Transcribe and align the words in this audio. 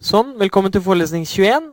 Sånn, 0.00 0.30
velkommen 0.40 0.72
til 0.72 0.80
forelesning 0.80 1.26
21. 1.28 1.66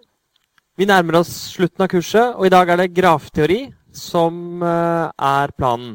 Vi 0.75 0.85
nærmer 0.89 1.21
oss 1.21 1.29
slutten 1.53 1.85
av 1.85 1.87
kurset, 1.93 2.33
og 2.35 2.43
i 2.43 2.51
dag 2.51 2.67
er 2.73 2.81
det 2.81 2.89
grafteori 2.91 3.61
som 3.95 4.59
eh, 4.67 5.05
er 5.29 5.53
planen. 5.55 5.93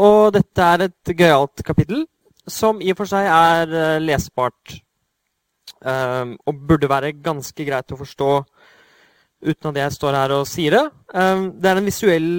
Og 0.00 0.30
dette 0.32 0.70
er 0.72 0.86
et 0.86 1.12
gøyalt 1.12 1.60
kapittel 1.60 2.06
som 2.48 2.80
i 2.80 2.88
og 2.94 3.02
for 3.02 3.12
seg 3.12 3.28
er 3.28 3.76
eh, 3.76 3.98
lesbart. 4.00 4.78
Um, 5.84 6.32
og 6.48 6.64
burde 6.64 6.88
være 6.88 7.12
ganske 7.20 7.68
greit 7.68 7.92
å 7.92 8.00
forstå 8.00 8.32
uten 9.44 9.68
at 9.74 9.84
jeg 9.84 9.96
står 10.00 10.16
her 10.16 10.32
og 10.32 10.48
sier 10.48 10.78
det. 10.78 10.84
Det 11.12 11.68
er 11.68 11.76
en 11.76 11.90
visuell 11.90 12.30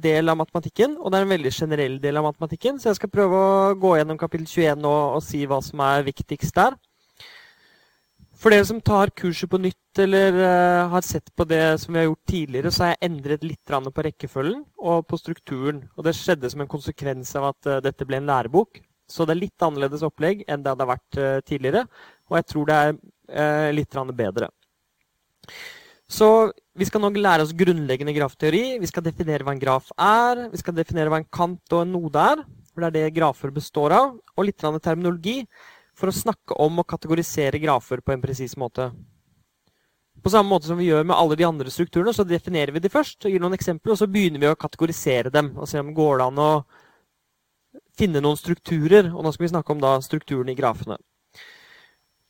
del 0.00 0.32
av 0.32 0.40
matematikken, 0.40 0.96
og 0.96 1.12
det 1.12 1.20
er 1.20 1.26
en 1.26 1.34
veldig 1.36 1.52
generell 1.52 2.00
del 2.00 2.16
av 2.16 2.30
matematikken. 2.30 2.80
Så 2.80 2.88
jeg 2.88 3.02
skal 3.02 3.12
prøve 3.12 3.36
å 3.44 3.74
gå 3.76 3.98
gjennom 4.00 4.18
kapittel 4.18 4.48
21 4.48 4.80
nå 4.80 5.00
og 5.18 5.20
si 5.26 5.44
hva 5.44 5.60
som 5.62 5.84
er 5.84 6.08
viktigst 6.08 6.56
der. 6.56 6.80
For 8.40 8.48
dere 8.48 8.64
som 8.64 8.78
tar 8.80 9.10
kurset 9.12 9.50
på 9.52 9.58
nytt 9.60 9.98
eller 10.00 10.36
uh, 10.38 10.88
har 10.94 11.04
sett 11.04 11.26
på 11.36 11.44
det 11.44 11.64
som 11.82 11.92
vi 11.92 12.00
har 12.00 12.06
gjort 12.06 12.30
tidligere, 12.30 12.70
så 12.72 12.86
har 12.86 12.94
jeg 12.94 13.10
endret 13.10 13.42
litt 13.44 13.72
på 13.92 14.04
rekkefølgen 14.06 14.62
og 14.78 15.02
på 15.08 15.18
strukturen. 15.20 15.82
Og 15.98 16.06
det 16.06 16.14
skjedde 16.16 16.48
som 16.48 16.62
en 16.64 16.70
konsekvens 16.70 17.34
av 17.36 17.50
at 17.50 17.68
uh, 17.68 17.80
dette 17.84 18.06
ble 18.08 18.16
en 18.16 18.30
lærebok. 18.30 18.80
Så 19.10 19.26
det 19.26 19.34
er 19.34 19.42
litt 19.42 19.66
annerledes 19.66 20.04
opplegg 20.06 20.46
enn 20.48 20.64
det 20.64 20.72
hadde 20.72 20.86
vært 20.88 21.18
uh, 21.20 21.42
tidligere. 21.44 21.82
Og 22.30 22.38
jeg 22.38 22.46
tror 22.48 22.70
det 22.70 22.78
er 22.80 23.74
litt 23.76 23.98
bedre. 24.18 24.48
Så 26.10 26.50
vi 26.74 26.86
skal 26.88 27.04
nå 27.04 27.10
lære 27.14 27.44
oss 27.44 27.52
grunnleggende 27.54 28.14
grafteori. 28.16 28.78
Vi 28.80 28.88
skal 28.88 29.04
definere 29.04 29.44
hva 29.44 29.52
en 29.52 29.60
graf 29.60 29.92
er. 30.00 30.48
Vi 30.50 30.58
skal 30.58 30.74
definere 30.74 31.12
hva 31.12 31.20
en 31.20 31.28
kant 31.30 31.76
og 31.76 31.84
en 31.84 31.92
node 31.92 32.24
er. 32.32 32.42
For 32.72 32.82
det 32.82 32.88
er 32.88 32.96
det 32.96 33.18
grafer 33.20 33.52
består 33.54 33.94
av. 33.94 34.16
Og 34.34 34.48
litt 34.48 34.58
terminologi 34.58 35.44
for 36.00 36.10
å 36.10 36.16
snakke 36.16 36.56
om 36.64 36.80
og 36.80 36.88
kategorisere 36.88 37.60
grafer 37.60 38.00
på 38.00 38.14
en 38.14 38.22
presis 38.22 38.56
måte. 38.60 38.88
På 40.20 40.32
samme 40.32 40.52
måte 40.52 40.68
som 40.68 40.76
vi 40.80 40.88
gjør 40.88 41.06
med 41.08 41.16
alle 41.16 41.36
de 41.36 41.46
andre 41.48 41.72
strukturene, 41.72 42.12
så 42.16 42.26
definerer 42.28 42.74
vi 42.74 42.82
de 42.84 42.92
først, 42.92 43.24
og 43.24 43.32
gir 43.32 43.40
noen 43.40 43.56
eksempler, 43.56 43.94
og 43.94 44.00
så 44.00 44.08
begynner 44.10 44.42
vi 44.42 44.50
å 44.50 44.58
kategorisere 44.58 45.32
dem. 45.32 45.54
og 45.56 45.68
se 45.68 45.80
om 45.80 45.88
det 45.88 45.96
går 45.96 46.24
an 46.26 46.40
å 46.40 46.50
finne 47.96 48.20
noen 48.20 48.36
strukturer. 48.36 49.12
Og 49.14 49.24
nå 49.24 49.32
skal 49.32 49.46
vi 49.46 49.52
snakke 49.54 49.72
om 49.72 49.80
da 49.80 49.94
strukturene 50.04 50.52
i 50.52 50.58
grafene. 50.58 50.98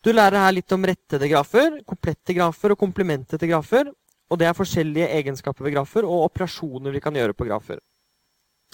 Du 0.00 0.12
lærer 0.12 0.46
her 0.46 0.54
litt 0.54 0.72
om 0.72 0.86
rettede 0.86 1.28
grafer, 1.28 1.80
komplette 1.84 2.34
grafer 2.36 2.72
og 2.72 2.78
komplementete 2.78 3.48
grafer. 3.50 3.90
Og 4.30 4.38
det 4.38 4.46
er 4.46 4.56
forskjellige 4.56 5.10
egenskaper 5.18 5.66
ved 5.66 5.74
grafer 5.74 6.06
og 6.06 6.28
operasjoner 6.30 6.94
vi 6.94 7.02
kan 7.02 7.16
gjøre 7.18 7.34
på 7.34 7.48
grafer. 7.48 7.80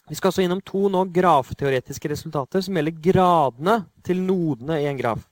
Vi 0.06 0.14
skal 0.14 0.30
også 0.30 0.44
innom 0.44 0.62
to 0.62 0.86
nå 0.92 1.02
grafteoretiske 1.14 2.10
resultater 2.12 2.62
som 2.62 2.76
gjelder 2.78 3.00
gradene 3.02 3.80
til 4.06 4.20
nodene 4.22 4.78
i 4.82 4.86
en 4.90 5.00
graf. 5.00 5.24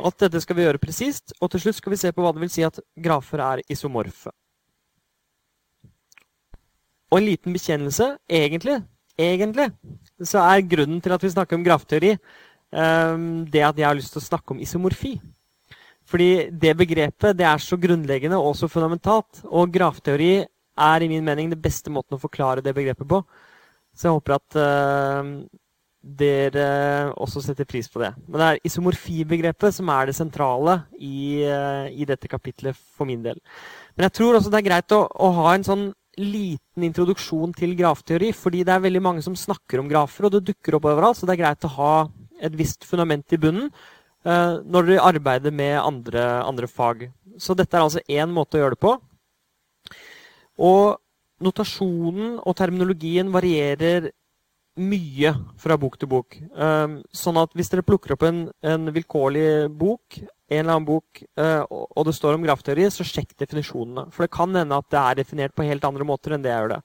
Alt 0.00 0.20
dette 0.22 0.40
skal 0.44 0.56
vi 0.56 0.66
gjøre 0.66 0.80
presist, 0.80 1.34
og 1.40 1.50
til 1.52 1.64
slutt 1.64 1.80
skal 1.80 1.94
vi 1.94 2.00
se 2.00 2.12
på 2.12 2.24
hva 2.24 2.32
det 2.36 2.44
vil 2.44 2.52
si 2.52 2.64
at 2.64 2.78
grafer 3.00 3.42
er 3.44 3.64
isomorfe. 3.72 4.32
Og 7.10 7.18
en 7.18 7.26
liten 7.26 7.56
bekjennelse. 7.56 8.12
Egentlig, 8.30 8.78
egentlig 9.18 9.70
så 10.22 10.44
er 10.44 10.68
grunnen 10.68 11.00
til 11.02 11.16
at 11.16 11.24
vi 11.24 11.32
snakker 11.32 11.58
om 11.58 11.64
grafteori, 11.64 12.14
um, 12.70 13.44
det 13.50 13.64
at 13.66 13.78
jeg 13.80 13.88
har 13.88 13.98
lyst 13.98 14.14
til 14.14 14.22
å 14.22 14.28
snakke 14.28 14.54
om 14.54 14.60
isomorfi. 14.62 15.16
Fordi 16.10 16.50
det 16.50 16.76
begrepet 16.78 17.36
det 17.38 17.46
er 17.46 17.60
så 17.62 17.78
grunnleggende 17.80 18.38
og 18.38 18.56
så 18.58 18.68
fundamentalt. 18.70 19.44
Og 19.46 19.70
grafteori 19.72 20.40
er 20.80 21.04
i 21.04 21.10
min 21.10 21.24
mening 21.26 21.50
den 21.52 21.62
beste 21.62 21.92
måten 21.92 22.16
å 22.16 22.22
forklare 22.22 22.64
det 22.64 22.74
begrepet 22.76 23.08
på. 23.08 23.22
Så 23.96 24.08
jeg 24.08 24.16
håper 24.16 24.36
at 24.36 24.56
uh, 24.56 25.30
dere 26.00 26.66
også 27.20 27.42
setter 27.44 27.68
pris 27.68 27.90
på 27.92 28.00
det. 28.00 28.12
Men 28.26 28.40
det 28.40 28.48
er 28.48 28.60
isomorfibegrepet 28.70 29.76
som 29.76 29.90
er 29.92 30.08
det 30.08 30.16
sentrale 30.16 30.80
i, 30.96 31.42
uh, 31.44 31.86
i, 31.92 32.06
dette 32.08 32.30
kapitlet 32.30 32.76
for 32.76 33.08
min 33.08 33.22
del. 33.24 33.40
Men 33.96 34.08
jeg 34.08 34.16
tror 34.18 34.38
også 34.38 34.52
det 34.52 34.62
er 34.62 34.68
greit 34.70 34.96
å, 34.96 35.04
å, 35.04 35.32
ha 35.42 35.54
en 35.54 35.66
sånn 35.66 35.86
liten 36.20 36.84
introduksjon 36.88 37.52
til 37.56 37.76
grafteori, 37.78 38.32
fordi 38.36 38.64
det 38.66 38.74
er 38.74 38.82
veldig 38.84 39.04
mange 39.04 39.24
som 39.24 39.36
snakker 39.38 39.80
om 39.80 39.88
grafer, 39.90 40.26
og 40.26 40.34
det 40.34 40.46
dukker 40.48 40.76
opp 40.76 40.88
overalt, 40.90 41.20
så 41.20 41.28
det 41.28 41.36
er 41.36 41.44
greit 41.44 41.68
å 41.68 41.74
ha 41.76 41.94
et 42.40 42.56
visst 42.56 42.84
fundament 42.88 43.36
i 43.36 43.40
bunnen 43.40 43.68
uh, 43.68 44.60
når 44.64 44.88
dere 44.88 45.06
arbeider 45.12 45.54
med 45.54 45.76
andre, 45.80 46.24
andre 46.46 46.68
fag. 46.68 47.08
Så 47.40 47.56
dette 47.56 47.76
er 47.76 47.84
altså 47.84 48.04
én 48.08 48.32
måte 48.32 48.58
å 48.58 48.64
gjøre 48.64 48.76
det 48.76 48.84
på. 48.84 48.96
Og 50.60 50.98
notasjonen 51.40 52.36
og 52.44 52.56
terminologien 52.58 53.30
varierer 53.32 54.10
mye 54.80 55.32
fra 55.60 55.76
bok 55.80 55.96
til 56.00 56.10
bok. 56.10 56.36
Um, 56.54 57.00
sånn 57.12 57.38
at 57.40 57.54
hvis 57.58 57.70
dere 57.72 57.84
plukker 57.84 58.14
opp 58.14 58.24
en, 58.28 58.44
en 58.64 58.92
vilkårlig 58.94 59.68
bok, 59.76 60.20
en 60.20 60.60
eller 60.62 60.76
annen 60.76 60.88
bok, 60.88 61.22
uh, 61.40 61.64
og 61.68 62.06
det 62.06 62.14
står 62.16 62.36
om 62.36 62.46
grafteori, 62.46 62.86
så 62.92 63.06
sjekk 63.06 63.34
definisjonene. 63.40 64.08
For 64.14 64.24
det 64.24 64.34
kan 64.36 64.54
hende 64.56 64.78
at 64.78 64.88
det 64.92 65.00
er 65.00 65.20
definert 65.20 65.56
på 65.56 65.66
helt 65.66 65.84
andre 65.88 66.06
måter 66.06 66.36
enn 66.36 66.46
det 66.46 66.52
jeg 66.52 66.64
gjør 66.64 66.74
det. 66.76 66.80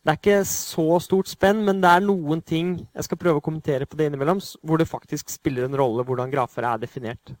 Det 0.00 0.12
er 0.12 0.20
ikke 0.20 0.38
så 0.48 0.86
stort 1.04 1.28
spenn, 1.28 1.60
men 1.66 1.82
det 1.82 1.90
er 1.92 2.04
noen 2.04 2.40
ting 2.40 2.72
jeg 2.80 3.04
skal 3.06 3.20
prøve 3.20 3.42
å 3.42 3.44
kommentere 3.44 3.88
på 3.88 3.98
det 4.00 4.08
innimellom, 4.08 4.40
hvor 4.64 4.80
det 4.80 4.88
faktisk 4.88 5.28
spiller 5.32 5.66
en 5.66 5.76
rolle 5.76 6.06
hvordan 6.08 6.32
grafer 6.32 6.64
er 6.64 6.80
definert. 6.80 7.34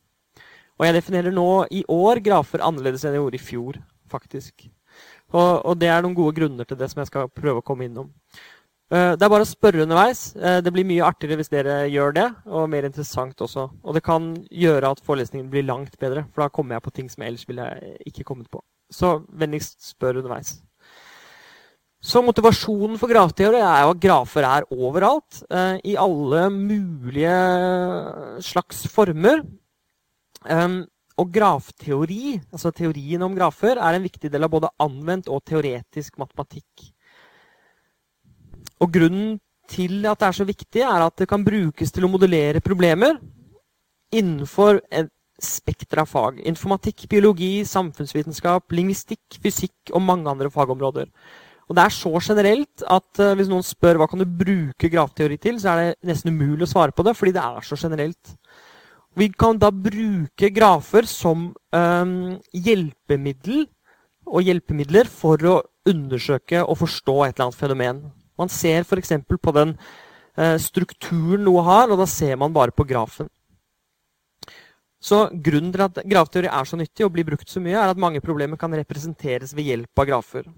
Og 0.76 0.86
jeg 0.86 0.96
definerer 0.96 1.32
nå 1.32 1.48
i 1.76 1.82
år 1.92 2.20
grafer 2.24 2.62
annerledes 2.64 3.04
enn 3.04 3.16
jeg 3.16 3.24
gjorde 3.24 3.40
i 3.40 3.46
fjor, 3.46 3.80
faktisk. 4.12 4.68
Og, 5.30 5.50
og, 5.64 5.74
det 5.78 5.90
er 5.90 6.02
noen 6.02 6.16
gode 6.16 6.34
grunner 6.38 6.66
til 6.66 6.78
det 6.80 6.90
som 6.90 7.02
jeg 7.02 7.10
skal 7.10 7.30
prøve 7.32 7.62
å 7.62 7.66
komme 7.66 7.86
innom. 7.86 8.10
Uh, 8.90 9.14
det 9.14 9.22
er 9.22 9.30
bare 9.30 9.46
å 9.46 9.48
spørre 9.48 9.84
underveis. 9.84 10.32
Uh, 10.34 10.58
det 10.64 10.72
blir 10.74 10.88
mye 10.88 11.06
artigere 11.06 11.38
hvis 11.38 11.52
dere 11.52 11.84
gjør 11.92 12.16
det, 12.16 12.26
og 12.50 12.66
mer 12.72 12.88
interessant 12.88 13.44
også. 13.46 13.68
Og 13.86 13.94
det 13.94 14.02
kan 14.06 14.32
gjøre 14.50 14.90
at 14.96 15.04
forelesningen 15.06 15.50
blir 15.52 15.68
langt 15.68 15.94
bedre, 16.02 16.26
for 16.32 16.42
da 16.42 16.50
kommer 16.50 16.76
jeg 16.76 16.86
på 16.88 16.94
ting 16.96 17.12
som 17.12 17.22
jeg 17.22 17.32
ellers 17.32 17.46
ville 17.46 17.68
ikke 18.10 18.26
kommet 18.26 18.50
på. 18.50 18.62
Så 18.90 19.20
vennligst 19.30 19.92
spør 19.92 20.18
underveis. 20.24 20.56
Så 22.00 22.22
motivasjonen 22.24 22.96
for 22.98 23.12
grafteori 23.12 23.60
er 23.60 23.82
jo 23.84 23.92
at 23.92 24.02
grafer 24.02 24.46
er 24.48 24.66
overalt. 24.72 25.42
Uh, 25.52 25.76
I 25.86 25.98
alle 26.00 26.48
mulige 26.50 27.36
slags 28.42 28.86
former. 28.90 29.44
Og 31.20 31.28
grafteori, 31.34 32.38
altså 32.48 32.72
teorien 32.72 33.22
om 33.26 33.34
grafer, 33.36 33.76
er 33.76 33.96
en 33.96 34.06
viktig 34.06 34.30
del 34.32 34.46
av 34.46 34.52
både 34.52 34.72
anvendt 34.80 35.28
og 35.28 35.42
teoretisk 35.44 36.16
matematikk. 36.22 36.86
Og 38.80 38.92
grunnen 38.94 39.36
til 39.70 40.06
at 40.08 40.20
det 40.20 40.28
er 40.30 40.38
så 40.38 40.46
viktig, 40.48 40.82
er 40.82 41.04
at 41.04 41.20
det 41.20 41.28
kan 41.30 41.44
brukes 41.46 41.92
til 41.92 42.06
å 42.06 42.10
modellere 42.10 42.62
problemer 42.64 43.18
innenfor 44.10 44.80
et 44.88 45.12
spekter 45.40 46.02
av 46.02 46.08
fag. 46.10 46.40
Informatikk, 46.48 47.06
biologi, 47.10 47.60
samfunnsvitenskap, 47.68 48.66
lingvistikk, 48.76 49.38
fysikk 49.42 49.92
og 49.94 50.04
mange 50.04 50.28
andre 50.32 50.50
fagområder. 50.52 51.08
Og 51.70 51.76
det 51.78 51.84
er 51.84 51.94
så 51.94 52.10
generelt 52.18 52.82
at 52.90 53.20
uh, 53.22 53.32
hvis 53.38 53.48
noen 53.50 53.64
spør 53.64 54.00
hva 54.00 54.08
kan 54.10 54.18
du 54.18 54.26
bruke 54.26 54.90
grafteori 54.90 55.38
til, 55.38 55.60
så 55.62 55.70
er 55.70 55.80
det 55.80 56.10
nesten 56.10 56.34
umulig 56.34 56.66
å 56.66 56.72
svare 56.72 56.94
på 56.94 57.04
det, 57.06 57.14
fordi 57.16 57.36
det 57.36 57.44
er 57.44 57.66
så 57.66 57.78
generelt. 57.78 58.32
Vi 59.20 59.28
kan 59.36 59.58
da 59.60 59.68
bruke 59.68 60.48
grafer 60.54 61.04
som 61.08 61.50
um, 61.76 62.12
hjelpemiddel 62.56 63.66
og 64.30 64.46
hjelpemidler 64.46 65.10
for 65.12 65.42
å 65.44 65.56
undersøke 65.90 66.62
og 66.62 66.78
forstå 66.80 67.16
et 67.26 67.34
eller 67.34 67.50
annet 67.50 67.58
fenomen. 67.58 67.98
Man 68.40 68.52
ser 68.52 68.86
f.eks. 68.86 69.12
på 69.28 69.54
den 69.56 69.74
uh, 69.76 70.56
strukturen 70.62 71.44
noe 71.44 71.66
har, 71.66 71.92
og 71.92 72.00
da 72.00 72.08
ser 72.08 72.38
man 72.40 72.54
bare 72.56 72.72
på 72.72 72.86
grafen. 72.88 73.28
Så 75.00 75.26
Grunnen 75.32 75.72
til 75.74 75.84
at 75.84 76.00
grafteori 76.08 76.48
er 76.48 76.68
så 76.68 76.80
nyttig 76.80 77.04
og 77.04 77.12
blir 77.12 77.28
brukt 77.28 77.48
så 77.48 77.60
mye, 77.60 77.76
er 77.76 77.92
at 77.92 78.00
mange 78.00 78.24
problemer 78.24 78.60
kan 78.60 78.72
representeres 78.76 79.52
ved 79.56 79.68
hjelp 79.68 80.00
av 80.00 80.08
grafer. 80.14 80.48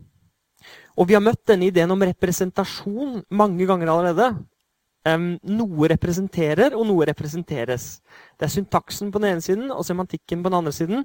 Og 0.98 1.08
Vi 1.08 1.18
har 1.18 1.24
møtt 1.24 1.42
denne 1.50 1.66
ideen 1.66 1.90
om 1.90 2.06
representasjon 2.06 3.24
mange 3.34 3.66
ganger 3.66 3.90
allerede. 3.90 4.32
Um, 5.02 5.32
noe 5.42 5.88
representerer, 5.90 6.76
og 6.78 6.86
noe 6.86 7.06
representeres. 7.08 7.96
Det 8.38 8.46
er 8.46 8.52
syntaksen 8.54 9.10
på 9.10 9.18
den 9.18 9.32
ene 9.32 9.42
siden 9.42 9.72
og 9.74 9.82
semantikken 9.86 10.44
på 10.44 10.52
den 10.52 10.58
andre 10.60 10.72
siden. 10.74 11.02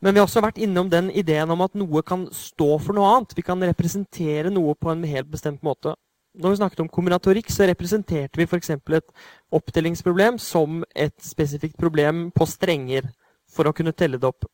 Men 0.00 0.14
vi 0.14 0.20
har 0.20 0.28
også 0.28 0.42
vært 0.44 0.60
innom 0.60 0.88
den 0.92 1.10
ideen 1.12 1.50
om 1.52 1.64
at 1.64 1.76
noe 1.76 2.02
kan 2.04 2.26
stå 2.32 2.68
for 2.80 2.96
noe 2.96 3.08
annet. 3.08 3.34
Vi 3.36 3.44
kan 3.44 3.60
representere 3.64 4.52
noe 4.52 4.76
på 4.76 4.92
en 4.92 5.04
helt 5.08 5.28
bestemt 5.32 5.64
måte. 5.64 5.94
Når 6.40 6.52
vi 6.52 6.60
snakket 6.60 6.80
om 6.84 6.88
kombinatorikk, 6.92 7.50
så 7.50 7.66
representerte 7.68 8.38
vi 8.38 8.46
f.eks. 8.46 8.70
et 8.70 9.10
oppdelingsproblem 9.56 10.38
som 10.38 10.84
et 10.94 11.16
spesifikt 11.24 11.76
problem 11.80 12.28
på 12.36 12.46
strenger 12.48 13.08
for 13.50 13.66
å 13.66 13.74
kunne 13.76 13.96
telle 13.96 14.20
det 14.20 14.28
opp. 14.28 14.46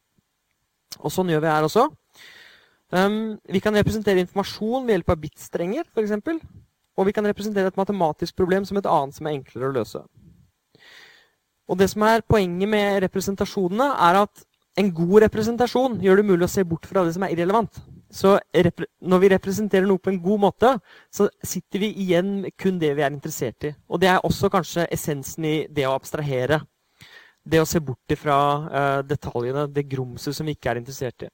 Og 1.02 1.12
sånn 1.12 1.30
gjør 1.30 1.44
vi 1.44 1.52
her 1.52 1.66
også. 1.66 1.88
Um, 2.94 3.36
vi 3.50 3.60
kan 3.60 3.74
representere 3.76 4.22
informasjon 4.22 4.86
ved 4.86 4.96
hjelp 4.96 5.12
av 5.12 5.20
bitstrenger, 5.20 5.90
f.eks. 5.92 6.40
Og 6.96 7.08
vi 7.08 7.14
kan 7.16 7.26
representere 7.28 7.68
et 7.70 7.78
matematisk 7.78 8.36
problem 8.36 8.64
som 8.64 8.78
et 8.80 8.88
annet 8.88 9.16
som 9.16 9.28
er 9.28 9.36
enklere 9.36 9.68
å 9.68 9.76
løse. 9.76 10.02
Og 11.66 11.78
det 11.78 11.90
som 11.90 12.04
er 12.06 12.24
Poenget 12.28 12.70
med 12.70 13.00
representasjonene 13.04 13.90
er 14.08 14.22
at 14.22 14.44
en 14.76 14.92
god 14.92 15.22
representasjon 15.24 16.00
gjør 16.04 16.20
det 16.20 16.26
mulig 16.28 16.44
å 16.46 16.52
se 16.52 16.64
bort 16.68 16.86
fra 16.86 17.04
det 17.04 17.14
som 17.16 17.24
er 17.24 17.32
irrelevant. 17.32 17.78
Så 18.12 18.36
når 19.00 19.22
vi 19.22 19.30
representerer 19.32 19.86
noe 19.88 20.00
på 20.00 20.12
en 20.12 20.20
god 20.22 20.42
måte, 20.44 20.72
så 21.10 21.26
sitter 21.42 21.82
vi 21.82 21.90
igjen 22.04 22.42
med 22.44 22.54
kun 22.60 22.78
det 22.78 22.92
vi 22.94 23.02
er 23.02 23.12
interessert 23.12 23.66
i. 23.66 23.72
Og 23.88 24.00
det 24.00 24.10
er 24.12 24.24
også 24.24 24.50
kanskje 24.52 24.86
essensen 24.92 25.48
i 25.48 25.56
det 25.72 25.88
å 25.88 25.96
abstrahere. 25.96 26.62
det 27.46 27.60
å 27.62 27.66
se 27.66 27.78
bort 27.78 28.10
ifra 28.10 28.36
uh, 28.58 29.02
detaljene, 29.06 29.68
det 29.70 29.84
grumset 29.86 30.34
som 30.34 30.48
vi 30.48 30.56
ikke 30.56 30.72
er 30.72 30.80
interessert 30.80 31.22
i. 31.22 31.28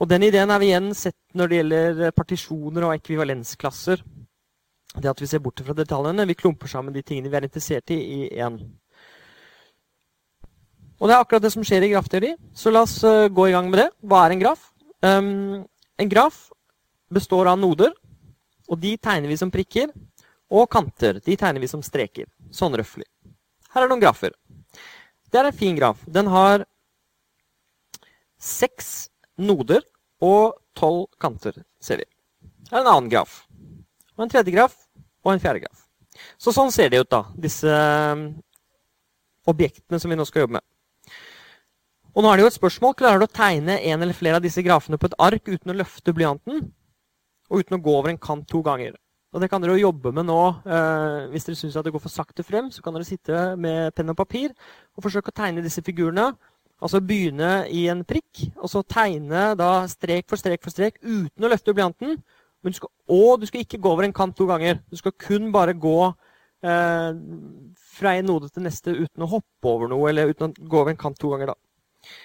Og 0.00 0.08
Den 0.08 0.26
ideen 0.26 0.50
har 0.52 0.60
vi 0.60 0.68
igjen 0.68 0.90
sett 0.94 1.16
når 1.32 1.48
det 1.48 1.56
gjelder 1.56 2.10
partisjoner 2.12 2.84
og 2.84 2.92
ekvivalensklasser. 2.98 4.02
Det 4.96 5.10
at 5.10 5.20
vi 5.22 5.28
ser 5.30 5.42
bort 5.42 5.60
fra 5.64 5.74
detaljene. 5.76 6.26
Vi 6.26 6.38
klumper 6.38 6.70
sammen 6.70 6.94
de 6.94 7.02
tingene 7.06 7.30
vi 7.30 7.38
er 7.38 7.46
interessert 7.46 7.92
i, 7.94 7.98
i 8.00 8.20
én. 8.42 8.58
Og 11.00 11.08
det 11.08 11.14
er 11.14 11.22
akkurat 11.22 11.44
det 11.44 11.52
som 11.54 11.64
skjer 11.64 11.86
i 11.86 11.92
grafteori. 11.92 12.34
Så 12.52 12.72
la 12.72 12.82
oss 12.84 12.98
uh, 13.06 13.28
gå 13.32 13.48
i 13.48 13.54
gang 13.54 13.70
med 13.70 13.84
det. 13.84 13.88
Hva 14.02 14.24
er 14.24 14.34
en 14.34 14.42
graf? 14.42 14.66
Um, 15.00 15.62
en 16.00 16.10
graf 16.10 16.48
består 17.10 17.48
av 17.50 17.58
noder, 17.58 17.94
og 18.70 18.78
de 18.82 18.92
tegner 19.00 19.30
vi 19.30 19.38
som 19.40 19.52
prikker. 19.52 19.92
Og 20.50 20.66
kanter. 20.70 21.20
De 21.22 21.36
tegner 21.38 21.62
vi 21.62 21.70
som 21.70 21.82
streker. 21.86 22.26
Sånn 22.50 22.74
røftlig. 22.74 23.06
Her 23.70 23.84
er 23.84 23.92
noen 23.92 24.02
grafer. 24.02 24.34
Det 25.30 25.38
er 25.38 25.46
en 25.46 25.56
fin 25.56 25.76
graf. 25.78 26.02
Den 26.10 26.26
har 26.32 26.66
seks 28.40 29.10
noder 29.38 29.84
og 30.24 30.58
tolv 30.74 31.06
kanter, 31.22 31.62
ser 31.80 32.02
vi. 32.02 32.08
Her 32.70 32.80
er 32.80 32.82
en 32.82 32.92
annen 32.96 33.12
graf. 33.12 33.44
Og 34.20 34.26
en 34.26 34.32
tredje 34.32 34.52
graf 34.52 34.74
og 35.24 35.32
en 35.32 35.40
fjerde 35.40 35.62
graf. 35.64 35.86
Så 36.36 36.52
sånn 36.52 36.72
ser 36.74 36.90
det 36.92 37.00
ut, 37.00 37.08
da, 37.08 37.22
disse 37.40 37.70
um, 38.12 38.26
objektene 39.48 40.00
som 40.02 40.12
vi 40.12 40.18
nå 40.20 40.26
skal 40.28 40.44
jobbe 40.44 40.58
med. 40.58 40.66
Og 42.12 42.20
nå 42.20 42.28
er 42.28 42.36
det 42.36 42.44
jo 42.44 42.50
et 42.50 42.58
spørsmål. 42.58 42.96
Klarer 42.98 43.22
du 43.22 43.24
å 43.24 43.32
tegne 43.32 43.78
en 43.78 44.04
eller 44.04 44.16
flere 44.16 44.36
av 44.36 44.44
disse 44.44 44.60
grafene 44.66 44.98
på 45.00 45.08
et 45.08 45.16
ark 45.24 45.48
uten 45.48 45.72
å 45.72 45.78
løfte 45.78 46.12
blyanten? 46.12 46.66
Og 47.48 47.64
uten 47.64 47.78
å 47.78 47.80
gå 47.80 47.94
over 47.96 48.12
en 48.12 48.20
kant 48.20 48.44
to 48.50 48.60
ganger? 48.66 48.98
Og 49.32 49.40
det 49.40 49.48
kan 49.48 49.62
dere 49.62 49.78
jo 49.78 49.86
jobbe 49.86 50.12
med 50.12 50.26
nå. 50.28 50.40
Eh, 50.66 51.30
hvis 51.32 51.46
dere 51.46 51.56
syns 51.56 51.78
det 51.78 51.94
går 51.94 52.02
for 52.02 52.12
sakte 52.12 52.44
frem, 52.44 52.68
så 52.74 52.82
kan 52.82 52.96
dere 52.96 53.06
sitte 53.06 53.54
med 53.56 53.94
penn 53.96 54.12
og 54.12 54.18
papir 54.18 54.50
og 54.50 55.06
forsøke 55.06 55.32
å 55.32 55.38
tegne 55.40 55.64
disse 55.64 55.84
figurene 55.86 56.32
Altså 56.80 57.02
begynne 57.04 57.66
i 57.68 57.82
en 57.92 58.00
prikk, 58.08 58.46
og 58.56 58.70
så 58.72 58.80
tegne 58.88 59.50
da 59.58 59.82
strek 59.90 60.24
for 60.30 60.40
strek 60.40 60.62
for 60.64 60.72
strek 60.72 60.96
uten 61.04 61.44
å 61.44 61.50
løfte 61.52 61.74
blyanten. 61.76 62.14
Du 62.60 62.72
skal, 62.76 62.90
og 63.08 63.40
du 63.40 63.46
skal 63.48 63.62
ikke 63.64 63.80
gå 63.80 63.92
over 63.94 64.04
en 64.04 64.16
kant 64.16 64.36
to 64.36 64.46
ganger. 64.48 64.82
Du 64.90 64.98
skal 65.00 65.14
kun 65.16 65.48
bare 65.54 65.72
gå 65.80 65.96
eh, 66.06 67.20
fra 67.96 68.16
en 68.18 68.28
node 68.28 68.50
til 68.52 68.66
neste 68.66 68.92
uten 68.92 69.24
å 69.24 69.30
hoppe 69.30 69.70
over 69.70 69.88
noe, 69.88 70.10
eller 70.10 70.32
uten 70.32 70.50
å 70.50 70.68
gå 70.68 70.82
over 70.82 70.92
en 70.92 71.00
kant 71.00 71.16
to 71.20 71.32
ganger. 71.32 71.54
da. 71.54 72.16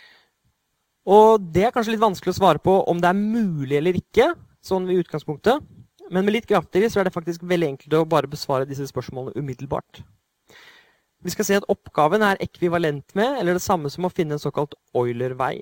Og 1.06 1.46
Det 1.54 1.64
er 1.64 1.72
kanskje 1.72 1.94
litt 1.94 2.04
vanskelig 2.04 2.34
å 2.34 2.40
svare 2.40 2.60
på 2.60 2.82
om 2.90 3.00
det 3.00 3.12
er 3.12 3.20
mulig 3.20 3.80
eller 3.80 4.02
ikke. 4.02 4.34
sånn 4.66 4.90
i 4.90 4.98
utgangspunktet. 4.98 5.62
Men 6.10 6.26
med 6.26 6.34
litt 6.34 6.48
grafteori 6.50 6.90
så 6.90 7.00
er 7.00 7.06
det 7.06 7.14
faktisk 7.14 7.44
veldig 7.46 7.68
enkelt 7.68 7.94
å 7.94 8.08
bare 8.10 8.30
besvare 8.30 8.66
disse 8.66 8.88
spørsmålene 8.90 9.38
umiddelbart. 9.38 10.02
Vi 11.22 11.34
skal 11.34 11.46
se 11.46 11.58
at 11.58 11.68
oppgaven 11.70 12.22
er 12.26 12.42
ekvivalent 12.42 13.14
med, 13.18 13.40
eller 13.40 13.58
det 13.58 13.62
samme 13.62 13.90
som 13.94 14.06
å 14.06 14.14
finne 14.14 14.38
en 14.38 14.42
såkalt 14.42 14.74
Euler-vei. 14.98 15.62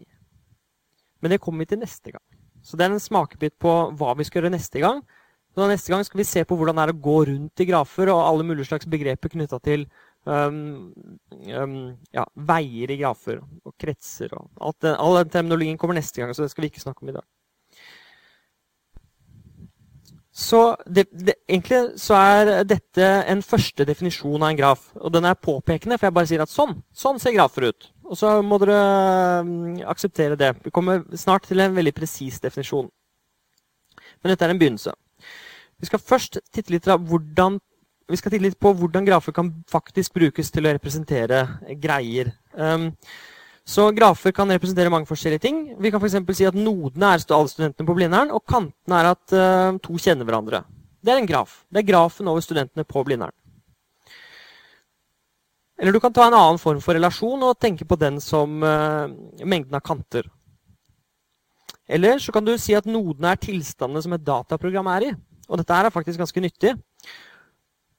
Men 1.19 1.31
det 1.31 1.41
kommer 1.43 1.63
vi 1.63 1.71
til 1.73 1.83
neste 1.83 2.15
gang. 2.15 2.23
Så 2.63 2.79
det 2.79 2.85
er 2.85 2.95
en 2.95 3.03
smakebit 3.03 3.57
på 3.61 3.73
hva 3.99 4.15
vi 4.17 4.25
skal 4.27 4.41
gjøre 4.41 4.55
neste 4.55 4.81
gang. 4.83 5.03
Så 5.53 5.67
neste 5.69 5.93
gang 5.93 6.01
skal 6.07 6.17
vi 6.17 6.25
se 6.25 6.41
på 6.47 6.57
hvordan 6.57 6.79
det 6.79 6.87
er 6.87 6.93
å 6.95 7.03
gå 7.03 7.17
rundt 7.29 7.61
i 7.61 7.67
grafer 7.69 8.09
og 8.09 8.23
alle 8.23 8.47
mulige 8.47 8.71
slags 8.71 8.89
begreper 8.89 9.29
knytta 9.35 9.59
til 9.61 9.85
um, 10.25 10.89
um, 11.45 11.75
ja, 12.15 12.25
veier 12.33 12.95
i 12.95 12.97
grafer 13.03 13.43
og 13.43 13.75
kretser. 13.77 14.33
Og 14.33 14.49
alt 14.57 14.79
den, 14.81 14.97
all 14.97 15.19
den 15.19 15.33
terminologien 15.35 15.77
kommer 15.77 15.99
neste 15.99 16.23
gang, 16.23 16.33
så 16.33 16.45
det 16.45 16.53
skal 16.55 16.65
vi 16.65 16.73
ikke 16.73 16.81
snakke 16.81 17.05
om 17.05 17.13
i 17.13 17.17
dag. 17.19 17.27
Så 20.33 20.63
det, 20.89 21.05
det, 21.13 21.35
egentlig 21.45 21.99
så 22.01 22.17
er 22.17 22.63
dette 22.65 23.09
en 23.29 23.43
første 23.45 23.85
definisjon 23.85 24.41
av 24.41 24.49
en 24.49 24.57
graf. 24.57 24.87
Og 24.97 25.13
den 25.13 25.29
er 25.29 25.37
påpekende, 25.37 25.99
for 25.99 26.09
jeg 26.09 26.17
bare 26.17 26.31
sier 26.31 26.41
at 26.41 26.53
sånn, 26.53 26.79
sånn 26.89 27.21
ser 27.21 27.35
grafer 27.37 27.69
ut. 27.69 27.92
Og 28.03 28.19
så 28.19 28.35
må 28.43 28.59
dere 28.61 28.79
um, 29.45 29.75
akseptere 29.89 30.37
det. 30.39 30.53
Vi 30.65 30.73
kommer 30.73 31.03
snart 31.17 31.47
til 31.47 31.63
en 31.63 31.75
veldig 31.75 31.93
presis 31.95 32.41
definisjon. 32.43 32.89
Men 34.21 34.33
dette 34.33 34.45
er 34.45 34.53
en 34.53 34.59
begynnelse. 34.59 34.93
Vi 35.79 35.89
skal 35.89 35.99
først 35.99 36.39
titte 36.53 36.73
litt, 36.73 36.87
hvordan, 36.87 37.59
titte 38.11 38.41
litt 38.43 38.59
på 38.61 38.73
hvordan 38.79 39.07
grafer 39.07 39.35
kan 39.35 39.51
faktisk 39.71 40.15
brukes 40.15 40.51
til 40.51 40.67
å 40.67 40.75
representere 40.75 41.45
greier. 41.81 42.33
Um, 42.55 42.91
så 43.63 43.89
grafer 43.95 44.35
kan 44.35 44.51
representere 44.51 44.91
mange 44.91 45.07
forskjellige 45.07 45.45
ting. 45.45 45.61
Vi 45.79 45.91
kan 45.91 46.03
f.eks. 46.03 46.19
si 46.35 46.47
at 46.47 46.57
nodene 46.57 47.13
er 47.13 47.23
alle 47.23 47.51
studentene 47.51 47.87
på 47.87 47.95
Blindern, 47.95 48.33
og 48.35 48.43
kantene 48.47 48.99
er 48.99 49.11
at 49.13 49.35
uh, 49.35 49.79
to 49.83 49.95
kjenner 49.95 50.27
hverandre. 50.27 50.65
Det 51.03 51.11
er 51.11 51.19
en 51.19 51.27
graf. 51.27 51.61
Det 51.71 51.83
er 51.83 51.87
grafen 51.87 52.27
over 52.31 52.43
studentene 52.43 52.83
på 52.87 53.03
Blindern. 53.07 53.35
Eller 55.81 55.95
du 55.95 55.99
kan 55.99 56.13
ta 56.13 56.27
en 56.27 56.37
annen 56.37 56.61
form 56.61 56.79
for 56.83 56.95
relasjon 56.95 57.41
og 57.47 57.57
tenke 57.61 57.85
på 57.87 57.97
den 57.99 58.19
som 58.21 58.61
uh, 58.61 59.09
mengden 59.41 59.77
av 59.77 59.83
kanter. 59.85 60.27
Eller 61.89 62.21
så 62.21 62.31
kan 62.31 62.45
du 62.45 62.53
si 62.61 62.75
at 62.77 62.87
nodene 62.87 63.33
er 63.33 63.41
tilstandene 63.41 64.03
som 64.05 64.15
et 64.15 64.23
dataprogram 64.23 64.87
er 64.93 65.09
i. 65.09 65.11
Og 65.49 65.59
dette 65.59 65.75
her 65.75 65.89
er 65.89 65.93
faktisk 65.93 66.21
ganske 66.21 66.43
nyttig. 66.43 66.75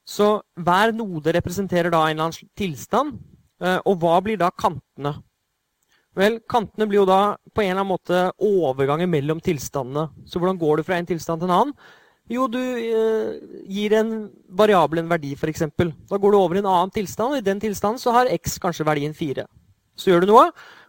Så 0.06 0.38
hver 0.60 0.94
node 0.96 1.32
representerer 1.34 1.92
da 1.92 2.04
en 2.06 2.14
eller 2.14 2.28
annen 2.30 2.52
tilstand. 2.58 3.18
Uh, 3.62 3.78
og 3.88 3.98
hva 4.02 4.18
blir 4.24 4.38
da 4.40 4.50
kantene? 4.54 5.16
Vel, 6.14 6.38
Kantene 6.46 6.86
blir 6.86 7.00
jo 7.00 7.08
da 7.10 7.34
på 7.50 7.64
en 7.64 7.72
eller 7.72 7.82
annen 7.82 7.90
måte 7.90 8.18
overganger 8.38 9.08
mellom 9.10 9.40
tilstandene. 9.42 10.06
Så 10.30 10.38
hvordan 10.38 10.60
går 10.60 10.78
du 10.78 10.86
fra 10.86 10.98
en 11.00 11.08
tilstand 11.10 11.42
til 11.42 11.50
en 11.50 11.56
annen? 11.56 11.74
Jo, 12.32 12.46
du 12.48 12.60
eh, 12.60 13.34
gir 13.68 13.92
en 13.98 14.14
variabel 14.48 15.02
en 15.02 15.10
verdi, 15.10 15.34
f.eks. 15.36 15.66
Da 15.76 16.20
går 16.20 16.32
du 16.32 16.38
over 16.38 16.56
i 16.56 16.62
en 16.62 16.70
annen 16.70 16.92
tilstand, 16.94 17.34
og 17.34 17.42
i 17.42 17.44
den 17.44 17.60
tilstanden 17.60 18.00
så 18.00 18.14
har 18.16 18.30
x 18.32 18.56
kanskje 18.62 18.86
verdien 18.88 19.12
4. 19.16 19.44
Så 19.94 20.10
gjør 20.10 20.24
du 20.24 20.32
noe, 20.32 20.46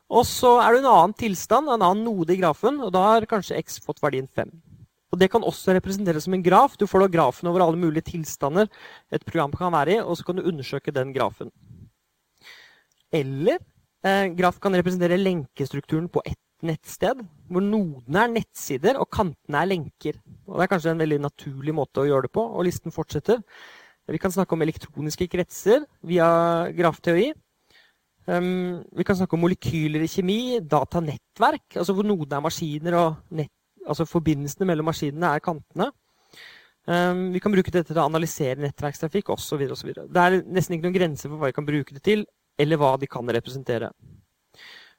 og 0.07 0.23
så 0.29 0.55
er 0.63 0.71
du 0.71 0.79
i 0.79 0.83
en 0.85 0.93
annen 0.93 1.17
tilstand, 1.19 1.67
en 1.67 1.83
annen 1.83 2.05
node 2.07 2.31
i 2.31 2.39
grafen, 2.39 2.79
og 2.79 2.93
da 2.95 3.03
har 3.09 3.27
kanskje 3.29 3.59
x 3.59 3.81
fått 3.83 3.99
verdien 4.05 4.29
5. 4.31 4.53
Og 5.11 5.19
Det 5.19 5.29
kan 5.31 5.43
også 5.47 5.75
representeres 5.75 6.25
som 6.25 6.33
en 6.35 6.43
graf. 6.43 6.79
Du 6.79 6.87
får 6.87 7.05
da 7.05 7.11
grafen 7.13 7.47
over 7.51 7.63
alle 7.63 7.79
mulige 7.79 8.09
tilstander 8.09 8.67
et 9.13 9.23
program 9.27 9.53
kan 9.55 9.71
være 9.75 9.97
i, 9.97 10.01
og 10.03 10.17
så 10.17 10.27
kan 10.27 10.39
du 10.39 10.47
undersøke 10.47 10.91
den 10.95 11.13
grafen. 11.15 11.51
Eller 13.15 13.59
Eh, 14.05 14.27
graf 14.38 14.59
kan 14.61 14.75
representere 14.77 15.17
lenkestrukturen 15.17 16.09
på 16.13 16.21
ett 16.25 16.41
nettsted, 16.61 17.23
hvor 17.49 17.63
nodene 17.63 18.21
er 18.21 18.33
nettsider 18.35 18.99
og 19.01 19.09
kantene 19.09 19.63
er 19.63 19.69
lenker. 19.71 20.19
Og 20.47 20.59
Det 20.59 20.65
er 20.65 20.71
kanskje 20.74 20.94
en 20.94 21.01
veldig 21.01 21.19
naturlig 21.24 21.74
måte 21.75 22.03
å 22.03 22.07
gjøre 22.07 22.27
det 22.27 22.33
på, 22.36 22.44
og 22.44 22.65
listen 22.68 22.94
fortsetter. 22.94 23.42
Vi 24.06 24.21
kan 24.21 24.33
snakke 24.33 24.53
om 24.53 24.62
elektroniske 24.62 25.27
kretser 25.31 25.86
via 26.06 26.27
grafteori. 26.75 27.31
Um, 28.25 28.81
vi 28.97 29.06
kan 29.06 29.18
snakke 29.18 29.38
om 29.38 29.44
molekyler 29.45 30.01
i 30.01 30.09
kjemi, 30.09 30.59
datanettverk, 30.65 31.77
altså 31.77 31.93
hvor 31.93 32.05
nodene 32.05 32.39
er 32.39 32.46
maskiner 32.46 32.98
og 32.98 33.36
nett, 33.38 33.53
altså 33.86 34.08
forbindelsene 34.10 34.65
mellom 34.69 34.89
maskinene 34.89 35.34
er 35.34 35.43
kantene. 35.46 35.91
Um, 36.86 37.31
vi 37.34 37.41
kan 37.41 37.53
bruke 37.53 37.74
dette 37.74 37.91
til 37.91 38.01
å 38.01 38.05
analysere 38.05 38.62
nettverkstrafikk 38.62 39.29
osv. 39.34 39.62
Det 39.65 40.22
er 40.22 40.39
nesten 40.46 40.77
ikke 40.77 40.88
noen 40.88 40.98
grenser 40.98 41.31
for 41.31 41.41
hva 41.41 41.50
vi 41.50 41.58
kan 41.58 41.69
bruke 41.69 41.98
det 41.98 42.05
til 42.05 42.25
eller 42.62 42.79
hva 42.81 42.93
de 43.01 43.10
kan 43.10 43.29
representere. 43.36 43.91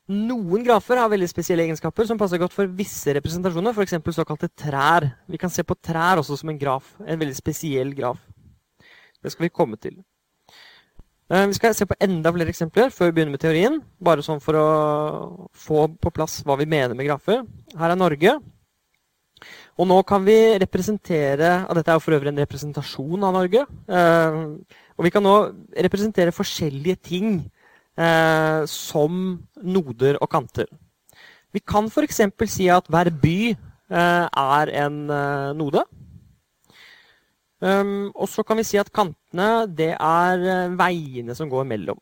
Noen 0.06 0.62
grafer 0.62 1.00
har 1.00 1.10
veldig 1.10 1.26
spesielle 1.26 1.64
egenskaper 1.64 2.06
som 2.06 2.18
passer 2.18 2.38
godt 2.38 2.54
for 2.54 2.70
visse 2.78 3.10
representasjoner, 3.16 3.74
f.eks. 3.74 3.96
såkalte 4.14 4.48
trær. 4.54 5.08
Vi 5.26 5.40
kan 5.42 5.50
se 5.50 5.64
på 5.66 5.74
trær 5.82 6.20
også 6.22 6.36
som 6.38 6.52
en 6.52 6.60
graf, 6.60 6.92
en 7.02 7.18
veldig 7.18 7.34
spesiell 7.34 7.90
graf. 7.96 8.20
Det 9.18 9.32
skal 9.34 9.48
vi 9.48 9.50
komme 9.50 9.80
til. 9.82 9.96
Eh, 11.26 11.46
vi 11.50 11.56
skal 11.58 11.74
se 11.74 11.88
på 11.90 11.98
enda 11.98 12.30
flere 12.30 12.52
eksempler 12.54 12.92
før 12.94 13.10
vi 13.10 13.16
begynner 13.16 13.34
med 13.34 13.42
teorien. 13.42 13.80
Bare 13.98 14.22
sånn 14.22 14.38
for 14.42 14.60
å 14.60 14.68
få 15.50 15.88
på 15.98 16.12
plass 16.14 16.38
hva 16.46 16.54
vi 16.60 16.68
mener 16.70 16.94
med 16.94 17.08
grafer. 17.08 17.42
Her 17.74 17.96
er 17.96 17.98
Norge. 17.98 18.36
Og 19.76 19.90
nå 19.90 19.98
kan 20.08 20.22
vi 20.24 20.38
representere 20.62 21.66
og 21.66 21.74
Dette 21.76 21.90
er 21.92 21.98
jo 21.98 22.04
for 22.06 22.16
øvrig 22.16 22.30
en 22.30 22.44
representasjon 22.44 23.26
av 23.26 23.34
Norge. 23.40 23.66
Eh, 23.90 24.38
og 24.94 25.02
vi 25.02 25.10
kan 25.10 25.26
nå 25.26 25.34
representere 25.74 26.32
forskjellige 26.32 27.02
ting 27.10 27.40
som 28.68 29.22
noder 29.64 30.18
og 30.20 30.28
kanter. 30.28 30.68
Vi 31.56 31.62
kan 31.64 31.86
f.eks. 31.88 32.20
si 32.52 32.66
at 32.68 32.88
hver 32.92 33.08
by 33.22 33.38
eh, 33.52 34.26
er 34.28 34.72
en 34.84 34.98
eh, 35.10 35.52
node. 35.56 35.84
Um, 37.56 38.12
og 38.12 38.28
så 38.28 38.44
kan 38.44 38.58
vi 38.60 38.66
si 38.68 38.76
at 38.76 38.92
kantene 38.92 39.64
det 39.72 39.94
er 39.94 40.42
eh, 40.44 40.74
veiene 40.76 41.36
som 41.38 41.48
går 41.48 41.64
mellom. 41.64 41.96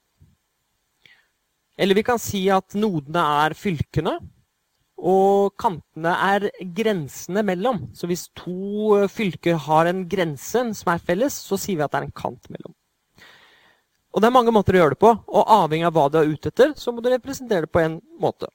Eller 1.79 1.95
vi 1.95 2.07
kan 2.07 2.19
si 2.19 2.49
at 2.51 2.75
nodene 2.75 3.23
er 3.45 3.55
fylkene. 3.59 4.19
Og 5.05 5.55
kantene 5.59 6.13
er 6.33 6.49
grensene 6.75 7.43
mellom. 7.47 7.85
Så 7.95 8.11
hvis 8.11 8.29
to 8.35 8.97
eh, 8.99 9.11
fylker 9.11 9.59
har 9.69 9.91
en 9.91 10.03
grense 10.11 10.67
som 10.75 10.95
er 10.95 11.03
felles, 11.03 11.39
så 11.47 11.59
sier 11.61 11.79
vi 11.79 11.87
at 11.87 11.95
det 11.95 12.03
er 12.03 12.09
en 12.09 12.19
kant 12.25 12.51
mellom. 12.51 12.75
Og 14.15 14.23
det 14.23 14.29
er 14.29 14.35
mange 14.37 14.53
måter 14.55 14.77
å 14.77 14.85
gjøre 14.85 14.95
det 14.95 15.03
på, 15.03 15.11
og 15.11 15.49
avhengig 15.51 15.89
av 15.89 15.97
hva 15.97 16.05
du 16.07 16.21
er 16.21 16.29
ute 16.31 16.53
etter, 16.53 16.75
så 16.79 16.93
må 16.95 17.03
du 17.03 17.11
representere 17.11 17.67
det 17.67 17.73
på 17.75 17.83
en 17.83 17.97
måte. 18.23 18.47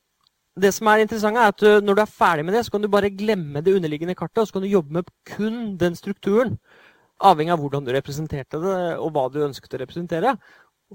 Det 0.60 0.72
som 0.76 0.88
er 0.92 1.04
interessant 1.04 1.38
er 1.40 1.52
at 1.52 1.62
Når 1.84 1.96
du 1.96 2.02
er 2.02 2.12
ferdig 2.12 2.46
med 2.48 2.56
det, 2.56 2.66
så 2.66 2.74
kan 2.74 2.84
du 2.84 2.90
bare 2.92 3.12
glemme 3.12 3.62
det 3.64 3.76
underliggende 3.76 4.16
kartet, 4.16 4.42
og 4.42 4.48
så 4.48 4.56
kan 4.56 4.64
du 4.64 4.72
jobbe 4.72 4.98
med 4.98 5.12
kun 5.28 5.78
den 5.80 5.96
strukturen. 6.00 6.58
Avhengig 7.20 7.52
av 7.52 7.60
hvordan 7.60 7.84
du 7.84 7.92
representerte 7.92 8.60
det, 8.64 8.80
og 9.04 9.12
hva 9.16 9.28
du 9.32 9.44
ønsket 9.44 9.76
å 9.76 9.82
representere. 9.84 10.36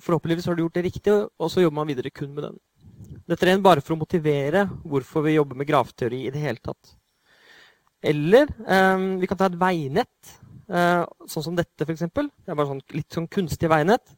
Forhåpentligvis 0.01 0.49
har 0.49 0.57
du 0.57 0.65
gjort 0.65 0.81
det 0.81 0.87
riktig, 0.89 1.13
og 1.13 1.53
så 1.53 1.61
jobber 1.61 1.83
man 1.83 1.93
videre 1.93 2.11
kun 2.11 2.33
med 2.33 2.49
den. 2.49 2.59
Dette 3.29 3.49
er 3.49 3.61
bare 3.65 3.85
for 3.85 3.95
å 3.95 4.01
motivere 4.01 4.67
hvorfor 4.83 5.25
vi 5.29 5.37
jobber 5.37 5.61
med 5.61 5.69
grafteori 5.69 6.25
i 6.25 6.33
det 6.33 6.41
hele 6.41 6.61
tatt. 6.65 6.97
Eller 8.05 8.49
eh, 8.49 9.07
vi 9.21 9.29
kan 9.29 9.41
ta 9.41 9.49
et 9.49 9.61
veinett, 9.61 10.35
eh, 10.69 11.05
sånn 11.29 11.47
som 11.47 11.57
dette 11.57 11.85
f.eks. 11.87 12.05
Det 12.05 12.53
er 12.53 12.57
bare 12.57 12.73
sånn, 12.73 12.85
litt 12.97 13.13
sånn 13.13 13.29
kunstig 13.33 13.71
veinett. 13.73 14.17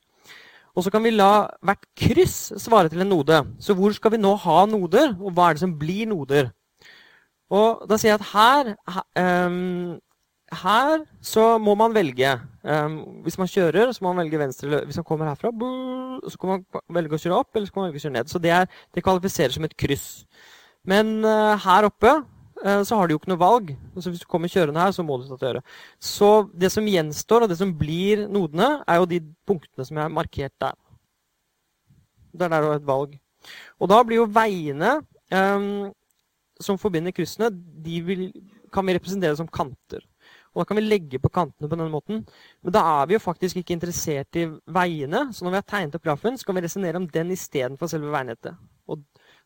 Og 0.76 0.85
så 0.85 0.92
kan 0.92 1.04
vi 1.04 1.14
la 1.14 1.47
hvert 1.64 1.87
kryss 1.97 2.52
svare 2.61 2.90
til 2.92 3.00
en 3.00 3.09
node. 3.09 3.40
Så 3.62 3.75
hvor 3.76 3.95
skal 3.97 4.12
vi 4.12 4.21
nå 4.21 4.35
ha 4.42 4.64
noder, 4.68 5.14
og 5.16 5.33
hva 5.33 5.49
er 5.49 5.56
det 5.56 5.64
som 5.64 5.76
blir 5.80 6.04
noder? 6.11 6.50
Og 7.50 7.87
da 7.88 7.97
sier 7.97 8.12
jeg 8.12 8.21
at 8.21 8.28
her, 8.35 8.73
um, 9.47 9.97
her 10.61 11.06
så 11.25 11.47
må 11.62 11.76
man 11.78 11.95
velge. 11.95 12.35
Um, 12.66 12.99
hvis 13.25 13.38
man 13.40 13.49
kjører, 13.49 13.95
så 13.95 14.04
må 14.04 14.12
man 14.12 14.26
velge 14.26 14.42
venstre. 14.42 14.83
Hvis 14.85 15.00
man 15.00 15.09
kommer 15.09 15.30
herfra, 15.30 15.54
så 16.28 16.42
kan 16.42 16.52
man 16.52 16.85
velge 16.99 17.16
å 17.16 17.25
kjøre 17.25 17.40
opp 17.40 17.56
eller 17.56 17.71
så 17.71 17.73
kan 17.73 17.85
man 17.85 17.90
velge 17.90 18.02
å 18.02 18.06
kjøre 18.06 18.18
ned. 18.18 18.33
Så 18.33 18.42
det, 18.42 18.52
er, 18.52 18.71
det 18.92 19.06
kvalifiserer 19.06 19.56
som 19.56 19.64
et 19.64 19.76
kryss. 19.80 20.26
Men 20.87 21.18
uh, 21.25 21.56
her 21.64 21.88
oppe 21.88 22.18
Eh, 22.18 22.36
så 22.57 22.97
har 22.97 23.07
du 23.07 23.13
jo 23.13 23.19
ikke 23.21 23.31
noe 23.33 23.41
valg. 23.41 23.75
Altså 23.95 24.11
hvis 24.11 24.23
du 24.23 24.29
kommer 24.31 24.51
kjørende 24.51 24.81
her, 24.81 24.95
så 24.97 25.05
må 25.05 25.19
du 25.21 25.27
ta 25.29 25.37
til 25.41 25.61
Så 26.01 26.49
det 26.57 26.71
som 26.73 26.89
gjenstår, 26.89 27.45
og 27.45 27.53
det 27.53 27.59
som 27.59 27.75
blir 27.77 28.27
nodene, 28.33 28.83
er 28.89 29.01
jo 29.01 29.11
de 29.11 29.21
punktene 29.47 29.85
som 29.85 29.97
jeg 29.97 30.07
har 30.07 30.15
markert 30.15 30.55
der. 30.61 30.75
Det 32.33 32.47
er 32.47 32.53
der 32.53 32.65
du 32.65 32.71
har 32.71 32.81
et 32.81 32.89
valg. 32.89 33.15
Og 33.81 33.93
da 33.93 34.03
blir 34.03 34.23
jo 34.23 34.33
veiene 34.33 34.99
um, 35.33 35.93
som 36.61 36.81
forbinder 36.81 37.15
kryssene, 37.15 37.51
de 37.53 38.01
vil, 38.05 38.27
kan 38.73 38.87
vi 38.87 38.97
representere 38.97 39.37
som 39.39 39.49
kanter. 39.49 40.05
Og 40.57 40.63
da 40.63 40.71
kan 40.71 40.79
vi 40.81 40.87
legge 40.87 41.21
på 41.21 41.29
kantene 41.29 41.69
på 41.69 41.77
denne 41.77 41.93
måten. 41.93 42.23
Men 42.65 42.73
da 42.73 42.81
er 43.03 43.11
vi 43.11 43.17
jo 43.19 43.21
faktisk 43.21 43.59
ikke 43.61 43.75
interessert 43.77 44.39
i 44.41 44.47
veiene. 44.73 45.27
Så 45.37 45.45
når 45.45 45.53
vi 45.53 45.61
har 45.61 45.67
tegnet 45.69 45.99
opp 45.99 46.07
grafen, 46.07 46.39
så 46.41 46.49
kan 46.49 46.57
vi 46.57 46.65
resonnere 46.65 46.97
om 46.97 47.09
den 47.13 47.35
istedenfor 47.35 47.91
selve 47.93 48.09
veinettet. 48.15 48.57
Og 48.89 49.03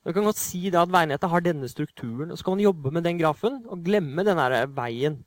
du 0.06 0.14
kan 0.16 0.24
godt 0.24 0.40
si 0.40 0.62
at 0.72 0.92
veinettet 0.92 1.28
har 1.28 1.42
denne 1.44 1.68
strukturen. 1.68 2.30
og 2.30 2.38
Så 2.38 2.44
kan 2.44 2.54
man 2.56 2.64
jobbe 2.64 2.90
med 2.90 3.04
den 3.04 3.18
grafen 3.18 3.58
og 3.68 3.82
glemme 3.84 4.24
denne 4.24 4.46
veien. 4.72 5.18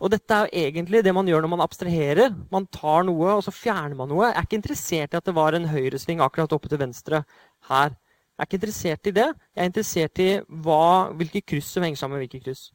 Og 0.00 0.10
dette 0.10 0.34
er 0.34 0.46
jo 0.46 0.62
egentlig 0.66 1.02
det 1.04 1.12
man 1.14 1.28
gjør 1.28 1.44
når 1.44 1.52
man 1.52 1.62
abstraherer. 1.62 2.32
Man 2.50 2.66
tar 2.72 3.04
noe, 3.04 3.36
og 3.36 3.44
så 3.44 3.52
fjerner 3.52 3.94
man 3.98 4.08
noe. 4.08 4.30
Jeg 4.30 4.38
er 4.40 4.46
ikke 4.48 4.58
interessert 4.58 5.12
i 5.12 5.18
at 5.20 5.28
det 5.28 5.34
var 5.36 5.54
en 5.54 5.68
høyresving 5.68 6.24
akkurat 6.24 6.54
oppe 6.56 6.72
til 6.72 6.80
venstre 6.80 7.22
her. 7.68 7.92
Jeg 7.92 8.40
er 8.40 8.48
ikke 8.48 8.58
interessert 8.62 9.06
i 9.06 9.14
det. 9.20 9.28
Jeg 9.52 9.62
er 9.62 9.70
interessert 9.70 10.22
i 10.24 10.30
hva, 10.64 10.86
hvilke 11.20 11.44
kryss 11.44 11.68
som 11.76 11.84
henger 11.84 12.00
sammen 12.00 12.16
med 12.16 12.24
hvilke 12.24 12.40
kryss. 12.46 12.70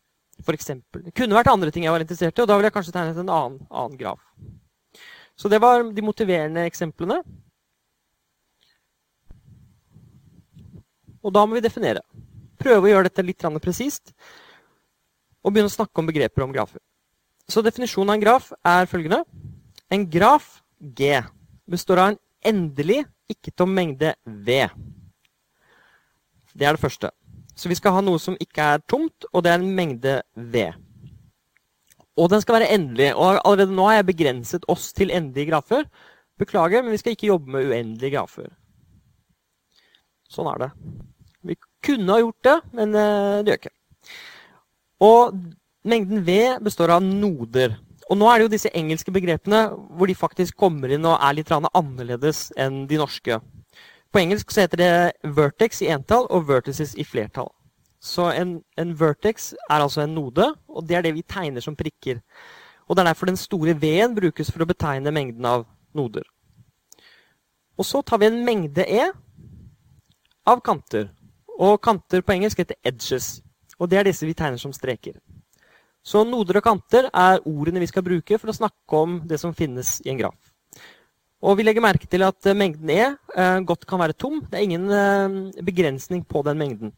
For 0.45 0.53
eksempel. 0.53 1.01
det 1.07 1.15
kunne 1.17 1.35
vært 1.35 1.49
andre 1.49 1.73
ting 1.73 1.87
jeg 1.87 1.95
var 1.95 2.05
interessert 2.05 2.37
i, 2.37 2.43
og 2.43 2.47
da 2.47 2.55
ville 2.55 2.69
jeg 2.69 2.77
kanskje 2.77 2.93
tegnet 2.93 3.17
en 3.17 3.33
annen, 3.33 3.59
annen 3.73 3.97
graf. 3.97 4.21
Så 5.37 5.49
det 5.49 5.59
var 5.61 5.81
de 5.81 6.05
motiverende 6.05 6.69
eksemplene. 6.69 7.23
Og 11.27 11.33
da 11.35 11.43
må 11.43 11.57
vi 11.57 11.63
definere. 11.65 12.05
Prøve 12.57 12.87
å 12.87 12.91
gjøre 12.93 13.09
dette 13.09 13.25
litt 13.25 13.43
presist. 13.61 14.13
Og 15.43 15.51
begynne 15.51 15.67
å 15.67 15.75
snakke 15.75 15.99
om 15.99 16.07
begreper 16.07 16.45
om 16.45 16.53
grafer. 16.55 16.79
Så 17.47 17.61
definisjonen 17.63 18.11
av 18.11 18.15
en 18.15 18.23
graf 18.23 18.51
er 18.63 18.87
følgende. 18.87 19.21
En 19.91 20.07
graf, 20.09 20.63
G, 20.79 21.21
består 21.67 21.99
av 21.99 22.09
en 22.11 22.19
endelig 22.43 23.03
ikke-tom 23.31 23.71
mengde 23.75 24.15
V. 24.25 24.67
Det 26.55 26.65
er 26.65 26.75
det 26.75 26.81
første. 26.81 27.11
Så 27.57 27.69
vi 27.69 27.77
skal 27.77 27.95
ha 27.95 28.03
noe 28.03 28.19
som 28.21 28.37
ikke 28.39 28.73
er 28.75 28.83
tomt, 28.89 29.27
og 29.33 29.43
det 29.43 29.51
er 29.51 29.61
en 29.61 29.75
mengde 29.75 30.19
V. 30.35 30.67
Og 32.17 32.29
den 32.31 32.41
skal 32.41 32.59
være 32.59 32.71
endelig. 32.73 33.11
Og 33.15 33.39
allerede 33.43 33.75
nå 33.75 33.87
har 33.89 33.99
jeg 33.99 34.09
begrenset 34.11 34.67
oss 34.71 34.91
til 34.93 35.11
endelige 35.13 35.51
grafer. 35.51 35.85
Beklager, 36.39 36.83
men 36.83 36.93
vi 36.93 37.01
skal 37.01 37.15
ikke 37.15 37.31
jobbe 37.31 37.53
med 37.53 37.69
uendelige 37.69 38.15
grafer. 38.15 38.49
Sånn 40.29 40.49
er 40.51 40.65
det. 40.65 40.71
Kunne 41.85 42.13
ha 42.13 42.21
gjort 42.23 42.47
det, 42.47 42.55
men 42.77 42.95
eh, 42.95 43.41
det 43.41 43.51
gjør 43.51 43.61
ikke. 43.61 43.75
Og 45.07 45.35
mengden 45.87 46.23
V 46.25 46.37
består 46.65 46.95
av 46.95 47.03
noder. 47.05 47.77
Og 48.07 48.17
nå 48.17 48.27
er 48.29 48.39
det 48.39 48.47
jo 48.47 48.53
disse 48.55 48.71
engelske 48.75 49.11
begrepene 49.13 49.65
hvor 49.97 50.07
de 50.09 50.15
faktisk 50.15 50.55
kommer 50.57 50.93
inn 50.95 51.05
og 51.05 51.19
er 51.19 51.35
litt 51.37 51.51
annerledes 51.51 52.47
enn 52.57 52.85
de 52.89 52.99
norske. 53.01 53.39
På 54.11 54.21
engelsk 54.21 54.51
så 54.51 54.63
heter 54.63 54.81
det 54.81 55.33
vertex 55.35 55.83
i 55.83 55.91
entall 55.91 56.29
og 56.31 56.47
vertices 56.47 56.95
i 56.95 57.05
flertall. 57.05 57.51
Så 57.99 58.29
en, 58.31 58.61
en 58.77 58.93
vertex 58.95 59.51
er 59.67 59.81
altså 59.81 60.03
en 60.03 60.15
node, 60.15 60.45
og 60.69 60.85
det 60.87 60.97
er 60.97 61.03
det 61.03 61.15
vi 61.17 61.25
tegner 61.27 61.63
som 61.63 61.75
prikker. 61.75 62.21
Og 62.87 62.95
Det 62.95 63.03
er 63.03 63.09
derfor 63.09 63.27
den 63.27 63.37
store 63.37 63.75
V-en 63.75 64.15
brukes 64.15 64.51
for 64.51 64.63
å 64.63 64.69
betegne 64.69 65.11
mengden 65.11 65.45
av 65.45 65.65
noder. 65.97 66.23
Og 67.77 67.85
så 67.85 68.01
tar 68.01 68.21
vi 68.21 68.29
en 68.29 68.45
mengde 68.45 68.85
E 68.87 69.09
av 70.47 70.61
kanter. 70.63 71.09
Og 71.57 71.79
kanter 71.81 72.21
på 72.21 72.35
engelsk 72.35 72.61
heter 72.61 72.77
edges. 72.85 73.39
Og 73.77 73.89
det 73.89 73.99
er 73.99 74.07
disse 74.09 74.25
vi 74.25 74.35
tegner 74.37 74.61
som 74.61 74.73
streker. 74.73 75.17
Så 76.07 76.23
noder 76.23 76.59
og 76.59 76.65
kanter 76.65 77.09
er 77.09 77.41
ordene 77.43 77.81
vi 77.83 77.89
skal 77.89 78.05
bruke 78.05 78.37
for 78.39 78.51
å 78.51 78.55
snakke 78.55 79.01
om 79.01 79.17
det 79.27 79.41
som 79.41 79.55
finnes 79.55 79.97
i 80.05 80.13
en 80.13 80.21
graf. 80.21 80.37
Og 81.43 81.59
vi 81.59 81.65
legger 81.67 81.83
merke 81.85 82.07
til 82.09 82.23
at 82.25 82.47
eh, 82.49 82.57
mengden 82.57 82.89
E 82.89 83.01
eh, 83.05 83.59
godt 83.67 83.85
kan 83.89 84.01
være 84.01 84.15
tom. 84.17 84.39
Det 84.47 84.57
er 84.57 84.65
ingen 84.65 84.87
eh, 84.89 85.63
begrensning 85.65 86.23
på 86.25 86.41
den 86.47 86.57
mengden. 86.57 86.93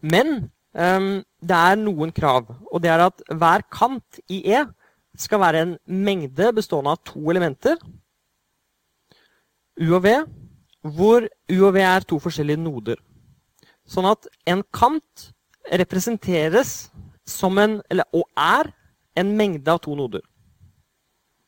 Men 0.00 0.50
det 0.70 1.56
er 1.56 1.80
noen 1.80 2.12
krav. 2.14 2.46
Og 2.70 2.78
det 2.80 2.92
er 2.92 3.02
at 3.02 3.24
hver 3.26 3.64
kant 3.74 4.20
i 4.30 4.38
E 4.54 4.60
skal 5.18 5.40
være 5.42 5.62
en 5.64 5.72
mengde 5.82 6.52
bestående 6.54 6.92
av 6.94 7.00
to 7.02 7.24
elementer. 7.32 7.74
U 9.82 9.90
og 9.96 10.04
V 10.04 10.12
hvor 10.82 11.26
U 11.26 11.58
og 11.66 11.74
V 11.74 11.82
er 11.84 12.06
to 12.08 12.18
forskjellige 12.22 12.60
noder. 12.60 13.00
Sånn 13.88 14.08
at 14.08 14.28
en 14.48 14.62
kant 14.72 15.30
representeres 15.70 16.90
som 17.28 17.58
en, 17.60 17.80
eller, 17.90 18.06
og 18.16 18.26
er 18.38 18.70
en 19.18 19.32
mengde 19.36 19.70
av 19.70 19.82
to 19.84 19.94
noder. 19.98 20.22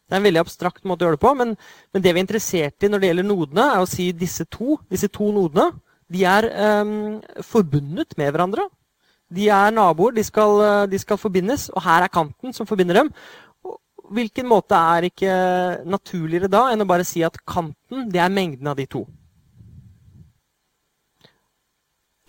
Det 0.06 0.18
er 0.18 0.20
en 0.20 0.26
veldig 0.26 0.42
abstrakt 0.42 0.84
måte 0.84 1.04
å 1.04 1.08
gjøre 1.08 1.16
det 1.16 1.24
på, 1.24 1.32
men, 1.38 1.54
men 1.94 2.04
det 2.04 2.12
vi 2.12 2.20
er 2.20 2.26
interessert 2.26 2.84
i 2.84 2.90
når 2.90 3.00
det 3.00 3.08
gjelder 3.08 3.28
nodene, 3.28 3.68
er 3.72 3.80
å 3.80 3.88
si 3.88 4.10
disse 4.12 4.44
to, 4.52 4.76
disse 4.92 5.08
to 5.08 5.30
nodene 5.32 5.70
de 6.12 6.26
er 6.28 6.44
um, 6.82 7.22
forbundet 7.46 8.12
med 8.20 8.34
hverandre. 8.34 8.66
De 9.32 9.46
er 9.48 9.72
naboer, 9.72 10.12
de 10.12 10.20
skal, 10.26 10.60
de 10.92 10.98
skal 11.00 11.16
forbindes, 11.16 11.70
og 11.72 11.80
her 11.86 12.04
er 12.04 12.12
kanten 12.12 12.52
som 12.52 12.68
forbinder 12.68 13.00
dem 13.00 13.08
hvilken 14.12 14.48
måte 14.48 14.76
er 14.76 15.08
ikke 15.08 15.34
naturligere 15.88 16.50
da 16.50 16.66
enn 16.72 16.84
å 16.84 16.88
bare 16.88 17.06
si 17.06 17.22
at 17.24 17.38
kanten 17.48 18.08
det 18.12 18.20
er 18.22 18.32
mengden 18.32 18.68
av 18.68 18.78
de 18.78 18.86
to? 18.90 19.06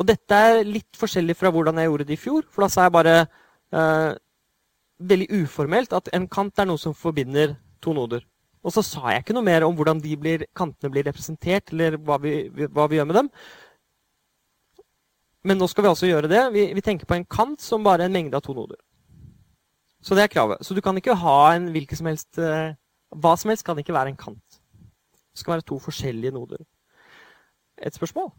Og 0.02 0.08
dette 0.10 0.38
er 0.50 0.64
litt 0.66 0.98
forskjellig 0.98 1.36
fra 1.38 1.52
hvordan 1.54 1.78
jeg 1.80 1.90
gjorde 1.90 2.08
det 2.10 2.16
i 2.16 2.22
fjor. 2.22 2.46
For 2.50 2.66
da 2.66 2.70
sa 2.72 2.88
jeg 2.88 2.96
bare 2.96 3.16
eh, 3.24 4.12
veldig 5.14 5.28
uformelt 5.44 5.94
at 5.94 6.10
en 6.18 6.30
kant 6.32 6.60
er 6.60 6.70
noe 6.70 6.82
som 6.82 6.96
forbinder 6.98 7.56
to 7.84 7.94
noder. 7.96 8.24
Og 8.64 8.72
så 8.72 8.84
sa 8.86 9.12
jeg 9.12 9.26
ikke 9.26 9.36
noe 9.36 9.46
mer 9.46 9.66
om 9.68 9.76
hvordan 9.76 10.00
blir, 10.02 10.46
kantene 10.56 10.92
blir 10.92 11.06
representert, 11.10 11.74
eller 11.76 11.98
hva 12.00 12.18
vi, 12.24 12.48
hva 12.72 12.88
vi, 12.88 12.98
gjør 13.00 13.10
med 13.10 13.20
dem. 13.20 13.30
Men 15.44 15.60
nå 15.60 15.68
skal 15.68 15.84
vi 15.84 15.92
altså 15.92 16.08
gjøre 16.08 16.32
det. 16.32 16.44
Vi, 16.56 16.70
vi, 16.72 16.84
tenker 16.86 17.10
på 17.10 17.18
en 17.18 17.28
kant 17.28 17.60
som 17.62 17.84
bare 17.84 18.08
en 18.08 18.16
mengde 18.16 18.40
av 18.40 18.46
to 18.46 18.56
noder. 18.56 18.80
Så 20.04 20.16
det 20.16 20.24
er 20.24 20.32
kravet. 20.32 20.64
Så 20.64 20.76
du 20.76 20.82
kan 20.84 20.96
ikke 21.00 21.18
ha 21.20 21.38
en 21.54 21.68
hvilken 21.76 22.00
som 22.00 22.08
helst 22.10 22.40
eh, 22.40 22.76
Hva 23.14 23.36
som 23.40 23.52
helst 23.52 23.66
kan 23.68 23.78
ikke 23.80 23.94
være 23.94 24.10
en 24.10 24.20
kant. 24.20 24.58
Det 25.34 25.42
skal 25.44 25.58
være 25.58 25.68
to 25.68 25.78
forskjellige 25.84 26.34
noder. 26.34 26.64
Et 27.78 27.94
spørsmål? 27.94 28.32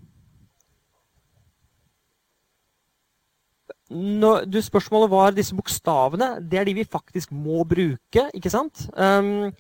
Når, 3.93 4.47
du, 4.49 4.61
Spørsmålet 4.64 5.11
var 5.12 5.35
disse 5.37 5.55
bokstavene. 5.57 6.38
Det 6.41 6.59
er 6.61 6.69
de 6.69 6.76
vi 6.79 6.87
faktisk 6.88 7.33
må 7.37 7.64
bruke. 7.69 8.29
ikke 8.33 8.53
sant? 8.53 8.87
Um, 8.97 9.53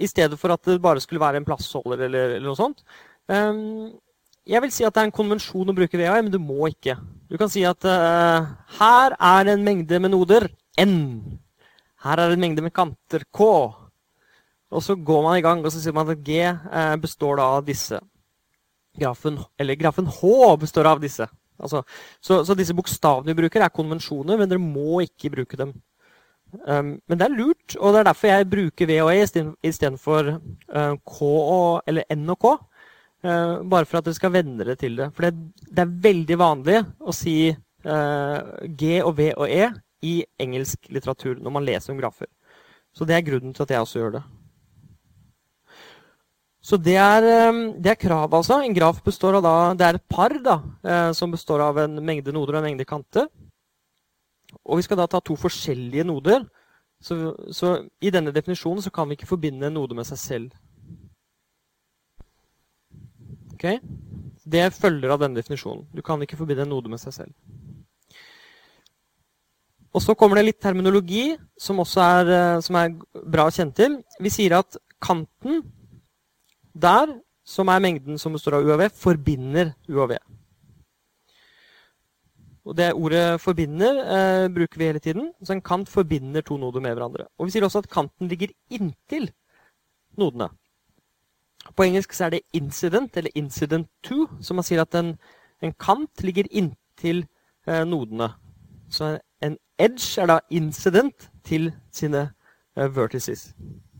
I 0.00 0.08
stedet 0.08 0.38
for 0.40 0.52
at 0.54 0.64
det 0.64 0.80
bare 0.82 1.00
skulle 1.00 1.20
være 1.20 1.42
en 1.42 1.48
plassholder 1.48 2.06
eller, 2.08 2.36
eller 2.38 2.48
noe 2.48 2.58
sånt. 2.58 2.82
Um, 3.28 3.92
jeg 4.46 4.62
vil 4.62 4.72
si 4.72 4.84
at 4.86 4.94
det 4.94 5.02
er 5.02 5.08
en 5.10 5.14
konvensjon 5.14 5.68
å 5.68 5.74
bruke 5.74 5.98
VAI, 5.98 6.20
men 6.22 6.32
du 6.32 6.38
må 6.38 6.70
ikke. 6.70 6.96
Du 7.28 7.36
kan 7.40 7.50
si 7.50 7.64
at 7.66 7.82
uh, 7.84 8.46
her 8.78 9.16
er 9.18 9.52
en 9.52 9.64
mengde 9.66 10.00
med 10.00 10.14
noder 10.14 10.48
N. 10.78 10.96
Her 12.06 12.22
er 12.22 12.32
en 12.32 12.42
mengde 12.42 12.62
med 12.62 12.74
kanter 12.74 13.26
K. 13.34 13.48
Og 14.70 14.82
så 14.82 14.96
går 14.98 15.24
man 15.24 15.38
i 15.38 15.42
gang, 15.44 15.64
og 15.64 15.72
så 15.72 15.82
sier 15.82 15.94
man 15.96 16.08
at 16.12 16.22
G 16.24 16.38
uh, 16.46 16.94
består 17.02 17.40
da 17.40 17.50
av 17.58 17.66
disse. 17.66 17.98
Grafen, 18.96 19.40
eller 19.60 19.76
grafen 19.76 20.06
H 20.08 20.30
består 20.62 20.88
av 20.94 21.02
disse. 21.02 21.26
Altså, 21.58 21.82
så, 22.20 22.42
så, 22.44 22.56
disse 22.58 22.76
bokstavene 22.76 23.32
vi 23.32 23.40
bruker, 23.42 23.64
er 23.64 23.74
konvensjoner, 23.74 24.38
men 24.38 24.50
dere 24.50 24.62
må 24.62 25.02
ikke 25.04 25.32
bruke 25.34 25.58
dem. 25.60 25.74
Um, 26.62 26.94
men 27.08 27.18
det 27.18 27.26
er 27.26 27.34
lurt, 27.34 27.76
og 27.80 27.92
det 27.92 28.00
er 28.00 28.08
derfor 28.08 28.30
jeg 28.30 28.48
bruker 28.52 28.88
V 28.88 28.98
og 29.02 29.12
E 29.12 29.24
istedenfor 29.66 30.30
uh, 30.36 30.94
K 31.02 31.16
og, 31.26 31.82
eller 31.88 32.06
N 32.14 32.30
og 32.32 32.40
K. 32.42 32.52
Uh, 33.26 33.64
bare 33.66 33.88
for 33.88 33.98
at 33.98 34.06
dere 34.06 34.18
skal 34.18 34.34
venne 34.34 34.60
dere 34.60 34.78
til 34.78 34.96
det. 35.00 35.10
For 35.16 35.26
det, 35.26 35.34
det 35.66 35.82
er 35.82 35.98
veldig 36.06 36.38
vanlig 36.40 36.80
å 37.00 37.14
si 37.16 37.36
uh, 37.50 38.38
G 38.78 38.96
og 39.02 39.16
V 39.18 39.32
og 39.34 39.50
E 39.50 39.68
i 40.06 40.16
engelsk 40.42 40.90
litteratur 40.92 41.40
når 41.42 41.56
man 41.56 41.66
leser 41.66 41.94
om 41.94 42.00
grafer. 42.00 42.30
Så 42.96 43.04
det 43.08 43.16
er 43.16 43.26
grunnen 43.26 43.52
til 43.56 43.66
at 43.66 43.74
jeg 43.74 43.84
også 43.84 44.00
gjør 44.00 44.18
det. 44.18 44.26
Så 46.66 46.78
det 46.82 46.96
er, 46.98 47.22
det 47.78 47.92
er 47.92 47.98
krav, 48.00 48.32
altså. 48.34 48.58
En 48.58 48.74
graf 48.74 48.98
består 49.06 49.38
av 49.38 49.44
da, 49.46 49.56
det 49.78 49.86
er 49.86 49.98
et 50.00 50.08
par 50.10 50.32
da, 50.42 50.56
som 51.14 51.30
består 51.30 51.62
av 51.62 51.78
en 51.84 52.00
mengde 52.02 52.34
noder 52.34 52.56
og 52.56 52.58
en 52.58 52.66
mengde 52.66 52.86
kanter. 52.88 53.28
Og 54.64 54.80
vi 54.80 54.86
skal 54.86 54.98
da 54.98 55.06
ta 55.10 55.20
to 55.22 55.36
forskjellige 55.38 56.02
noder. 56.08 56.42
Så, 57.02 57.36
så 57.52 57.76
i 58.00 58.10
denne 58.10 58.32
definisjonen 58.34 58.82
så 58.82 58.90
kan 58.90 59.08
vi 59.08 59.18
ikke 59.18 59.28
forbinde 59.30 59.68
en 59.68 59.76
node 59.76 59.94
med 59.94 60.08
seg 60.08 60.18
selv. 60.18 60.56
Ok? 63.54 63.68
Det 64.46 64.64
følger 64.76 65.12
av 65.12 65.22
denne 65.22 65.38
definisjonen. 65.38 65.86
Du 65.94 66.02
kan 66.04 66.22
ikke 66.22 66.38
forbinde 66.38 66.66
en 66.66 66.72
node 66.74 66.90
med 66.92 67.02
seg 67.02 67.14
selv. 67.14 67.34
Og 69.96 70.02
så 70.04 70.14
kommer 70.18 70.38
det 70.38 70.50
litt 70.50 70.60
terminologi 70.60 71.30
som 71.60 71.80
også 71.80 72.02
er, 72.04 72.30
eh, 72.36 72.60
som 72.60 72.76
er 72.76 72.92
bra 73.32 73.46
å 73.48 73.54
kjenne 73.54 73.72
til. 73.72 73.96
Vi 74.20 74.32
sier 74.32 74.58
at 74.58 74.76
kanten 75.00 75.62
der, 76.82 77.12
som 77.46 77.68
er 77.68 77.82
mengden 77.82 78.18
som 78.18 78.34
består 78.34 78.58
av 78.58 78.66
UAV, 78.66 78.88
forbinder 78.94 79.72
UAV. 79.88 80.16
og 82.66 82.76
det 82.76 82.92
ordet 82.92 83.40
'forbinder' 83.40 83.98
eh, 84.16 84.48
bruker 84.54 84.78
vi 84.78 84.84
hele 84.84 84.98
tiden. 84.98 85.32
Så 85.44 85.52
en 85.52 85.62
kant 85.62 85.88
forbinder 85.88 86.40
to 86.40 86.56
noder 86.56 86.80
med 86.80 86.94
hverandre. 86.94 87.26
Og 87.38 87.46
vi 87.46 87.50
sier 87.50 87.64
også 87.64 87.78
at 87.78 87.90
kanten 87.90 88.28
ligger 88.28 88.48
inntil 88.70 89.30
nodene. 90.18 90.48
På 91.76 91.82
engelsk 91.82 92.12
så 92.12 92.24
er 92.24 92.30
det 92.30 92.40
'incident' 92.56 93.16
eller 93.16 93.30
'incident 93.36 93.86
to', 94.02 94.28
så 94.42 94.54
man 94.54 94.64
sier 94.64 94.80
at 94.80 94.94
en, 94.94 95.18
en 95.62 95.72
kant 95.72 96.22
ligger 96.22 96.44
inntil 96.50 97.26
eh, 97.68 97.84
nodene. 97.84 98.32
Så 98.90 99.18
en 99.42 99.56
edge 99.78 100.22
er 100.22 100.26
da 100.26 100.40
'incident' 100.52 101.30
til 101.44 101.72
sine 101.92 102.30
eh, 102.76 102.96
vertices 102.96 103.54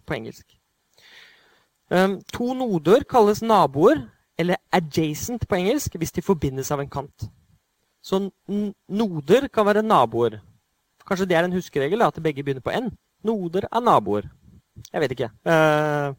på 0.07 0.15
engelsk. 0.15 0.56
Um, 1.91 2.19
to 2.33 2.55
noder 2.55 3.05
kalles 3.07 3.43
naboer, 3.43 4.09
eller 4.39 4.57
'adjacent' 4.73 5.47
på 5.49 5.55
engelsk, 5.55 5.95
hvis 5.95 6.13
de 6.13 6.23
forbindes 6.23 6.71
av 6.71 6.81
en 6.81 6.91
kant. 6.91 7.31
Så 8.03 8.31
noder 8.89 9.49
kan 9.49 9.67
være 9.67 9.83
naboer. 9.83 10.41
Kanskje 11.07 11.27
det 11.27 11.37
er 11.37 11.45
en 11.45 11.53
huskeregel 11.53 12.03
at 12.03 12.23
begge 12.23 12.43
begynner 12.43 12.63
på 12.63 12.75
n. 12.75 12.91
Noder 13.25 13.67
er 13.73 13.81
naboer. 13.81 14.29
Jeg 14.93 15.01
vet 15.01 15.15
ikke. 15.15 15.31
Uh, 15.47 16.15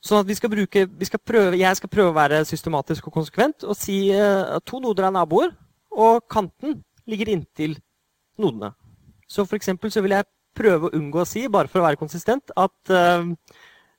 sånn 0.00 0.20
at 0.20 0.28
vi 0.28 0.34
skal 0.34 0.50
bruke, 0.50 0.86
vi 0.88 1.04
skal 1.04 1.20
prøve, 1.20 1.58
Jeg 1.58 1.76
skal 1.76 1.88
prøve 1.88 2.10
å 2.10 2.16
være 2.16 2.44
systematisk 2.44 3.06
og 3.06 3.12
konsekvent 3.12 3.64
og 3.64 3.76
si 3.76 4.10
uh, 4.12 4.56
at 4.56 4.64
to 4.64 4.80
noder 4.80 5.08
er 5.08 5.14
naboer, 5.14 5.52
og 5.92 6.24
kanten 6.30 6.82
ligger 7.06 7.28
inntil 7.28 7.78
nodene. 8.38 8.72
Så 9.28 9.44
for 9.44 9.88
så 9.88 10.00
vil 10.02 10.16
jeg 10.16 10.24
prøve 10.56 10.88
å 10.88 10.96
unngå 10.96 11.20
å 11.22 11.28
si, 11.28 11.46
bare 11.48 11.68
for 11.68 11.80
å 11.80 11.86
være 11.86 12.00
konsistent, 12.00 12.50
at 12.56 12.90
uh, 12.90 13.28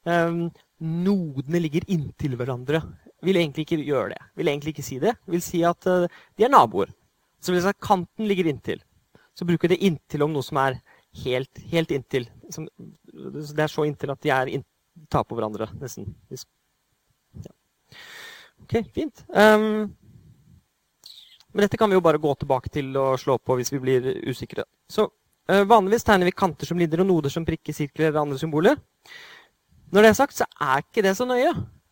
nodene 0.05 1.59
ligger 1.61 1.85
inntil 1.93 2.33
hverandre 2.39 2.81
vil 3.25 3.37
egentlig 3.37 3.65
ikke 3.65 3.81
gjøre 3.85 4.15
det. 4.15 4.21
Vil 4.39 4.49
egentlig 4.49 4.73
ikke 4.75 4.85
si 4.85 4.97
det. 5.01 5.13
Vil 5.29 5.43
si 5.45 5.61
at 5.67 5.87
uh, 5.89 6.07
de 6.37 6.45
er 6.45 6.51
naboer. 6.51 6.91
Så 7.41 7.53
vil 7.53 7.61
si 7.63 7.71
at 7.71 7.81
kanten 7.81 8.27
ligger 8.29 8.49
inntil. 8.49 8.81
Så 9.37 9.45
bruker 9.47 9.69
jeg 9.69 9.77
det 9.77 9.87
inntil 9.87 10.25
om 10.25 10.33
noe 10.33 10.45
som 10.45 10.59
er 10.61 10.79
helt, 11.23 11.61
helt 11.71 11.93
inntil. 11.95 12.27
Det 12.51 13.63
er 13.63 13.71
så 13.71 13.85
inntil 13.87 14.13
at 14.13 14.21
de 14.23 14.33
er 14.33 14.53
in 14.57 14.65
tar 15.09 15.23
på 15.23 15.37
hverandre, 15.37 15.69
nesten. 15.79 16.09
Ja. 16.29 17.53
OK, 18.61 18.75
fint. 18.93 19.23
Um, 19.31 19.87
men 21.51 21.63
dette 21.63 21.79
kan 21.79 21.89
vi 21.89 21.95
jo 21.95 22.03
bare 22.03 22.19
gå 22.21 22.33
tilbake 22.39 22.69
til 22.71 22.91
og 22.99 23.15
slå 23.19 23.37
på 23.39 23.55
hvis 23.59 23.71
vi 23.73 23.79
blir 23.83 24.09
usikre. 24.27 24.65
Så 24.91 25.07
uh, 25.07 25.63
Vanligvis 25.67 26.05
tegner 26.07 26.27
vi 26.27 26.35
kanter 26.35 26.69
som 26.69 26.79
linjer 26.79 27.03
og 27.03 27.09
noder 27.09 27.33
som 27.33 27.47
prikker, 27.47 27.75
sirkler 27.75 28.09
eller 28.09 28.21
andre 28.25 28.39
symboler. 28.41 28.83
Når 29.91 30.05
det 30.05 30.09
er 30.09 30.17
sagt, 30.17 30.35
så 30.37 30.47
er 30.61 30.83
ikke 30.83 31.03
det 31.03 31.15
så 31.17 31.27
nøye. 31.27 31.51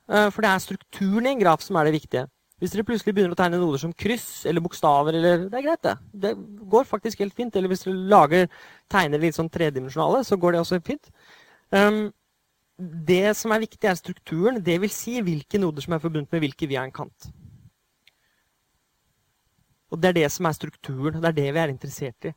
Eh, 0.09 0.29
for 0.33 0.43
det 0.43 0.51
er 0.51 0.61
strukturen 0.63 1.27
i 1.27 1.33
en 1.35 1.41
graf 1.41 1.63
som 1.65 1.77
er 1.79 1.89
det 1.89 1.97
viktige. 1.99 2.27
Hvis 2.59 2.73
dere 2.73 2.83
plutselig 2.83 3.13
begynner 3.15 3.35
å 3.35 3.39
tegne 3.39 3.59
noder 3.59 3.79
som 3.79 3.95
kryss 3.95 4.45
eller 4.49 4.63
bokstaver, 4.63 5.15
eller, 5.15 5.45
det 5.47 5.59
er 5.59 5.63
greit, 5.63 5.83
det. 5.85 5.95
Det 6.11 6.31
går 6.71 6.87
faktisk 6.87 7.21
helt 7.23 7.35
fint. 7.35 7.55
Eller 7.55 7.71
hvis 7.71 7.85
dere 7.85 8.09
lager 8.11 8.49
tegner 8.91 9.21
litt 9.21 9.37
sånn 9.37 9.51
tredimensjonale, 9.51 10.25
så 10.27 10.35
går 10.39 10.55
det 10.55 10.63
også 10.65 10.81
fint. 10.83 11.11
Um, 11.71 12.09
det 12.79 13.35
som 13.39 13.55
er 13.55 13.63
viktig, 13.63 13.85
er 13.87 13.95
strukturen. 13.99 14.59
Det 14.63 14.75
vil 14.83 14.91
si 14.91 15.15
hvilke 15.23 15.59
noder 15.59 15.83
som 15.85 15.95
er 15.95 16.03
forbundet 16.03 16.35
med 16.35 16.43
hvilke 16.43 16.67
via 16.67 16.83
en 16.83 16.95
kant. 16.95 17.29
Og 19.89 20.01
Det 20.01 20.11
er 20.11 20.19
det 20.19 20.31
som 20.31 20.45
er 20.45 20.57
strukturen. 20.57 21.21
Det 21.21 21.31
er 21.31 21.39
det 21.39 21.47
vi 21.53 21.63
er 21.63 21.71
interessert 21.71 22.27
i. 22.27 22.33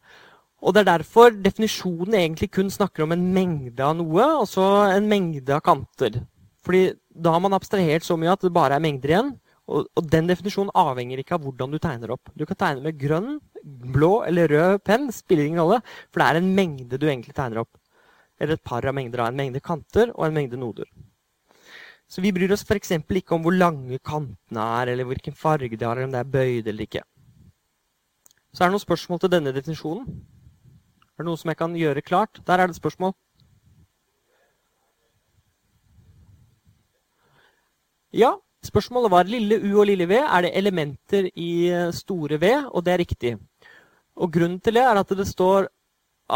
Og 0.62 0.74
Det 0.74 0.82
er 0.82 0.90
derfor 0.92 1.32
definisjonen 1.34 2.14
egentlig 2.14 2.52
kun 2.54 2.70
snakker 2.70 3.02
om 3.02 3.12
en 3.12 3.24
mengde 3.34 3.82
av 3.82 3.96
noe, 3.98 4.26
altså 4.44 4.62
en 4.94 5.08
mengde 5.10 5.50
av 5.50 5.62
kanter. 5.66 6.20
Fordi 6.62 6.92
da 7.10 7.32
har 7.34 7.42
man 7.42 7.56
abstrahert 7.56 8.06
så 8.06 8.14
mye 8.16 8.30
at 8.30 8.44
det 8.44 8.52
bare 8.54 8.78
er 8.78 8.84
mengder 8.84 9.10
igjen. 9.10 9.32
Og, 9.66 9.86
og, 9.96 10.06
den 10.10 10.28
definisjonen 10.30 10.70
avhenger 10.78 11.18
ikke 11.18 11.36
av 11.36 11.44
hvordan 11.46 11.74
du 11.74 11.78
tegner 11.82 12.12
opp. 12.14 12.30
Du 12.38 12.44
kan 12.46 12.58
tegne 12.58 12.82
med 12.84 12.98
grønn, 12.98 13.40
blå 13.62 14.22
eller 14.26 14.50
rød 14.50 14.82
penn. 14.86 15.10
spiller 15.12 15.46
ingen 15.46 15.62
rolle, 15.62 15.80
For 16.10 16.22
det 16.22 16.28
er 16.28 16.40
en 16.40 16.54
mengde 16.54 16.98
du 16.98 17.06
egentlig 17.08 17.34
tegner 17.34 17.62
opp. 17.62 17.78
Eller 18.38 18.54
et 18.54 18.64
par 18.64 18.86
av 18.86 18.94
mengder 18.94 19.22
av 19.22 19.30
en 19.30 19.38
mengde 19.38 19.62
kanter 19.62 20.10
og 20.14 20.26
en 20.26 20.34
mengde 20.34 20.58
noder. 20.58 20.86
Så 22.06 22.20
vi 22.20 22.32
bryr 22.34 22.52
oss 22.52 22.66
f.eks. 22.66 22.92
ikke 22.98 23.34
om 23.34 23.42
hvor 23.42 23.54
lange 23.54 23.98
kantene 23.98 24.66
er, 24.82 24.92
eller 24.92 25.08
hvilken 25.08 25.34
farge 25.34 25.76
de 25.76 25.86
har, 25.86 25.96
eller 25.96 26.10
om 26.10 26.12
det 26.12 26.20
er 26.20 26.32
bøyd 26.34 26.68
eller 26.68 26.86
ikke. 26.86 27.02
Så 28.52 28.62
er 28.62 28.68
det 28.68 28.74
noen 28.74 28.84
spørsmål 28.84 29.22
til 29.22 29.32
denne 29.32 29.54
definisjonen. 29.54 30.08
Er 31.22 31.24
det 31.24 31.30
noe 31.30 31.38
som 31.38 31.52
jeg 31.52 31.58
kan 31.60 31.74
gjøre 31.78 32.02
klart? 32.02 32.40
Der 32.42 32.58
er 32.58 32.66
det 32.66 32.74
et 32.74 32.80
spørsmål. 32.80 33.12
Ja, 38.10 38.32
spørsmålet 38.66 39.12
var 39.14 39.30
lille 39.30 39.60
u 39.62 39.78
og 39.78 39.86
lille 39.86 40.08
v. 40.10 40.18
Er 40.18 40.42
det 40.42 40.50
elementer 40.58 41.30
i 41.30 41.52
eh, 41.70 41.92
store 41.94 42.40
V? 42.42 42.50
Og 42.74 42.82
det 42.82 42.92
er 42.92 43.02
riktig. 43.04 43.32
Og 44.18 44.32
Grunnen 44.34 44.58
til 44.58 44.74
det 44.74 44.82
er 44.82 44.98
at 44.98 45.14
det 45.14 45.28
står 45.30 45.70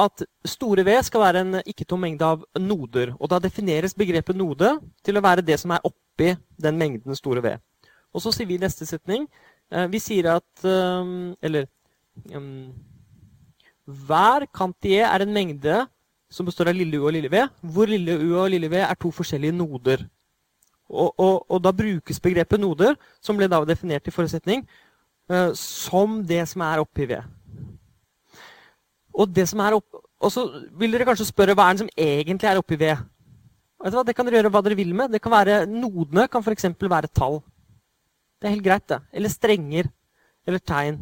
at 0.06 0.22
store 0.46 0.86
V 0.86 1.00
skal 1.02 1.26
være 1.26 1.42
en 1.42 1.60
ikke-tom 1.66 2.06
mengde 2.06 2.30
av 2.30 2.46
noder. 2.62 3.16
Og 3.18 3.26
da 3.34 3.42
defineres 3.42 3.98
begrepet 3.98 4.38
node 4.38 4.76
til 5.02 5.18
å 5.18 5.26
være 5.26 5.42
det 5.42 5.58
som 5.58 5.74
er 5.74 5.82
oppi 5.82 6.36
den 6.62 6.78
mengden 6.78 7.18
store 7.18 7.42
V. 7.42 7.58
Og 8.14 8.22
så 8.22 8.30
sier 8.30 8.46
vi 8.46 8.54
i 8.54 8.62
neste 8.62 8.86
setning 8.86 9.26
eh, 9.72 9.90
Vi 9.90 9.98
sier 9.98 10.36
at 10.38 10.62
eh, 10.62 11.16
Eller 11.42 11.66
Hver 13.86 14.48
kant 14.54 14.88
i 14.88 14.96
E 14.98 15.04
er 15.06 15.22
en 15.22 15.32
mengde 15.32 15.84
som 16.30 16.46
består 16.46 16.72
av 16.72 16.76
lille 16.76 16.98
u 16.98 17.06
og 17.06 17.14
lille 17.14 17.30
v, 17.30 17.44
hvor 17.62 17.86
lille 17.86 18.16
u 18.18 18.34
og 18.34 18.50
lille 18.50 18.70
v 18.70 18.80
er 18.82 18.98
to 18.98 19.12
forskjellige 19.14 19.54
noder. 19.54 20.02
Og, 20.90 21.14
og, 21.18 21.46
og, 21.50 21.60
da 21.62 21.72
brukes 21.74 22.20
begrepet 22.22 22.60
noder, 22.62 22.94
som 23.22 23.38
ble 23.38 23.48
da 23.50 23.62
definert 23.66 24.06
i 24.06 24.14
forutsetning, 24.14 24.62
uh, 25.30 25.50
som 25.58 26.20
det 26.26 26.44
som 26.50 26.62
er 26.66 26.82
oppi 26.82 27.08
v. 27.10 27.18
Og, 29.14 29.26
det 29.34 29.48
som 29.50 29.62
er 29.64 29.78
opp, 29.78 30.02
og 30.20 30.32
så 30.32 30.46
vil 30.78 30.94
dere 30.94 31.06
kanskje 31.08 31.28
spørre 31.30 31.56
hva 31.56 31.66
er 31.66 31.74
den 31.74 31.84
som 31.84 31.92
egentlig 31.96 32.50
er 32.50 32.60
oppi 32.60 32.78
v. 32.78 32.92
Det 33.86 34.14
kan 34.16 34.26
dere 34.26 34.40
gjøre 34.40 34.52
hva 34.54 34.62
dere 34.64 34.78
vil 34.78 34.94
med. 34.96 35.12
Det 35.12 35.20
kan 35.22 35.34
være, 35.34 35.66
Nodene 35.70 36.26
kan 36.30 36.42
f.eks. 36.42 36.70
være 36.80 37.12
tall. 37.14 37.40
Det 38.40 38.48
er 38.48 38.54
helt 38.56 38.64
greit, 38.64 38.86
det. 38.88 39.00
Eller 39.12 39.32
strenger. 39.32 39.90
Eller 40.46 40.62
tegn. 40.62 40.98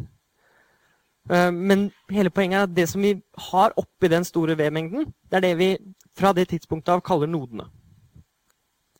Uh, 1.30 1.50
men 1.52 1.86
hele 2.12 2.30
poenget 2.30 2.58
er 2.58 2.66
at 2.68 2.74
det 2.76 2.88
som 2.90 3.02
vi 3.02 3.14
har 3.50 3.72
oppi 3.80 4.10
den 4.12 4.24
store 4.24 4.56
V-mengden, 4.58 5.08
det 5.30 5.38
er 5.38 5.46
det 5.46 5.54
vi 5.58 5.70
fra 6.16 6.32
det 6.36 6.48
tidspunktet 6.50 6.92
av 6.92 7.02
kaller 7.04 7.30
nodene. 7.30 7.66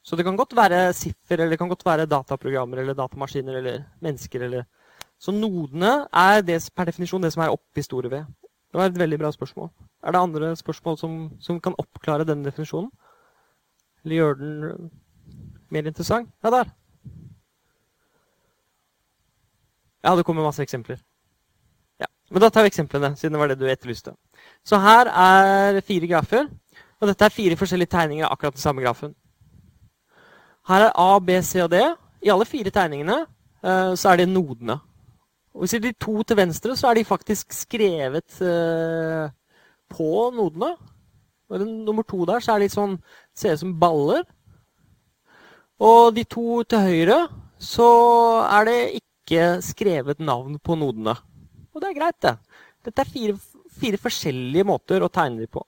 Så 0.05 0.17
det 0.17 0.25
kan 0.25 0.37
godt 0.37 0.57
være 0.57 0.93
siffer, 0.93 1.39
eller 1.39 1.55
det 1.55 1.59
kan 1.59 1.69
godt 1.69 1.85
være 1.87 2.07
dataprogrammer 2.07 2.83
eller 2.83 2.97
datamaskiner 2.97 3.57
eller 3.57 3.85
mennesker. 4.05 4.43
Eller. 4.43 4.65
Så 5.19 5.33
nodene 5.33 6.07
er 6.13 6.43
det, 6.45 6.59
per 6.77 6.85
definisjon 6.91 7.23
det 7.25 7.33
som 7.33 7.43
er 7.43 7.55
oppi 7.55 7.83
store 7.83 8.11
V. 8.13 8.21
Det 8.45 8.81
var 8.81 8.91
et 8.91 8.99
veldig 8.99 9.19
bra 9.19 9.31
spørsmål. 9.33 9.71
Er 10.03 10.13
det 10.13 10.21
andre 10.21 10.57
spørsmål 10.57 10.99
som, 10.99 11.31
som 11.41 11.61
kan 11.61 11.77
oppklare 11.79 12.27
denne 12.29 12.45
definisjonen? 12.45 12.91
Eller 14.05 14.17
gjøre 14.17 14.39
den 14.39 14.91
mer 15.71 15.87
interessant? 15.89 16.29
Ja, 16.45 16.51
der. 16.51 16.69
Ja, 20.05 20.17
det 20.17 20.25
kommer 20.25 20.45
masse 20.45 20.63
eksempler. 20.63 20.99
Men 22.31 22.41
da 22.41 22.51
tar 22.51 22.65
vi 22.65 22.73
eksemplene, 22.73 23.13
siden 23.19 23.35
det 23.35 23.41
var 23.41 23.53
det 23.53 23.59
du 23.61 23.67
etterlyste. 23.69 24.15
Så 24.65 24.79
her 24.81 25.11
er 25.11 25.81
fire 25.85 26.09
grafer. 26.09 26.49
Og 27.01 27.11
dette 27.11 27.27
er 27.27 27.35
fire 27.35 27.57
forskjellige 27.61 27.93
tegninger 27.93 28.25
av 28.25 28.33
akkurat 28.33 28.57
den 28.57 28.63
samme 28.63 28.83
grafen. 28.85 29.13
Her 30.69 30.87
er 30.87 30.97
A, 30.97 31.19
B, 31.21 31.37
C 31.45 31.61
og 31.61 31.71
D. 31.75 31.81
I 32.25 32.33
alle 32.33 32.47
fire 32.49 32.73
tegningene 32.73 33.19
uh, 33.27 33.93
så 33.93 34.15
er 34.15 34.23
det 34.23 34.29
nodene. 34.31 34.79
Og 35.55 35.67
hvis 35.67 35.77
de 35.83 35.93
to 36.01 36.23
til 36.23 36.39
venstre, 36.39 36.77
så 36.77 36.89
er 36.89 36.99
de 36.99 37.05
faktisk 37.05 37.53
skrevet 37.53 38.41
uh, 38.41 39.29
på 39.93 40.31
nodene. 40.35 40.73
Og 41.51 41.61
den 41.61 41.85
nummer 41.85 42.03
to 42.03 42.25
der 42.25 42.41
så 42.41 42.55
er 42.55 42.65
de 42.65 42.73
sånn, 42.73 42.97
ser 43.37 43.59
ut 43.59 43.61
som 43.61 43.77
baller. 43.81 44.25
Og 45.85 46.15
de 46.17 46.25
to 46.25 46.63
til 46.65 46.89
høyre 46.89 47.21
så 47.61 47.91
er 48.49 48.67
det 48.69 48.79
ikke 49.03 49.45
skrevet 49.65 50.25
navn 50.25 50.57
på 50.59 50.77
nodene. 50.79 51.17
Og 51.75 51.83
det 51.83 51.91
er 51.91 51.99
greit, 51.99 52.21
det. 52.23 52.35
Dette 52.87 53.03
er 53.03 53.11
fire, 53.11 53.37
fire 53.75 54.01
forskjellige 54.01 54.67
måter 54.69 55.03
å 55.03 55.11
tegne 55.13 55.43
dem 55.43 55.51
på. 55.53 55.65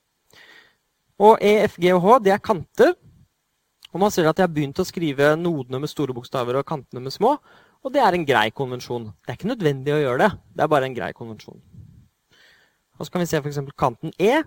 Og 1.26 1.40
E, 1.40 1.52
F, 1.64 1.78
G 1.80 1.92
og 1.96 2.02
H 2.04 2.18
det 2.26 2.34
er 2.34 2.42
kanter. 2.44 2.94
Og 3.94 4.02
man 4.02 4.12
ser 4.12 4.28
at 4.28 4.36
jeg 4.36 4.44
har 4.44 4.52
begynt 4.52 4.82
å 4.82 4.84
skrive 4.84 5.32
nodene 5.40 5.80
med 5.80 5.90
store 5.90 6.14
bokstaver 6.16 6.58
og 6.60 6.68
kantene 6.68 7.00
med 7.06 7.14
små. 7.14 7.36
Og 7.86 7.92
det 7.94 8.02
er 8.02 8.16
en 8.16 8.26
grei 8.28 8.50
konvensjon. 8.52 9.08
Det 9.24 9.32
er 9.32 9.38
ikke 9.38 9.52
nødvendig 9.52 9.94
å 9.94 10.02
gjøre 10.02 10.22
det. 10.24 10.30
Det 10.52 10.64
er 10.64 10.70
bare 10.72 10.88
en 10.90 10.96
grei 10.96 11.12
konvensjon. 11.16 11.60
Og 12.96 13.06
så 13.06 13.12
kan 13.12 13.22
vi 13.22 13.28
se 13.30 13.40
f.eks. 13.40 13.60
kanten 13.78 14.12
E 14.18 14.42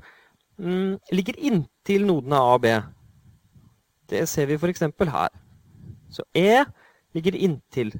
mm, 0.57 0.99
ligger 1.15 1.37
inntil 1.49 2.05
nodene 2.09 2.37
A 2.37 2.55
og 2.57 2.63
B. 2.65 2.73
Det 4.09 4.25
ser 4.29 4.49
vi 4.49 4.57
f.eks. 4.57 4.85
her. 4.85 5.33
Så 6.13 6.25
E 6.37 6.63
ligger 7.17 7.37
inntil 7.37 7.93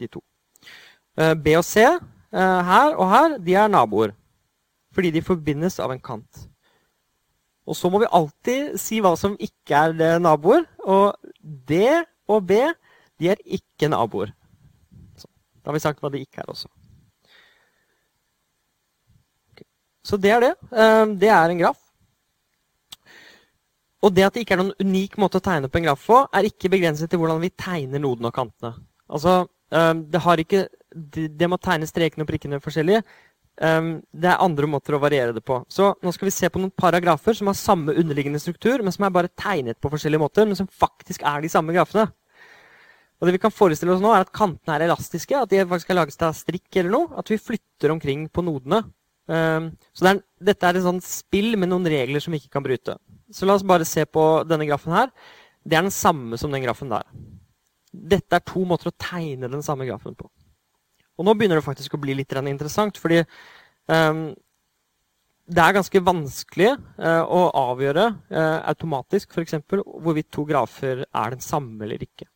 de 0.00 0.10
to. 0.10 0.22
Eh, 1.18 1.34
B 1.34 1.54
og 1.58 1.64
C 1.66 1.86
her 2.36 2.94
og 2.96 3.08
her, 3.10 3.38
de 3.42 3.54
er 3.56 3.70
naboer. 3.72 4.12
Fordi 4.94 5.10
de 5.14 5.24
forbindes 5.24 5.78
av 5.80 5.92
en 5.92 6.00
kant. 6.02 6.46
Og 7.66 7.76
så 7.76 7.90
må 7.90 8.00
vi 8.02 8.10
alltid 8.14 8.76
si 8.78 9.00
hva 9.02 9.14
som 9.18 9.34
ikke 9.42 9.86
er 9.88 10.20
naboer. 10.22 10.66
Og 10.86 11.16
D 11.42 11.80
og 12.30 12.46
B 12.46 12.60
de 13.20 13.30
er 13.32 13.40
ikke 13.44 13.88
naboer. 13.90 14.32
Så, 15.16 15.28
da 15.62 15.70
har 15.70 15.76
vi 15.76 15.84
sagt 15.84 16.02
hva 16.04 16.12
de 16.12 16.20
ikke 16.22 16.42
er 16.44 16.52
også. 16.52 16.68
Så 20.06 20.18
det 20.22 20.30
er 20.30 20.44
det. 20.44 20.54
Eh, 20.70 21.04
det 21.18 21.30
er 21.32 21.50
en 21.50 21.64
graf. 21.64 21.80
Og 24.04 24.12
det 24.14 24.26
at 24.26 24.36
det 24.36 24.44
ikke 24.44 24.54
er 24.54 24.62
noen 24.62 24.76
unik 24.78 25.16
måte 25.18 25.40
å 25.40 25.42
tegne 25.42 25.70
på 25.72 25.80
en 25.80 25.88
graf 25.88 26.04
på, 26.06 26.20
er 26.30 26.46
ikke 26.46 26.70
begrenset 26.70 27.10
til 27.10 27.18
hvordan 27.18 27.40
vi 27.42 27.50
tegner 27.50 28.02
nodene 28.02 28.30
og 28.30 28.36
kantene. 28.36 28.76
Altså, 29.10 29.48
eh, 29.72 29.94
det, 30.12 30.22
ikke, 30.44 30.66
det 31.40 31.48
må 31.50 31.58
tegne 31.62 31.88
strekene 31.88 32.26
og 32.26 32.30
prikkene 32.30 32.62
forskjellige. 32.62 33.02
Um, 33.56 34.02
det 34.12 34.28
er 34.28 34.42
andre 34.44 34.68
måter 34.68 34.92
å 34.92 35.00
variere 35.00 35.32
det 35.32 35.40
på. 35.46 35.62
Så 35.72 35.94
nå 36.04 36.12
skal 36.12 36.28
vi 36.28 36.34
se 36.34 36.48
på 36.52 36.60
noen 36.60 36.74
paragrafer 36.76 37.38
som 37.38 37.48
har 37.48 37.56
samme 37.56 37.94
underliggende 37.96 38.40
struktur, 38.42 38.82
men 38.84 38.92
som 38.92 39.06
er 39.06 39.14
bare 39.14 39.32
tegnet 39.32 39.80
på 39.80 39.88
forskjellige 39.92 40.20
måter, 40.20 40.48
men 40.48 40.58
som 40.58 40.68
faktisk 40.68 41.24
er 41.24 41.40
de 41.40 41.50
samme 41.52 41.72
grafene. 41.72 42.10
Og 43.16 43.24
det 43.24 43.38
vi 43.38 43.40
kan 43.40 43.54
forestille 43.54 43.94
oss 43.94 44.02
nå, 44.04 44.10
er 44.12 44.26
at 44.26 44.34
kantene 44.36 44.76
er 44.76 44.84
elastiske, 44.90 45.38
at 45.40 45.48
de 45.48 45.62
faktisk 45.64 45.92
er 45.92 45.96
laget 46.02 46.26
av 46.26 46.36
strikk 46.36 46.80
eller 46.82 46.92
noe. 46.92 47.08
At 47.16 47.32
vi 47.32 47.40
flytter 47.40 47.94
omkring 47.94 48.26
på 48.28 48.44
nodene. 48.44 48.82
Um, 49.26 49.70
så 49.96 50.04
det 50.04 50.12
er, 50.12 50.20
dette 50.52 50.68
er 50.68 50.76
et 50.76 50.84
sånt 50.84 51.06
spill 51.06 51.56
med 51.56 51.72
noen 51.72 51.88
regler 51.90 52.22
som 52.22 52.36
vi 52.36 52.42
ikke 52.42 52.58
kan 52.58 52.66
bryte. 52.66 52.98
Så 53.32 53.48
la 53.48 53.56
oss 53.56 53.64
bare 53.66 53.88
se 53.88 54.04
på 54.04 54.26
denne 54.46 54.68
grafen 54.68 54.92
her. 54.94 55.08
Det 55.64 55.78
er 55.78 55.88
den 55.88 55.96
samme 55.96 56.36
som 56.38 56.52
den 56.52 56.62
grafen 56.62 56.92
der. 56.92 57.08
Dette 57.96 58.38
er 58.38 58.44
to 58.46 58.64
måter 58.68 58.90
å 58.90 58.96
tegne 59.00 59.48
den 59.50 59.64
samme 59.64 59.86
grafen 59.88 60.16
på. 60.18 60.28
Og 61.16 61.24
nå 61.24 61.34
begynner 61.36 61.60
det 61.60 61.66
faktisk 61.66 61.96
å 61.96 62.00
bli 62.02 62.16
litt 62.18 62.34
interessant, 62.36 62.98
fordi 63.00 63.22
um, 63.88 64.28
det 65.46 65.62
er 65.62 65.76
ganske 65.76 66.02
vanskelig 66.04 66.72
uh, 66.98 67.24
å 67.24 67.46
avgjøre 67.56 68.06
uh, 68.34 68.58
automatisk 68.68 69.32
f.eks. 69.32 69.56
hvorvidt 69.70 70.32
to 70.34 70.44
grafer 70.44 71.04
er 71.06 71.36
den 71.36 71.44
samme 71.44 71.84
eller 71.86 72.02
ikke. 72.02 72.26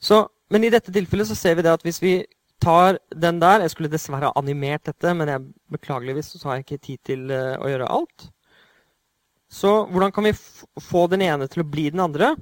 Så, 0.00 0.24
men 0.50 0.64
i 0.64 0.72
dette 0.72 0.92
tilfellet 0.92 1.28
så 1.28 1.36
ser 1.38 1.56
vi 1.56 1.64
det 1.66 1.76
at 1.76 1.84
hvis 1.86 2.02
vi 2.02 2.16
tar 2.62 2.96
den 3.12 3.36
der 3.38 3.60
Jeg 3.60 3.70
skulle 3.74 3.92
dessverre 3.92 4.30
ha 4.30 4.40
animert 4.40 4.86
dette, 4.88 5.12
men 5.14 5.28
jeg, 5.28 5.44
beklageligvis 5.70 6.32
så 6.40 6.48
har 6.48 6.56
jeg 6.56 6.64
ikke 6.64 6.84
tid 6.88 7.00
til 7.04 7.30
uh, 7.30 7.54
å 7.60 7.70
gjøre 7.70 7.92
alt. 7.92 8.30
Så 9.52 9.70
hvordan 9.92 10.12
kan 10.12 10.26
vi 10.26 10.34
få 10.82 11.06
den 11.12 11.22
ene 11.22 11.46
til 11.52 11.62
å 11.62 11.68
bli 11.68 11.90
den 11.92 12.02
andre? 12.02 12.32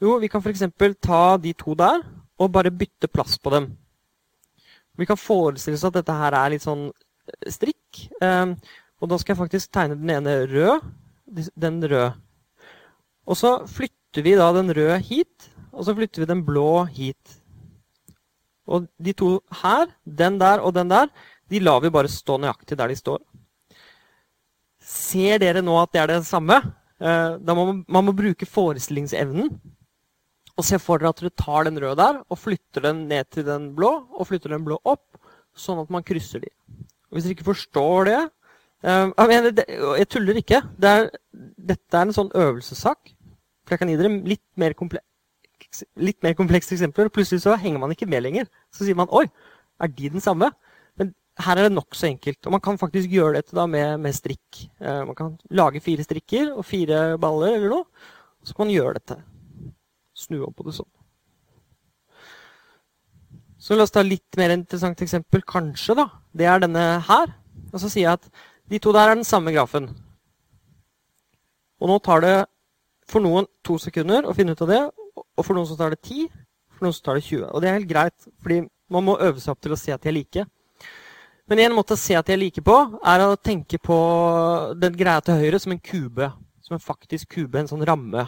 Jo, 0.00 0.16
vi 0.16 0.30
kan 0.32 0.40
f.eks. 0.40 0.64
ta 1.00 1.36
de 1.36 1.52
to 1.52 1.74
der 1.76 2.00
og 2.40 2.52
bare 2.54 2.72
bytte 2.72 3.08
plass 3.12 3.36
på 3.38 3.52
dem. 3.52 3.68
Vi 4.96 5.06
kan 5.08 5.18
forestille 5.20 5.76
oss 5.76 5.84
at 5.84 5.96
dette 5.98 6.14
her 6.16 6.36
er 6.36 6.52
litt 6.52 6.64
sånn 6.64 6.88
eh, 6.88 7.50
strikk. 7.52 8.06
Um, 8.24 8.54
og 9.00 9.12
da 9.12 9.18
skal 9.20 9.34
jeg 9.34 9.40
faktisk 9.42 9.72
tegne 9.72 9.98
den 10.00 10.12
ene 10.12 10.36
rød. 10.48 10.86
Den 11.52 11.80
rød. 11.84 12.16
Og 13.28 13.36
så 13.36 13.52
flytter 13.68 14.24
vi 14.24 14.34
da 14.40 14.48
den 14.56 14.72
røde 14.74 14.96
hit, 15.04 15.50
og 15.70 15.84
så 15.86 15.94
flytter 15.96 16.24
vi 16.24 16.28
den 16.32 16.42
blå 16.44 16.84
hit. 16.90 17.36
Og 18.70 18.88
de 19.02 19.14
to 19.16 19.34
her, 19.62 19.92
den 20.04 20.38
der 20.40 20.64
og 20.64 20.74
den 20.76 20.90
der, 20.90 21.12
de 21.50 21.60
lar 21.60 21.82
vi 21.84 21.92
bare 21.92 22.10
stå 22.10 22.38
nøyaktig 22.40 22.78
der 22.78 22.88
de 22.88 22.96
står. 22.96 23.20
Ser 24.80 25.40
dere 25.42 25.62
nå 25.64 25.76
at 25.80 25.92
det 25.92 26.02
er 26.02 26.14
det 26.14 26.22
samme? 26.28 26.56
Uh, 27.00 27.36
da 27.40 27.56
må 27.56 27.68
man, 27.68 27.84
man 27.88 28.08
må 28.08 28.16
bruke 28.16 28.48
forestillingsevnen. 28.48 29.52
Og 30.60 30.66
se 30.66 30.76
for 30.76 31.00
dere 31.00 31.14
at 31.14 31.22
dere 31.22 31.32
tar 31.40 31.64
den 31.64 31.80
røde 31.80 31.96
der 31.96 32.18
og 32.28 32.36
flytter 32.36 32.84
den 32.84 33.06
ned 33.08 33.30
til 33.32 33.46
den 33.46 33.70
blå, 33.76 33.94
og 34.12 34.28
flytter 34.28 34.52
den 34.52 34.66
blå 34.66 34.76
opp, 34.84 35.16
sånn 35.56 35.80
at 35.80 35.92
man 35.92 36.04
krysser 36.04 36.42
de. 36.44 36.50
Og 37.08 37.16
hvis 37.16 37.26
dere 37.26 37.36
ikke 37.38 37.48
forstår 37.48 38.10
det 38.10 38.18
uh, 38.20 39.06
jeg, 39.08 39.30
mener, 39.30 39.62
jeg, 39.96 40.08
tuller 40.12 40.40
ikke. 40.40 40.60
Det 40.76 40.90
er, 40.90 41.08
dette 41.72 41.96
er 41.96 42.04
en 42.04 42.16
sånn 42.16 42.32
øvelsessak. 42.36 43.14
For 43.64 43.74
jeg 43.74 43.82
kan 43.82 43.92
gi 43.92 43.96
dere 44.02 44.12
litt 44.28 44.44
mer, 44.60 44.76
komple 44.76 45.00
litt 46.00 46.18
mer 46.24 46.36
komplekse 46.36 46.74
eksempler. 46.76 47.10
Plutselig 47.14 47.44
så 47.44 47.56
henger 47.60 47.80
man 47.80 47.96
ikke 47.96 48.08
med 48.10 48.24
lenger. 48.26 48.52
Så 48.74 48.84
sier 48.84 48.98
man 48.98 49.08
'oi, 49.08 49.26
er 49.80 49.92
de 49.96 50.12
den 50.12 50.24
samme?' 50.24 50.52
Men 50.98 51.14
her 51.40 51.56
er 51.56 51.68
det 51.68 51.76
nokså 51.76 52.10
enkelt. 52.10 52.44
Og 52.44 52.52
man 52.52 52.64
kan 52.64 52.80
faktisk 52.80 53.08
gjøre 53.08 53.38
dette 53.38 53.56
da 53.56 53.64
med, 53.70 54.00
med 54.00 54.12
strikk. 54.12 54.66
Uh, 54.76 55.08
man 55.08 55.16
kan 55.16 55.34
lage 55.48 55.80
fire 55.80 56.04
strikker 56.04 56.52
og 56.52 56.66
fire 56.68 57.16
baller 57.16 57.56
eller 57.56 57.76
noe. 57.78 58.08
Så 58.44 58.52
kan 58.52 58.66
man 58.66 58.74
gjøre 58.76 58.98
dette 59.00 59.22
snu 60.20 60.40
opp 60.46 60.56
på 60.58 60.68
det 60.68 60.76
sånn. 60.78 60.90
Så 63.60 63.76
la 63.76 63.84
oss 63.84 63.92
ta 63.92 64.00
litt 64.04 64.38
mer 64.40 64.54
interessant 64.54 65.02
eksempel, 65.04 65.42
kanskje. 65.44 65.96
da. 65.98 66.06
Det 66.32 66.46
er 66.48 66.62
denne 66.62 66.84
her. 67.04 67.34
Og 67.72 67.80
så 67.82 67.90
sier 67.90 68.06
jeg 68.06 68.16
at 68.16 68.30
de 68.72 68.78
to 68.80 68.92
der 68.96 69.10
er 69.10 69.18
den 69.18 69.26
samme 69.28 69.52
grafen. 69.52 69.90
Og 71.80 71.90
nå 71.90 71.98
tar 72.04 72.24
det 72.24 72.36
for 73.10 73.20
noen 73.24 73.48
to 73.66 73.76
sekunder 73.80 74.24
å 74.24 74.34
finne 74.36 74.54
ut 74.56 74.64
av 74.64 74.70
det. 74.70 74.80
Og 75.36 75.44
for 75.44 75.56
noen 75.56 75.68
så 75.68 75.76
tar 75.76 75.92
det 75.92 76.00
ti. 76.06 76.24
For 76.72 76.86
noen 76.86 76.96
så 76.96 77.04
tar 77.04 77.20
det 77.20 77.26
20. 77.26 77.50
Og 77.50 77.60
det 77.60 77.68
er 77.68 77.78
helt 77.78 77.90
greit, 77.90 78.16
fordi 78.40 78.62
man 78.90 79.06
må 79.06 79.18
øve 79.20 79.40
seg 79.42 79.52
opp 79.52 79.60
til 79.60 79.76
å 79.76 79.78
se 79.80 79.92
at 79.92 80.02
de 80.02 80.08
er 80.08 80.16
like. 80.16 80.46
Men 81.50 81.64
en 81.64 81.74
måte 81.74 81.96
å 81.96 82.00
se 82.00 82.14
at 82.16 82.28
de 82.28 82.36
er 82.36 82.40
like 82.40 82.62
på, 82.64 82.76
er 83.04 83.24
å 83.26 83.36
tenke 83.36 83.80
på 83.82 83.96
den 84.78 84.96
greia 84.96 85.20
til 85.24 85.40
høyre 85.40 85.60
som 85.60 85.74
en 85.74 85.82
kube. 85.82 86.30
Som 86.64 86.78
en 86.78 86.84
faktisk 86.84 87.34
kube, 87.36 87.58
en 87.58 87.68
sånn 87.68 87.84
ramme. 87.84 88.24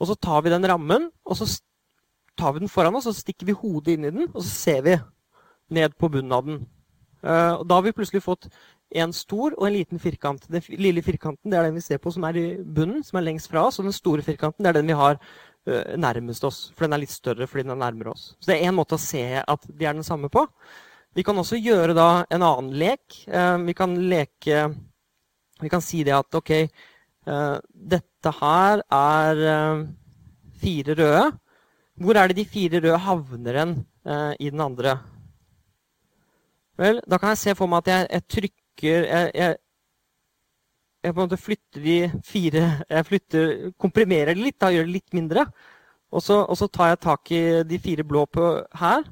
Og 0.00 0.08
så 0.08 0.16
tar 0.16 0.42
vi 0.44 0.52
den 0.52 0.66
rammen, 0.68 1.10
og 1.28 1.36
så 1.36 1.46
tar 2.40 2.54
vi 2.56 2.64
den 2.64 2.72
foran 2.72 2.96
oss, 2.96 3.08
og 3.10 3.14
så 3.14 3.24
stikker 3.24 3.50
vi 3.50 3.56
hodet 3.56 3.94
inn 3.94 4.08
i 4.08 4.12
den, 4.14 4.28
og 4.32 4.40
så 4.40 4.48
ser 4.48 4.84
vi 4.86 4.96
ned 5.76 5.96
på 6.00 6.08
bunnen 6.12 6.32
av 6.32 6.46
den. 6.46 6.62
Uh, 7.20 7.60
og 7.60 7.66
da 7.68 7.76
har 7.76 7.84
vi 7.84 7.92
plutselig 7.92 8.22
fått 8.24 8.48
en 8.96 9.12
stor 9.14 9.52
og 9.58 9.66
en 9.68 9.74
liten 9.76 10.00
firkant. 10.02 10.46
Den 10.50 10.64
lille 10.80 11.04
firkanten 11.04 11.52
det 11.52 11.58
er 11.58 11.68
den 11.68 11.76
vi 11.76 11.84
ser 11.84 12.00
på 12.02 12.10
som 12.14 12.24
er 12.26 12.38
i 12.40 12.46
bunnen, 12.64 13.04
som 13.06 13.20
er 13.20 13.26
lengst 13.26 13.50
fra 13.52 13.66
oss. 13.68 13.78
Og 13.78 13.86
den 13.86 13.94
store 13.94 14.24
firkanten 14.24 14.64
det 14.64 14.72
er 14.72 14.78
den 14.80 14.88
vi 14.88 14.96
har 14.98 15.18
uh, 15.20 15.96
nærmest 16.00 16.46
oss, 16.48 16.62
for 16.74 16.86
den 16.86 16.96
er 16.96 17.04
litt 17.04 17.12
større 17.12 17.46
fordi 17.46 17.66
den 17.68 17.76
er 17.76 17.82
nærmere 17.84 18.14
oss. 18.16 18.30
Så 18.40 18.50
det 18.50 18.56
er 18.56 18.70
én 18.70 18.78
måte 18.78 18.96
å 18.96 19.02
se 19.02 19.24
at 19.44 19.68
de 19.68 19.84
er 19.84 19.98
den 19.98 20.06
samme 20.06 20.32
på. 20.32 20.46
Vi 21.14 21.26
kan 21.26 21.38
også 21.38 21.58
gjøre 21.60 21.92
da 21.98 22.08
en 22.30 22.46
annen 22.46 22.72
lek. 22.80 23.04
Uh, 23.28 23.60
vi 23.68 23.76
kan 23.76 23.98
leke 24.08 24.70
Vi 25.60 25.68
kan 25.68 25.82
si 25.84 26.00
det 26.08 26.14
at 26.16 26.34
OK, 26.38 26.54
Eh, 26.56 26.68
dette 27.26 28.32
her 28.40 28.82
er 28.90 29.40
eh, 29.52 29.86
fire 30.60 30.96
røde. 30.98 31.24
Hvor 32.00 32.16
er 32.16 32.28
det 32.28 32.36
de 32.36 32.44
fire 32.48 32.80
røde 32.80 32.98
havner 32.98 33.58
hen 33.60 33.74
eh, 34.06 34.34
i 34.40 34.50
den 34.50 34.60
andre? 34.60 34.98
Vel, 36.80 37.02
da 37.04 37.18
kan 37.18 37.34
jeg 37.34 37.42
se 37.42 37.54
for 37.54 37.68
meg 37.68 37.84
at 37.84 37.90
jeg, 37.92 38.06
jeg 38.10 38.26
trykker 38.34 39.04
jeg, 39.04 39.30
jeg, 39.34 39.56
jeg, 41.04 41.14
på 41.14 41.20
en 41.20 41.26
måte 41.26 41.36
flytter 41.36 41.82
de 41.84 41.96
fire 42.24 42.62
Jeg 42.88 43.06
flytter, 43.06 43.50
komprimerer 43.76 44.32
det 44.32 44.44
litt, 44.46 44.60
da 44.60 44.70
gjør 44.72 44.88
det 44.88 44.96
litt 44.96 45.16
mindre. 45.16 45.44
Og 46.10 46.22
så, 46.24 46.40
og 46.42 46.56
så, 46.56 46.66
tar 46.66 46.94
jeg 46.94 47.02
tak 47.04 47.32
i 47.36 47.42
de 47.68 47.78
fire 47.78 48.04
blå 48.04 48.24
på 48.26 48.46
her, 48.80 49.04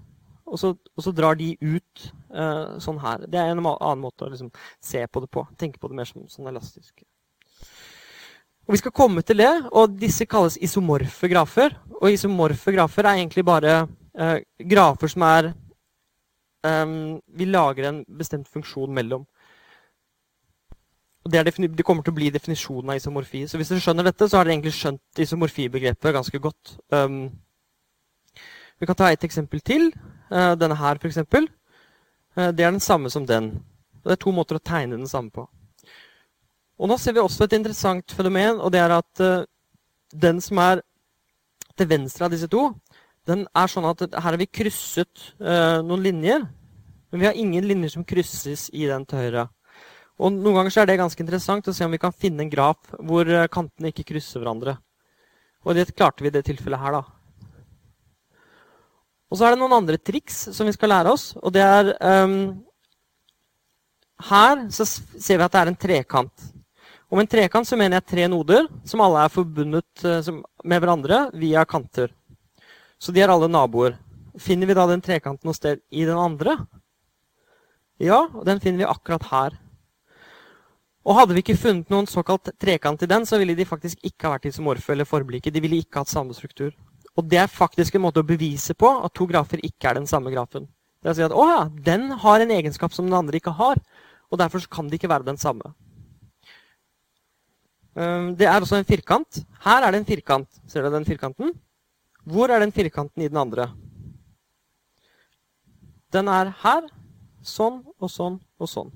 og 0.48 0.58
så, 0.58 0.72
og 0.96 1.04
så 1.04 1.12
drar 1.12 1.36
de 1.38 1.52
ut 1.60 2.08
uh, 2.32 2.74
sånn 2.82 2.98
her. 3.04 3.28
Det 3.28 3.38
er 3.38 3.52
en 3.52 3.60
annen 3.60 4.02
måte 4.02 4.26
å 4.26 4.32
liksom, 4.32 4.50
se 4.82 5.04
på 5.06 5.22
det 5.22 5.30
på. 5.30 5.44
Tenke 5.60 5.78
på 5.78 5.92
det 5.92 6.00
mer 6.00 6.08
som 6.08 6.24
sånn 6.32 6.48
elastisk. 6.50 7.04
Og 8.68 8.74
Vi 8.74 8.82
skal 8.82 8.92
komme 8.92 9.22
til 9.24 9.40
det, 9.40 9.52
og 9.72 9.94
disse 9.96 10.26
kalles 10.28 10.58
isomorfe 10.60 11.28
grafer. 11.32 11.72
Og 12.02 12.12
isomorfe 12.12 12.72
grafer 12.72 13.06
er 13.06 13.16
egentlig 13.16 13.44
bare 13.44 13.86
eh, 14.12 14.42
grafer 14.60 15.08
som 15.08 15.24
er 15.24 15.54
um, 16.66 17.16
Vi 17.32 17.48
lager 17.48 17.88
en 17.88 18.04
bestemt 18.04 18.48
funksjon 18.48 18.92
mellom. 18.92 19.24
Og 21.24 21.32
det, 21.32 21.56
det, 21.56 21.84
kommer 21.84 22.04
til 22.04 22.12
å 22.12 22.18
bli 22.20 22.28
definisjonen 22.30 22.92
av 22.92 23.00
isomorfi. 23.00 23.46
Så 23.48 23.56
hvis 23.56 23.72
dere 23.72 23.80
skjønner 23.80 24.04
dette, 24.04 24.28
så 24.28 24.36
har 24.36 24.44
dere 24.44 24.58
egentlig 24.58 24.76
skjønt 24.76 25.24
isomorfibegrepet 25.24 26.14
ganske 26.20 26.38
godt. 26.38 26.76
Um, 26.92 27.30
vi 28.78 28.86
kan 28.86 29.00
ta 29.00 29.08
et 29.08 29.24
eksempel 29.24 29.64
til. 29.64 29.88
Uh, 30.28 30.52
denne 30.60 30.76
her, 30.76 31.00
f.eks. 31.00 31.24
Uh, 31.24 32.50
det 32.52 32.64
er 32.64 32.68
den 32.68 32.84
samme 32.84 33.08
som 33.08 33.24
den. 33.26 33.54
Det 34.04 34.12
er 34.12 34.20
to 34.20 34.32
måter 34.32 34.60
å 34.60 34.62
tegne 34.64 35.00
den 35.00 35.08
samme 35.08 35.32
på. 35.32 35.48
Og 36.78 36.90
nå 36.90 36.98
ser 37.00 37.16
vi 37.16 37.22
også 37.22 37.48
et 37.48 37.56
interessant 37.58 38.14
fenomen, 38.14 38.60
og 38.62 38.70
det 38.74 38.80
er 38.82 38.94
at 38.94 39.22
uh, 39.24 39.46
den 40.14 40.38
som 40.42 40.60
er 40.62 40.82
til 41.78 41.90
venstre 41.90 42.26
av 42.26 42.34
disse 42.34 42.48
to, 42.50 42.70
den 43.28 43.44
er 43.56 43.70
sånn 43.70 43.86
at 43.88 44.06
her 44.08 44.24
har 44.24 44.38
vi 44.40 44.48
krysset 44.48 45.32
uh, 45.42 45.84
noen 45.84 46.04
linjer. 46.06 46.46
Men 47.10 47.22
vi 47.22 47.28
har 47.28 47.38
ingen 47.40 47.66
linjer 47.66 47.96
som 47.96 48.06
krysses 48.06 48.68
i 48.76 48.86
den 48.88 49.06
til 49.08 49.24
høyre. 49.24 49.48
Og 50.18 50.34
Noen 50.34 50.56
ganger 50.58 50.80
er 50.82 50.88
det 50.90 50.98
ganske 50.98 51.22
interessant 51.22 51.68
å 51.70 51.74
se 51.74 51.86
om 51.86 51.94
vi 51.94 52.00
kan 52.02 52.14
finne 52.14 52.44
en 52.44 52.52
graf 52.52 52.94
hvor 52.98 53.28
uh, 53.28 53.46
kantene 53.50 53.92
ikke 53.92 54.06
krysser 54.12 54.42
hverandre. 54.42 54.78
Og 55.66 55.74
det 55.74 55.90
klarte 55.96 56.24
vi 56.24 56.30
i 56.30 56.34
det 56.34 56.44
tilfellet 56.46 56.80
her, 56.80 57.00
da. 57.00 57.02
Og 59.28 59.36
så 59.36 59.44
er 59.44 59.54
det 59.54 59.60
noen 59.60 59.76
andre 59.76 59.98
triks 60.00 60.46
som 60.56 60.68
vi 60.68 60.72
skal 60.72 60.92
lære 60.94 61.12
oss. 61.12 61.32
Og 61.42 61.52
det 61.52 61.64
er 61.64 61.90
um, 62.24 62.62
Her 64.30 64.64
så 64.74 64.86
ser 64.88 65.36
vi 65.36 65.44
at 65.44 65.52
det 65.52 65.60
er 65.60 65.72
en 65.72 65.82
trekant. 65.82 66.46
Med 67.08 67.24
en 67.24 67.30
trekant 67.32 67.64
så 67.64 67.76
mener 67.80 67.98
jeg 67.98 68.10
tre 68.10 68.26
noder 68.28 68.66
som 68.86 69.00
alle 69.00 69.22
er 69.24 69.32
forbundet 69.32 70.02
uh, 70.04 70.42
med 70.64 70.82
hverandre 70.82 71.22
via 71.40 71.64
kanter. 71.64 72.12
Så 73.00 73.14
de 73.14 73.22
er 73.24 73.32
alle 73.32 73.48
naboer. 73.48 73.96
Finner 74.38 74.68
vi 74.68 74.76
da 74.76 74.84
den 74.90 75.02
trekanten 75.02 75.48
noe 75.48 75.56
sted 75.56 75.80
i 75.88 76.04
den 76.04 76.18
andre? 76.18 76.58
Ja, 77.98 78.26
og 78.28 78.44
den 78.46 78.60
finner 78.60 78.84
vi 78.84 78.90
akkurat 78.90 79.24
her. 79.32 79.56
Og 81.08 81.16
hadde 81.16 81.32
vi 81.32 81.40
ikke 81.40 81.56
funnet 81.56 81.88
noen 81.90 82.06
såkalt 82.10 82.52
trekant 82.60 83.00
i 83.02 83.08
den, 83.08 83.24
så 83.26 83.38
ville 83.40 83.56
de 83.56 83.66
faktisk 83.66 84.04
ikke 84.04 84.28
ha 84.28 84.34
vært 84.36 84.50
isomorfe 84.50 84.92
eller 84.92 85.08
forblike. 85.08 85.50
De 85.54 85.62
ville 85.64 85.80
ikke 85.80 86.02
hatt 86.02 86.12
samme 86.12 86.36
struktur. 86.36 86.74
Og 87.16 87.26
det 87.26 87.40
er 87.40 87.50
faktisk 87.50 87.96
en 87.96 88.04
måte 88.04 88.20
å 88.20 88.28
bevise 88.28 88.76
på 88.78 88.90
at 89.00 89.14
to 89.16 89.26
grafer 89.26 89.62
ikke 89.64 89.90
er 89.90 89.98
den 89.98 90.10
samme 90.10 90.30
grafen. 90.34 90.68
Det 91.00 91.08
er 91.08 91.14
å 91.14 91.18
si 91.18 91.24
at 91.24 91.34
å 91.34 91.46
ja, 91.48 91.60
den 91.88 92.10
har 92.20 92.44
en 92.44 92.52
egenskap 92.52 92.92
som 92.94 93.08
den 93.08 93.16
andre 93.16 93.40
ikke 93.40 93.56
har. 93.56 93.80
Og 94.28 94.38
derfor 94.42 94.62
kan 94.70 94.90
de 94.90 94.98
ikke 95.00 95.10
være 95.10 95.26
den 95.26 95.40
samme. 95.40 95.72
Ehm, 97.98 98.34
det 98.38 98.46
er 98.46 98.60
også 98.60 98.78
en 98.78 98.86
firkant. 98.86 99.40
Her 99.64 99.82
er 99.82 99.92
det 99.92 100.02
en 100.02 100.08
firkant. 100.08 100.60
Ser 100.70 100.84
dere 100.84 100.94
den 100.94 101.08
firkanten? 101.08 101.52
Hvor 102.28 102.50
er 102.52 102.62
den 102.62 102.72
firkanten 102.72 103.22
i 103.22 103.28
den 103.28 103.40
andre? 103.40 103.70
Den 106.12 106.28
er 106.28 106.52
her. 106.62 106.86
Sånn 107.42 107.80
og 107.98 108.10
sånn 108.12 108.38
og 108.60 108.68
sånn. 108.68 108.90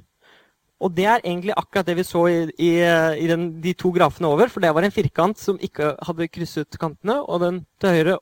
Og 0.83 0.91
det 0.95 1.07
er 1.07 1.21
egentlig 1.23 1.55
akkurat 1.55 1.87
det 1.87 1.95
vi 1.97 2.05
så 2.05 2.25
i, 2.27 2.39
i, 2.59 2.71
i 2.83 3.27
den, 3.31 3.47
de 3.63 3.73
to 3.79 3.93
grafene 3.95 4.29
over. 4.29 4.51
For 4.51 4.63
det 4.63 4.73
var 4.75 4.85
en 4.87 4.95
firkant 4.95 5.39
som 5.39 5.61
ikke 5.63 5.95
hadde 6.03 6.29
krysset 6.29 6.79
kantene, 6.79 7.21
og 7.23 7.43
den 7.43 7.61
til 7.81 7.97
høyre 7.97 8.17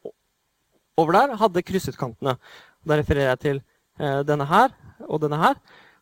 over 1.00 1.16
der 1.16 1.38
hadde 1.40 1.64
krysset 1.64 1.96
kantene. 1.98 2.36
Da 2.84 3.00
refererer 3.00 3.32
jeg 3.32 3.42
til 3.46 3.62
eh, 4.00 4.20
denne 4.28 4.46
her 4.48 4.76
og 5.08 5.22
denne 5.24 5.40
her. 5.40 5.56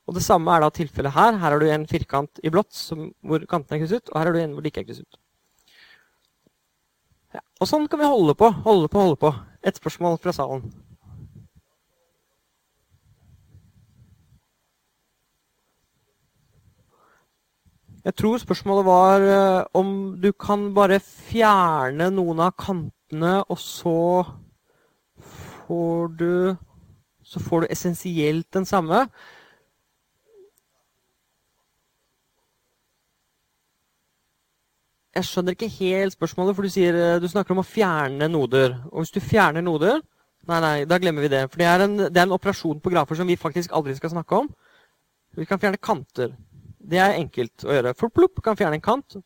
Og 0.09 0.17
det 0.17 0.25
samme 0.25 0.49
er 0.55 0.65
da 0.65 0.73
tilfellet 0.73 1.13
her. 1.13 1.37
Her 1.37 1.53
har 1.53 1.61
du 1.61 1.69
en 1.69 1.87
firkant 1.87 2.41
i 2.41 2.51
blått 2.53 2.73
som, 2.73 3.11
hvor 3.21 3.43
kantene 3.45 3.77
er 3.77 3.85
krysset, 3.85 4.09
og 4.09 4.17
her 4.17 4.31
har 4.31 4.33
du 4.33 4.41
en 4.41 4.55
hvor 4.57 4.65
de 4.65 4.73
ikke 4.73 4.87
er 4.87 4.89
krysset. 4.89 5.21
Ja, 7.37 7.43
og 7.61 7.69
sånn 7.69 7.85
kan 7.93 8.01
vi 8.01 8.09
holde 8.09 8.33
på, 8.41 8.49
holde 8.65 8.89
på, 8.89 9.03
holde 9.05 9.21
på. 9.21 9.35
Et 9.69 9.77
spørsmål 9.77 10.17
fra 10.23 10.33
salen. 10.33 10.65
Jeg 18.09 18.15
tror 18.17 18.41
spørsmålet 18.41 18.87
var 18.87 19.25
uh, 19.29 19.65
om 19.77 19.89
du 20.17 20.31
kan 20.33 20.71
bare 20.73 20.97
fjerne 21.05 22.09
noen 22.15 22.41
av 22.41 22.55
kantene, 22.57 23.43
og 23.45 23.61
så 23.61 24.25
får 25.67 26.15
du 26.17 26.33
Så 27.29 27.43
får 27.45 27.61
du 27.61 27.67
essensielt 27.69 28.47
den 28.57 28.65
samme. 28.65 29.03
Jeg 35.19 35.27
skjønner 35.27 35.57
ikke 35.57 35.71
helt 35.81 36.15
spørsmålet, 36.15 36.55
for 36.55 36.67
du, 36.67 36.71
sier, 36.71 36.95
eh, 36.95 37.17
du 37.19 37.27
snakker 37.27 37.57
om 37.57 37.65
å 37.65 37.67
fjerne 37.67 38.29
noder. 38.31 38.77
Og 38.93 39.03
hvis 39.03 39.15
du 39.17 39.21
fjerner 39.25 39.65
noder 39.65 40.01
Nei, 40.49 40.59
nei, 40.65 40.77
da 40.89 40.97
glemmer 40.97 41.21
vi 41.21 41.29
det. 41.29 41.43
For 41.51 41.61
det 41.61 41.67
er, 41.69 41.83
en, 41.85 41.97
det 42.09 42.17
er 42.17 42.25
en 42.25 42.33
operasjon 42.33 42.79
på 42.81 42.89
grafer 42.95 43.19
som 43.19 43.29
vi 43.29 43.35
faktisk 43.37 43.75
aldri 43.77 43.93
skal 43.99 44.15
snakke 44.15 44.39
om. 44.39 44.47
Vi 45.37 45.45
kan 45.45 45.61
fjerne 45.61 45.77
kanter. 45.77 46.31
Det 46.79 47.01
er 47.05 47.19
enkelt 47.19 47.67
å 47.67 47.75
gjøre. 47.75 47.93
For 47.99 48.09
plopp 48.15 48.41
kan 48.47 48.57
fjerne 48.57 48.79
en 48.79 48.85
kant. 48.87 49.19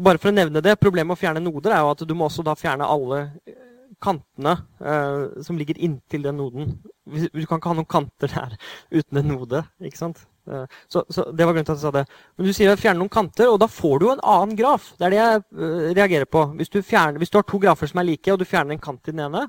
Bare 0.00 0.20
for 0.20 0.28
å 0.28 0.34
nevne 0.34 0.60
det, 0.60 0.76
Problemet 0.82 1.08
med 1.08 1.16
å 1.16 1.22
fjerne 1.22 1.40
noder 1.40 1.72
er 1.72 1.80
jo 1.80 1.94
at 1.94 2.04
du 2.04 2.12
må 2.12 2.28
også 2.28 2.44
da 2.44 2.52
fjerne 2.58 2.88
alle 2.90 3.22
eh, 3.48 3.56
kantene 4.02 4.58
eh, 4.84 5.40
som 5.46 5.56
ligger 5.56 5.80
inntil 5.80 6.28
den 6.28 6.36
noden. 6.42 6.76
Du 7.06 7.40
kan 7.46 7.56
ikke 7.56 7.72
ha 7.72 7.78
noen 7.80 7.88
kanter 7.88 8.34
der 8.34 8.58
uten 8.92 9.22
en 9.22 9.32
node. 9.38 9.64
ikke 9.80 10.02
sant? 10.02 10.20
Eh, 10.48 10.64
så, 10.88 11.04
så, 11.08 11.26
det 11.32 11.46
var 11.46 11.52
grunnen 11.54 11.68
til 11.68 11.74
at 11.74 11.80
jeg 11.80 11.86
sa 11.86 11.92
det. 11.94 12.04
Men 12.36 12.48
du 12.48 12.52
sier 12.56 12.80
fjerne 12.80 13.00
noen 13.02 13.12
kanter, 13.12 13.50
og 13.50 13.58
da 13.62 13.68
får 13.70 13.98
du 13.98 14.06
jo 14.06 14.14
en 14.14 14.24
annen 14.34 14.56
graf. 14.58 14.92
Det 14.98 15.08
er 15.08 15.14
det 15.14 15.20
jeg 15.20 15.42
uh, 15.60 15.90
reagerer 15.98 16.30
på. 16.30 16.44
Hvis 16.58 16.72
du, 16.72 16.80
fjerner, 16.86 17.20
hvis 17.20 17.32
du, 17.32 17.38
har 17.40 17.46
to 17.48 17.60
grafer 17.62 17.90
som 17.90 18.02
er 18.02 18.08
like, 18.08 18.32
og 18.32 18.40
du 18.40 18.48
fjerner 18.48 18.76
en 18.76 18.82
kant 18.82 19.08
i 19.08 19.14
den 19.14 19.24
ene, 19.26 19.46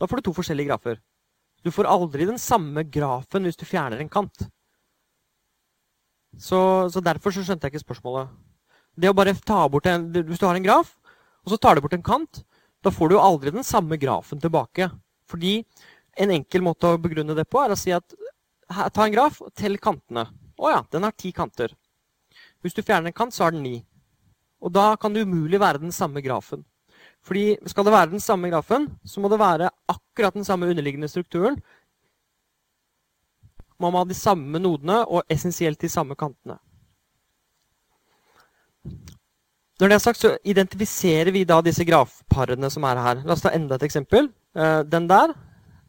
da 0.00 0.08
får 0.08 0.20
du 0.20 0.28
to 0.28 0.36
forskjellige 0.36 0.70
grafer. 0.70 1.00
Du 1.64 1.72
får 1.74 1.90
aldri 1.90 2.28
den 2.28 2.40
samme 2.40 2.86
grafen 2.88 3.44
hvis 3.44 3.58
du 3.60 3.66
fjerner 3.68 4.00
en 4.00 4.12
kant. 4.12 4.46
Så, 6.38 6.60
så, 6.92 7.02
derfor 7.04 7.34
så 7.34 7.42
skjønte 7.44 7.66
jeg 7.66 7.74
ikke 7.74 7.88
spørsmålet. 7.88 8.30
Det 9.00 9.10
å 9.10 9.16
bare 9.16 9.34
ta 9.46 9.64
bort 9.70 9.86
en, 9.90 10.08
Hvis 10.12 10.40
du 10.40 10.46
har 10.46 10.56
en 10.56 10.64
graf, 10.64 10.94
og 11.44 11.52
så 11.52 11.58
tar 11.60 11.76
du 11.76 11.84
bort 11.84 11.94
en 11.96 12.04
kant, 12.04 12.42
da 12.80 12.92
får 12.92 13.10
du 13.10 13.16
jo 13.16 13.22
aldri 13.22 13.52
den 13.52 13.66
samme 13.66 13.98
grafen 14.00 14.40
tilbake. 14.40 14.88
Fordi 15.28 15.58
en 16.20 16.32
enkel 16.34 16.64
måte 16.64 16.88
å 16.88 17.00
begrunne 17.00 17.36
det 17.36 17.46
på 17.50 17.60
er 17.62 17.74
å 17.74 17.78
si 17.78 17.92
at 17.94 18.14
ta 18.70 19.04
en 19.04 19.14
graf 19.14 19.40
og 19.42 19.52
tell 19.58 19.78
kantene. 19.82 20.26
Å 20.60 20.72
ja, 20.72 20.80
den 20.92 21.06
har 21.06 21.16
ti 21.16 21.32
kanter. 21.34 21.74
Hvis 22.60 22.76
du 22.76 22.82
fjerner 22.82 23.10
en 23.10 23.16
kant, 23.16 23.34
så 23.34 23.46
har 23.46 23.54
den 23.54 23.64
ni. 23.64 23.78
Og 24.60 24.72
da 24.72 24.92
kan 25.00 25.14
det 25.14 25.24
umulig 25.24 25.60
være 25.60 25.80
den 25.82 25.94
samme 25.94 26.22
grafen. 26.24 26.64
Fordi 27.24 27.58
skal 27.68 27.84
det 27.84 27.92
være 27.92 28.12
den 28.14 28.22
samme 28.22 28.48
grafen, 28.52 28.88
så 29.04 29.20
må 29.20 29.28
det 29.32 29.40
være 29.40 29.70
akkurat 29.88 30.36
den 30.36 30.44
samme 30.44 30.68
underliggende 30.70 31.08
strukturen 31.08 31.60
Man 33.80 33.92
må 33.92 34.02
ha 34.02 34.04
de 34.04 34.16
samme 34.16 34.60
nodene 34.60 34.98
og 35.08 35.24
essensielt 35.32 35.80
de 35.80 35.88
samme 35.88 36.12
kantene. 36.14 36.58
Når 39.80 39.88
det 39.88 39.94
er 39.94 40.02
sagt, 40.04 40.20
så 40.20 40.34
identifiserer 40.44 41.32
vi 41.32 41.46
da 41.48 41.62
disse 41.64 41.86
grafparene 41.88 42.68
som 42.68 42.84
er 42.84 43.00
her. 43.00 43.22
La 43.24 43.32
oss 43.32 43.40
ta 43.40 43.54
enda 43.56 43.78
et 43.78 43.86
eksempel. 43.86 44.28
Eh, 44.52 44.82
den 44.84 45.08
der 45.08 45.32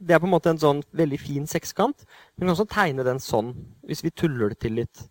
det 0.02 0.16
er 0.16 0.22
på 0.22 0.28
en 0.28 0.34
måte 0.34 0.52
en 0.52 0.62
sånn 0.62 0.82
veldig 0.98 1.20
fin 1.22 1.48
sekskant. 1.50 2.06
Vi 2.36 2.44
kan 2.44 2.54
også 2.54 2.68
tegne 2.70 3.06
den 3.06 3.22
sånn, 3.22 3.54
hvis 3.86 4.04
vi 4.06 4.14
tuller 4.14 4.52
det 4.52 4.62
til 4.64 4.80
litt. 4.82 5.04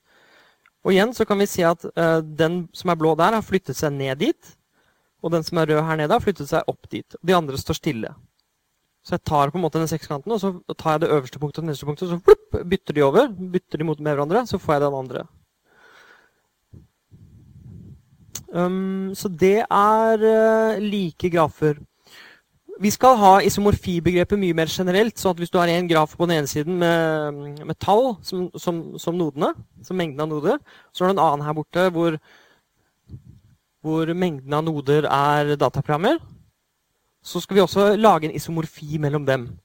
Og 0.84 0.94
igjen 0.94 1.12
så 1.14 1.26
kan 1.28 1.38
vi 1.40 1.48
se 1.50 1.64
at 1.68 1.84
uh, 1.92 2.18
den 2.24 2.64
som 2.76 2.90
er 2.90 2.98
blå 2.98 3.12
der, 3.18 3.36
har 3.36 3.44
flyttet 3.44 3.78
seg 3.78 3.94
ned 3.94 4.22
dit. 4.22 4.54
Og 5.20 5.32
den 5.34 5.44
som 5.44 5.60
er 5.60 5.68
rød 5.68 5.84
her 5.84 6.00
nede, 6.00 6.16
har 6.16 6.24
flyttet 6.24 6.48
seg 6.48 6.68
opp 6.70 6.88
dit. 6.90 7.16
Og 7.20 7.28
De 7.28 7.36
andre 7.36 7.60
står 7.60 7.78
stille. 7.78 8.14
Så 9.04 9.16
jeg 9.16 9.24
tar 9.28 9.52
på 9.52 9.60
en 9.60 9.64
måte 9.64 9.80
den 9.80 9.88
sekskanten, 9.88 10.32
og 10.32 10.40
så 10.42 10.52
tar 10.76 10.96
jeg 10.96 11.04
det 11.04 11.12
øverste 11.12 11.40
punktet 11.40 11.60
og 11.60 11.64
det 11.64 11.70
nederste 11.70 11.88
punktet, 11.88 12.08
og 12.08 12.18
så 12.18 12.24
flupp, 12.24 12.58
bytter 12.68 12.96
de 12.96 13.04
over. 13.04 13.28
Bytter 13.52 13.80
de 13.80 13.86
mot 13.88 14.00
med 14.00 14.16
hverandre, 14.16 14.42
så 14.48 14.60
får 14.60 14.76
jeg 14.76 14.82
den 14.84 14.98
andre. 14.98 15.26
Um, 18.50 19.12
så 19.14 19.30
det 19.30 19.60
er 19.62 20.24
uh, 20.26 20.80
like 20.82 21.30
grafer. 21.30 21.78
Vi 22.80 22.90
skal 22.90 23.18
ha 23.20 23.32
isomorfibegrepet 23.44 24.40
mye 24.40 24.56
mer 24.56 24.70
generelt. 24.72 25.18
så 25.18 25.30
at 25.30 25.36
Hvis 25.36 25.50
du 25.50 25.58
har 25.58 25.68
en 25.68 25.88
graf 25.88 26.16
på 26.16 26.26
den 26.26 26.38
ene 26.38 26.46
siden 26.46 26.78
med, 26.78 27.64
med 27.66 27.78
tall 27.78 28.16
som, 28.22 28.50
som, 28.56 28.98
som, 28.98 29.14
nodene, 29.14 29.52
som 29.82 29.96
mengden 29.96 30.20
av 30.20 30.28
noder, 30.28 30.58
så 30.92 31.04
har 31.04 31.12
du 31.12 31.18
en 31.18 31.24
annen 31.26 31.46
her 31.46 31.52
borte 31.52 31.90
hvor, 31.90 32.16
hvor 33.82 34.14
mengden 34.14 34.52
av 34.52 34.64
noder 34.64 35.04
er 35.04 35.56
dataprogrammer 35.56 36.18
så 37.22 37.40
skal 37.40 37.54
vi 37.54 37.60
også 37.60 37.96
lage 37.96 38.28
en 38.28 38.34
isomorfi 38.34 38.98
mellom 38.98 39.26
dem. 39.26 39.58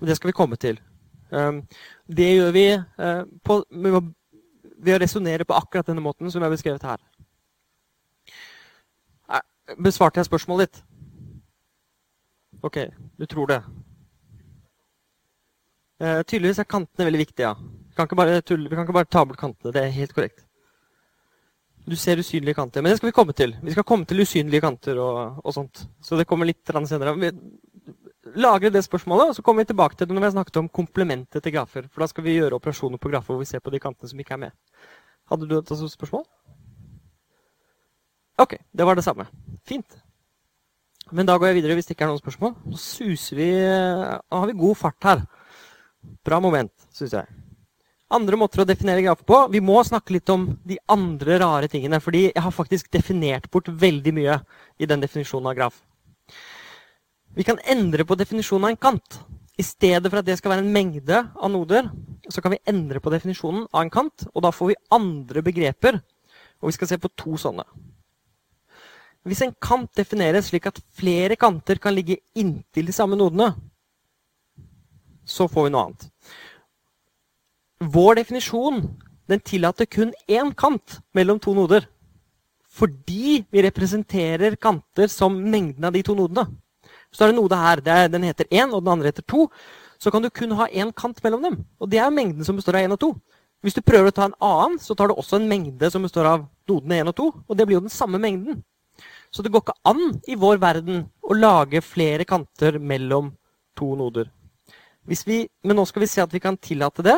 Det 0.00 0.16
skal 0.16 0.28
vi 0.28 0.32
komme 0.32 0.56
til. 0.56 0.80
Um, 1.30 1.62
det 2.16 2.34
gjør 2.34 2.50
vi 2.50 2.66
uh, 2.74 3.22
på, 3.44 3.62
ved 3.70 4.96
å 4.96 4.98
resonnere 4.98 5.44
på 5.44 5.54
akkurat 5.54 5.86
denne 5.86 6.02
måten 6.02 6.30
som 6.30 6.42
jeg 6.42 6.50
har 6.50 6.56
beskrevet 6.56 6.82
her. 6.82 7.00
Besvarte 9.78 10.18
jeg 10.18 10.26
spørsmålet 10.26 10.68
ditt? 10.68 10.82
Ok, 12.62 12.78
du 13.18 13.26
tror 13.26 13.50
det. 13.50 13.62
Eh, 16.02 16.22
tydeligvis 16.22 16.58
er 16.62 16.70
kantene 16.70 17.06
veldig 17.08 17.22
viktige. 17.24 17.50
ja. 17.50 17.54
Vi 17.92 17.96
kan, 17.96 18.08
tulle, 18.42 18.68
vi 18.70 18.76
kan 18.76 18.86
ikke 18.86 18.94
bare 18.96 19.10
ta 19.10 19.24
bort 19.24 19.38
kantene. 19.38 19.72
Det 19.72 19.82
er 19.82 19.90
helt 19.90 20.14
korrekt. 20.14 20.44
Du 21.84 21.96
ser 21.96 22.18
usynlige 22.18 22.54
kanter. 22.54 22.82
Men 22.82 22.92
det 22.92 22.96
skal 22.98 23.10
vi 23.10 23.16
komme 23.18 23.32
til. 23.32 23.56
Vi 23.62 23.74
skal 23.74 23.84
komme 23.84 24.06
til 24.06 24.22
usynlige 24.22 24.60
kanter 24.60 24.98
og, 25.02 25.40
og 25.44 25.54
sånt. 25.54 25.82
Så 26.00 26.16
det 26.16 26.26
kommer 26.30 26.46
litt 26.46 26.70
senere. 26.86 27.14
Vi 27.18 27.32
lagrer 28.38 28.70
det 28.70 28.84
spørsmålet, 28.84 29.28
og 29.28 29.36
så 29.36 29.42
kommer 29.42 29.62
vi 29.62 29.72
tilbake 29.72 29.96
til 29.96 30.08
det 30.08 30.14
når 30.14 30.22
vi 30.22 30.30
har 30.30 30.36
snakket 30.36 30.56
om 30.56 30.68
komplementet 30.68 31.42
til 31.42 31.52
grafer. 31.52 31.88
For 31.90 32.04
da 32.04 32.08
skal 32.08 32.24
vi 32.24 32.38
gjøre 32.38 32.56
operasjoner 32.56 32.98
på 33.02 33.10
grafer 33.10 33.34
hvor 33.34 33.42
vi 33.42 33.50
ser 33.50 33.60
på 33.60 33.74
de 33.74 33.82
kantene 33.82 34.08
som 34.08 34.22
ikke 34.22 34.38
er 34.38 34.44
med. 34.46 34.56
Hadde 35.30 35.48
du 35.50 35.58
et 35.58 35.74
spørsmål? 35.90 36.24
Ok, 38.38 38.56
det 38.72 38.86
var 38.86 38.94
det 38.94 39.04
samme. 39.04 39.26
Fint. 39.66 39.98
Men 41.10 41.26
da 41.28 41.36
går 41.36 41.50
jeg 41.50 41.60
videre 41.60 41.76
hvis 41.76 41.88
det 41.88 41.96
ikke 41.96 42.06
er 42.06 42.12
noen 42.12 42.22
spørsmål. 42.22 42.56
Så 42.72 43.02
suser 43.02 43.40
vi 43.40 43.52
Nå 43.52 44.42
har 44.42 44.50
vi 44.50 44.60
god 44.62 44.78
fart 44.78 45.08
her. 45.08 45.24
Bra 46.24 46.38
moment, 46.42 46.72
syns 46.94 47.16
jeg 47.18 47.42
andre 48.12 48.38
måter 48.38 48.62
å 48.62 48.68
definere 48.68 49.02
grafer 49.04 49.26
på. 49.28 49.38
Vi 49.52 49.62
må 49.64 49.80
snakke 49.86 50.16
litt 50.16 50.30
om 50.32 50.46
de 50.68 50.78
andre 50.92 51.38
rare 51.42 51.68
tingene. 51.72 52.00
fordi 52.00 52.30
jeg 52.30 52.42
har 52.42 52.50
faktisk 52.50 52.90
definert 52.90 53.50
bort 53.50 53.68
veldig 53.68 54.12
mye 54.14 54.40
i 54.78 54.86
den 54.86 55.00
definisjonen 55.00 55.50
av 55.50 55.56
graf. 55.56 55.82
Vi 57.34 57.44
kan 57.44 57.58
endre 57.64 58.04
på 58.04 58.14
definisjonen 58.14 58.64
av 58.64 58.70
en 58.70 58.76
kant. 58.76 59.20
I 59.58 59.62
stedet 59.62 60.10
for 60.10 60.18
at 60.18 60.26
det 60.26 60.38
skal 60.38 60.50
være 60.50 60.64
en 60.64 60.72
mengde 60.72 61.18
av 61.36 61.50
noder, 61.50 61.90
så 62.28 62.40
kan 62.40 62.52
vi 62.52 62.60
endre 62.66 63.00
på 63.00 63.10
definisjonen 63.12 63.66
av 63.72 63.82
en 63.82 63.90
kant. 63.90 64.26
Og 64.34 64.42
da 64.42 64.50
får 64.50 64.72
vi 64.72 64.80
andre 64.90 65.42
begreper. 65.42 66.00
Og 66.60 66.68
vi 66.68 66.76
skal 66.76 66.88
se 66.88 66.98
på 66.98 67.12
to 67.16 67.36
sånne. 67.36 67.64
Hvis 69.28 69.42
en 69.44 69.54
kant 69.62 69.90
defineres 69.94 70.48
slik 70.50 70.66
at 70.66 70.80
flere 70.98 71.36
kanter 71.38 71.78
kan 71.82 71.94
ligge 71.94 72.18
inntil 72.34 72.88
de 72.88 72.94
samme 72.94 73.18
nodene, 73.18 73.52
så 75.22 75.46
får 75.46 75.68
vi 75.68 75.72
noe 75.74 75.84
annet. 75.86 76.08
Vår 77.82 78.18
definisjon 78.18 78.82
den 79.30 79.40
tillater 79.40 79.86
kun 79.86 80.10
én 80.28 80.50
kant 80.54 80.98
mellom 81.14 81.38
to 81.40 81.54
noder. 81.54 81.86
Fordi 82.72 83.44
vi 83.52 83.62
representerer 83.62 84.56
kanter 84.56 85.06
som 85.12 85.36
mengden 85.36 85.84
av 85.84 85.92
de 85.92 86.02
to 86.02 86.16
nodene. 86.16 86.46
Så 87.12 87.24
er 87.24 87.32
det 87.32 87.36
node 87.36 87.56
her. 87.56 87.82
Er, 87.84 88.08
den 88.08 88.24
heter 88.24 88.48
1, 88.50 88.72
og 88.72 88.82
den 88.82 88.92
andre 88.94 89.12
heter 89.12 89.26
2. 89.28 89.46
Så 90.00 90.10
kan 90.10 90.22
du 90.22 90.30
kun 90.30 90.56
ha 90.56 90.66
én 90.66 90.92
kant 90.96 91.20
mellom 91.22 91.42
dem. 91.44 91.58
Og 91.78 91.90
det 91.90 92.00
er 92.00 92.10
mengden 92.10 92.44
som 92.44 92.56
består 92.56 92.80
av 92.80 92.88
1 92.88 92.96
og 92.96 93.00
2. 93.04 93.12
Hvis 93.62 93.76
du 93.76 93.82
prøver 93.84 94.10
å 94.10 94.16
ta 94.16 94.26
en 94.26 94.38
annen, 94.42 94.78
så 94.82 94.96
tar 94.98 95.08
du 95.08 95.14
også 95.14 95.38
en 95.38 95.48
mengde 95.48 95.90
som 95.92 96.02
består 96.02 96.26
av 96.26 96.46
nodene 96.68 97.02
1 97.04 97.12
og 97.12 97.18
2. 97.20 97.28
Og 97.46 97.58
det 97.58 97.66
blir 97.68 97.78
jo 97.78 97.84
den 97.84 97.92
samme 97.92 98.18
mengden. 98.18 98.62
Så 99.32 99.42
det 99.42 99.52
går 99.52 99.64
ikke 99.64 99.80
an 99.88 100.20
i 100.28 100.36
vår 100.36 100.60
verden 100.60 101.06
å 101.24 101.36
lage 101.36 101.80
flere 101.84 102.26
kanter 102.28 102.76
mellom 102.78 103.32
to 103.78 103.94
noder. 103.96 104.28
Vi, 105.08 105.38
men 105.64 105.78
nå 105.78 105.84
skal 105.88 106.04
vi 106.04 106.10
se 106.10 106.22
at 106.22 106.34
vi 106.34 106.42
kan 106.42 106.58
tillate 106.60 107.04
det. 107.06 107.16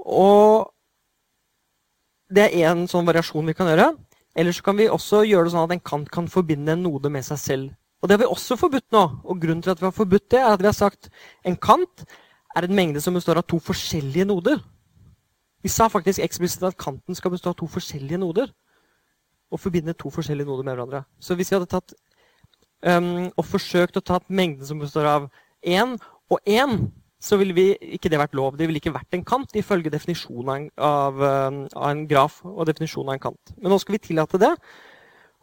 Og 0.00 0.70
det 2.32 2.46
er 2.46 2.70
én 2.70 2.86
sånn 2.88 3.06
variasjon 3.06 3.46
vi 3.50 3.56
kan 3.58 3.68
gjøre. 3.68 3.92
Eller 4.38 4.54
så 4.54 4.64
kan 4.64 4.78
vi 4.78 4.88
også 4.88 5.24
gjøre 5.26 5.48
det 5.48 5.52
sånn 5.54 5.68
at 5.68 5.76
en 5.76 5.86
kant 5.92 6.10
kan 6.14 6.30
forbinde 6.30 6.72
en 6.72 6.84
node 6.86 7.12
med 7.12 7.26
seg 7.26 7.42
selv. 7.42 7.76
Og 8.00 8.08
det 8.08 8.16
har 8.16 8.24
vi 8.24 8.32
også 8.32 8.56
forbudt 8.56 8.88
nå. 8.94 9.04
Og 9.28 9.40
grunnen 9.42 9.62
til 9.62 9.74
at 9.74 9.80
vi 9.82 9.88
har 9.88 9.94
forbudt 9.94 10.30
det, 10.32 10.40
er 10.40 10.54
at 10.54 10.62
vi 10.62 10.70
har 10.70 10.76
sagt 10.76 11.10
en 11.44 11.58
kant 11.60 12.06
er 12.56 12.66
en 12.66 12.74
mengde 12.74 13.02
som 13.02 13.14
består 13.14 13.38
av 13.38 13.46
to 13.46 13.60
forskjellige 13.62 14.26
noder. 14.26 14.62
Vi 15.62 15.68
sa 15.68 15.90
faktisk 15.92 16.22
eksplisitt 16.24 16.64
at 16.66 16.78
kanten 16.80 17.14
skal 17.14 17.34
bestå 17.34 17.52
av 17.52 17.58
to 17.60 17.68
forskjellige 17.70 18.18
noder. 18.18 18.48
Og 19.50 19.60
forbinde 19.60 19.96
to 19.98 20.12
forskjellige 20.14 20.46
noder 20.46 20.66
med 20.66 20.76
hverandre. 20.76 21.04
Så 21.20 21.34
hvis 21.34 21.50
vi 21.50 21.58
hadde 21.58 21.70
tatt 21.70 21.94
um, 22.86 23.28
og 23.34 23.44
forsøkt 23.46 23.98
å 23.98 24.04
ta 24.04 24.20
mengden 24.28 24.66
som 24.66 24.80
består 24.82 25.08
av 25.10 25.28
én 25.66 25.96
og 26.30 26.38
én, 26.46 26.86
så 27.20 27.36
ville 27.36 27.52
vi, 27.52 27.66
ikke 27.98 28.08
det 28.08 28.20
vært 28.20 28.36
lov. 28.38 28.54
Det 28.56 28.68
ville 28.68 28.80
ikke 28.80 28.94
vært 28.94 29.16
en 29.16 29.24
kant 29.26 29.52
ifølge 29.58 29.92
definisjonen 29.92 30.70
av, 30.80 31.18
av 31.20 31.90
en 31.90 32.06
graf 32.08 32.38
og 32.48 32.64
definisjonen 32.70 33.10
av 33.10 33.18
en 33.18 33.26
kant. 33.26 33.52
Men 33.58 33.74
nå 33.74 33.80
skal 33.82 33.98
vi 33.98 34.06
tillate 34.06 34.40
det. 34.40 34.54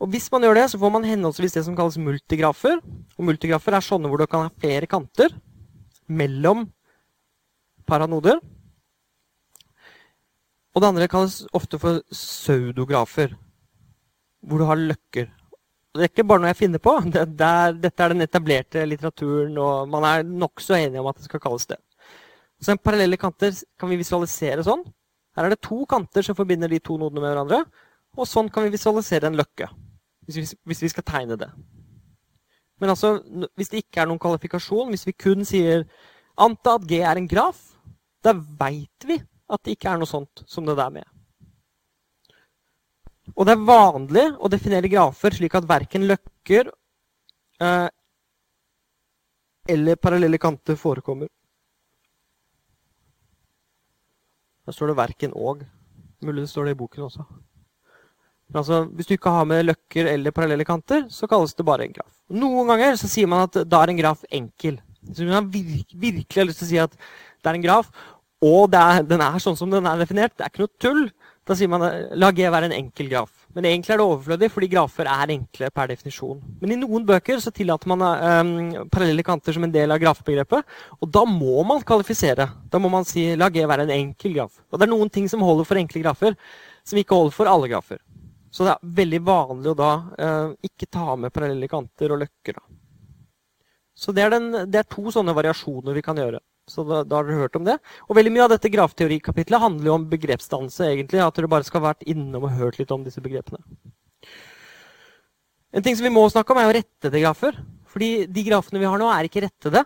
Og 0.02 0.10
hvis 0.14 0.30
man 0.34 0.46
gjør 0.46 0.58
det, 0.58 0.66
så 0.72 0.80
får 0.82 0.94
man 0.94 1.06
henholdsvis 1.06 1.58
det 1.58 1.66
som 1.68 1.78
kalles 1.78 2.00
multigrafer. 2.02 2.82
Og 3.18 3.30
multigrafer 3.30 3.78
er 3.78 3.86
sånne 3.86 4.10
hvor 4.10 4.22
du 4.22 4.26
kan 4.30 4.48
ha 4.48 4.54
flere 4.62 4.90
kanter 4.90 5.34
mellom 6.10 6.66
paranoder. 7.90 8.42
Og 10.74 10.82
det 10.82 10.90
andre 10.92 11.10
kalles 11.10 11.44
ofte 11.58 11.80
for 11.82 12.04
pseudografer, 12.14 13.34
hvor 14.46 14.62
du 14.62 14.68
har 14.70 14.80
løkker. 14.80 15.30
Det 15.98 16.06
er 16.06 16.12
ikke 16.12 16.28
bare 16.30 16.44
noe 16.44 16.52
jeg 16.52 16.60
finner 16.60 16.82
på. 16.84 16.94
Det, 17.14 17.24
det 17.40 17.48
er, 17.48 17.78
dette 17.88 18.04
er 18.04 18.14
den 18.14 18.26
etablerte 18.26 18.86
litteraturen, 18.86 19.58
og 19.58 19.90
man 19.90 20.06
er 20.06 20.28
nokså 20.28 20.78
enig 20.78 21.02
om 21.02 21.10
at 21.10 21.18
det 21.18 21.30
skal 21.30 21.42
kalles 21.42 21.66
det. 21.70 21.80
Så 22.62 22.74
en 22.74 22.82
Parallelle 22.82 23.20
kanter 23.22 23.54
kan 23.80 23.90
vi 23.90 24.00
visualisere 24.00 24.66
sånn. 24.66 24.84
Her 25.38 25.48
er 25.48 25.54
det 25.54 25.62
to 25.66 25.84
kanter 25.90 26.26
som 26.26 26.38
forbinder 26.38 26.70
de 26.72 26.82
to 26.82 26.98
nodene 26.98 27.22
med 27.22 27.34
hverandre. 27.34 27.64
Og 28.18 28.30
sånn 28.30 28.50
kan 28.54 28.66
vi 28.66 28.74
visualisere 28.74 29.30
en 29.30 29.38
løkke, 29.38 29.68
hvis 30.26 30.40
vi, 30.40 30.46
hvis 30.70 30.86
vi 30.86 30.94
skal 30.94 31.06
tegne 31.06 31.38
det. 31.38 31.50
Men 32.82 32.94
altså, 32.94 33.18
hvis 33.58 33.70
det 33.74 33.84
ikke 33.84 34.04
er 34.04 34.10
noen 34.10 34.22
kvalifikasjon, 34.22 34.90
hvis 34.94 35.06
vi 35.10 35.18
kun 35.18 35.46
sier 35.46 35.86
anta 36.38 36.78
at 36.78 36.86
G 36.90 37.02
er 37.02 37.18
en 37.18 37.30
graf, 37.30 37.60
da 38.26 38.34
veit 38.34 39.06
vi 39.06 39.18
at 39.22 39.64
det 39.64 39.78
ikke 39.78 39.94
er 39.94 40.02
noe 40.02 40.10
sånt 40.10 40.44
som 40.50 40.66
det 40.66 40.78
der 40.78 40.94
med. 40.94 41.06
Og 43.36 43.48
det 43.48 43.56
er 43.56 43.68
vanlig 43.68 44.26
å 44.40 44.50
definere 44.52 44.92
grafer 44.92 45.36
slik 45.36 45.56
at 45.58 45.68
verken 45.68 46.08
løkker 46.08 46.70
eh, 47.62 47.90
eller 49.68 50.00
parallelle 50.00 50.40
kanter 50.40 50.78
forekommer. 50.80 51.28
Der 54.68 54.76
står 54.76 54.92
det 54.92 55.00
verken 55.00 55.36
og. 55.36 55.66
Mulig 56.24 56.46
det 56.46 56.52
står 56.52 56.68
det 56.68 56.76
i 56.76 56.80
boken 56.80 57.06
også. 57.08 57.28
Men 58.48 58.62
altså, 58.62 58.84
Hvis 58.96 59.08
du 59.08 59.14
ikke 59.16 59.32
har 59.32 59.46
med 59.48 59.66
løkker 59.66 60.08
eller 60.14 60.32
parallelle 60.32 60.66
kanter, 60.66 61.08
så 61.12 61.28
kalles 61.28 61.56
det 61.56 61.66
bare 61.68 61.88
en 61.88 61.96
graf. 61.96 62.12
Noen 62.32 62.68
ganger 62.72 62.96
så 63.00 63.10
sier 63.12 63.28
man 63.28 63.46
at 63.48 63.60
da 63.68 63.82
er 63.84 63.92
en 63.92 64.00
graf 64.00 64.24
enkel. 64.32 64.80
Så 65.14 65.28
man 65.28 65.50
virkelig 65.52 66.40
har 66.40 66.48
lyst 66.48 66.64
til 66.64 66.68
å 66.68 66.72
si 66.72 66.80
at 66.84 66.96
det 66.96 67.52
er 67.52 67.60
en 67.60 67.64
graf, 67.64 67.92
og 68.44 68.76
er, 68.76 69.04
den 69.08 69.24
er 69.24 69.40
sånn 69.42 69.58
som 69.58 69.72
den 69.72 69.88
er 69.88 70.00
definert, 70.00 70.36
det 70.38 70.46
er 70.46 70.52
ikke 70.52 70.66
noe 70.66 70.82
tull, 70.84 71.04
da 71.48 71.56
sier 71.56 71.70
man 71.72 71.84
la 72.20 72.30
G 72.36 72.48
være 72.52 72.68
en 72.68 72.76
enkel 72.76 73.08
graf. 73.12 73.32
Men 73.56 73.66
egentlig 73.70 73.94
er 73.94 74.02
det 74.02 74.06
overflødig, 74.06 74.50
fordi 74.52 74.68
grafer 74.70 75.08
er 75.08 75.32
enkle 75.32 75.70
per 75.74 75.88
definisjon. 75.94 76.42
Men 76.60 76.74
i 76.74 76.80
noen 76.82 77.06
bøker 77.08 77.40
så 77.42 77.54
tillater 77.56 77.90
man 77.90 78.04
um, 78.04 78.50
parallelle 78.92 79.24
kanter 79.26 79.56
som 79.56 79.64
en 79.64 79.72
del 79.72 79.94
av 79.96 80.02
grafbegrepet. 80.04 80.76
Og 81.00 81.10
da 81.16 81.24
må 81.26 81.64
man 81.66 81.86
kvalifisere. 81.88 82.50
Da 82.68 82.82
må 82.84 82.92
man 82.92 83.08
si 83.08 83.30
la 83.40 83.48
G 83.54 83.64
være 83.64 83.88
en 83.88 83.96
enkel 83.96 84.36
graf. 84.36 84.60
Og 84.68 84.78
det 84.78 84.90
er 84.90 84.92
noen 84.92 85.14
ting 85.14 85.30
som 85.32 85.46
holder 85.46 85.70
for 85.70 85.80
enkle 85.80 86.04
grafer, 86.04 86.36
som 86.84 87.00
ikke 87.00 87.16
holder 87.16 87.38
for 87.40 87.52
alle 87.52 87.72
grafer. 87.72 88.04
Så 88.52 88.68
det 88.68 88.76
er 88.76 88.94
veldig 89.00 89.24
vanlig 89.28 89.72
å 89.72 89.80
da 89.80 89.92
uh, 90.20 90.52
ikke 90.68 90.92
ta 90.92 91.16
med 91.16 91.34
parallelle 91.34 91.72
kanter 91.72 92.12
og 92.12 92.26
løkker. 92.26 92.60
Da. 92.60 92.78
Så 93.98 94.14
det 94.14 94.28
er, 94.28 94.36
den, 94.36 94.68
det 94.68 94.84
er 94.84 94.92
to 94.92 95.08
sånne 95.16 95.34
variasjoner 95.38 95.96
vi 95.96 96.04
kan 96.06 96.20
gjøre. 96.20 96.44
Så 96.68 96.84
da, 96.84 97.04
da, 97.08 97.20
har 97.20 97.28
dere 97.28 97.46
hørt 97.46 97.56
om 97.56 97.64
det. 97.68 97.78
Og 98.10 98.18
veldig 98.18 98.34
mye 98.36 98.44
av 98.44 98.52
dette 98.52 98.72
grafteorikapitlet 98.74 99.64
handler 99.64 99.88
jo 99.88 99.96
om 99.96 100.08
begrepsdannelse. 100.12 100.90
egentlig, 100.92 101.22
At 101.24 101.38
dere 101.40 101.52
bare 101.52 101.68
skal 101.68 101.82
ha 101.82 101.94
vært 101.94 102.04
innom 102.04 102.44
og 102.44 102.58
hørt 102.60 102.80
litt 102.82 102.92
om 102.92 103.06
disse 103.06 103.24
begrepene. 103.24 103.64
En 105.72 105.84
ting 105.84 105.96
som 105.96 106.04
vi 106.04 106.12
må 106.12 106.26
snakke 106.32 106.52
om, 106.52 106.60
er 106.60 106.68
jo 106.68 106.76
rettede 106.80 107.22
grafer. 107.24 107.60
Fordi 107.88 108.28
de 108.28 108.44
grafene 108.50 108.82
vi 108.82 108.90
har 108.90 109.00
nå, 109.00 109.08
er 109.12 109.30
ikke 109.30 109.46
rettede. 109.48 109.86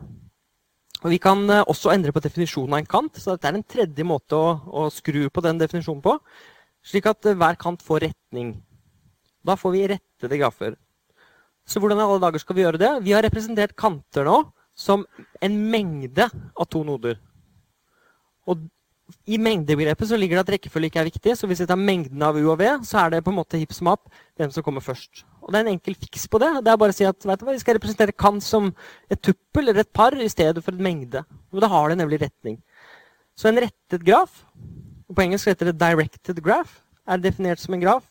Og 1.01 1.09
Vi 1.09 1.19
kan 1.21 1.43
eh, 1.49 1.65
også 1.65 1.93
endre 1.93 2.13
på 2.13 2.21
definisjonen 2.21 2.73
av 2.73 2.81
en 2.81 2.89
kant. 2.89 3.17
Så 3.17 3.35
dette 3.35 3.49
er 3.49 3.57
en 3.57 3.67
tredje 3.75 4.05
måte 4.05 4.37
å, 4.37 4.57
å 4.65 4.89
skru 4.93 5.27
på 5.29 5.45
den 5.45 5.61
definisjonen 5.61 6.01
på. 6.05 6.17
Slik 6.85 7.09
at 7.09 7.29
eh, 7.29 7.37
hver 7.37 7.57
kant 7.61 7.85
får 7.85 8.07
retning. 8.07 8.55
Da 9.45 9.57
får 9.57 9.73
vi 9.75 9.85
rettede 9.93 10.41
grafer. 10.41 10.77
Så 11.65 11.81
hvordan 11.81 12.01
i 12.01 12.05
alle 12.07 12.21
dager 12.21 12.41
skal 12.41 12.57
vi 12.57 12.65
gjøre 12.65 12.81
det? 12.81 12.91
Vi 13.05 13.13
har 13.13 13.25
representert 13.25 13.77
kanter 13.77 14.25
nå 14.25 14.39
som 14.81 15.05
en 15.41 15.57
mengde 15.71 16.27
av 16.27 16.69
to 16.69 16.83
noder. 16.87 17.19
Og 18.49 18.63
i 19.27 19.37
mengdebegrepet 19.41 20.07
så 20.07 20.17
ligger 20.17 20.39
det 20.39 20.43
at 20.45 20.51
rekkefølge 20.55 20.89
ikke 20.89 21.01
er 21.01 21.09
viktig. 21.09 21.35
Så 21.37 21.47
hvis 21.49 21.61
vi 21.63 21.67
tar 21.69 21.79
mengden 21.79 22.21
av 22.23 22.37
U 22.39 22.45
og 22.47 22.57
V, 22.61 22.69
så 22.87 23.03
er 23.03 23.13
det 23.13 23.23
på 23.25 23.33
en 23.33 23.39
måte 23.41 23.59
hipp 23.59 23.73
som 23.75 23.91
happ 23.91 24.07
hvem 24.39 24.53
som 24.53 24.65
kommer 24.65 24.83
først. 24.83 25.25
Og 25.41 25.51
det 25.51 25.59
er 25.59 25.65
en 25.65 25.73
enkel 25.73 25.97
fiks 25.99 26.27
på 26.31 26.39
det. 26.41 26.51
Det 26.65 26.71
er 26.71 26.79
bare 26.79 26.95
å 26.95 26.97
si 26.97 27.07
at 27.07 27.27
hva, 27.27 27.37
vi 27.51 27.59
skal 27.61 27.77
representere 27.77 28.15
kant 28.15 28.43
som 28.45 28.71
et 29.11 29.21
tuppel 29.21 29.67
eller 29.67 29.83
et 29.83 29.93
par 29.93 30.15
i 30.15 30.29
stedet 30.31 30.63
for 30.63 30.73
en 30.73 30.85
mengde. 30.85 31.25
Og 31.51 31.63
da 31.63 31.69
har 31.71 31.91
det 31.91 31.99
nemlig 31.99 32.21
retning. 32.23 32.61
Så 33.37 33.49
en 33.49 33.59
rettet 33.61 34.05
graf, 34.05 34.43
og 35.09 35.17
på 35.17 35.25
engelsk 35.25 35.49
heter 35.49 35.71
det 35.71 35.79
'directed 35.81 36.41
graph', 36.43 36.81
er 37.07 37.17
definert 37.17 37.59
som 37.59 37.73
en 37.73 37.81
graf 37.81 38.05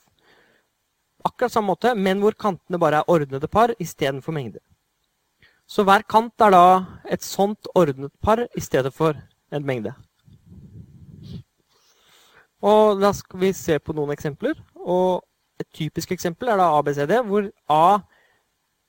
akkurat 1.24 1.52
samme 1.52 1.72
måte, 1.72 1.94
men 1.94 2.20
hvor 2.20 2.36
kantene 2.36 2.80
bare 2.80 3.00
er 3.00 3.10
ordnede 3.10 3.48
par 3.48 3.74
istedenfor 3.78 4.32
mengde. 4.32 4.60
Så 5.70 5.84
hver 5.86 6.02
kant 6.02 6.42
er 6.42 6.50
da 6.50 6.64
et 7.06 7.22
sånt 7.22 7.68
ordnet 7.78 8.10
par 8.22 8.42
i 8.58 8.62
stedet 8.62 8.90
for 8.94 9.14
en 9.54 9.66
mengde. 9.66 9.92
Og 12.60 13.00
Da 13.00 13.12
skal 13.16 13.40
vi 13.40 13.52
se 13.56 13.78
på 13.78 13.94
noen 13.96 14.12
eksempler. 14.16 14.58
Og 14.76 15.24
Et 15.60 15.68
typisk 15.76 16.12
eksempel 16.14 16.48
er 16.48 16.56
da 16.56 16.70
ABCD, 16.78 17.10
hvor 17.28 17.50
A 17.68 18.00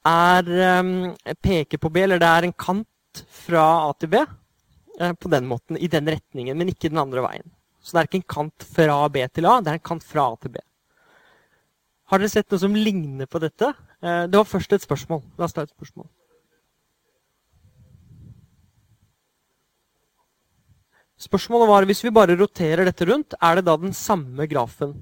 er, 0.07 0.79
um, 0.79 1.17
peker 1.43 1.77
på 1.77 1.89
B, 1.91 1.97
eller 2.05 2.17
det 2.17 2.29
er 2.29 2.47
en 2.47 2.53
kant 2.53 3.23
fra 3.27 3.89
A 3.89 3.91
til 3.99 4.07
B 4.07 4.21
uh, 4.23 5.11
på 5.11 5.27
den 5.27 5.49
måten, 5.49 5.75
i 5.75 5.87
den 5.91 6.07
retningen, 6.07 6.55
men 6.57 6.69
ikke 6.71 6.87
den 6.87 6.97
andre 6.97 7.25
veien. 7.25 7.51
Så 7.83 7.91
det 7.91 7.99
er 7.99 8.07
ikke 8.07 8.21
en 8.21 8.35
kant 8.37 8.63
fra 8.63 9.09
B 9.09 9.27
til 9.35 9.49
A, 9.51 9.59
det 9.59 9.67
er 9.67 9.81
en 9.81 9.89
kant 9.91 10.07
fra 10.07 10.29
A 10.31 10.39
til 10.39 10.55
B. 10.55 10.63
Har 12.07 12.23
dere 12.23 12.31
sett 12.31 12.47
noe 12.47 12.63
som 12.63 12.73
ligner 12.73 13.27
på 13.27 13.43
dette? 13.43 13.73
Uh, 13.99 14.31
det 14.31 14.39
var 14.39 14.47
først 14.47 14.71
et 14.71 14.87
spørsmål. 14.87 15.25
La 15.35 15.51
oss 15.51 15.59
ta 15.59 15.67
et 15.67 15.75
spørsmål. 15.75 16.07
Spørsmålet 21.21 21.69
var 21.69 21.85
hvis 21.85 22.01
vi 22.01 22.13
bare 22.13 22.37
roterer 22.37 22.87
dette 22.87 23.05
rundt, 23.05 23.35
er 23.37 23.59
det 23.59 23.67
da 23.67 23.75
den 23.77 23.93
samme 23.93 24.47
grafen? 24.49 24.95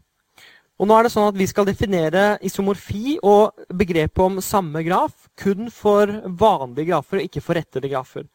Og 0.79 0.87
nå 0.87 0.95
er 0.95 1.05
det 1.05 1.11
sånn 1.11 1.27
at 1.29 1.37
Vi 1.39 1.47
skal 1.47 1.67
definere 1.67 2.37
isomorfi 2.43 3.17
og 3.23 3.67
begrepet 3.75 4.23
om 4.23 4.39
samme 4.43 4.83
graf 4.83 5.27
kun 5.39 5.69
for 5.71 6.11
vanlige 6.25 6.91
grafer 6.91 7.19
og 7.19 7.27
ikke 7.27 7.43
for 7.43 7.59
rettede 7.59 7.91
grafer. 7.91 8.27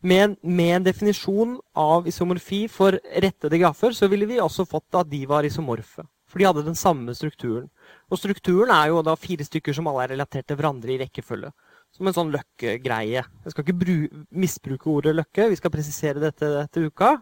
Med, 0.00 0.36
med, 0.40 0.74
en 0.78 0.86
definisjon 0.86 1.58
av 1.76 2.08
isomorfi 2.08 2.66
for 2.72 2.96
rettede 3.24 3.60
grafer 3.60 3.96
så 3.96 4.08
ville 4.08 4.28
vi 4.28 4.40
også 4.40 4.64
fått 4.68 5.00
at 5.00 5.08
de 5.08 5.26
var 5.28 5.44
isomorfe. 5.44 6.06
For 6.28 6.40
de 6.40 6.48
hadde 6.48 6.64
den 6.64 6.78
samme 6.78 7.12
strukturen. 7.16 7.68
Og 8.08 8.20
strukturen 8.20 8.72
er 8.72 8.92
jo 8.92 9.02
da 9.04 9.16
fire 9.16 9.44
stykker 9.44 9.76
som 9.76 9.88
alle 9.90 10.06
er 10.06 10.14
relatert 10.14 10.48
til 10.48 10.60
hverandre 10.60 10.94
i 10.94 11.00
rekkefølge 11.02 11.52
som 11.96 12.08
en 12.08 12.16
sånn 12.16 12.30
løkkegreie. 12.32 13.22
Jeg 13.44 13.52
skal 13.52 13.66
ikke 13.66 13.96
misbruke 14.30 14.88
ordet 14.92 15.14
løkke, 15.18 15.50
vi 15.50 15.58
skal 15.58 15.72
presisere 15.74 16.22
dette 16.22 16.48
etter 16.62 16.86
uka. 16.88 17.16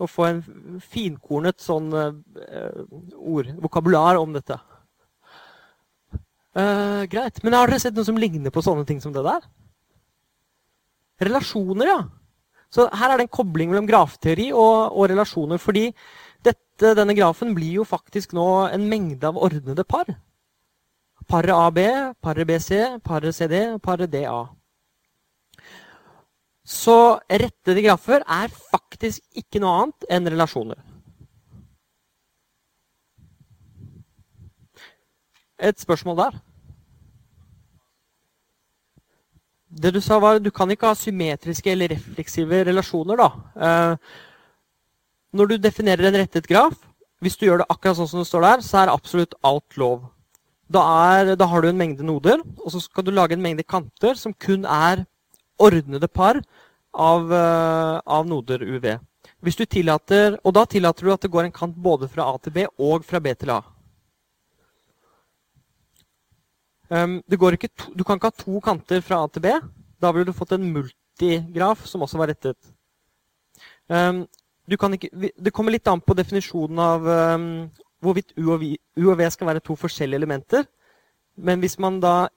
Og 0.00 0.10
få 0.10 0.26
en 0.28 0.40
finkornet 0.84 1.62
sånn 1.62 1.92
uh, 1.94 2.80
ord, 3.16 3.52
vokabular 3.62 4.18
om 4.20 4.34
dette. 4.36 4.58
Uh, 6.56 7.04
greit. 7.12 7.42
Men 7.44 7.56
har 7.56 7.68
dere 7.68 7.80
sett 7.82 7.96
noe 7.96 8.08
som 8.08 8.18
ligner 8.20 8.52
på 8.52 8.64
sånne 8.64 8.86
ting 8.88 9.00
som 9.04 9.14
det 9.14 9.24
der? 9.24 9.44
Relasjoner, 11.22 11.88
ja. 11.88 12.00
Så 12.72 12.88
her 12.92 13.12
er 13.12 13.20
det 13.20 13.28
en 13.28 13.36
kobling 13.38 13.70
mellom 13.70 13.86
grafteori 13.88 14.50
og, 14.52 14.96
og 14.96 15.10
relasjoner. 15.12 15.60
Fordi 15.62 15.90
dette, 16.44 16.96
denne 16.98 17.14
grafen 17.16 17.54
blir 17.56 17.80
jo 17.80 17.86
faktisk 17.88 18.34
nå 18.36 18.46
en 18.72 18.88
mengde 18.90 19.28
av 19.28 19.38
ordnede 19.38 19.84
par. 19.88 20.10
Paret 21.26 21.54
AB, 21.54 21.78
paret 22.22 22.46
BC, 22.46 23.00
paret 23.04 23.34
CD, 23.34 23.78
paret 23.82 24.10
DA. 24.12 24.44
Så 26.66 27.18
rettede 27.30 27.82
grafer 27.82 28.22
er 28.22 28.50
faktisk 28.50 29.22
ikke 29.38 29.62
noe 29.62 29.82
annet 29.82 30.06
enn 30.10 30.30
relasjoner. 30.30 30.78
Et 35.58 35.78
spørsmål 35.80 36.16
der? 36.20 36.40
Det 39.76 39.92
du 39.94 40.00
sa 40.00 40.18
var 40.18 40.38
Du 40.38 40.50
kan 40.50 40.70
ikke 40.70 40.88
ha 40.88 40.94
symmetriske 40.94 41.70
eller 41.70 41.88
refleksive 41.88 42.64
relasjoner. 42.64 43.16
da. 43.16 43.30
Eh, 43.66 43.96
når 45.32 45.46
du 45.46 45.56
definerer 45.56 46.08
en 46.08 46.20
rettet 46.20 46.46
graf, 46.46 46.74
hvis 47.20 47.36
du 47.36 47.46
gjør 47.46 47.58
det 47.58 47.70
akkurat 47.70 47.96
sånn 47.96 48.08
som 48.08 48.20
det 48.20 48.28
står 48.28 48.42
der, 48.42 48.60
så 48.60 48.78
er 48.78 48.92
absolutt 48.92 49.34
alt 49.44 49.76
lov. 49.76 50.15
Da, 50.66 50.82
er, 51.14 51.36
da 51.38 51.46
har 51.46 51.62
du 51.62 51.68
en 51.70 51.78
mengde 51.78 52.06
noder, 52.06 52.40
og 52.58 52.72
så 52.74 52.80
skal 52.82 53.06
du 53.06 53.12
lage 53.14 53.36
en 53.36 53.42
mengde 53.42 53.62
kanter 53.62 54.18
som 54.18 54.34
kun 54.34 54.66
er 54.66 55.04
ordnede 55.62 56.08
par 56.10 56.40
av, 56.90 57.30
uh, 57.30 58.00
av 58.02 58.26
noder 58.26 58.64
UV. 58.66 58.88
Hvis 59.46 59.58
du 59.58 59.64
tillater, 59.64 60.40
og 60.42 60.56
da 60.56 60.64
tillater 60.66 61.06
du 61.06 61.12
at 61.14 61.22
det 61.22 61.30
går 61.30 61.46
en 61.46 61.54
kant 61.54 61.76
både 61.76 62.08
fra 62.10 62.26
A 62.32 62.38
til 62.42 62.54
B 62.56 62.66
og 62.82 63.06
fra 63.06 63.20
B 63.22 63.34
til 63.38 63.52
A. 63.54 63.60
Um, 66.90 67.18
to, 67.26 67.70
du 67.94 68.04
kan 68.04 68.18
ikke 68.18 68.30
ha 68.30 68.42
to 68.42 68.60
kanter 68.62 69.02
fra 69.02 69.22
A 69.24 69.30
til 69.30 69.42
B. 69.42 69.54
Da 70.02 70.10
ville 70.12 70.26
du 70.26 70.36
fått 70.36 70.54
en 70.54 70.66
multigraf 70.72 71.86
som 71.86 72.02
også 72.02 72.18
var 72.18 72.30
rettet. 72.30 72.58
Um, 73.86 74.24
ikke, 74.66 75.10
det 75.14 75.52
kommer 75.54 75.74
litt 75.74 75.86
an 75.86 76.02
på 76.02 76.14
definisjonen 76.18 76.78
av 76.82 77.06
um, 77.06 77.50
hvorvidt 78.06 78.32
U 78.38 78.52
og, 78.54 78.62
v, 78.62 78.76
U 79.00 79.10
og, 79.10 79.18
V, 79.18 79.28
skal 79.32 79.50
være 79.50 79.64
to 79.64 79.76
forskjellige 79.78 80.22
elementer. 80.22 80.66
Men 81.36 81.60
hvis 81.60 81.78
man 81.82 82.00
da 82.00 82.28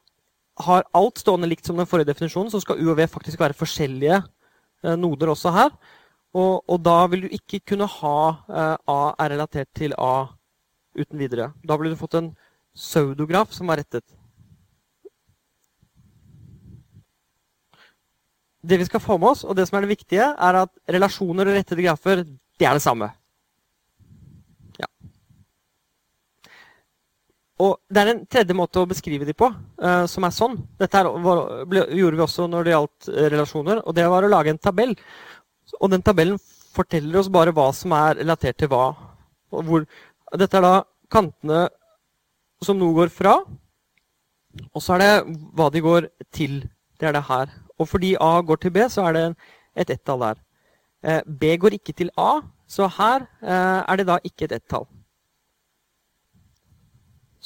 har 0.66 0.88
alt 0.98 1.22
stående 1.22 1.48
likt 1.48 1.68
som 1.68 1.80
den 1.80 1.88
forrige 1.88 2.10
definisjonen, 2.10 2.52
så 2.52 2.60
skal 2.64 2.82
U 2.82 2.92
og 2.92 3.00
V 3.00 3.08
faktisk 3.08 3.40
være 3.40 3.58
forskjellige 3.58 4.20
uh, 4.20 4.96
noder 5.00 5.32
også 5.32 5.54
her. 5.56 5.72
Og, 6.36 6.60
og, 6.68 6.78
da 6.86 7.00
vil 7.10 7.26
du 7.26 7.34
ikke 7.34 7.62
kunne 7.72 7.88
ha 7.90 8.20
uh, 8.50 8.76
A 8.76 9.02
er 9.24 9.34
relatert 9.38 9.72
til 9.78 9.96
A 9.98 10.28
uten 11.00 11.22
videre. 11.22 11.54
Da 11.64 11.78
ville 11.80 11.96
du 11.96 12.02
fått 12.02 12.20
en 12.20 12.34
pseudograf 12.76 13.54
som 13.56 13.72
var 13.72 13.80
rettet. 13.80 14.04
det 18.62 18.78
vi 18.78 18.86
skal 18.86 19.00
få 19.00 19.18
med 19.18 19.32
oss, 19.32 19.46
og 19.48 19.56
det 19.56 19.68
som 19.68 19.78
er 19.78 19.86
det 19.86 19.96
viktige, 19.96 20.26
er 20.36 20.62
at 20.64 20.72
relasjoner 20.92 21.48
og 21.48 21.56
rettede 21.56 21.86
grafer 21.86 22.24
det 22.60 22.68
er 22.68 22.76
det 22.76 22.84
samme. 22.84 23.08
Ja. 24.80 24.88
Og 27.60 27.76
det 27.92 28.02
er 28.02 28.12
en 28.14 28.22
tredje 28.32 28.56
måte 28.56 28.80
å 28.80 28.88
beskrive 28.88 29.26
de 29.28 29.36
på, 29.36 29.50
uh, 29.52 30.06
som 30.08 30.24
er 30.24 30.36
sånn. 30.36 30.56
Dette 30.80 31.02
her 31.02 31.10
ble, 31.68 31.84
gjorde 32.00 32.16
vi 32.16 32.24
også 32.24 32.48
når 32.48 32.66
det 32.66 32.76
gjaldt 32.76 33.10
uh, 33.12 33.26
relasjoner. 33.34 33.82
Og 33.84 33.96
det 33.98 34.06
var 34.12 34.24
å 34.24 34.32
lage 34.32 34.54
en 34.54 34.62
tabell. 34.62 34.94
Og 35.80 35.92
den 35.92 36.06
tabellen 36.06 36.40
forteller 36.76 37.20
oss 37.20 37.32
bare 37.32 37.52
hva 37.56 37.68
som 37.76 37.92
er 37.98 38.22
relatert 38.22 38.62
til 38.62 38.72
hva. 38.72 38.94
Hvor, 39.52 39.84
dette 40.40 40.60
er 40.60 40.64
da 40.64 40.76
kantene 41.12 41.66
som 42.64 42.80
noe 42.80 42.96
går 42.96 43.12
fra. 43.12 43.36
Og 44.72 44.84
så 44.84 44.96
er 44.96 45.04
det 45.04 45.40
hva 45.58 45.68
de 45.74 45.84
går 45.84 46.08
til. 46.36 46.62
Det 47.00 47.10
er 47.10 47.18
det 47.18 47.26
her. 47.28 47.52
Og 47.80 47.90
fordi 47.92 48.14
A 48.24 48.38
går 48.46 48.64
til 48.64 48.74
B, 48.76 48.86
så 48.92 49.10
er 49.10 49.18
det 49.18 49.26
et 49.76 49.92
ett-tall 49.98 50.24
der. 50.24 50.40
Uh, 51.04 51.20
B 51.28 51.58
går 51.60 51.76
ikke 51.76 51.96
til 51.96 52.12
A, 52.20 52.40
så 52.68 52.88
her 52.88 53.28
uh, 53.44 53.84
er 53.84 54.00
det 54.00 54.08
da 54.08 54.18
ikke 54.24 54.48
et 54.48 54.56
ett-tall. 54.62 54.88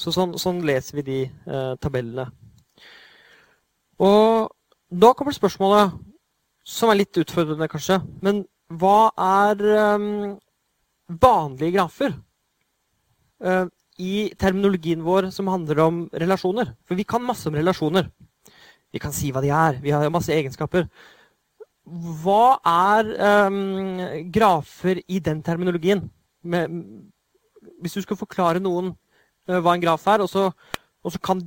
Så 0.04 0.12
sånn, 0.12 0.34
sånn, 0.42 0.60
leser 0.68 1.00
vi 1.00 1.04
de 1.08 1.20
eh, 1.24 1.76
tabellene. 1.80 2.28
Og 4.04 4.52
da 4.92 5.14
kommer 5.16 5.36
spørsmålet, 5.36 5.94
som 6.68 6.92
er 6.92 7.00
litt 7.00 7.20
utfordrende 7.22 7.70
kanskje, 7.72 8.02
men 8.24 8.44
hva 8.68 9.14
er 9.16 9.64
eh, 9.78 10.10
vanlige 11.24 11.76
grafer? 11.78 12.18
eh, 13.44 13.66
I 14.02 14.34
terminologien 14.40 15.04
vår 15.06 15.30
som 15.36 15.52
handler 15.52 15.80
om 15.86 15.98
relasjoner. 16.12 16.74
For 16.88 16.98
vi 16.98 17.06
kan 17.08 17.24
masse 17.24 17.48
om 17.50 17.58
relasjoner. 17.58 18.10
Vi 18.94 19.02
kan 19.02 19.14
si 19.14 19.32
hva 19.32 19.42
de 19.44 19.52
er. 19.54 19.78
Vi 19.84 19.94
har 19.94 20.10
masse 20.14 20.34
egenskaper. 20.34 20.88
Hva 22.24 22.58
er 22.66 23.10
um, 23.46 24.00
grafer 24.32 25.02
i 25.08 25.20
den 25.20 25.42
terminologien? 25.44 26.06
Med, 26.44 26.74
hvis 27.82 27.98
du 27.98 28.02
skal 28.06 28.20
forklare 28.20 28.62
noen 28.64 28.94
hva 29.46 29.76
en 29.76 29.84
graf 29.84 30.08
er, 30.08 30.24
og 30.24 30.30
så, 30.32 30.50
og 31.04 31.14
så, 31.14 31.20
kan 31.20 31.42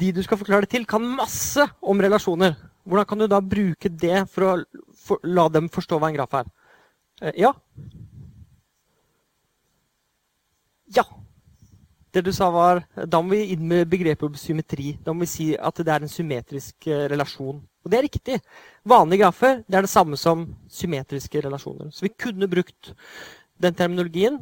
de 0.00 0.12
du 0.14 0.22
skal 0.24 0.38
forklare 0.40 0.64
det 0.64 0.72
til, 0.74 0.86
kan 0.88 1.02
masse 1.02 1.64
om 1.82 2.00
relasjoner. 2.00 2.54
Hvordan 2.86 3.06
kan 3.06 3.18
du 3.20 3.26
da 3.28 3.40
bruke 3.44 3.90
det 3.90 4.24
for 4.32 4.46
å 4.46 4.52
for, 4.96 5.20
la 5.24 5.48
dem 5.52 5.68
forstå 5.72 5.98
hva 5.98 6.10
en 6.10 6.16
graf 6.16 6.36
er? 6.40 6.52
Uh, 7.20 7.32
ja? 7.36 7.52
Ja. 10.96 11.04
Det 12.10 12.24
du 12.26 12.32
sa 12.34 12.48
var, 12.50 12.82
Da 13.06 13.20
må 13.22 13.36
vi 13.36 13.52
inn 13.54 13.68
med 13.70 13.86
begrepet 13.90 14.38
symmetri. 14.38 14.96
Da 15.04 15.12
må 15.12 15.22
vi 15.22 15.30
si 15.30 15.50
at 15.54 15.76
det 15.78 15.92
er 15.94 16.02
en 16.02 16.10
symmetrisk 16.10 16.88
eh, 16.90 17.04
relasjon. 17.12 17.60
Og 17.84 17.92
det 17.92 17.98
er 17.98 18.06
riktig. 18.08 18.38
Vanlige 18.82 19.22
grafer 19.22 19.60
det 19.62 19.78
er 19.78 19.86
det 19.86 19.92
samme 19.92 20.18
som 20.18 20.42
symmetriske 20.66 21.44
relasjoner. 21.46 21.92
Så 21.94 22.08
vi 22.08 22.10
kunne 22.10 22.50
brukt 22.50 22.90
den 23.62 23.76
terminologien. 23.78 24.40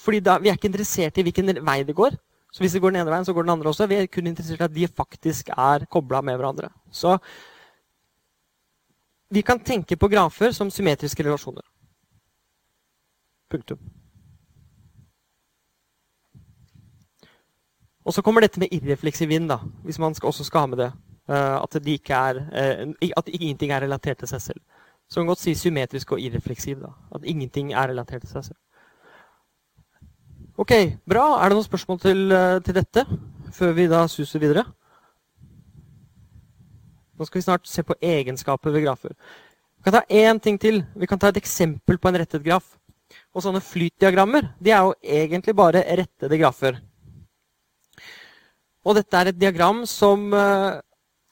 Fordi 0.00 0.20
da, 0.24 0.38
vi 0.40 0.48
er 0.48 0.56
ikke 0.56 0.70
interessert 0.70 1.18
i 1.20 1.24
hvilken 1.26 1.60
vei 1.66 1.82
det 1.84 1.96
går. 1.96 2.16
Så 2.50 2.64
hvis 2.64 2.72
det 2.74 2.80
går 2.82 2.94
den 2.94 3.02
ene 3.02 3.12
veien, 3.12 3.24
så 3.24 3.34
går 3.36 3.46
den 3.46 3.54
andre 3.54 3.70
også. 3.70 3.86
Vi 3.86 4.00
er 4.00 4.10
kun 4.10 4.26
interessert 4.26 4.60
i 4.60 4.66
at 4.66 4.74
de 4.74 4.88
faktisk 4.88 5.52
er 5.54 5.86
kobla 5.90 6.22
med 6.24 6.40
hverandre. 6.40 6.72
Så 6.90 7.18
vi 9.30 9.44
kan 9.46 9.60
tenke 9.62 9.96
på 9.96 10.08
grafer 10.10 10.50
som 10.52 10.70
symmetriske 10.70 11.22
relasjoner. 11.22 11.62
Punktum. 13.50 13.78
Og 18.04 18.14
så 18.14 18.22
kommer 18.22 18.42
dette 18.42 18.58
med 18.58 18.72
irrefleksiv 18.74 19.28
vind, 19.28 19.48
da, 19.50 19.60
hvis 19.84 19.98
man 19.98 20.14
også 20.22 20.44
skal 20.44 20.64
ha 20.64 20.66
med 20.66 20.78
det. 20.82 20.90
Uh, 21.30 21.62
at, 21.62 21.76
de 21.84 21.94
er, 22.10 22.40
uh, 22.42 23.10
at, 23.16 23.28
ingenting 23.28 23.70
er 23.70 23.84
relatert 23.84 24.18
til 24.18 24.28
seg 24.28 24.42
selv. 24.42 24.60
Så 25.06 25.20
man 25.20 25.26
kan 25.26 25.30
godt 25.34 25.44
si 25.44 25.54
symmetrisk 25.54 26.12
og 26.12 26.20
irrefleksiv. 26.20 26.80
da, 26.80 26.90
At 27.14 27.24
ingenting 27.24 27.72
er 27.72 27.88
relatert 27.92 28.22
til 28.22 28.30
seg 28.30 28.44
selv. 28.44 28.58
Ok, 30.60 30.74
bra. 31.08 31.38
Er 31.40 31.48
det 31.48 31.56
noen 31.56 31.64
spørsmål 31.64 31.98
til, 32.02 32.18
uh, 32.36 32.58
til 32.60 32.74
dette 32.76 33.06
før 33.56 33.70
vi 33.78 33.86
da 33.88 34.02
suser 34.12 34.42
videre? 34.42 34.66
Nå 37.16 37.24
skal 37.24 37.40
vi 37.40 37.44
snart 37.46 37.68
se 37.68 37.80
på 37.86 37.96
egenskaper 37.96 38.74
ved 38.74 38.84
grafer. 38.84 39.14
Vi 39.78 39.86
kan 39.86 39.94
ta 39.96 40.02
én 40.04 40.36
ting 40.36 40.58
til. 40.60 40.82
Vi 40.92 41.08
kan 41.08 41.18
ta 41.18 41.30
et 41.32 41.38
eksempel 41.40 41.96
på 41.96 42.10
en 42.10 42.18
rettet 42.20 42.44
graf. 42.44 42.74
Og 43.32 43.40
sånne 43.40 43.62
flytdiagrammer 43.64 44.50
de 44.60 44.74
er 44.74 44.84
jo 44.84 44.92
egentlig 45.00 45.56
bare 45.56 45.80
rettede 46.02 46.38
grafer. 46.42 46.76
Og 48.84 48.98
dette 49.00 49.16
er 49.16 49.32
et 49.32 49.40
diagram 49.40 49.86
som 49.88 50.28
uh, 50.36 50.76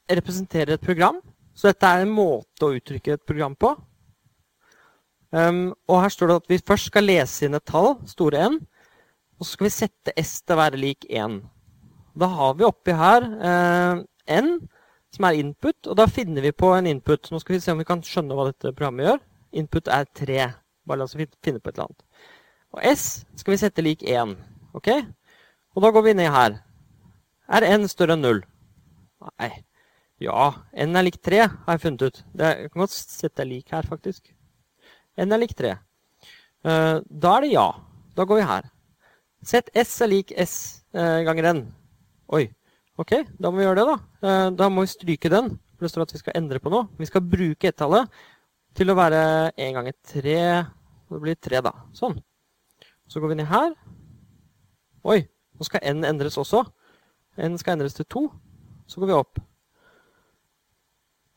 representerer 0.09 0.79
et 0.79 0.89
program. 0.89 1.21
Så 1.53 1.69
dette 1.69 1.85
er 1.85 2.07
en 2.07 2.17
måte 2.17 2.65
å 2.65 2.73
uttrykke 2.81 3.19
et 3.19 3.27
program 3.29 3.53
på. 3.61 3.75
Um, 5.37 5.77
og 5.85 6.01
her 6.01 6.17
står 6.17 6.33
det 6.33 6.41
at 6.41 6.51
vi 6.57 6.63
først 6.65 6.89
skal 6.89 7.05
lese 7.05 7.45
inn 7.45 7.61
et 7.61 7.69
tall, 7.69 7.99
store 8.09 8.49
N, 8.55 8.61
og 9.39 9.47
så 9.47 9.55
skal 9.55 9.69
vi 9.69 9.75
sette 9.75 10.15
S 10.19 10.41
til 10.43 10.57
å 10.57 10.61
være 10.61 10.81
lik 10.81 11.07
1. 11.09 11.39
Da 12.19 12.29
har 12.33 12.57
vi 12.59 12.67
oppi 12.67 12.95
her 12.99 13.27
eh, 13.39 14.01
N, 14.39 14.49
som 15.15 15.27
er 15.29 15.39
input, 15.39 15.79
og 15.87 15.99
da 16.01 16.09
finner 16.11 16.45
vi 16.45 16.53
på 16.53 16.73
en 16.75 16.89
input. 16.91 17.31
Nå 17.31 17.41
skal 17.43 17.57
vi 17.57 17.61
se 17.63 17.73
om 17.73 17.81
vi 17.81 17.87
kan 17.89 18.03
skjønne 18.05 18.35
hva 18.37 18.49
dette 18.51 18.75
programmet 18.75 19.07
gjør. 19.07 19.23
Input 19.63 19.91
er 19.95 20.09
3. 20.19 20.49
Bare 20.89 21.01
la 21.01 21.07
oss 21.07 21.17
finne 21.17 21.63
på 21.63 21.71
et 21.71 21.79
eller 21.79 21.87
annet. 21.87 22.05
Og 22.75 22.83
S 22.91 23.05
skal 23.39 23.55
vi 23.55 23.61
sette 23.63 23.85
lik 23.85 24.03
1. 24.03 24.35
Ok? 24.77 24.91
Og 25.77 25.85
da 25.85 25.93
går 25.95 26.05
vi 26.09 26.17
ned 26.19 26.33
her. 26.35 26.59
Er 27.49 27.65
n 27.71 27.89
større 27.89 28.19
enn 28.19 28.27
0? 28.27 28.43
Nei. 29.31 29.53
Ja, 30.21 30.51
n 30.75 30.99
er 30.99 31.07
lik 31.07 31.21
3, 31.23 31.45
har 31.47 31.77
jeg 31.77 31.85
funnet 31.85 32.03
ut. 32.09 32.25
Det, 32.35 32.49
jeg 32.65 32.73
kan 32.73 32.83
godt 32.83 32.97
sette 32.97 33.47
lik 33.47 33.71
her, 33.73 33.87
faktisk. 33.87 34.33
n 35.17 35.33
er 35.33 35.41
lik 35.41 35.55
3. 35.57 35.77
Uh, 36.67 36.73
eh, 36.73 36.97
da 37.07 37.37
er 37.37 37.47
det 37.47 37.53
ja. 37.55 37.69
Da 38.19 38.27
går 38.27 38.41
vi 38.41 38.49
her. 38.51 38.67
Sett 39.47 39.71
s 39.77 40.01
er 40.03 40.11
lik 40.11 40.33
s 40.35 40.55
uh, 40.97 41.23
ganger 41.27 41.53
n. 41.53 41.61
Oi. 42.35 42.49
Ok, 42.99 43.15
da 43.39 43.53
må 43.53 43.61
vi 43.61 43.67
gjøre 43.69 43.79
det, 43.79 43.87
da. 43.87 43.97
Uh, 44.25 44.49
da 44.59 44.67
må 44.73 44.83
vi 44.83 44.91
stryke 44.91 45.31
den. 45.31 45.53
For 45.79 45.87
det 45.87 45.93
står 45.93 46.09
at 46.09 46.15
vi 46.17 46.23
skal 46.25 46.39
endre 46.41 46.59
på 46.59 46.73
noe. 46.73 46.89
Vi 46.99 47.07
skal 47.07 47.23
bruke 47.23 47.71
ett-tallet 47.71 48.11
til 48.75 48.91
å 48.91 48.97
være 48.99 49.21
1 49.55 49.77
ganger 49.77 49.95
3. 50.11 50.39
Det 51.09 51.21
blir 51.23 51.39
3, 51.39 51.61
da. 51.63 51.73
Sånn. 51.95 52.19
Så 53.09 53.23
går 53.23 53.33
vi 53.33 53.39
ned 53.39 53.49
her. 53.51 53.77
Oi, 55.07 55.23
nå 55.55 55.67
skal 55.67 55.87
n 55.87 56.03
endres 56.05 56.37
også. 56.41 56.65
n 57.39 57.55
skal 57.63 57.77
endres 57.77 57.95
til 57.95 58.09
2. 58.11 58.25
Så 58.91 58.99
går 58.99 59.13
vi 59.13 59.17
opp. 59.17 59.39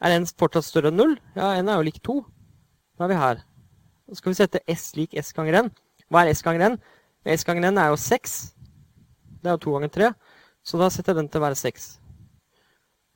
Er 0.02 0.18
n 0.18 0.26
fortsatt 0.26 0.66
større 0.66 0.90
enn 0.90 0.98
0? 0.98 1.14
Ja, 1.38 1.54
n 1.62 1.70
er 1.70 1.78
jo 1.78 1.86
lik 1.86 2.02
2. 2.02 2.18
Da 2.98 3.06
er 3.06 3.14
vi 3.14 3.22
her. 3.22 3.44
Så 4.10 4.18
skal 4.18 4.34
vi 4.34 4.40
sette 4.42 4.64
s 4.74 4.96
lik 4.98 5.14
s 5.14 5.30
ganger 5.38 5.62
n. 5.68 5.72
Hva 6.10 6.26
er 6.26 6.34
s 6.34 6.42
ganger 6.42 6.74
n? 6.74 6.82
S 7.26 7.46
ganger 7.46 7.70
n 7.70 7.78
er 7.78 7.92
jo 7.92 8.00
6. 8.02 8.56
Det 9.42 9.50
er 9.50 9.58
jo 9.58 9.64
2 9.66 9.76
ganger 9.78 9.94
3. 9.94 10.10
Så 10.66 10.78
da 10.82 10.90
setter 10.90 11.14
jeg 11.14 11.22
den 11.22 11.30
til 11.30 11.42
å 11.42 11.46
være 11.46 11.60
6. 11.60 11.88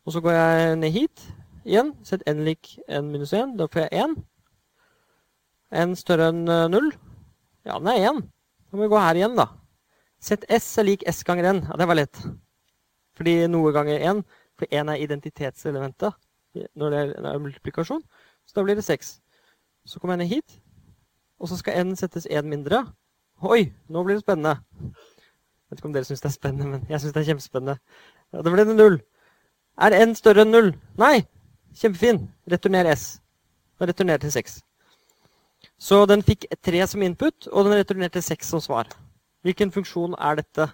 Og 0.06 0.14
så 0.14 0.22
går 0.22 0.36
jeg 0.38 0.78
ned 0.78 0.94
hit 0.94 1.26
igjen. 1.66 1.92
Sett 2.06 2.26
n 2.30 2.44
lik 2.46 2.76
n 2.86 3.10
minus 3.10 3.34
1. 3.34 3.56
Da 3.58 3.68
får 3.70 3.88
jeg 3.88 4.06
1. 4.06 4.16
n 5.86 5.96
større 5.98 6.30
enn 6.34 6.46
0. 6.46 6.92
Ja, 7.66 7.80
den 7.80 7.90
er 7.90 8.10
1. 8.12 8.22
Da 8.70 8.78
må 8.78 8.86
vi 8.86 8.92
gå 8.94 9.02
her 9.02 9.18
igjen, 9.18 9.38
da. 9.38 9.48
Sett 10.22 10.46
s 10.50 10.68
er 10.78 10.86
lik 10.86 11.06
s 11.10 11.24
ganger 11.26 11.50
n. 11.54 11.64
Ja, 11.66 11.78
det 11.82 11.88
var 11.90 11.98
lett. 11.98 12.22
Fordi 13.18 13.34
noe 13.50 13.74
ganger 13.74 13.98
1. 13.98 14.22
For 14.56 14.70
1 14.70 14.94
er 14.94 15.02
identitetselementet 15.02 16.14
når 16.80 16.94
det 16.94 17.00
er 17.20 17.42
multiplikasjon. 17.42 18.04
Så 18.46 18.56
da 18.56 18.64
blir 18.64 18.78
det 18.78 18.86
6. 18.86 19.18
Så 19.86 20.00
kommer 20.00 20.16
jeg 20.16 20.24
ned 20.24 20.32
hit. 20.38 20.60
Og 21.42 21.50
så 21.50 21.58
skal 21.60 21.82
n 21.82 21.98
settes 22.00 22.30
1 22.30 22.46
mindre. 22.48 22.86
Oi, 23.44 23.74
nå 23.90 24.04
blir 24.04 24.16
det 24.16 24.24
spennende. 24.24 24.56
Jeg 24.80 25.72
vet 25.72 25.80
ikke 25.80 25.90
om 25.90 25.96
dere 25.96 26.08
syns 26.08 26.22
det 26.24 26.30
er 26.30 26.36
spennende, 26.36 26.68
men 26.72 26.86
jeg 26.90 27.02
syns 27.02 27.14
det 27.14 27.22
er 27.22 27.28
kjempespennende. 27.32 27.76
Ja, 28.32 28.42
da 28.42 28.54
ble 28.54 28.66
det 28.66 28.76
null. 28.78 29.02
Er 29.76 29.96
n 30.06 30.16
større 30.16 30.46
enn 30.46 30.54
null? 30.56 30.72
Nei. 30.98 31.26
Kjempefin. 31.76 32.22
Returner 32.52 32.88
s. 32.94 33.20
Den 33.80 33.92
returner 33.92 34.22
til 34.24 34.32
6. 34.32 34.62
Så 35.78 36.06
den 36.06 36.24
fikk 36.24 36.46
3 36.64 36.88
som 36.88 37.02
input, 37.04 37.48
og 37.52 37.66
den 37.66 37.76
returnerte 37.76 38.22
6 38.22 38.54
som 38.54 38.62
svar. 38.64 38.88
Hvilken 39.44 39.72
funksjon 39.72 40.16
er 40.16 40.40
dette? 40.40 40.70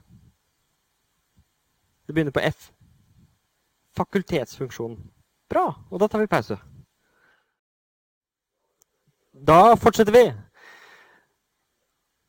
Det 2.06 2.14
begynner 2.14 2.32
på 2.36 2.44
F. 2.46 2.70
Fakultetsfunksjonen. 3.98 5.00
Bra. 5.50 5.66
Og 5.90 6.00
da 6.00 6.08
tar 6.08 6.22
vi 6.22 6.30
pause. 6.32 6.58
Da 9.34 9.76
fortsetter 9.76 10.14
vi. 10.14 10.26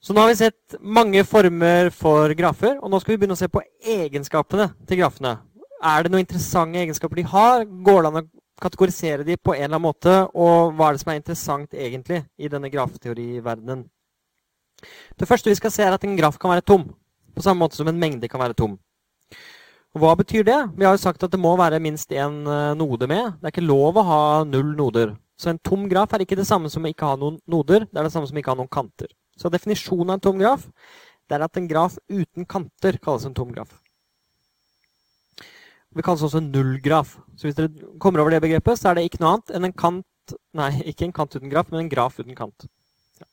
Så 0.02 0.14
nå 0.14 0.20
har 0.20 0.32
vi 0.32 0.36
sett 0.36 0.74
mange 0.82 1.22
former 1.22 1.92
for 1.94 2.32
grafer, 2.34 2.74
og 2.82 2.90
nå 2.90 2.98
skal 2.98 3.14
vi 3.14 3.20
begynne 3.22 3.36
å 3.36 3.38
se 3.38 3.46
på 3.46 3.62
egenskapene 3.86 4.72
til 4.90 4.98
grafene. 4.98 5.36
Er 5.78 6.02
det 6.02 6.10
noen 6.10 6.24
interessante 6.24 6.80
egenskaper 6.80 7.20
de 7.20 7.24
har? 7.30 7.62
Går 7.86 8.00
det 8.02 8.10
an 8.10 8.18
å 8.18 8.22
kategorisere 8.64 9.26
de 9.26 9.36
på 9.38 9.54
en 9.54 9.60
eller 9.60 9.76
annen 9.76 9.86
måte? 9.86 10.16
Og 10.34 10.74
hva 10.74 10.88
er 10.88 10.96
det 10.96 11.04
som 11.04 11.12
er 11.14 11.20
interessant 11.20 11.78
egentlig 11.78 12.18
i 12.34 12.50
denne 12.50 12.70
grafteoriverdenen? 12.72 13.84
Det 15.22 15.30
første 15.30 15.54
vi 15.54 15.60
skal 15.60 15.70
se, 15.70 15.86
er 15.86 15.94
at 15.94 16.08
en 16.08 16.18
graf 16.18 16.34
kan 16.42 16.50
være 16.50 16.66
tom. 16.66 16.88
På 17.32 17.46
samme 17.46 17.62
måte 17.62 17.78
som 17.78 17.86
en 17.86 18.02
mengde 18.02 18.30
kan 18.30 18.42
være 18.42 18.58
tom. 18.58 18.74
Hva 19.94 20.16
betyr 20.18 20.42
det? 20.50 20.60
Vi 20.74 20.88
har 20.88 20.98
jo 20.98 21.04
sagt 21.04 21.22
at 21.22 21.30
det 21.30 21.38
må 21.38 21.54
være 21.60 21.78
minst 21.84 22.10
én 22.10 22.42
eh, 22.42 22.74
node 22.74 23.06
med. 23.06 23.36
Det 23.38 23.52
er 23.52 23.54
ikke 23.54 23.70
lov 23.70 24.02
å 24.02 24.08
ha 24.10 24.22
null 24.50 24.74
noder. 24.74 25.14
Så 25.38 25.54
en 25.54 25.62
tom 25.62 25.86
graf 25.86 26.10
er 26.10 26.26
ikke 26.26 26.42
det 26.42 26.50
samme 26.50 26.70
som 26.74 26.82
å 26.82 26.90
ikke 26.90 27.06
ha 27.06 27.18
noen 27.20 27.38
noder. 27.46 27.86
Det 27.86 28.00
er 28.00 28.08
det 28.08 28.14
samme 28.14 28.26
som 28.26 28.34
å 28.34 28.42
ikke 28.42 28.56
ha 28.56 28.58
noen 28.58 28.72
kanter. 28.72 29.14
Så 29.38 29.50
definisjonen 29.52 30.10
av 30.10 30.18
en 30.18 30.26
tom 30.26 30.38
graf 30.42 30.68
det 31.28 31.38
er 31.38 31.46
at 31.46 31.56
en 31.56 31.68
graf 31.70 31.96
uten 32.10 32.44
kanter 32.44 32.98
kalles 33.00 33.24
en 33.24 33.34
tom 33.36 33.52
graf. 33.54 33.70
Det 35.92 36.04
kalles 36.04 36.24
også 36.24 36.40
en 36.40 36.50
nullgraf. 36.52 37.16
Så 37.36 37.46
hvis 37.46 37.56
dere 37.56 37.70
kommer 38.00 38.20
over 38.20 38.34
det 38.34 38.42
begrepet, 38.44 38.78
så 38.80 38.90
er 38.90 38.98
det 38.98 39.06
ikke 39.08 39.20
noe 39.22 39.36
annet 39.36 39.54
enn 39.56 39.68
en 39.70 39.76
kant 39.84 40.08
Nei, 40.54 40.70
ikke 40.86 41.08
en 41.08 41.12
kant 41.12 41.34
uten 41.34 41.50
graf, 41.50 41.66
men 41.72 41.82
en 41.82 41.88
graf 41.90 42.14
uten 42.20 42.36
kant. 42.38 42.64
Ja. 43.18 43.26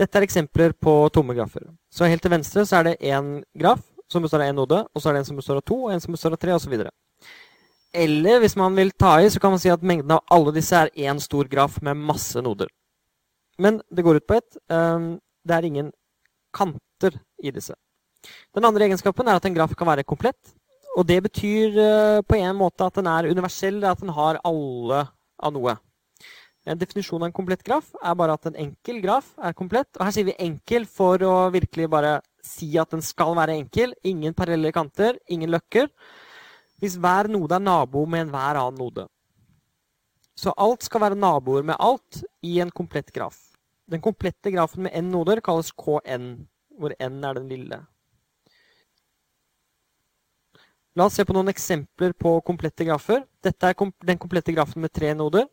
Dette 0.00 0.18
er 0.18 0.24
eksempler 0.24 0.72
på 0.72 0.94
tomme 1.14 1.36
grafer. 1.36 1.66
Så 1.92 2.08
helt 2.08 2.24
til 2.24 2.32
venstre 2.32 2.64
så 2.66 2.78
er 2.78 2.88
det 2.88 2.94
én 3.04 3.36
graf 3.60 3.82
som 4.10 4.24
består 4.24 4.42
av 4.42 4.48
én 4.48 4.56
node, 4.58 4.78
og 4.80 5.02
så 5.02 5.10
er 5.10 5.16
det 5.16 5.22
en 5.22 5.28
som 5.28 5.38
består 5.38 5.60
av 5.60 5.66
to, 5.68 5.76
og 5.84 5.92
en 5.92 6.00
som 6.02 6.16
består 6.16 6.34
av 6.34 6.40
tre, 6.40 6.56
osv. 6.56 6.72
Eller 7.94 8.40
hvis 8.42 8.56
man 8.58 8.74
vil 8.80 8.94
ta 8.96 9.18
i, 9.20 9.28
så 9.30 9.42
kan 9.42 9.54
man 9.54 9.62
si 9.62 9.70
at 9.70 9.84
mengden 9.86 10.16
av 10.16 10.24
alle 10.34 10.56
disse 10.56 10.80
er 10.80 10.90
én 10.96 11.20
stor 11.22 11.52
graf 11.52 11.76
med 11.84 12.00
masse 12.00 12.40
noder. 12.42 12.72
Men 13.58 13.80
det 13.90 14.02
går 14.02 14.20
ut 14.20 14.26
på 14.26 14.38
ett. 14.38 14.56
Um, 14.68 15.18
det 15.44 15.56
er 15.56 15.68
ingen 15.68 15.92
kanter 16.54 17.18
i 17.42 17.52
disse. 17.54 17.76
Den 18.54 18.64
andre 18.64 18.88
egenskapen 18.88 19.28
er 19.28 19.38
at 19.38 19.46
en 19.46 19.56
graf 19.56 19.74
kan 19.78 19.88
være 19.90 20.06
komplett. 20.06 20.54
Og 20.96 21.06
det 21.06 21.20
betyr 21.26 21.78
uh, 21.78 22.20
på 22.26 22.38
en 22.38 22.56
måte 22.58 22.86
at 22.86 23.00
den 23.00 23.10
er 23.10 23.30
universell, 23.30 23.82
at 23.84 24.00
den 24.00 24.14
har 24.14 24.40
alle 24.46 25.06
av 25.38 25.54
noe. 25.54 25.76
En 26.64 26.80
definisjon 26.80 27.20
av 27.20 27.28
en 27.28 27.36
komplett 27.36 27.62
graf 27.66 27.90
er 28.00 28.14
bare 28.16 28.36
at 28.38 28.46
en 28.48 28.56
enkel 28.56 29.02
graf 29.04 29.34
er 29.36 29.56
komplett. 29.56 29.90
Og 29.98 30.06
her 30.06 30.14
sier 30.16 30.30
vi 30.30 30.38
enkel 30.40 30.86
for 30.88 31.20
å 31.26 31.34
virkelig 31.52 31.90
bare 31.92 32.14
si 32.44 32.70
at 32.80 32.94
den 32.94 33.04
skal 33.04 33.34
være 33.36 33.56
enkel. 33.58 33.92
Ingen 34.08 34.36
parallelle 34.36 34.72
kanter, 34.72 35.18
ingen 35.28 35.52
løkker. 35.52 35.90
Hvis 36.80 36.96
hver 37.00 37.28
node 37.32 37.58
er 37.58 37.64
nabo 37.64 38.06
med 38.08 38.26
enhver 38.26 38.60
annen 38.62 38.80
node. 38.80 39.06
Så 40.34 40.52
alt 40.58 40.82
skal 40.82 41.04
være 41.04 41.18
naboer 41.18 41.62
med 41.66 41.78
alt 41.78 42.22
i 42.42 42.58
en 42.60 42.72
komplett 42.74 43.12
graf. 43.14 43.38
Den 43.86 44.02
komplette 44.02 44.50
grafen 44.50 44.86
med 44.86 44.94
n 44.96 45.10
noder 45.12 45.42
kalles 45.44 45.70
Kn, 45.72 46.46
hvor 46.74 46.94
n 46.98 47.24
er 47.24 47.38
den 47.38 47.50
lille. 47.50 47.80
La 50.94 51.08
oss 51.08 51.16
se 51.18 51.24
på 51.26 51.34
noen 51.34 51.50
eksempler 51.50 52.14
på 52.14 52.36
komplette 52.46 52.86
grafer. 52.86 53.24
Dette 53.42 53.70
er 53.70 53.74
den 54.06 54.18
komplette 54.18 54.54
grafen 54.54 54.82
med 54.82 54.92
tre 54.94 55.10
noder. 55.14 55.48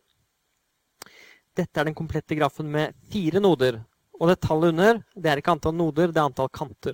Dette 1.58 1.82
er 1.82 1.90
den 1.90 1.98
komplette 1.98 2.38
grafen 2.38 2.70
med 2.72 2.94
fire 3.12 3.42
noder. 3.42 3.82
Og 4.22 4.30
det 4.30 4.38
tallet 4.46 4.70
under 4.76 5.02
det 5.18 5.32
er 5.32 5.42
ikke 5.42 5.56
antall 5.56 5.74
noder, 5.76 6.14
det 6.14 6.22
er 6.22 6.30
antall 6.30 6.52
kanter. 6.54 6.94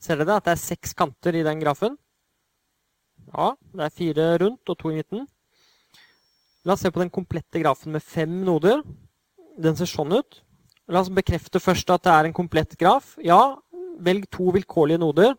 Ser 0.00 0.16
dere 0.20 0.38
at 0.40 0.48
det 0.48 0.54
er 0.56 0.64
seks 0.64 0.96
kanter 0.96 1.36
i 1.36 1.44
den 1.44 1.60
grafen? 1.60 1.96
Ja, 3.28 3.52
det 3.76 3.84
er 3.84 3.94
fire 3.94 4.26
rundt 4.40 4.72
og 4.72 4.78
to 4.80 4.92
i 4.92 4.98
midten. 5.02 5.26
La 6.66 6.74
oss 6.74 6.82
se 6.82 6.90
på 6.90 6.98
den 6.98 7.12
komplette 7.14 7.60
grafen 7.62 7.94
med 7.94 8.02
fem 8.02 8.40
noder. 8.44 8.82
Den 9.62 9.78
ser 9.78 9.86
sånn 9.86 10.16
ut. 10.16 10.40
La 10.90 11.02
oss 11.02 11.12
bekrefte 11.14 11.62
først 11.62 11.90
at 11.94 12.02
det 12.02 12.12
er 12.12 12.28
en 12.28 12.34
komplett 12.34 12.74
graf. 12.80 13.14
Ja, 13.22 13.56
velg 14.02 14.26
to 14.34 14.50
vilkårlige 14.54 14.98
noder. 15.02 15.36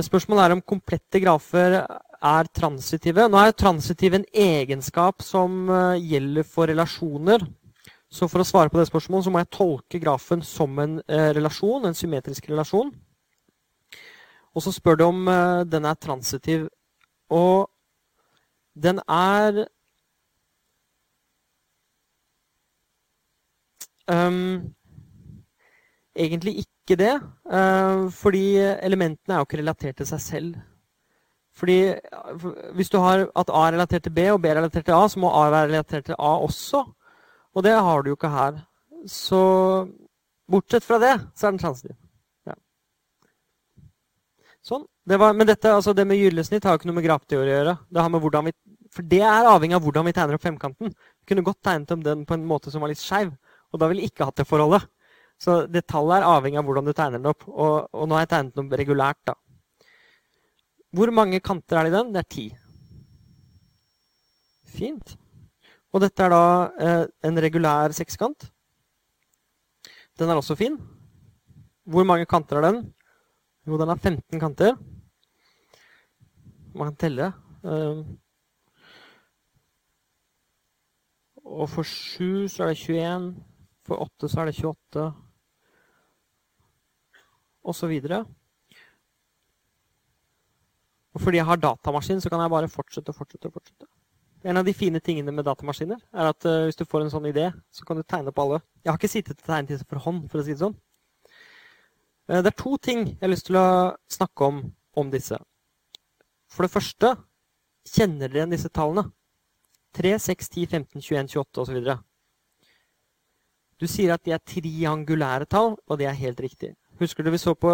Spørsmålet 0.04 0.44
er 0.44 0.54
om 0.54 0.62
komplette 0.62 1.20
grafer 1.22 1.78
er 2.24 2.48
transitive. 2.56 3.26
Nå 3.28 3.40
er 3.40 3.54
transitiv 3.56 4.16
en 4.16 4.26
egenskap 4.28 5.24
som 5.24 5.68
eh, 5.72 6.02
gjelder 6.12 6.46
for 6.48 6.70
relasjoner. 6.70 7.44
Så 8.12 8.28
for 8.30 8.42
å 8.42 8.46
svare 8.46 8.70
på 8.70 8.78
det 8.78 8.86
spørsmålet 8.90 9.26
så 9.26 9.32
må 9.32 9.42
jeg 9.42 9.52
tolke 9.56 10.00
grafen 10.02 10.44
som 10.46 10.78
en 10.82 11.00
eh, 11.08 11.30
relasjon, 11.36 11.88
en 11.88 11.96
symmetrisk 11.96 12.46
relasjon. 12.52 12.92
Og 14.54 14.62
så 14.62 14.72
spør 14.74 14.98
du 14.98 15.04
om 15.08 15.28
uh, 15.28 15.62
den 15.66 15.84
er 15.84 15.98
transitiv. 15.98 16.68
Og 17.30 17.70
den 18.74 19.00
er 19.08 19.64
um, 24.10 24.74
Egentlig 26.14 26.62
ikke 26.62 26.96
det. 27.00 27.14
Uh, 27.44 28.10
fordi 28.14 28.56
elementene 28.58 29.34
er 29.34 29.42
jo 29.42 29.48
ikke 29.48 29.58
relatert 29.58 29.98
til 29.98 30.06
seg 30.06 30.20
selv. 30.20 30.54
Fordi 31.54 31.94
Hvis 32.74 32.90
du 32.90 32.98
har 32.98 33.26
at 33.34 33.50
A 33.50 33.66
er 33.66 33.74
relatert 33.74 34.02
til 34.02 34.14
B 34.14 34.30
og 34.30 34.42
B 34.42 34.46
er 34.46 34.58
relatert 34.58 34.84
til 34.84 34.94
A, 34.94 35.08
så 35.08 35.18
må 35.18 35.30
A 35.30 35.50
være 35.50 35.68
relatert 35.72 36.04
til 36.04 36.14
A 36.18 36.38
også. 36.38 36.84
Og 37.54 37.62
det 37.62 37.72
har 37.72 38.02
du 38.02 38.10
jo 38.10 38.16
ikke 38.18 38.30
her. 38.30 38.62
Så 39.06 39.42
bortsett 40.50 40.84
fra 40.84 40.98
det, 40.98 41.14
så 41.34 41.46
er 41.46 41.50
den 41.50 41.58
transitiv. 41.58 42.03
Sånn. 44.64 44.86
Det 45.04 45.18
var, 45.20 45.34
men 45.36 45.48
dette, 45.48 45.68
altså 45.76 45.92
det 45.92 46.06
med 46.08 46.16
gyllesnitt 46.16 46.64
har 46.64 46.72
jo 46.72 46.80
ikke 46.80 46.88
noe 46.88 46.96
med 46.96 47.04
grapteori 47.04 47.50
å 47.50 47.56
gjøre. 47.58 47.74
Det 47.92 48.00
har 48.00 48.12
med 48.12 48.22
hvordan 48.24 48.46
vi, 48.48 48.54
for 48.94 49.04
det 49.10 49.20
er 49.20 49.48
avhengig 49.50 49.76
av 49.76 49.84
hvordan 49.84 50.06
vi 50.08 50.14
tegner 50.16 50.38
opp 50.38 50.46
femkanten. 50.46 50.94
Vi 50.94 51.28
kunne 51.28 51.44
godt 51.44 51.60
tegnet 51.66 51.92
om 51.92 52.04
den 52.04 52.22
på 52.24 52.38
en 52.38 52.46
måte 52.48 52.72
som 52.72 52.80
var 52.80 52.92
litt 52.92 53.02
skeiv, 53.02 53.34
og 53.74 53.82
da 53.82 53.90
ville 53.90 54.06
vi 54.06 54.08
ikke 54.08 54.24
hatt 54.24 54.40
det 54.40 54.48
forholdet. 54.48 54.86
Så 55.40 55.64
det 55.68 55.84
tallet 55.90 56.22
er 56.22 56.30
avhengig 56.30 56.60
av 56.62 56.64
hvordan 56.68 56.88
du 56.88 56.94
tegner 56.94 57.20
den 57.20 57.28
opp. 57.28 57.44
Og, 57.50 57.90
og 57.92 58.08
nå 58.08 58.16
har 58.16 58.24
jeg 58.24 58.32
tegnet 58.32 58.56
den 58.56 58.64
opp 58.64 58.78
regulært. 58.80 59.20
da. 59.28 59.36
Hvor 60.94 61.12
mange 61.12 61.42
kanter 61.44 61.80
er 61.80 61.88
det 61.88 61.92
i 61.92 61.96
den? 61.98 62.14
Det 62.14 62.22
er 62.22 62.30
ti. 62.38 62.46
Fint. 64.74 65.16
Og 65.92 66.02
dette 66.02 66.24
er 66.24 66.32
da 66.32 66.44
eh, 66.80 67.04
en 67.28 67.44
regulær 67.44 67.92
sekskant. 67.94 68.48
Den 70.18 70.30
er 70.30 70.38
også 70.38 70.56
fin. 70.56 70.78
Hvor 71.84 72.06
mange 72.08 72.26
kanter 72.30 72.62
er 72.62 72.70
den? 72.70 72.84
Jo, 73.66 73.78
den 73.80 73.88
har 73.88 73.96
15 73.96 74.40
kanter. 74.40 74.76
Man 76.74 76.90
kan 76.90 76.96
telle. 77.00 77.32
Eh, 77.64 78.04
og 81.44 81.68
for 81.70 81.82
7 81.82 82.48
så 82.48 82.64
er 82.64 82.74
det 82.74 82.78
21. 82.82 83.28
For 83.88 84.04
8 84.04 84.28
så 84.28 84.40
er 84.40 84.50
det 84.50 84.56
28. 84.60 85.06
Og 87.64 87.74
så 87.74 87.88
videre. 87.88 88.24
Og 91.14 91.20
fordi 91.20 91.38
jeg 91.38 91.46
har 91.46 91.56
datamaskin, 91.56 92.20
så 92.20 92.30
kan 92.30 92.40
jeg 92.40 92.50
bare 92.50 92.68
fortsette 92.68 93.08
og 93.08 93.14
fortsette. 93.16 93.46
og 93.46 93.52
fortsette. 93.52 93.86
En 94.44 94.56
av 94.60 94.64
de 94.64 94.74
fine 94.76 95.00
tingene 95.00 95.32
med 95.32 95.46
datamaskiner 95.46 96.00
er 96.12 96.28
at 96.28 96.44
uh, 96.44 96.64
hvis 96.66 96.76
du 96.76 96.84
får 96.84 97.06
en 97.06 97.12
sånn 97.12 97.30
idé, 97.30 97.46
så 97.72 97.86
kan 97.88 97.96
du 97.96 98.02
tegne 98.04 98.28
opp 98.28 98.40
alle. 98.42 98.58
Jeg 98.84 98.92
har 98.92 98.98
ikke 98.98 99.08
sittet 99.08 99.38
og 99.38 99.46
tegnet 99.46 99.70
disse 99.72 99.86
for 99.88 100.02
hånd, 100.04 100.26
for 100.28 100.42
å 100.42 100.44
si 100.44 100.52
det 100.52 100.60
sånn. 100.60 100.74
Uh, 102.30 102.40
det 102.40 102.52
er 102.52 102.58
to 102.60 102.76
ting 102.80 103.04
jeg 103.08 103.20
har 103.22 103.32
lyst 103.32 103.48
til 103.50 103.58
å 103.60 103.68
snakke 104.10 104.48
om 104.48 104.62
om 104.94 105.10
disse. 105.10 105.36
For 106.50 106.66
det 106.66 106.72
første, 106.72 107.16
kjenner 107.90 108.28
dere 108.28 108.44
igjen 108.44 108.54
disse 108.54 108.70
tallene? 108.70 109.08
3, 109.94 110.14
6, 110.22 110.48
10, 110.54 110.66
15, 110.70 111.02
21, 111.02 111.28
28 111.34 111.62
osv. 111.64 111.96
Du 113.82 113.86
sier 113.90 114.14
at 114.14 114.22
de 114.26 114.34
er 114.34 114.42
triangulære 114.42 115.48
tall, 115.50 115.74
og 115.86 115.98
det 115.98 116.06
er 116.06 116.18
helt 116.18 116.40
riktig. 116.42 116.72
Husker 117.02 117.26
du 117.26 117.32
vi 117.34 117.42
så 117.42 117.56
på 117.58 117.70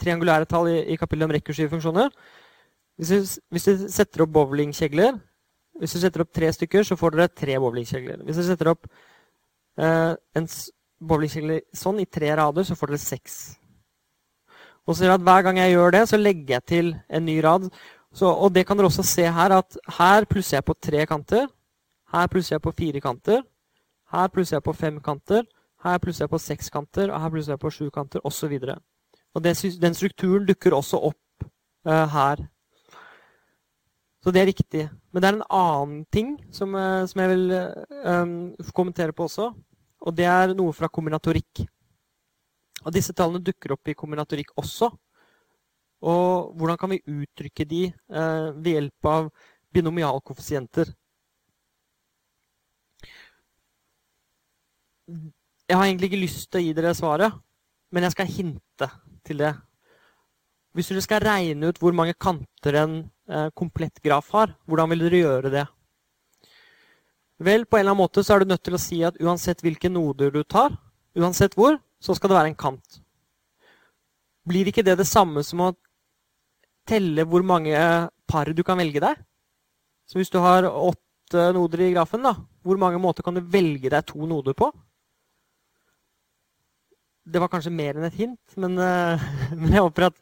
triangulære 0.00 0.48
tall 0.48 0.68
i, 0.72 0.78
i 0.92 0.96
kapittelet 0.96 1.28
om 1.28 1.36
rekursive 1.36 1.72
funksjoner? 1.72 2.12
Hvis 2.96 3.12
du, 3.12 3.40
hvis 3.52 3.68
du 3.68 3.88
setter 3.92 4.24
opp 4.24 4.32
bowlingkjegler 4.32 5.18
hvis 5.80 5.92
du 5.96 6.00
setter 6.00 6.24
opp 6.24 6.32
tre 6.34 6.48
stykker, 6.52 6.86
så 6.88 6.96
får 6.96 7.16
dere 7.16 7.32
tre 7.36 7.58
bowlingkjegler. 7.60 8.22
Hvis 8.24 8.40
du 8.40 8.44
setter 8.46 8.70
opp 8.72 8.86
eh, 9.76 10.12
en 10.38 10.48
bowlingkjegle 11.04 11.60
sånn 11.76 12.00
i 12.00 12.08
tre 12.08 12.32
rader, 12.38 12.64
så 12.64 12.76
får 12.78 12.94
dere 12.94 13.02
seks. 13.02 13.36
Og 14.86 14.96
så 14.96 15.10
at 15.10 15.20
Hver 15.20 15.42
gang 15.42 15.58
jeg 15.58 15.74
gjør 15.74 15.90
det, 15.90 16.08
så 16.08 16.16
legger 16.16 16.54
jeg 16.54 16.64
til 16.64 16.96
en 17.10 17.26
ny 17.26 17.40
rad. 17.44 17.68
Så, 18.14 18.26
og 18.26 18.54
det 18.54 18.66
kan 18.66 18.76
dere 18.76 18.86
også 18.86 19.02
se 19.02 19.26
her, 19.26 19.52
at 19.52 19.78
her 19.98 20.24
plusser 20.24 20.56
jeg 20.56 20.64
på 20.64 20.74
tre 20.82 21.06
kanter. 21.06 21.46
Her 22.12 22.26
plusser 22.26 22.54
jeg 22.54 22.62
på 22.62 22.72
fire 22.72 23.00
kanter. 23.00 23.42
Her 24.12 24.28
plusser 24.28 24.56
jeg 24.56 24.62
på 24.62 24.72
fem 24.72 25.00
kanter. 25.00 25.42
Her 25.84 25.98
plusser 25.98 26.24
jeg 26.24 26.30
på 26.30 26.38
seks 26.38 26.70
kanter, 26.70 27.10
og 27.10 27.20
her 27.20 27.30
plusser 27.30 27.52
jeg 27.52 27.60
på 27.60 27.70
sju 27.70 27.90
kanter, 27.90 28.20
osv. 28.24 28.52
Og, 28.62 28.78
og 29.34 29.44
den 29.44 29.94
strukturen 29.94 30.46
dukker 30.46 30.74
også 30.74 31.02
opp 31.10 31.46
uh, 31.86 32.06
her 32.14 32.46
så 34.26 34.32
det 34.34 34.40
er 34.42 34.48
riktig. 34.50 34.84
Men 35.14 35.22
det 35.22 35.28
er 35.28 35.36
en 35.36 35.50
annen 35.54 35.98
ting 36.10 36.32
som, 36.50 36.72
uh, 36.74 37.06
som 37.06 37.20
jeg 37.22 37.30
vil 37.30 37.52
uh, 37.54 38.70
kommentere 38.74 39.14
på 39.14 39.28
også. 39.28 39.52
Og 40.02 40.16
det 40.18 40.26
er 40.26 40.50
noe 40.58 40.74
fra 40.74 40.90
kombinatorikk. 40.90 41.62
Og 42.86 42.94
disse 42.94 43.14
tallene 43.16 43.42
dukker 43.42 43.74
opp 43.74 43.90
i 43.90 43.96
kombinatorikk 43.98 44.54
også. 44.60 44.92
Og 46.06 46.52
hvordan 46.54 46.78
kan 46.78 46.92
vi 46.92 47.02
uttrykke 47.02 47.66
de 47.66 47.82
eh, 47.90 48.48
ved 48.54 48.72
hjelp 48.76 49.08
av 49.10 49.30
binomialkoeffisienter? 49.74 50.92
Jeg 55.66 55.78
har 55.78 55.86
egentlig 55.86 56.10
ikke 56.12 56.22
lyst 56.22 56.50
til 56.50 56.60
å 56.60 56.66
gi 56.66 56.74
dere 56.76 56.94
svaret, 56.94 57.34
men 57.94 58.06
jeg 58.06 58.14
skal 58.14 58.30
hinte 58.30 58.90
til 59.26 59.42
det. 59.42 59.54
Hvis 60.76 60.92
dere 60.92 61.02
skal 61.02 61.24
regne 61.24 61.70
ut 61.70 61.80
hvor 61.80 61.94
mange 61.96 62.14
kanter 62.20 62.78
en 62.82 62.98
eh, 63.30 63.48
komplett 63.56 63.98
graf 64.04 64.30
har, 64.36 64.52
hvordan 64.68 64.92
vil 64.92 65.06
dere 65.06 65.22
gjøre 65.24 65.52
det? 65.54 65.64
Vel, 67.46 67.66
på 67.66 67.76
en 67.76 67.82
eller 67.82 67.92
annen 67.92 68.04
måte 68.04 68.22
så 68.24 68.36
er 68.36 68.44
du 68.44 68.52
nødt 68.52 68.62
til 68.64 68.76
å 68.76 68.80
si 68.80 69.02
at 69.04 69.18
uansett 69.20 69.64
hvilke 69.64 69.90
noder 69.92 70.30
du 70.32 70.42
tar, 70.44 70.76
uansett 71.16 71.56
hvor, 71.56 71.80
så 72.02 72.14
skal 72.16 72.30
det 72.30 72.38
være 72.38 72.52
en 72.52 72.58
kant. 72.58 73.00
Blir 74.46 74.68
ikke 74.70 74.84
det 74.86 74.98
det 75.00 75.08
samme 75.08 75.42
som 75.46 75.64
å 75.64 75.72
telle 76.86 77.26
hvor 77.26 77.42
mange 77.46 77.76
par 78.30 78.52
du 78.54 78.62
kan 78.66 78.78
velge 78.78 79.02
deg? 79.02 79.22
Så 80.06 80.20
hvis 80.20 80.30
du 80.30 80.38
har 80.42 80.68
åtte 80.68 81.48
noder 81.54 81.82
i 81.82 81.92
grafen, 81.94 82.22
da, 82.22 82.36
hvor 82.62 82.78
mange 82.78 83.00
måter 83.02 83.26
kan 83.26 83.34
du 83.34 83.42
velge 83.42 83.90
deg 83.90 84.06
to 84.06 84.28
noder 84.28 84.54
på? 84.54 84.70
Det 87.26 87.42
var 87.42 87.50
kanskje 87.50 87.74
mer 87.74 87.96
enn 87.98 88.06
et 88.06 88.20
hint, 88.20 88.54
men, 88.54 88.78
uh, 88.78 89.22
men 89.58 89.74
jeg 89.74 89.82
håper 89.82 90.12
at 90.12 90.20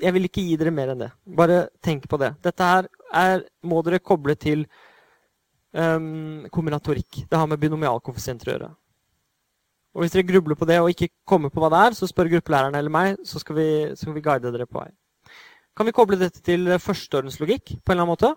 jeg 0.00 0.14
vil 0.16 0.26
ikke 0.26 0.42
gi 0.42 0.56
dere 0.58 0.72
mer 0.74 0.94
enn 0.94 1.04
det. 1.04 1.10
Bare 1.38 1.66
tenk 1.84 2.08
på 2.10 2.18
det. 2.20 2.32
Dette 2.42 2.70
her 2.70 2.88
er, 3.14 3.44
må 3.62 3.82
dere 3.84 4.02
koble 4.02 4.34
til 4.40 4.64
um, 5.76 6.48
kombinatorikk. 6.52 7.22
Det 7.28 7.38
har 7.38 7.48
med 7.50 7.60
binomialkoeffisienter 7.62 8.50
å 8.50 8.56
gjøre. 8.56 8.70
Og 9.94 10.02
Hvis 10.02 10.14
dere 10.14 10.26
grubler 10.26 10.58
på 10.58 10.66
det 10.66 10.80
og 10.82 10.90
ikke 10.90 11.12
kommer 11.28 11.52
på 11.54 11.62
hva 11.62 11.70
det 11.70 11.80
er, 11.86 11.94
så 11.94 12.08
spør 12.10 12.32
gruppelæreren 12.32 12.74
eller 12.74 12.90
meg, 12.90 13.20
så 13.22 13.38
skal 13.38 13.56
vi, 13.60 13.68
så 13.94 14.08
skal 14.08 14.16
vi 14.16 14.24
guide 14.24 14.50
dere 14.50 14.66
på 14.66 14.80
vei. 14.80 14.90
Kan 15.74 15.86
vi 15.86 15.94
koble 15.94 16.18
dette 16.18 16.42
til 16.42 16.66
førsteordenslogikk 16.82 17.76
på 17.78 17.92
en 17.92 17.94
eller 17.94 18.02
annen 18.02 18.14
måte? 18.14 18.34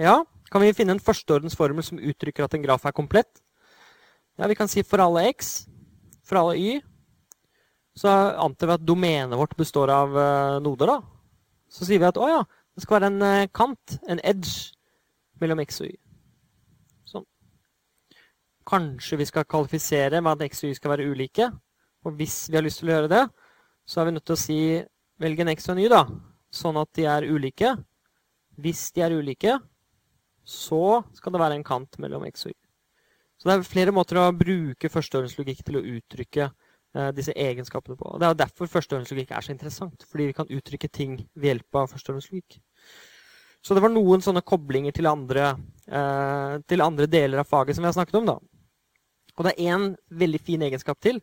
Ja, 0.00 0.22
kan 0.50 0.64
vi 0.64 0.72
finne 0.72 0.96
en 0.96 1.04
førsteordensformel 1.04 1.84
som 1.84 2.00
uttrykker 2.00 2.46
at 2.46 2.56
en 2.56 2.64
graf 2.64 2.86
er 2.88 2.96
komplett? 2.96 3.42
Ja, 4.38 4.48
Vi 4.48 4.56
kan 4.56 4.68
si 4.68 4.82
for 4.82 5.04
alle 5.04 5.28
x, 5.28 5.66
for 6.24 6.40
alle 6.40 6.56
y, 6.56 6.80
så 7.96 8.08
antar 8.40 8.66
vi 8.66 8.78
at 8.78 8.86
domenet 8.86 9.36
vårt 9.36 9.56
består 9.56 9.92
av 9.92 10.16
uh, 10.16 10.60
noder. 10.64 10.86
da. 10.86 11.00
Så 11.68 11.84
sier 11.84 12.00
vi 12.00 12.08
at 12.08 12.16
å 12.16 12.28
ja, 12.28 12.44
det 12.74 12.84
skal 12.84 12.96
være 12.96 13.10
en 13.12 13.22
uh, 13.22 13.50
kant, 13.52 13.98
en 14.08 14.22
edge, 14.24 14.72
mellom 15.40 15.60
x 15.60 15.82
og 15.84 15.92
y. 15.92 16.09
Kanskje 18.68 19.18
vi 19.20 19.26
skal 19.28 19.46
kvalifisere 19.48 20.20
med 20.22 20.36
at 20.36 20.50
x 20.50 20.64
og 20.64 20.70
y 20.70 20.78
skal 20.78 20.94
være 20.94 21.08
ulike. 21.10 21.50
Og 22.04 22.16
hvis 22.16 22.48
vi 22.50 22.58
har 22.58 22.64
lyst 22.64 22.82
til 22.82 22.90
å 22.90 22.94
gjøre 22.94 23.12
det, 23.12 23.24
så 23.88 24.00
er 24.00 24.08
vi 24.08 24.14
nødt 24.16 24.26
til 24.28 24.36
å 24.36 24.40
si 24.40 24.60
velg 25.20 25.42
en 25.42 25.52
x 25.52 25.68
og 25.68 25.74
en 25.74 25.82
y, 25.84 25.88
da. 25.92 26.04
Sånn 26.54 26.78
at 26.80 26.90
de 26.96 27.06
er 27.10 27.28
ulike. 27.28 27.74
Hvis 28.60 28.88
de 28.96 29.04
er 29.04 29.16
ulike, 29.16 29.58
så 30.44 31.00
skal 31.16 31.34
det 31.34 31.42
være 31.42 31.60
en 31.60 31.66
kant 31.66 32.00
mellom 32.02 32.24
x 32.28 32.48
og 32.48 32.54
y. 32.54 32.58
Så 33.40 33.48
det 33.48 33.56
er 33.56 33.68
flere 33.68 33.94
måter 33.96 34.20
å 34.20 34.30
bruke 34.36 34.92
førsteordenslogikk 34.92 35.62
til 35.64 35.80
å 35.80 35.86
uttrykke 35.96 36.50
Eh, 36.90 37.12
disse 37.14 37.32
egenskapene 37.38 37.94
på. 37.96 38.16
Det 38.18 38.26
er 38.26 38.34
derfor 38.34 38.66
førsteordenslogikk 38.66 39.30
er 39.30 39.44
så 39.46 39.52
interessant. 39.52 40.02
Fordi 40.10 40.26
vi 40.26 40.34
kan 40.34 40.50
uttrykke 40.50 40.88
ting 40.90 41.20
ved 41.34 41.52
hjelp 41.52 41.78
av 41.78 41.92
førsteordenslogikk. 41.92 42.58
Så 43.60 43.76
det 43.76 43.82
var 43.84 43.92
noen 43.92 44.22
sånne 44.24 44.42
koblinger 44.46 44.94
til 44.96 45.08
andre, 45.10 45.52
eh, 45.86 46.54
til 46.68 46.84
andre, 46.84 47.08
deler 47.10 47.42
av 47.42 47.48
faget 47.48 47.76
som 47.76 47.84
vi 47.84 47.90
har 47.90 47.96
snakket 47.96 48.20
om. 48.20 48.26
da. 48.26 48.38
Og 49.36 49.44
det 49.44 49.52
er 49.52 49.76
én 49.76 49.96
veldig 50.10 50.40
fin 50.40 50.62
egenskap 50.62 51.00
til. 51.00 51.20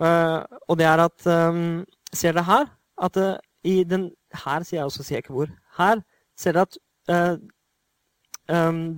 Eh, 0.00 0.40
og 0.68 0.78
det 0.78 0.86
er 0.86 0.98
at 0.98 1.26
um, 1.26 1.84
Ser 2.12 2.32
dere 2.32 2.44
her? 2.44 2.66
At 3.00 3.16
i 3.64 3.84
den 3.84 4.10
Her 4.34 4.62
sier 4.64 4.80
jeg 4.80 4.84
også 4.84 5.02
sier 5.02 5.16
jeg 5.16 5.24
ikke 5.24 5.32
hvor. 5.32 5.48
Her 5.78 6.02
ser 6.36 6.52
dere 6.52 6.66
at 6.68 6.76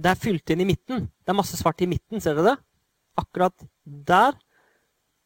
det 0.02 0.10
er 0.10 0.18
fylt 0.18 0.50
inn 0.50 0.60
i 0.64 0.66
midten. 0.66 1.06
Det 1.22 1.30
er 1.30 1.38
masse 1.38 1.56
svart 1.56 1.80
i 1.80 1.86
midten. 1.86 2.20
Ser 2.20 2.34
dere 2.34 2.54
det? 2.54 2.56
Akkurat 3.18 3.54
der 3.84 4.34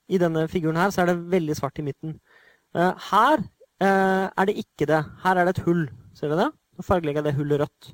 i 0.09 0.19
denne 0.21 0.49
figuren 0.49 0.77
her 0.77 0.91
så 0.91 1.03
er 1.03 1.13
det 1.13 1.31
veldig 1.33 1.57
svart 1.57 1.79
i 1.81 1.87
midten. 1.87 2.21
Her 2.75 3.45
er 3.81 4.45
det 4.45 4.57
ikke 4.61 4.89
det. 4.89 5.01
Her 5.25 5.37
er 5.37 5.49
det 5.49 5.57
et 5.57 5.65
hull. 5.65 5.87
Ser 6.17 6.29
dere 6.29 6.49
det? 6.49 6.51
Nå 6.79 6.85
fargelegger 6.87 7.25
jeg 7.25 7.27
det 7.27 7.39
hullet 7.39 7.61
rødt. 7.65 7.91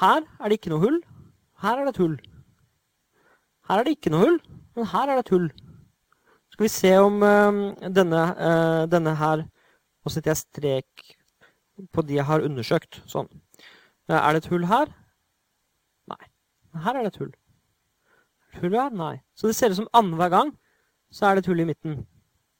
Her 0.00 0.24
er 0.26 0.50
det 0.50 0.58
ikke 0.58 0.72
noe 0.72 0.82
hull. 0.82 0.98
Her 1.62 1.78
er 1.78 1.86
det 1.86 1.94
et 1.94 2.02
hull. 2.02 2.16
Her 3.70 3.78
er 3.78 3.86
det 3.86 3.94
ikke 3.94 4.10
noe 4.10 4.24
hull, 4.24 4.38
men 4.74 4.88
her 4.90 5.06
er 5.06 5.18
det 5.18 5.24
et 5.26 5.32
hull. 5.36 5.48
Skal 6.50 6.66
vi 6.66 6.72
se 6.74 6.90
om 6.98 7.20
uh, 7.22 7.60
denne, 7.94 8.22
denne, 8.90 9.14
her 9.16 9.44
Nå 10.00 10.10
setter 10.10 10.32
jeg 10.32 10.40
strek 10.40 11.10
på 11.92 12.02
de 12.08 12.16
jeg 12.16 12.26
har 12.26 12.42
undersøkt. 12.42 13.02
Sånn. 13.08 13.28
er 14.08 14.32
det 14.32 14.42
et 14.42 14.50
hull 14.50 14.64
her? 14.66 14.88
Nei. 16.10 16.22
Her 16.86 16.96
er 16.96 17.04
det 17.04 17.12
et 17.12 17.20
hull. 17.20 17.34
Hull 18.62 18.74
her? 18.74 18.90
Nei. 18.96 19.14
Så 19.36 19.50
det 19.50 19.58
ser 19.58 19.74
ut 19.74 19.82
som 19.82 19.90
annenhver 19.92 20.32
gang 20.32 20.54
så 21.12 21.26
er 21.26 21.36
det 21.36 21.44
et 21.44 21.50
hull 21.52 21.60
i 21.60 21.68
midten. 21.68 22.00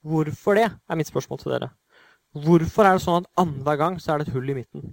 Hvorfor 0.06 0.58
det, 0.58 0.68
er 0.68 0.98
mitt 1.00 1.08
spørsmål 1.08 1.40
til 1.40 1.54
dere. 1.54 1.70
Hvorfor 2.30 2.86
er 2.86 2.96
det 2.96 3.02
sånn 3.02 3.24
at 3.24 3.30
annenhver 3.42 3.78
gang 3.80 3.96
så 3.98 4.12
er 4.12 4.20
det 4.20 4.28
et 4.28 4.34
hull 4.36 4.50
i 4.52 4.54
midten? 4.60 4.92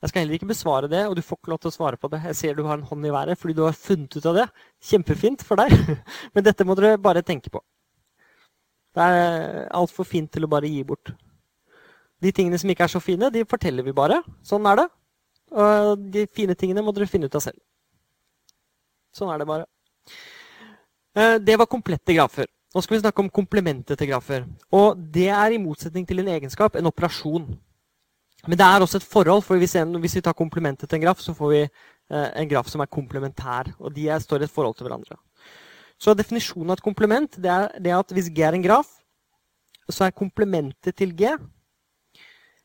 Jeg 0.00 0.08
skal 0.08 0.22
heller 0.22 0.38
ikke 0.38 0.48
besvare 0.48 0.88
det, 0.88 1.02
og 1.06 1.16
du 1.16 1.20
får 1.20 1.36
ikke 1.36 1.52
lov 1.52 1.58
til 1.60 1.68
å 1.68 1.74
svare 1.74 1.98
på 2.00 2.08
det. 2.08 2.22
Jeg 2.30 2.36
ser 2.38 2.54
du 2.56 2.62
har 2.64 2.78
en 2.78 2.86
hånd 2.88 3.04
i 3.04 3.12
været 3.12 3.36
fordi 3.36 3.56
du 3.58 3.66
har 3.66 3.76
funnet 3.76 4.16
ut 4.16 4.28
av 4.30 4.38
det. 4.38 4.46
Kjempefint 4.88 5.44
for 5.44 5.60
deg. 5.60 5.74
Men 6.34 6.46
dette 6.46 6.64
må 6.64 6.76
dere 6.78 7.00
bare 7.00 7.24
tenke 7.26 7.52
på. 7.52 7.60
Det 8.96 9.04
er 9.04 9.66
altfor 9.76 10.08
fint 10.08 10.32
til 10.32 10.48
å 10.48 10.50
bare 10.50 10.70
gi 10.70 10.80
bort. 10.88 11.12
De 12.20 12.32
tingene 12.32 12.58
som 12.60 12.72
ikke 12.72 12.88
er 12.88 12.92
så 12.92 13.02
fine, 13.04 13.28
de 13.32 13.44
forteller 13.48 13.84
vi 13.84 13.92
bare. 13.96 14.22
Sånn 14.44 14.64
er 14.68 14.80
det. 14.80 14.86
Og 15.60 16.08
de 16.14 16.24
fine 16.32 16.56
tingene 16.56 16.84
må 16.84 16.94
dere 16.96 17.08
finne 17.10 17.28
ut 17.28 17.36
av 17.36 17.44
selv. 17.44 17.60
Sånn 19.12 19.30
er 19.34 19.42
det 19.42 19.48
bare. 19.50 19.68
Eh, 21.18 21.36
det 21.42 21.58
var 21.60 21.68
komplette 21.68 22.16
grafer. 22.16 22.48
Nå 22.70 22.82
skal 22.84 22.96
vi 22.96 23.02
snakke 23.02 23.22
om 23.24 23.30
komplementet 23.30 23.98
til 23.98 24.10
grafer. 24.12 24.44
Og 24.70 24.98
det 25.14 25.28
er 25.28 25.54
i 25.54 25.58
motsetning 25.58 26.06
til 26.06 26.22
en 26.22 26.30
egenskap 26.36 26.76
en 26.78 26.86
operasjon. 26.86 27.48
Men 28.46 28.58
det 28.58 28.66
er 28.66 28.80
også 28.80 29.00
et 29.00 29.06
forhold, 29.06 29.42
for 29.42 29.58
hvis, 29.60 29.74
vi 30.14 30.20
tar 30.20 30.38
komplementet 30.38 30.88
til 30.88 30.96
en 30.96 31.02
graf, 31.02 31.20
så 31.20 31.34
får 31.34 31.50
vi 31.50 31.60
eh, 31.64 32.30
en 32.40 32.48
graf 32.48 32.70
som 32.70 32.80
er 32.80 32.86
komplementær. 32.86 33.72
Og 33.78 33.94
de 33.94 34.06
står 34.20 34.40
i 34.40 34.46
et 34.46 34.54
forhold 34.54 34.76
til 34.78 34.86
hverandre. 34.86 35.18
Så 36.00 36.14
definisjonen 36.14 36.70
av 36.70 36.78
et 36.78 36.84
komplement 36.84 37.36
det 37.36 37.50
er, 37.50 37.68
det 37.76 37.92
at 37.92 38.14
hvis 38.16 38.30
G 38.32 38.46
er 38.46 38.56
en 38.56 38.64
graf, 38.64 38.88
så 39.90 40.06
er 40.06 40.16
komplementet 40.16 40.96
til 40.96 41.12
G 41.18 41.34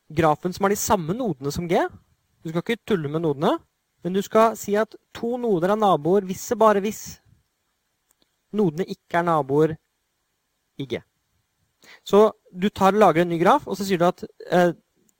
grafen 0.08 0.52
som 0.52 0.64
har 0.64 0.72
de 0.72 0.78
samme 0.78 1.14
nodene 1.14 1.52
som 1.52 1.66
G. 1.68 1.80
Du 2.44 2.50
skal 2.50 2.62
ikke 2.62 2.86
tulle 2.86 3.10
med 3.10 3.24
nodene, 3.24 3.56
men 4.04 4.14
du 4.14 4.22
skal 4.22 4.54
si 4.58 4.76
at 4.78 4.94
to 5.14 5.36
noder 5.40 5.74
er 5.74 5.80
naboer 5.80 6.26
hvis 6.26 6.44
det 6.52 6.58
bare 6.58 6.82
hvis 6.84 7.02
nodene 8.54 8.86
ikke 8.86 9.18
er 9.18 9.26
naboer 9.26 9.74
i. 10.82 11.00
Så 12.06 12.32
du 12.52 12.68
tar 12.68 12.94
og 12.94 13.00
lager 13.00 13.22
en 13.22 13.32
ny 13.32 13.38
graf, 13.40 13.66
og 13.66 13.78
så 13.78 13.86
sier 13.86 14.00
du 14.00 14.06
at 14.08 14.24
eh, 14.50 14.72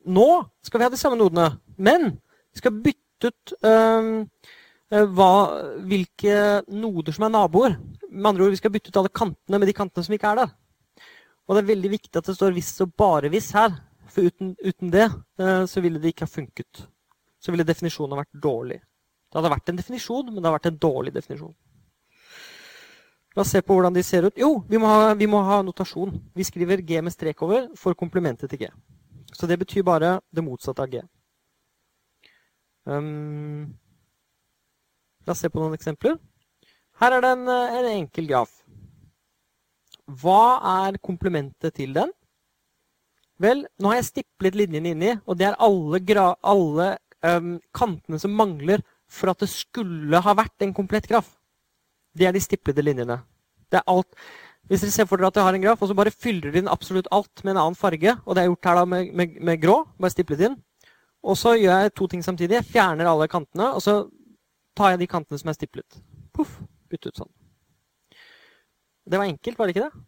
nå 0.07 0.29
skal 0.65 0.81
vi 0.81 0.87
ha 0.87 0.93
de 0.93 1.01
samme 1.01 1.19
nodene, 1.19 1.51
men 1.77 2.13
vi 2.53 2.63
skal 2.63 2.79
bytte 2.85 3.31
ut 3.31 3.55
eh, 3.67 4.11
hva, 5.17 5.33
hvilke 5.89 6.63
noder 6.71 7.17
som 7.17 7.27
er 7.27 7.35
naboer. 7.35 7.77
Med 8.11 8.31
andre 8.31 8.47
ord, 8.47 8.55
Vi 8.55 8.61
skal 8.61 8.73
bytte 8.75 8.93
ut 8.93 9.01
alle 9.01 9.13
kantene 9.13 9.59
med 9.59 9.69
de 9.69 9.75
kantene 9.77 10.07
som 10.07 10.15
ikke 10.15 10.31
er 10.31 10.43
der. 10.45 10.55
Og 11.47 11.55
det 11.55 11.63
er 11.63 11.73
veldig 11.75 11.91
viktig 11.91 12.17
at 12.19 12.27
det 12.27 12.37
står 12.37 12.53
'hvis' 12.53 12.83
og 12.83 12.93
'bare 12.97 13.31
hvis' 13.31 13.53
her. 13.53 13.71
For 14.09 14.23
uten, 14.23 14.57
uten 14.65 14.91
det 14.91 15.11
eh, 15.39 15.67
så 15.67 15.81
ville 15.81 15.99
det 15.99 16.15
ikke 16.15 16.25
ha 16.25 16.31
funket. 16.31 16.87
Så 17.41 17.53
ville 17.53 17.65
definisjonen 17.65 18.17
ha 18.17 18.23
vært 18.23 18.43
dårlig. 18.43 18.81
Det 18.81 19.39
hadde 19.39 19.51
vært 19.51 19.69
en 19.69 19.77
definisjon, 19.77 20.27
men 20.27 20.37
det 20.37 20.45
hadde 20.45 20.59
vært 20.59 20.73
en 20.73 20.79
dårlig 20.79 21.13
definisjon. 21.15 21.55
La 23.37 23.45
oss 23.45 23.53
se 23.53 23.61
på 23.61 23.75
hvordan 23.77 23.93
de 23.93 24.03
ser 24.07 24.25
ut. 24.25 24.39
Jo, 24.41 24.63
vi 24.65 24.79
må 24.81 24.89
ha, 24.89 25.13
vi 25.15 25.29
må 25.29 25.43
ha 25.45 25.61
notasjon. 25.65 26.15
Vi 26.33 26.45
skriver 26.49 26.81
G 26.81 27.03
med 27.05 27.13
strek 27.13 27.43
over 27.45 27.67
for 27.77 27.93
komplementet 27.93 28.49
til 28.49 28.63
G. 28.65 28.71
Så 29.37 29.45
det 29.47 29.59
betyr 29.61 29.85
bare 29.85 30.15
det 30.33 30.45
motsatte 30.45 30.81
av 30.81 30.89
G. 30.89 31.03
Um, 32.89 33.77
la 35.27 35.35
oss 35.35 35.45
se 35.45 35.53
på 35.53 35.61
noen 35.61 35.77
eksempler. 35.77 36.17
Her 36.97 37.13
er 37.13 37.21
det 37.21 37.33
en, 37.37 37.49
eh, 37.53 37.77
en 37.77 37.91
enkel 37.99 38.31
graf. 38.31 38.63
Hva 40.07 40.87
er 40.87 40.97
komplementet 41.03 41.75
til 41.77 41.93
den? 41.93 42.13
Vel, 43.37 43.67
nå 43.77 43.91
har 43.91 43.99
jeg 43.99 44.13
stiplet 44.15 44.57
linjene 44.57 44.95
inni, 44.95 45.13
og 45.27 45.37
det 45.37 45.51
er 45.51 45.59
alle, 45.61 46.01
alle 46.41 46.87
um, 47.21 47.59
kantene 47.75 48.21
som 48.23 48.33
mangler 48.33 48.81
for 49.13 49.29
at 49.29 49.43
det 49.43 49.51
skulle 49.53 50.23
ha 50.25 50.35
vært 50.39 50.65
en 50.65 50.73
komplett 50.73 51.11
graf. 51.11 51.35
Det 52.17 52.27
er 52.29 52.35
de 52.35 52.43
stiplede 52.43 52.85
linjene. 52.85 53.21
Det 53.71 53.81
er 53.81 53.89
alt. 53.91 54.09
Hvis 54.67 54.83
dere 54.83 54.95
ser 54.95 55.07
for 55.07 55.21
dere 55.21 55.31
at 55.31 55.37
dere 55.37 55.47
har 55.47 55.57
en 55.59 55.63
graf, 55.63 55.83
og 55.83 55.91
så 55.91 55.95
bare 55.95 56.15
fyller 56.15 56.51
dere 56.51 56.65
inn 56.65 56.71
absolutt 56.71 57.11
alt 57.15 57.45
med 57.45 57.55
en 57.55 57.63
annen 57.63 57.79
farge, 57.79 58.17
og 58.25 58.35
det 58.35 58.43
er 58.43 58.49
gjort 58.51 58.71
her 58.71 58.81
da 58.81 58.87
med, 58.89 59.13
med, 59.15 59.37
med 59.47 59.61
grå, 59.63 59.77
bare 60.01 60.15
stiplet 60.15 60.43
inn, 60.49 60.57
og 61.27 61.39
så 61.39 61.55
gjør 61.59 61.85
jeg 61.85 61.95
to 61.95 62.09
ting 62.11 62.25
samtidig. 62.25 62.59
Jeg 62.59 62.71
fjerner 62.73 63.11
alle 63.11 63.29
kantene, 63.31 63.71
og 63.75 63.83
så 63.85 64.01
tar 64.79 64.95
jeg 64.95 65.05
de 65.05 65.11
kantene 65.11 65.39
som 65.41 65.51
er 65.51 65.59
stiplet. 65.59 66.01
Puff 66.35 66.59
bytte 66.91 67.11
ut 67.11 67.23
sånn. 67.23 67.33
Det 69.07 69.19
var 69.21 69.31
enkelt, 69.31 69.59
var 69.59 69.69
det 69.69 69.77
ikke 69.77 69.87
det? 69.87 70.05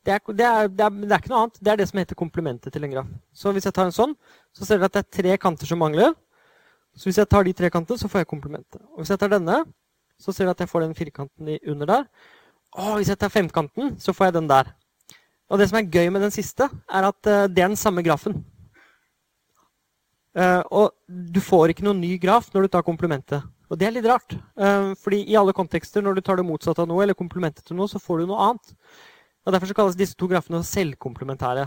Det 0.00 0.12
er, 0.14 0.20
det, 0.32 0.46
er, 0.46 0.68
det, 0.72 0.84
er, 0.84 0.96
det 0.96 1.12
er, 1.12 1.20
ikke 1.20 1.32
noe 1.32 1.42
annet. 1.44 1.58
Det 1.60 1.72
er 1.72 1.80
det 1.80 1.86
som 1.90 2.00
heter 2.00 2.16
komplementet 2.16 2.72
til 2.72 2.86
en 2.86 2.92
graf. 2.94 3.08
Så 3.36 3.52
hvis 3.52 3.68
jeg 3.68 3.76
tar 3.76 3.90
en 3.90 3.96
sånn, 3.96 4.14
så 4.56 4.64
ser 4.64 4.80
dere 4.80 4.88
at 4.88 4.96
det 4.96 5.02
er 5.02 5.16
tre 5.18 5.36
kanter 5.40 5.68
som 5.68 5.80
mangler. 5.82 6.14
Så 6.96 7.10
hvis 7.10 7.20
jeg 7.20 7.28
tar 7.30 7.44
de 7.44 7.52
tre 7.56 7.68
kantene, 7.72 8.00
så 8.00 8.08
får 8.08 8.24
jeg 8.24 8.30
komplementet. 8.32 8.80
Og 8.94 9.02
hvis 9.02 9.12
jeg 9.12 9.20
tar 9.20 9.32
denne, 9.34 9.60
så 10.20 10.34
ser 10.34 10.46
du 10.46 10.52
at 10.52 10.60
jeg 10.62 10.70
får 10.70 10.84
den 10.84 10.96
firkanten 10.98 11.54
under 11.72 11.90
der. 11.90 12.06
Og 12.78 12.98
hvis 12.98 13.10
jeg 13.10 13.18
tar 13.18 13.32
femkanten, 13.32 13.96
så 13.98 14.14
får 14.14 14.28
jeg 14.30 14.38
den 14.38 14.50
der. 14.50 14.70
Og 15.50 15.58
det 15.58 15.66
som 15.70 15.80
er 15.80 15.90
gøy 15.90 16.10
med 16.14 16.22
den 16.22 16.34
siste, 16.34 16.68
er 16.68 17.08
at 17.08 17.20
uh, 17.26 17.46
det 17.50 17.64
er 17.64 17.72
den 17.72 17.78
samme 17.78 18.04
grafen. 18.06 18.36
Uh, 20.38 20.62
og 20.70 20.92
du 21.08 21.40
får 21.42 21.72
ikke 21.72 21.82
noen 21.88 21.98
ny 21.98 22.14
graf 22.22 22.52
når 22.54 22.68
du 22.68 22.74
tar 22.76 22.86
komplementet. 22.86 23.42
Og 23.70 23.78
det 23.78 23.88
er 23.88 23.96
litt 23.96 24.06
rart. 24.06 24.36
Uh, 24.54 24.92
fordi 24.98 25.24
i 25.26 25.38
alle 25.38 25.54
kontekster, 25.56 26.04
når 26.04 26.18
du 26.18 26.22
tar 26.26 26.38
det 26.38 26.46
motsatte 26.46 26.84
av 26.84 26.90
noe, 26.90 27.02
eller 27.02 27.18
komplementet 27.18 27.66
til 27.66 27.78
noe, 27.78 27.90
så 27.90 27.98
får 28.02 28.22
du 28.22 28.30
noe 28.30 28.50
annet. 28.50 28.76
Og 29.46 29.54
Derfor 29.54 29.70
så 29.70 29.74
kalles 29.74 29.98
disse 29.98 30.18
to 30.18 30.28
grafene 30.30 30.62
selvkomplementære. 30.66 31.66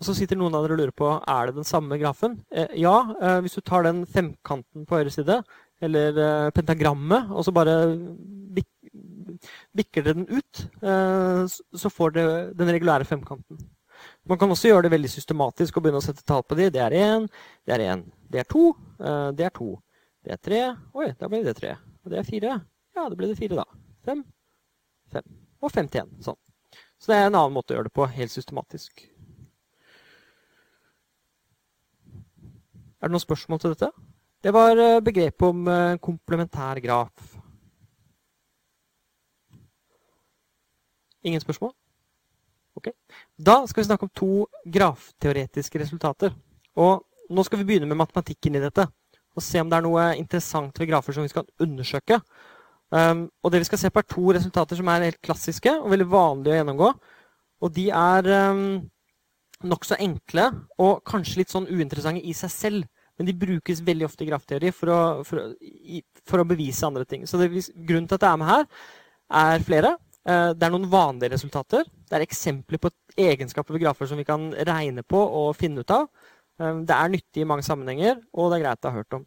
Og 0.00 0.06
Så 0.06 0.16
sitter 0.18 0.38
noen 0.38 0.54
av 0.58 0.64
dere 0.64 0.74
og 0.74 0.80
lurer 0.80 0.94
på 0.98 1.08
er 1.14 1.48
det 1.48 1.60
den 1.60 1.66
samme 1.68 1.94
grafen. 2.00 2.40
Eh, 2.50 2.72
ja, 2.82 2.94
eh, 3.22 3.40
hvis 3.44 3.54
du 3.54 3.60
tar 3.62 3.84
den 3.86 4.00
femkanten 4.02 4.86
på 4.86 4.98
høyre 4.98 5.12
side, 5.14 5.36
eller 5.82 6.18
eh, 6.22 6.50
pentagrammet, 6.54 7.30
og 7.32 7.44
så 7.46 7.54
bare 7.54 7.76
bikker 9.76 10.04
dere 10.04 10.16
den 10.20 10.28
ut, 10.30 10.64
eh, 10.82 11.44
så 11.48 11.90
får 11.90 12.16
dere 12.16 12.34
den 12.56 12.70
regulære 12.70 13.08
femkanten. 13.08 13.60
Man 14.26 14.38
kan 14.38 14.50
også 14.50 14.70
gjøre 14.70 14.86
det 14.86 14.94
veldig 14.94 15.10
systematisk 15.10 15.76
og 15.76 15.84
begynne 15.84 16.02
å 16.02 16.04
sette 16.04 16.24
tall 16.26 16.44
på 16.46 16.58
de. 16.58 16.68
Det 16.74 16.82
er 16.82 16.94
én, 16.98 17.28
det 17.66 17.76
er 17.76 17.86
én, 17.92 18.04
det 18.30 18.42
er 18.42 18.48
to, 18.50 18.72
eh, 18.98 19.30
det 19.38 19.46
er 19.48 19.54
to. 19.56 19.74
Det 20.22 20.34
er 20.34 20.38
tre. 20.38 20.62
Oi, 20.94 21.08
da 21.18 21.30
ble 21.30 21.42
det 21.42 21.56
tre. 21.58 21.74
Og 22.04 22.12
det 22.12 22.20
er 22.20 22.26
fire. 22.26 22.58
Ja, 22.94 23.08
da 23.08 23.18
ble 23.18 23.32
det 23.32 23.38
fire, 23.38 23.62
da. 23.62 23.80
Fem. 24.06 24.22
Fem. 25.10 25.26
Og 25.62 25.70
51. 25.70 26.12
Sånn. 26.22 26.38
Så 27.02 27.10
det 27.10 27.18
er 27.18 27.26
en 27.26 27.34
annen 27.38 27.54
måte 27.56 27.74
å 27.74 27.78
gjøre 27.78 27.90
det 27.90 27.96
på, 27.96 28.06
helt 28.06 28.30
systematisk. 28.34 29.08
Er 33.02 33.10
det 33.10 33.16
noen 33.16 33.24
spørsmål 33.24 33.58
til 33.58 33.74
dette? 33.74 33.90
Det 34.42 34.50
var 34.50 34.76
eh, 34.76 35.00
begrepet 35.00 35.42
om 35.46 35.68
eh, 35.68 35.98
komplementær 36.02 36.80
graf. 36.82 37.36
Ingen 41.22 41.40
spørsmål? 41.40 41.70
Ok. 42.74 42.88
Da 43.38 43.60
skal 43.66 43.82
vi 43.82 43.86
snakke 43.86 44.08
om 44.08 44.14
to 44.16 44.46
grafteoretiske 44.66 45.78
resultater. 45.84 46.34
Og 46.74 47.04
nå 47.30 47.44
skal 47.46 47.60
vi 47.60 47.68
begynne 47.68 47.86
med 47.86 48.00
matematikken 48.00 48.58
i 48.58 48.64
dette 48.64 48.88
og 49.32 49.44
se 49.44 49.60
om 49.62 49.70
det 49.70 49.78
er 49.78 49.84
noe 49.86 50.08
interessant 50.18 50.76
ved 50.80 50.90
grafer 50.90 51.14
som 51.16 51.24
vi 51.24 51.30
skal 51.32 51.46
undersøke. 51.62 52.18
Um, 52.92 53.24
og 53.40 53.52
det 53.52 53.62
vi 53.62 53.68
skal 53.70 53.80
se 53.80 53.90
på, 53.90 54.02
er 54.02 54.10
to 54.10 54.34
resultater 54.36 54.76
som 54.76 54.90
er 54.92 55.06
helt 55.06 55.22
klassiske 55.24 55.72
og 55.78 55.88
veldig 55.94 56.08
vanlige 56.12 56.52
å 56.52 56.58
gjennomgå. 56.58 56.90
Og 57.64 57.72
de 57.72 57.86
er 57.96 58.28
um, 58.50 58.82
nokså 59.64 59.96
enkle 60.04 60.50
og 60.82 61.00
kanskje 61.08 61.40
litt 61.40 61.54
sånn 61.54 61.70
uinteressante 61.70 62.20
i 62.20 62.34
seg 62.36 62.52
selv. 62.52 62.90
Men 63.18 63.28
de 63.28 63.36
brukes 63.36 63.82
veldig 63.84 64.06
ofte 64.08 64.24
i 64.24 64.30
grafteori 64.30 64.72
for 64.74 64.92
å, 64.92 65.00
for 65.26 65.52
for 66.28 66.42
å 66.42 66.48
bevise 66.48 66.86
andre 66.86 67.04
ting. 67.08 67.26
Så 67.28 67.40
det, 67.40 67.50
grunnen 67.74 68.08
til 68.08 68.16
at 68.16 68.24
det 68.24 68.30
er 68.30 68.40
med 68.40 68.50
her, 68.50 68.66
er 69.42 69.66
flere. 69.66 69.94
Uh, 70.22 70.50
det 70.54 70.66
er 70.66 70.72
noen 70.72 70.88
vanlige 70.90 71.34
resultater. 71.34 71.84
Det 72.08 72.18
er 72.18 72.24
eksempler 72.24 72.80
på 72.80 72.92
egenskaper 73.18 73.76
ved 73.76 73.84
grafer 73.84 74.08
som 74.08 74.20
vi 74.20 74.26
kan 74.28 74.50
regne 74.54 75.04
på 75.04 75.18
og 75.18 75.56
finne 75.58 75.84
ut 75.84 75.94
av. 75.94 76.08
Ehm, 76.60 76.84
det 76.86 76.94
er 76.96 77.08
nyttig 77.08 77.42
i 77.42 77.48
mange 77.48 77.64
sammenhenger, 77.66 78.20
og 78.32 78.50
det 78.50 78.58
er 78.58 78.64
greit 78.66 78.84
å 78.84 78.92
ha 78.92 79.00
hørt 79.00 79.16
om. 79.18 79.24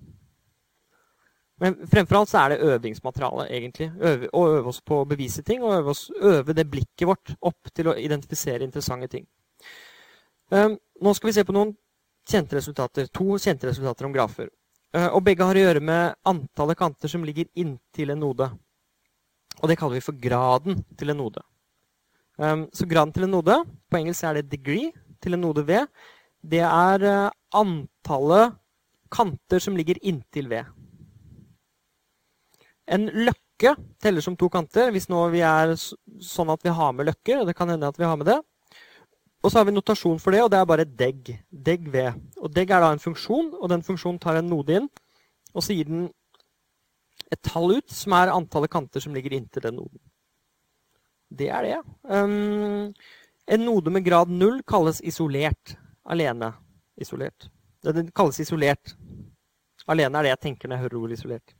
Men 1.63 1.77
fremfor 1.87 2.19
alt 2.19 2.31
så 2.31 2.41
er 2.41 2.53
det 2.53 2.67
øvingsmateriale, 2.67 3.47
egentlig. 3.55 3.87
Øve, 4.01 4.29
å 4.35 4.43
øve 4.57 4.71
oss 4.73 4.81
på 4.83 4.99
å 5.01 5.07
bevise 5.07 5.43
ting, 5.43 5.63
og 5.63 5.73
øve, 5.77 5.95
oss, 5.95 6.09
øve, 6.19 6.53
det 6.53 6.67
blikket 6.71 7.07
vårt 7.07 7.31
opp 7.39 7.71
til 7.73 7.89
å 7.89 7.95
identifisere 7.95 8.67
interessante 8.67 9.07
ting. 9.11 9.25
Um, 10.51 10.75
nå 11.01 11.13
skal 11.15 11.31
vi 11.31 11.35
se 11.37 11.45
på 11.47 11.55
noen 11.55 11.71
kjente 12.29 12.57
resultater, 12.57 13.09
to 13.13 13.39
kjente 13.41 13.69
resultater 13.69 14.07
om 14.07 14.13
grafer. 14.15 14.49
Uh, 14.95 15.09
og 15.11 15.23
begge 15.27 15.45
har 15.45 15.57
å 15.57 15.65
gjøre 15.65 15.83
med 15.83 16.15
antallet 16.27 16.79
kanter 16.79 17.11
som 17.11 17.25
ligger 17.27 17.49
inntil 17.59 18.13
en 18.13 18.23
node. 18.25 18.49
Og 19.61 19.71
det 19.71 19.77
kaller 19.79 19.99
vi 19.99 20.05
for 20.05 20.17
graden 20.19 20.83
til 20.99 21.13
en 21.13 21.21
node. 21.23 21.43
Um, 22.35 22.65
så 22.75 22.87
graden 22.89 23.13
til 23.15 23.27
en 23.27 23.35
node, 23.37 23.61
på 23.89 24.01
engelsk 24.01 24.27
er 24.27 24.39
det 24.39 24.51
degree 24.51 24.91
til 25.23 25.37
en 25.37 25.45
node 25.45 25.63
V 25.67 25.79
det 26.45 26.61
er 26.61 27.05
eh, 27.05 27.35
antallet 27.55 28.57
kanter 29.13 29.61
som 29.63 29.77
ligger 29.77 29.99
inntil 30.05 30.49
V. 30.51 30.61
En 32.91 33.07
løkke 33.09 33.73
teller 34.03 34.21
som 34.21 34.35
to 34.37 34.49
kanter 34.51 34.91
hvis 34.93 35.07
nå 35.09 35.23
vi 35.33 35.41
er 35.45 35.73
sånn 35.79 36.51
at 36.53 36.65
vi 36.65 36.73
har 36.75 36.93
med 36.93 37.09
løkker. 37.09 37.41
og 37.41 37.49
det 37.49 37.55
kan 37.57 37.71
hende 37.71 37.89
at 37.89 37.97
vi 37.97 38.05
har 38.05 38.17
med 38.19 38.29
det. 38.29 38.39
Og 39.45 39.51
så 39.53 39.59
har 39.59 39.67
vi 39.67 39.75
notasjon 39.75 40.17
for 40.21 40.33
det, 40.33 40.41
og 40.41 40.49
det 40.49 40.57
er 40.57 40.69
bare 40.69 40.87
deg. 40.89 41.27
Deg 41.53 41.89
V. 41.93 42.07
Og 42.41 42.49
deg 42.53 42.71
er 42.73 42.81
da 42.81 42.89
en 42.95 43.01
funksjon, 43.01 43.51
og 43.59 43.69
den 43.69 43.83
funksjonen 43.85 44.17
tar 44.21 44.39
en 44.39 44.49
node 44.49 44.79
inn. 44.79 44.87
Og 45.53 45.61
så 45.61 45.75
gir 45.77 45.85
den 45.85 46.07
et 47.29 47.41
tall 47.45 47.75
ut, 47.77 47.93
som 47.93 48.15
er 48.17 48.33
antallet 48.33 48.73
kanter 48.73 49.03
som 49.03 49.13
ligger 49.13 49.37
inntil 49.37 49.67
den 49.67 49.77
noden. 49.77 50.01
Det 51.29 51.51
er 51.53 51.67
det. 51.67 51.77
Um, 52.09 52.89
en 53.45 53.65
node 53.65 53.93
med 53.93 54.05
grad 54.05 54.33
null 54.33 54.63
kalles 54.65 55.01
isolert 55.05 55.75
alene 56.09 56.51
isolert. 57.01 57.49
Det 57.85 58.07
kalles 58.17 58.41
isolert. 58.41 58.95
Alene 59.85 60.17
er 60.17 60.25
det 60.25 60.33
jeg 60.33 60.43
tenker 60.47 60.69
når 60.69 60.77
jeg 60.77 60.85
hører 60.87 61.01
ordet 61.01 61.19
isolert. 61.19 61.55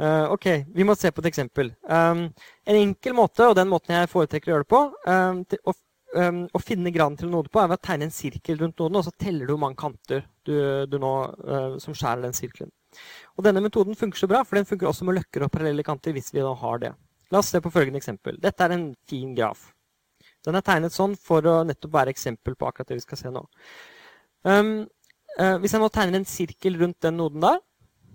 Uh, 0.00 0.32
ok, 0.32 0.46
Vi 0.74 0.84
må 0.84 0.96
se 0.96 1.12
på 1.12 1.24
et 1.24 1.28
eksempel. 1.32 1.72
Um, 1.84 2.26
en 2.68 2.76
enkel 2.76 3.16
måte, 3.16 3.48
og 3.48 3.56
den 3.56 3.68
måten 3.68 3.96
jeg 3.96 4.08
foretrekker 4.12 4.50
å 4.50 4.54
gjøre 4.54 4.66
det 4.66 4.72
på, 4.72 4.82
um, 5.08 5.42
til, 5.48 5.60
um, 6.16 6.42
å 6.52 6.62
finne 6.62 6.92
graden 6.94 7.16
til 7.18 7.28
en 7.28 7.36
node 7.38 7.52
på, 7.52 7.60
er 7.62 7.70
ved 7.70 7.80
å 7.80 7.86
tegne 7.86 8.08
en 8.08 8.14
sirkel 8.14 8.60
rundt 8.60 8.80
noden, 8.80 8.98
og 9.00 9.06
så 9.06 9.14
teller 9.18 9.46
du 9.46 9.54
hvor 9.54 9.62
mange 9.64 9.80
kanter 9.80 10.24
du, 10.46 10.54
du 10.90 10.98
nå, 11.02 11.14
uh, 11.46 11.76
som 11.82 11.96
skjærer 11.96 12.26
den 12.26 12.36
sirkelen. 12.36 12.72
Og 13.36 13.46
Denne 13.46 13.62
metoden 13.64 13.98
funker 13.98 14.18
så 14.18 14.28
bra, 14.30 14.42
for 14.46 14.58
den 14.58 14.68
funker 14.68 14.90
også 14.90 15.06
med 15.06 15.20
løkker 15.20 15.46
og 15.46 15.52
parallelle 15.54 15.86
kanter. 15.86 16.12
hvis 16.16 16.32
vi 16.34 16.42
da 16.44 16.54
har 16.62 16.82
det. 16.82 16.94
La 17.30 17.38
oss 17.38 17.52
se 17.52 17.60
på 17.62 17.70
følgende 17.70 18.00
eksempel. 18.00 18.40
Dette 18.42 18.64
er 18.64 18.74
en 18.74 18.88
fin 19.08 19.34
graf. 19.36 19.70
Den 20.44 20.56
er 20.56 20.64
tegnet 20.64 20.94
sånn 20.94 21.14
for 21.20 21.44
å 21.46 21.60
nettopp 21.68 21.92
være 21.94 22.14
eksempel 22.14 22.56
på 22.58 22.66
akkurat 22.66 22.88
det 22.90 22.98
vi 22.98 23.04
skal 23.04 23.20
se 23.20 23.32
nå. 23.32 23.44
Um, 24.42 24.72
uh, 25.38 25.56
hvis 25.60 25.76
jeg 25.76 25.82
nå 25.82 25.90
tegner 25.92 26.20
en 26.20 26.28
sirkel 26.28 26.78
rundt 26.80 27.00
den 27.04 27.18
noden 27.20 27.44
der, 27.44 27.60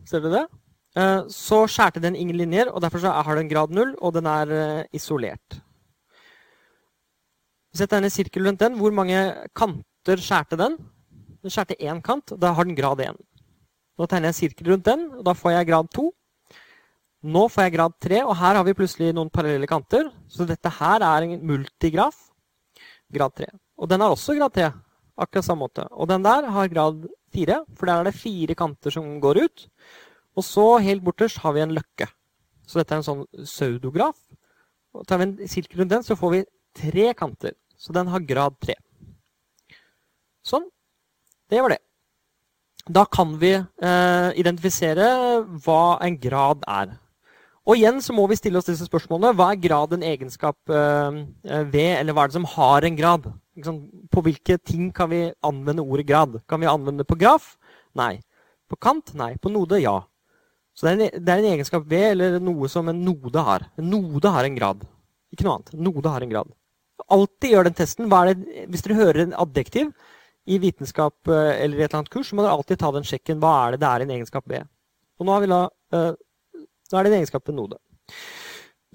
ser 0.09 0.25
dere 0.25 0.41
det? 0.41 0.61
Uh, 0.95 1.21
så 1.31 1.65
skjærte 1.69 2.01
den 2.03 2.17
ingen 2.17 2.37
linjer, 2.39 2.71
og 2.71 2.81
derfor 2.83 3.05
har 3.05 3.37
den 3.37 3.51
grad 3.51 3.73
null, 3.75 3.93
og 4.01 4.15
den 4.17 4.27
er 4.31 4.51
uh, 4.51 4.83
isolert. 4.95 5.59
Hvis 7.75 7.89
tegner 7.91 8.07
en 8.07 8.13
sirkel 8.13 8.45
rundt 8.47 8.61
den, 8.61 8.77
hvor 8.79 8.93
mange 8.95 9.17
kanter 9.51 10.21
skjærte 10.23 10.55
den? 10.55 10.77
Den 11.43 11.51
skjærte 11.51 11.75
én 11.75 11.97
kant, 11.99 12.31
og 12.31 12.37
da 12.39 12.53
har 12.55 12.63
den 12.63 12.77
grad 12.77 13.01
1. 13.03 13.17
Nå 13.99 14.05
tegner 14.07 14.29
jeg 14.29 14.31
en 14.31 14.37
sirkel 14.37 14.69
rundt 14.71 14.85
den, 14.87 15.01
og 15.17 15.25
da 15.27 15.33
får 15.35 15.51
jeg 15.57 15.67
grad 15.67 15.89
2. 15.91 16.05
Nå 17.35 17.41
får 17.51 17.65
jeg 17.65 17.73
grad 17.73 17.97
3, 18.05 18.21
og 18.23 18.31
her 18.39 18.55
har 18.55 18.63
vi 18.63 18.75
plutselig 18.79 19.09
noen 19.17 19.27
parallelle 19.27 19.67
kanter. 19.67 20.07
Så 20.31 20.47
dette 20.47 20.71
her 20.77 21.03
er 21.03 21.27
en 21.27 21.43
multigraf. 21.49 22.15
Grad 23.11 23.35
3. 23.43 23.49
Og 23.75 23.91
den 23.91 24.05
har 24.05 24.15
også 24.15 24.37
grad 24.39 24.55
3. 24.55 24.71
Akkurat 25.27 25.49
samme 25.49 25.65
måte. 25.67 25.83
Og 25.91 26.07
den 26.07 26.23
der 26.23 26.47
har 26.55 26.71
grad 26.71 27.03
4, 27.35 27.59
for 27.75 27.91
der 27.91 27.99
er 27.99 28.07
det 28.07 28.15
fire 28.15 28.55
kanter 28.55 28.95
som 28.95 29.19
går 29.19 29.41
ut. 29.49 29.67
Og 30.39 30.47
så 30.47 30.65
helt 30.79 31.03
borterst 31.03 31.43
har 31.43 31.59
vi 31.59 31.67
en 31.67 31.75
løkke. 31.75 32.07
Så 32.63 32.79
dette 32.79 32.95
er 32.95 33.03
en 33.03 33.09
sånn 33.11 33.27
pseudograf. 33.43 34.15
Og 34.95 35.03
tar 35.03 35.19
vi 35.19 35.27
en 35.27 35.37
sirkel 35.43 35.83
rundt 35.83 35.91
den, 35.97 36.07
så 36.07 36.15
får 36.15 36.37
vi 36.37 36.45
tre 36.79 37.11
kanter. 37.19 37.59
Så 37.77 37.93
den 37.95 38.09
har 38.11 38.23
grad 38.25 38.57
3. 38.63 38.75
Sånn. 40.45 40.67
Det 41.49 41.61
var 41.61 41.75
det. 41.75 41.81
Da 42.85 43.05
kan 43.09 43.33
vi 43.41 43.55
eh, 43.55 44.29
identifisere 44.37 45.07
hva 45.65 45.97
en 46.05 46.17
grad 46.21 46.65
er. 46.69 46.93
Og 47.65 47.79
igjen 47.79 47.97
så 48.05 48.13
må 48.13 48.27
vi 48.29 48.37
stille 48.37 48.59
oss 48.59 48.67
disse 48.69 48.85
spørsmålene. 48.85 49.33
Hva 49.37 49.49
er 49.51 49.61
grad 49.61 49.95
en 49.95 50.05
egenskap 50.05 50.57
eh, 50.69 51.21
ved, 51.65 51.95
eller 51.97 52.13
hva 52.13 52.25
er 52.25 52.31
det 52.31 52.37
som 52.37 52.49
har 52.51 52.85
en 52.85 52.99
grad? 52.99 53.25
På 54.13 54.21
hvilke 54.25 54.59
ting 54.61 54.91
kan 54.93 55.09
vi 55.09 55.23
anvende 55.45 55.85
ordet 55.85 56.05
grad? 56.09 56.37
Kan 56.49 56.61
vi 56.61 56.69
anvende 56.69 57.01
det 57.01 57.09
på 57.09 57.17
graf? 57.17 57.55
Nei. 57.97 58.19
På 58.69 58.77
kant? 58.77 59.15
Nei. 59.17 59.33
På 59.41 59.49
node? 59.49 59.81
Ja. 59.81 60.03
Så 60.77 60.85
det 60.85 60.93
er, 60.93 60.99
en, 60.99 61.25
det 61.25 61.33
er 61.33 61.41
en 61.41 61.53
egenskap 61.55 61.89
ved, 61.89 62.11
eller 62.13 62.37
noe 62.43 62.69
som 62.69 62.91
en 62.91 63.01
node 63.07 63.47
har. 63.49 63.65
En 63.81 63.89
node 63.89 64.29
har 64.29 64.45
en 64.45 64.59
grad. 64.59 64.85
Ikke 65.33 65.47
noe 65.47 65.57
annet. 65.57 65.73
En 65.73 65.85
node 65.89 66.13
har 66.13 66.21
en 66.21 66.33
grad 66.37 66.53
alltid 67.11 67.53
gjør 67.53 67.67
den 67.67 67.77
testen. 67.77 68.09
Det, 68.09 68.65
hvis 68.71 68.85
dere 68.85 68.99
hører 68.99 69.23
en 69.25 69.35
adjektiv 69.45 69.91
i 70.45 70.59
vitenskap 70.61 71.31
eh, 71.31 71.51
eller 71.63 71.79
i 71.79 71.83
et 71.83 71.89
eller 71.89 72.01
annet 72.03 72.13
kurs, 72.13 72.29
så 72.29 72.37
må 72.37 72.45
dere 72.45 72.55
alltid 72.55 72.81
ta 72.81 72.91
den 72.95 73.07
sjekken. 73.07 73.41
Hva 73.41 73.53
er 73.63 73.75
det 73.75 73.81
det 73.83 73.91
er 73.91 74.05
en 74.05 74.15
egenskap 74.17 74.47
ved? 74.49 74.69
Og 75.19 75.27
nå, 75.27 75.37
da, 75.47 75.61
uh, 75.95 76.11
nå 76.91 76.97
er 76.97 77.05
det 77.05 77.11
en 77.13 77.19
egenskap 77.21 77.47
ved 77.47 77.55
node. 77.55 77.79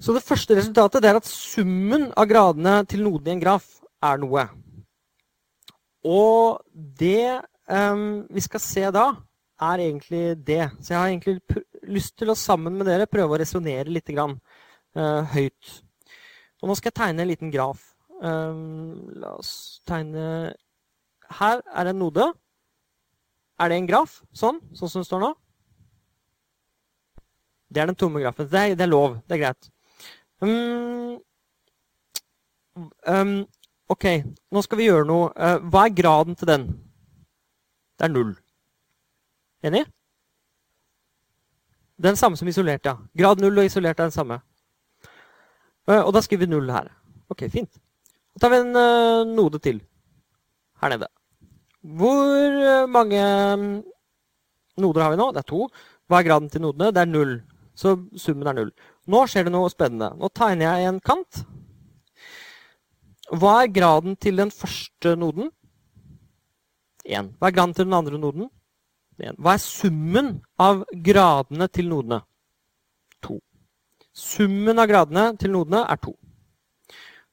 Så 0.01 0.13
det 0.13 0.25
første 0.25 0.57
resultatet 0.57 1.05
er 1.05 1.17
at 1.17 1.27
summen 1.27 2.09
av 2.17 2.27
gradene 2.29 2.81
til 2.89 3.03
noden 3.05 3.31
i 3.31 3.35
en 3.35 3.41
graf 3.41 3.67
er 4.05 4.21
noe. 4.21 4.45
Og 6.05 6.61
det 6.73 7.41
um, 7.69 8.23
vi 8.29 8.45
skal 8.45 8.63
se 8.63 8.85
da, 8.93 9.07
er 9.61 9.83
egentlig 9.85 10.23
det. 10.45 10.63
Så 10.81 10.93
jeg 10.93 10.99
har 10.99 11.09
egentlig 11.09 11.63
lyst 11.89 12.15
til 12.17 12.31
å 12.33 12.37
sammen 12.37 12.77
med 12.77 12.89
dere 12.89 13.09
prøve 13.09 13.35
å 13.35 13.41
resonnere 13.41 13.93
litt 13.93 14.09
grann, 14.09 14.37
uh, 14.97 15.21
høyt. 15.33 15.81
Og 16.61 16.69
nå 16.69 16.77
skal 16.77 16.91
jeg 16.91 16.99
tegne 17.01 17.25
en 17.25 17.29
liten 17.29 17.53
graf. 17.53 17.90
Um, 18.21 19.09
la 19.17 19.33
oss 19.39 19.81
tegne 19.89 20.53
Her 21.39 21.61
er 21.65 21.89
en 21.89 21.97
node. 21.97 22.27
Er 23.57 23.71
det 23.71 23.77
en 23.79 23.87
graf? 23.89 24.19
Sånn? 24.33 24.59
Sånn 24.77 24.91
som 24.91 25.01
det 25.01 25.09
står 25.09 25.23
nå? 25.23 25.31
Det 27.71 27.81
er 27.81 27.89
den 27.89 27.97
tomme 27.97 28.21
grafen. 28.21 28.49
Det 28.51 28.59
er, 28.59 28.75
det 28.75 28.85
er 28.85 28.91
lov. 28.91 29.17
Det 29.25 29.37
er 29.37 29.41
greit. 29.45 29.69
Um, 30.41 31.17
um, 33.07 33.35
OK, 33.91 34.07
nå 34.51 34.63
skal 34.65 34.81
vi 34.81 34.89
gjøre 34.89 35.07
noe. 35.07 35.29
Uh, 35.37 35.61
hva 35.71 35.85
er 35.87 35.95
graden 35.95 36.37
til 36.37 36.49
den? 36.49 36.67
Det 37.97 38.07
er 38.07 38.13
null. 38.13 38.33
Enig? 39.63 39.85
Den 42.01 42.17
samme 42.17 42.37
som 42.37 42.49
isolert, 42.49 42.85
ja. 42.85 42.97
Grad 43.17 43.41
null 43.43 43.61
og 43.61 43.69
isolert 43.69 43.99
er 43.99 44.09
den 44.09 44.15
samme. 44.15 44.41
Uh, 45.87 46.01
og 46.01 46.11
da 46.15 46.25
skriver 46.25 46.47
vi 46.47 46.51
null 46.55 46.73
her. 46.73 46.89
OK, 47.31 47.45
fint. 47.53 47.77
Så 48.31 48.43
tar 48.43 48.53
vi 48.53 48.61
en 48.63 48.75
uh, 48.77 49.27
node 49.27 49.59
til 49.63 49.81
her 50.81 50.93
nede. 50.93 51.07
Hvor 51.81 52.57
eh, 52.61 52.89
mange 52.89 53.21
mm, 53.57 53.69
noder 54.77 55.01
har 55.01 55.13
vi 55.13 55.17
nå? 55.17 55.31
Det 55.33 55.41
er 55.41 55.49
to. 55.49 55.65
Hva 56.09 56.19
er 56.19 56.27
graden 56.27 56.49
til 56.53 56.61
nodene? 56.61 56.91
Det 56.93 57.01
er 57.01 57.09
null. 57.09 57.39
Så 57.77 57.95
summen 58.19 58.49
er 58.49 58.57
null. 58.57 58.71
Nå 59.09 59.23
skjer 59.29 59.47
det 59.47 59.53
noe 59.55 59.69
spennende. 59.73 60.11
Nå 60.19 60.29
tegner 60.37 60.67
jeg 60.77 60.89
en 60.91 61.01
kant. 61.01 61.41
Hva 63.31 63.61
er 63.63 63.73
graden 63.73 64.17
til 64.21 64.37
den 64.41 64.51
første 64.53 65.15
noden? 65.17 65.49
1. 67.05 67.31
Hva 67.39 67.49
er 67.49 67.55
graden 67.55 67.73
til 67.77 67.87
den 67.87 67.97
andre 67.97 68.19
noden? 68.21 68.49
1. 69.21 69.37
Hva 69.41 69.55
er 69.55 69.63
summen 69.63 70.33
av 70.61 70.83
gradene 71.05 71.69
til 71.73 71.89
nodene? 71.89 72.21
2. 73.25 73.39
Summen 74.11 74.81
av 74.81 74.89
gradene 74.91 75.31
til 75.41 75.55
nodene 75.55 75.85
er 75.89 76.01
2. 76.03 76.13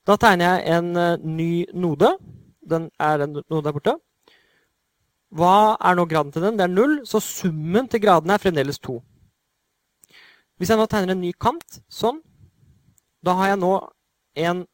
Da 0.09 0.17
tegner 0.17 0.57
jeg 0.57 0.79
en 0.79 0.95
uh, 0.97 1.21
ny 1.21 1.67
node. 1.77 2.15
Den 2.65 2.89
er 2.97 3.25
en 3.25 3.37
node 3.43 3.65
der 3.67 3.75
borte. 3.77 3.95
Hva 5.37 5.77
er 5.85 5.99
nå 5.99 6.07
graden 6.09 6.33
til 6.33 6.47
den? 6.47 6.57
Det 6.57 6.65
er 6.65 6.73
null, 6.73 6.95
så 7.05 7.21
summen 7.21 7.91
til 7.93 8.01
gradene 8.01 8.39
er 8.39 8.41
fremdeles 8.41 8.81
to. 8.81 9.03
Hvis 10.57 10.73
jeg 10.73 10.81
nå 10.81 10.87
tegner 10.89 11.13
en 11.13 11.21
ny 11.21 11.35
kant, 11.37 11.83
sånn, 11.93 12.23
da 13.21 13.35
har 13.37 13.53
jeg 13.53 13.61
nå 13.61 13.73
en 14.49 14.65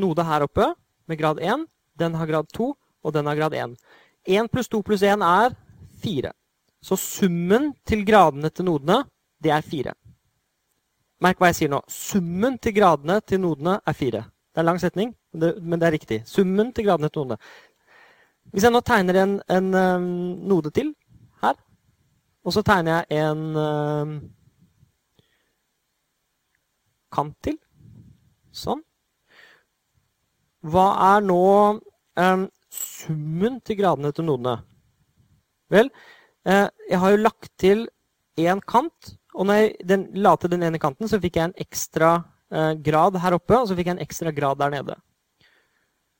node 0.00 0.24
her 0.26 0.44
oppe 0.48 0.66
med 1.06 1.20
grad 1.20 1.38
1. 1.38 1.64
Den 2.00 2.18
har 2.18 2.26
grad 2.26 2.50
2, 2.56 2.72
og 2.74 3.14
den 3.14 3.30
har 3.30 3.38
grad 3.38 3.54
1. 3.54 3.78
1 4.26 4.50
pluss 4.50 4.68
2 4.72 4.82
pluss 4.84 5.06
1 5.06 5.22
er 5.22 5.54
4. 6.02 6.34
Så 6.82 6.98
summen 6.98 7.70
til 7.86 8.02
gradene 8.08 8.50
til 8.50 8.66
nodene, 8.66 9.04
det 9.38 9.54
er 9.54 9.62
4. 9.62 9.94
Merk 11.22 11.38
hva 11.38 11.52
jeg 11.52 11.60
sier 11.60 11.72
nå. 11.72 11.82
Summen 11.86 12.58
til 12.58 12.74
gradene 12.76 13.20
til 13.22 13.42
nodene 13.44 13.78
er 13.86 13.96
4. 13.96 14.26
Det 14.60 14.66
er 14.66 14.68
en 14.68 14.74
lang 14.74 14.80
setning, 14.82 15.12
men 15.32 15.80
det 15.80 15.86
er 15.86 15.94
riktig. 15.94 16.16
Summen 16.28 16.68
til 16.76 16.84
gradene 16.84 17.08
til 17.08 17.22
nodene. 17.22 17.38
Hvis 18.52 18.64
jeg 18.66 18.72
nå 18.74 18.80
tegner 18.84 19.16
en, 19.16 19.30
en 19.48 19.68
um, 19.72 20.08
node 20.50 20.68
til 20.76 20.90
her, 21.40 21.54
og 22.44 22.52
så 22.52 22.60
tegner 22.66 22.98
jeg 22.98 23.22
en 23.22 23.56
um, 23.56 24.10
kant 27.08 27.38
til 27.40 27.56
Sånn. 28.52 28.82
Hva 30.68 30.84
er 31.14 31.24
nå 31.24 31.38
um, 32.20 32.44
summen 32.68 33.56
til 33.64 33.78
gradene 33.78 34.10
til 34.12 34.28
nodene? 34.28 34.58
Vel, 35.72 35.88
eh, 36.44 36.66
jeg 36.90 37.00
har 37.00 37.14
jo 37.14 37.22
lagt 37.22 37.48
til 37.56 37.86
én 38.36 38.60
kant, 38.60 39.14
og 39.32 39.48
når 39.48 39.62
jeg 39.62 40.04
la 40.20 40.34
til 40.36 40.52
den 40.52 40.68
ene 40.68 40.82
kanten, 40.82 41.08
så 41.08 41.22
fikk 41.22 41.40
jeg 41.40 41.48
en 41.48 41.56
ekstra 41.64 42.10
grad 42.82 43.14
her 43.22 43.36
oppe, 43.36 43.54
og 43.54 43.68
så 43.68 43.76
fikk 43.78 43.86
jeg 43.90 43.94
en 43.94 44.02
ekstra 44.02 44.32
grad 44.34 44.58
der 44.58 44.72
nede. 44.74 44.96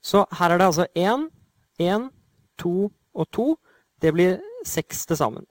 Så 0.00 0.22
her 0.38 0.54
er 0.54 0.60
det 0.60 0.68
altså 0.70 0.86
1, 0.94 1.26
1, 1.82 2.06
2 2.62 2.74
og 2.86 3.30
2. 3.34 3.46
Det 4.00 4.12
blir 4.14 4.38
6 4.66 5.06
til 5.10 5.18
sammen. 5.18 5.46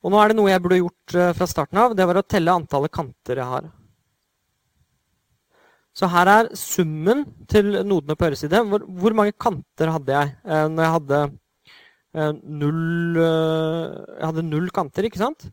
Og 0.00 0.12
nå 0.12 0.20
er 0.20 0.30
det 0.30 0.38
noe 0.38 0.52
jeg 0.52 0.62
burde 0.64 0.80
gjort 0.80 1.16
eh, 1.18 1.34
fra 1.36 1.48
starten 1.48 1.80
av. 1.80 1.96
Det 1.96 2.06
var 2.08 2.20
å 2.20 2.24
telle 2.24 2.54
antallet 2.54 2.92
kanter 2.94 3.40
jeg 3.40 3.48
har. 3.50 3.68
Så 5.96 6.08
her 6.08 6.30
er 6.30 6.50
summen 6.56 7.24
til 7.50 7.72
nodene 7.84 8.16
på 8.16 8.28
høyre 8.28 8.38
side. 8.38 8.62
Hvor, 8.70 8.84
hvor, 8.86 9.16
mange 9.16 9.34
kanter 9.36 9.92
hadde 9.92 10.14
jeg 10.14 10.34
eh, 10.46 10.66
når 10.70 10.86
jeg 10.86 10.94
hadde 10.96 11.20
eh, 11.26 12.34
null 12.62 13.20
eh, 13.20 13.96
Jeg 14.20 14.28
hadde 14.30 14.46
null 14.46 14.70
kanter, 14.74 15.08
ikke 15.08 15.20
sant? 15.20 15.48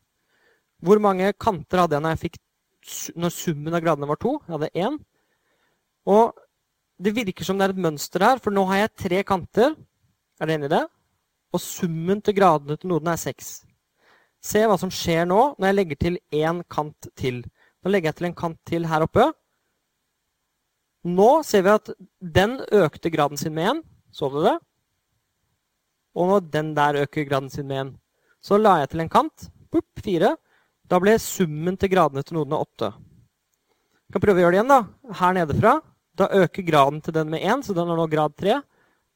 Hvor 0.86 1.02
mange 1.04 1.34
kanter 1.42 1.84
hadde 1.84 1.98
jeg 1.98 2.06
når 2.06 2.16
jeg 2.16 2.24
fikk 2.28 2.40
når 3.16 3.34
summen 3.34 3.76
av 3.76 3.84
gradene 3.84 4.10
var 4.10 4.20
to. 4.22 4.38
Jeg 4.46 4.56
hadde 4.56 4.74
én. 4.86 5.00
Og 6.08 6.38
det 6.98 7.14
virker 7.16 7.46
som 7.46 7.60
det 7.60 7.68
er 7.68 7.76
et 7.76 7.84
mønster 7.86 8.24
her, 8.26 8.42
for 8.42 8.54
nå 8.54 8.64
har 8.70 8.84
jeg 8.84 8.96
tre 9.04 9.24
kanter. 9.28 9.76
Er 10.40 10.50
dere 10.50 10.58
enig 10.58 10.70
i 10.70 10.76
det? 10.76 10.84
Og 11.54 11.64
summen 11.64 12.22
til 12.22 12.36
gradene 12.38 12.78
til 12.78 12.92
noden 12.92 13.12
er 13.12 13.20
seks. 13.22 13.60
Se 14.44 14.64
hva 14.70 14.78
som 14.80 14.92
skjer 14.94 15.26
nå 15.28 15.40
når 15.58 15.70
jeg 15.70 15.78
legger 15.78 16.02
til 16.02 16.20
én 16.34 16.64
kant 16.72 17.10
til. 17.20 17.44
Nå 17.84 17.92
legger 17.92 18.12
jeg 18.12 18.20
til 18.20 18.30
en 18.30 18.38
kant 18.38 18.60
til 18.68 18.88
her 18.90 19.06
oppe. 19.06 19.28
Nå 21.08 21.30
ser 21.48 21.64
vi 21.64 21.74
at 21.74 21.94
den 22.20 22.58
økte 22.76 23.12
graden 23.14 23.40
sin 23.40 23.56
med 23.56 23.72
én. 23.72 23.84
Så 24.12 24.30
du 24.32 24.42
det? 24.44 24.58
Og 26.18 26.30
nå 26.32 26.40
den 26.42 26.74
der 26.76 27.04
øker 27.04 27.28
graden 27.28 27.50
sin 27.50 27.68
med 27.68 27.86
én. 27.86 27.94
Så 28.42 28.58
la 28.58 28.80
jeg 28.82 28.90
til 28.90 29.04
en 29.04 29.10
kant. 29.10 29.50
Pupp, 29.72 29.88
fire. 30.04 30.36
Da 30.88 31.00
ble 31.04 31.18
summen 31.20 31.76
til 31.80 31.92
gradene 31.92 32.24
til 32.24 32.38
nodene 32.38 32.60
8. 32.64 32.92
Vi 34.08 34.16
kan 34.16 34.24
prøve 34.24 34.40
å 34.40 34.46
gjøre 34.46 34.56
det 34.56 34.60
igjen. 34.62 34.72
da. 34.72 35.16
Her 35.20 35.34
nede 35.36 35.58
fra. 35.58 35.74
Da 36.18 36.30
øker 36.32 36.66
graden 36.66 37.02
til 37.04 37.14
den 37.14 37.30
med 37.30 37.44
1, 37.44 37.66
så 37.68 37.76
den 37.76 37.92
har 37.92 38.00
nå 38.00 38.08
grad 38.08 38.38
3. 38.40 38.62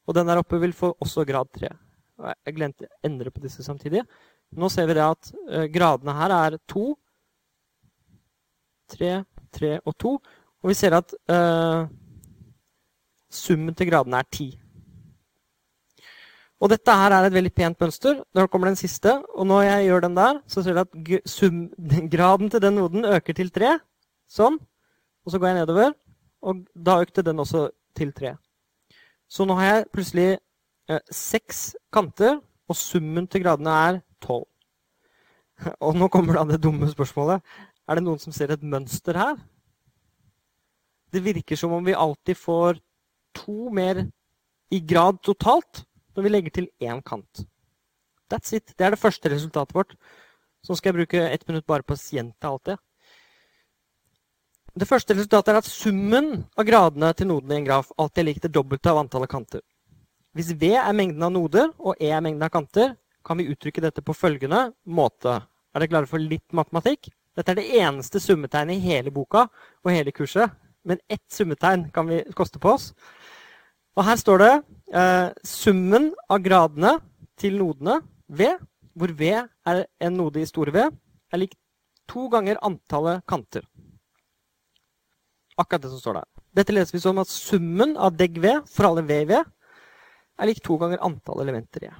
Og 0.08 0.18
den 0.18 0.28
der 0.28 0.42
oppe 0.42 0.60
vil 0.60 0.76
få 0.76 0.92
også 1.00 1.24
grad 1.28 1.48
3. 1.56 1.72
Jeg 2.46 2.56
glemte 2.58 2.90
å 2.90 3.08
endre 3.08 3.32
på 3.32 3.42
disse 3.42 3.64
samtidig. 3.64 4.04
Nå 4.52 4.68
ser 4.70 4.90
vi 4.90 4.98
det 4.98 5.06
at 5.06 5.32
uh, 5.32 5.66
gradene 5.72 6.16
her 6.18 6.36
er 6.36 6.58
2, 6.70 6.86
3, 8.92 9.14
3 9.56 9.72
og 9.80 9.96
2. 10.04 10.14
Og 10.62 10.70
vi 10.70 10.78
ser 10.78 10.98
at 11.00 11.16
uh, 11.32 11.88
summen 13.32 13.78
til 13.78 13.88
gradene 13.90 14.20
er 14.20 14.28
10. 14.28 14.61
Og 16.62 16.70
dette 16.70 16.94
her 16.94 17.14
er 17.16 17.26
et 17.26 17.34
veldig 17.34 17.52
pent 17.58 17.80
mønster. 17.82 18.20
Nå 18.38 18.46
kommer 18.54 18.70
den 18.70 18.78
siste. 18.78 19.16
Og 19.34 19.48
når 19.50 19.64
jeg 19.66 19.88
gjør 19.88 20.04
den 20.06 20.18
der, 20.18 20.42
så 20.48 20.62
ser 20.62 20.78
du 20.78 20.84
at 20.84 21.30
sum, 21.30 21.64
graden 22.14 22.52
til 22.54 22.62
den 22.62 22.78
noden 22.78 23.08
øker 23.10 23.38
til 23.38 23.50
3. 23.50 23.74
Sånn. 24.30 24.60
Og 25.26 25.34
så 25.34 25.42
går 25.42 25.52
jeg 25.52 25.60
nedover, 25.62 25.92
og 26.42 26.64
da 26.74 27.02
økte 27.04 27.22
den 27.26 27.42
også 27.42 27.68
til 27.98 28.14
3. 28.14 28.36
Så 29.30 29.46
nå 29.46 29.58
har 29.60 29.68
jeg 29.68 29.90
plutselig 29.94 30.30
eh, 30.90 31.04
seks 31.14 31.76
kanter, 31.94 32.40
og 32.70 32.78
summen 32.78 33.28
til 33.30 33.44
gradene 33.44 33.74
er 33.90 34.00
12. 34.24 34.46
Og 35.86 35.98
nå 35.98 36.08
kommer 36.10 36.40
da 36.40 36.46
det 36.54 36.62
dumme 36.64 36.88
spørsmålet. 36.90 37.44
Er 37.86 38.00
det 38.00 38.06
noen 38.06 38.22
som 38.22 38.34
ser 38.34 38.54
et 38.54 38.64
mønster 38.64 39.18
her? 39.20 39.36
Det 41.12 41.22
virker 41.26 41.60
som 41.60 41.74
om 41.76 41.86
vi 41.86 41.94
alltid 41.94 42.40
får 42.40 42.80
to 43.36 43.70
mer 43.76 44.06
i 44.72 44.80
grad 44.88 45.20
totalt 45.26 45.84
når 46.16 46.26
vi 46.26 46.32
legger 46.32 46.56
til 46.56 46.70
én 46.82 47.02
kant. 47.06 47.46
That's 48.32 48.54
it. 48.56 48.74
Det 48.78 48.86
er 48.86 48.96
det 48.96 49.02
første 49.02 49.32
resultatet 49.32 49.76
vårt. 49.76 49.96
Så 50.64 50.78
skal 50.78 50.92
jeg 50.92 51.02
bruke 51.02 51.26
ett 51.28 51.48
minutt 51.48 51.68
bare 51.68 51.84
på 51.84 51.98
å 51.98 52.02
gjenta 52.16 52.52
alt 52.52 52.70
det. 52.70 52.78
Det 54.72 54.88
første 54.88 55.16
resultatet 55.18 55.52
er 55.52 55.60
at 55.60 55.68
summen 55.68 56.46
av 56.56 56.64
gradene 56.68 57.10
til 57.18 57.28
nodene 57.28 57.58
i 57.58 57.60
en 57.60 57.68
graf 57.68 57.90
alltid 58.00 58.22
er 58.22 58.28
lik 58.30 58.44
det 58.46 58.54
dobbelte 58.56 58.92
av 58.92 59.02
antallet 59.02 59.32
kanter. 59.32 59.64
Hvis 60.32 60.54
V 60.56 60.70
er 60.80 60.94
mengden 60.96 61.26
av 61.28 61.34
noder 61.36 61.74
og 61.76 62.00
E 62.00 62.08
er 62.08 62.24
mengden 62.24 62.46
av 62.48 62.54
kanter, 62.54 62.94
kan 63.26 63.38
vi 63.38 63.50
uttrykke 63.52 63.84
dette 63.84 64.02
på 64.02 64.16
følgende 64.16 64.70
måte. 64.88 65.42
Er 65.76 65.84
dere 65.84 65.92
klare 65.92 66.10
for 66.10 66.24
litt 66.24 66.56
matematikk? 66.56 67.10
Dette 67.36 67.52
er 67.52 67.60
det 67.60 67.82
eneste 67.82 68.22
summetegnet 68.24 68.80
i 68.80 68.86
hele 68.94 69.12
boka 69.12 69.46
og 69.84 69.92
hele 69.92 70.14
kurset. 70.16 70.56
Men 70.88 71.04
ett 71.12 71.28
summetegn 71.30 71.90
kan 71.94 72.08
vi 72.08 72.24
koste 72.36 72.60
på 72.60 72.72
oss. 72.72 72.94
Og 73.98 74.06
her 74.08 74.20
står 74.20 74.42
det 74.42 74.52
eh, 74.96 75.30
summen 75.44 76.12
av 76.32 76.44
gradene 76.44 76.98
til 77.40 77.58
nodene 77.60 78.00
V, 78.32 78.54
hvor 78.96 79.12
V 79.18 79.32
er 79.36 79.84
en 80.04 80.18
node 80.18 80.42
i 80.42 80.48
store 80.48 80.74
V, 80.76 80.86
er 81.32 81.42
lik 81.42 81.58
to 82.12 82.28
ganger 82.32 82.60
antallet 82.64 83.26
kanter. 83.28 83.66
Akkurat 85.60 85.84
det 85.84 85.92
som 85.92 86.00
står 86.00 86.22
der. 86.22 86.30
Dette 86.56 86.76
leser 86.76 86.96
vi 86.96 87.04
som 87.04 87.20
at 87.22 87.32
summen 87.32 87.98
av 88.00 88.16
deg 88.20 88.40
V 88.42 88.58
for 88.72 88.90
alle 88.90 89.04
V 89.08 89.22
i 89.24 89.28
V 89.30 89.38
er 89.42 90.50
lik 90.50 90.62
to 90.64 90.78
ganger 90.82 91.04
antall 91.06 91.44
elementer 91.44 91.86
i 91.86 91.92
E. 91.92 91.94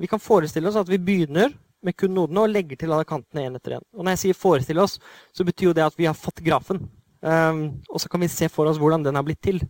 Vi 0.00 0.08
kan 0.08 0.22
forestille 0.22 0.68
oss 0.68 0.78
at 0.80 0.88
vi 0.88 0.98
begynner 0.98 1.52
med 1.84 1.96
kun 1.96 2.14
nodene 2.16 2.44
og 2.44 2.52
legger 2.52 2.78
til 2.80 2.92
alle 2.92 3.08
kantene 3.08 3.46
én 3.48 3.56
etter 3.56 3.78
én. 3.78 3.84
Og 3.96 4.04
når 4.04 4.16
jeg 4.16 4.20
sier 4.22 4.34
'forestille 4.34 4.82
oss', 4.82 5.00
så 5.32 5.44
betyr 5.44 5.66
jo 5.68 5.72
det 5.72 5.84
at 5.84 5.96
vi 5.98 6.06
har 6.06 6.14
fått 6.14 6.40
grafen. 6.44 6.88
Um, 7.20 7.82
og 7.92 8.00
så 8.00 8.08
kan 8.08 8.22
vi 8.22 8.30
se 8.32 8.48
for 8.48 8.68
oss 8.70 8.80
hvordan 8.80 9.04
den 9.04 9.18
har 9.18 9.24
blitt 9.26 9.42
til. 9.44 9.60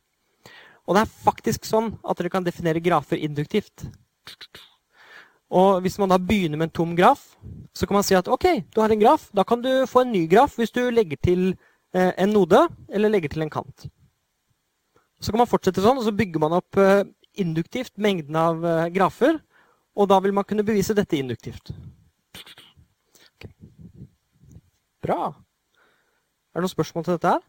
Og 0.86 0.96
det 0.96 1.03
er 1.05 1.16
faktisk 1.26 1.66
sånn 1.66 1.92
at 2.03 2.18
dere 2.18 2.30
kan 2.32 2.46
definere 2.46 2.82
grafer 2.82 3.18
induktivt. 3.18 3.88
Og 5.51 5.80
hvis 5.82 5.98
man 5.98 6.12
da 6.12 6.18
begynner 6.22 6.59
med 6.59 6.68
en 6.68 6.74
tom 6.78 6.94
graf, 6.98 7.24
så 7.74 7.86
kan 7.86 7.98
man 7.98 8.07
si 8.07 8.14
at 8.14 8.30
ok, 8.30 8.46
du 8.70 8.80
har 8.82 8.92
en 8.94 9.03
graf. 9.03 9.28
Da 9.34 9.44
kan 9.46 9.62
du 9.62 9.70
få 9.90 10.05
en 10.05 10.12
ny 10.14 10.24
graf 10.30 10.55
hvis 10.59 10.74
du 10.74 10.82
legger 10.94 11.18
til 11.22 11.48
eh, 11.94 12.12
en 12.14 12.30
node 12.34 12.62
eller 12.88 13.11
legger 13.11 13.34
til 13.34 13.42
en 13.46 13.51
kant. 13.51 13.86
Så 15.20 15.32
kan 15.32 15.42
man 15.42 15.51
fortsette 15.51 15.82
sånn, 15.82 15.98
og 16.01 16.07
så 16.07 16.14
bygger 16.16 16.42
man 16.42 16.55
opp 16.61 16.78
eh, 16.80 17.03
induktivt 17.42 17.98
mengden 18.01 18.38
av 18.38 18.64
eh, 18.64 18.88
grafer. 18.94 19.40
Og 19.98 20.07
da 20.09 20.20
vil 20.22 20.34
man 20.34 20.46
kunne 20.46 20.64
bevise 20.64 20.94
dette 20.94 21.18
induktivt. 21.18 21.72
Okay. 23.34 23.53
Bra. 25.03 25.32
Er 26.51 26.61
det 26.61 26.66
noen 26.66 26.74
spørsmål 26.74 27.07
til 27.07 27.16
dette 27.16 27.32
her? 27.36 27.42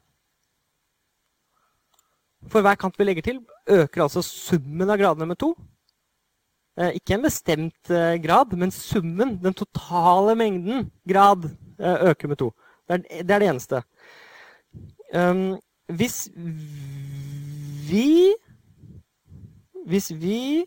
For 2.49 2.65
hver 2.65 2.77
kant 2.79 2.97
vi 2.97 3.05
legger 3.05 3.25
til, 3.25 3.43
øker 3.69 4.05
altså 4.05 4.21
summen 4.25 4.89
av 4.89 4.99
gradene 5.01 5.29
med 5.29 5.39
to. 5.41 5.53
Eh, 6.79 6.95
ikke 6.97 7.17
en 7.17 7.25
bestemt 7.25 7.91
eh, 7.91 8.15
grad, 8.23 8.53
men 8.57 8.71
summen, 8.71 9.35
den 9.43 9.55
totale 9.57 10.35
mengden 10.39 10.87
grad, 11.07 11.49
eh, 11.79 12.11
øker 12.11 12.31
med 12.31 12.39
to. 12.39 12.51
Det 12.87 13.03
er 13.21 13.39
det, 13.39 13.47
eneste. 13.47 13.83
Um, 15.15 15.59
hvis 15.87 16.29
vi 17.89 18.33
Hvis 19.85 20.11
vi 20.11 20.65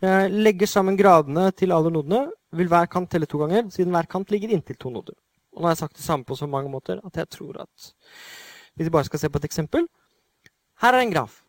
legger 0.00 0.66
sammen 0.66 0.96
gradene 0.96 1.50
til 1.50 1.72
alle 1.72 1.90
nodene, 1.90 2.30
vil 2.52 2.68
hver 2.68 2.86
kant 2.86 3.10
telle 3.10 3.26
to 3.26 3.38
ganger, 3.38 3.68
siden 3.70 3.90
hver 3.90 4.06
kant 4.06 4.30
ligger 4.30 4.48
inntil 4.48 4.76
to 4.76 4.90
noder. 4.90 5.14
Og 5.54 5.62
nå 5.62 5.68
har 5.68 5.76
jeg 5.76 5.84
sagt 5.84 5.98
det 5.98 6.04
samme 6.04 6.26
på 6.26 6.36
så 6.38 6.48
mange 6.50 6.70
måter 6.70 7.00
at 7.04 7.16
jeg 7.20 7.30
tror 7.30 7.62
at 7.62 7.90
Hvis 8.74 8.88
vi 8.88 8.90
bare 8.90 9.06
skal 9.06 9.22
se 9.22 9.30
på 9.30 9.38
et 9.38 9.46
eksempel 9.46 9.86
Her 10.82 10.94
er 10.94 11.04
en 11.04 11.12
graf. 11.14 11.42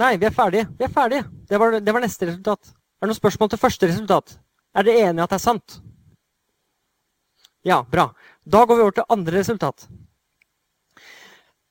Nei, 0.00 0.16
vi 0.18 0.26
er 0.26 0.34
ferdige. 0.34 0.66
Vi 0.78 0.84
er 0.86 0.90
ferdige. 0.90 1.24
Det 1.46 1.58
var, 1.60 1.76
det 1.78 1.92
var 1.94 2.02
neste 2.02 2.26
resultat. 2.26 2.72
Er 2.72 3.06
det 3.06 3.12
noen 3.12 3.18
spørsmål 3.20 3.50
til 3.52 3.60
første 3.62 3.86
resultat? 3.86 4.32
Er 4.74 4.86
dere 4.86 5.10
enige 5.10 5.22
at 5.22 5.30
det 5.30 5.36
er 5.36 5.44
sant? 5.44 5.76
Ja, 7.62 7.82
bra. 7.86 8.08
Da 8.42 8.64
går 8.64 8.76
vi 8.80 8.82
over 8.82 8.96
til 8.96 9.06
andre 9.14 9.36
resultat. 9.38 9.86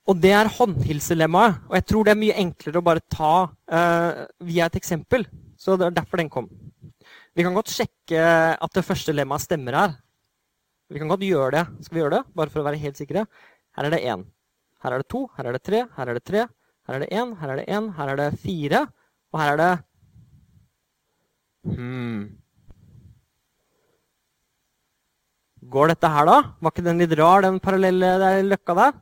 Og 0.07 0.19
det 0.19 0.31
er 0.35 0.51
håndhilselemmaet. 0.51 1.65
Og 1.67 1.75
jeg 1.77 1.87
tror 1.89 2.05
det 2.05 2.13
er 2.13 2.21
mye 2.21 2.37
enklere 2.45 2.79
å 2.79 2.85
bare 2.85 3.03
ta 3.11 3.33
uh, 3.49 4.23
via 4.45 4.69
et 4.69 4.79
eksempel. 4.79 5.27
Så 5.59 5.75
det 5.79 5.89
er 5.89 5.99
derfor 5.99 6.21
den 6.21 6.31
kom. 6.31 6.47
Vi 7.33 7.43
kan 7.43 7.55
godt 7.55 7.71
sjekke 7.73 8.23
at 8.55 8.75
det 8.75 8.85
første 8.87 9.15
lemmaet 9.15 9.45
stemmer 9.45 9.77
her. 9.79 9.95
Vi 10.93 11.01
kan 11.01 11.09
godt 11.09 11.25
gjøre 11.25 11.51
det. 11.55 11.63
Skal 11.87 11.97
vi 11.97 12.03
gjøre 12.03 12.19
det? 12.19 12.25
Bare 12.37 12.53
for 12.53 12.61
å 12.61 12.67
være 12.67 12.81
helt 12.83 12.99
sikre. 12.99 13.25
Her 13.73 13.87
er 13.87 13.95
det 13.95 14.03
én. 14.05 14.27
Her 14.85 14.93
er 14.93 15.01
det 15.01 15.09
to. 15.09 15.23
Her 15.33 15.49
er 15.49 15.55
det 15.57 15.63
tre. 15.65 15.79
Her 15.95 16.11
er 16.11 16.19
det 16.19 16.25
tre. 16.29 16.43
Her 16.85 16.97
er 16.99 17.01
det 17.01 17.09
én. 17.09 17.31
Her 17.39 17.53
er 17.53 17.59
det 17.59 17.65
én. 17.73 17.87
Her 17.97 18.11
er 18.11 18.19
det 18.19 18.27
fire. 18.43 18.81
Og 19.33 19.41
her 19.41 19.53
er 19.55 19.61
det 19.61 19.71
hmm. 21.73 22.19
Går 25.73 25.93
dette 25.93 26.11
her, 26.13 26.29
da? 26.29 26.37
Var 26.61 26.75
ikke 26.75 26.85
den 26.85 27.01
litt 27.01 27.17
rar, 27.17 27.41
den 27.41 27.57
parallelle 27.63 28.13
der, 28.21 28.43
løkka 28.45 28.75
der? 28.77 28.93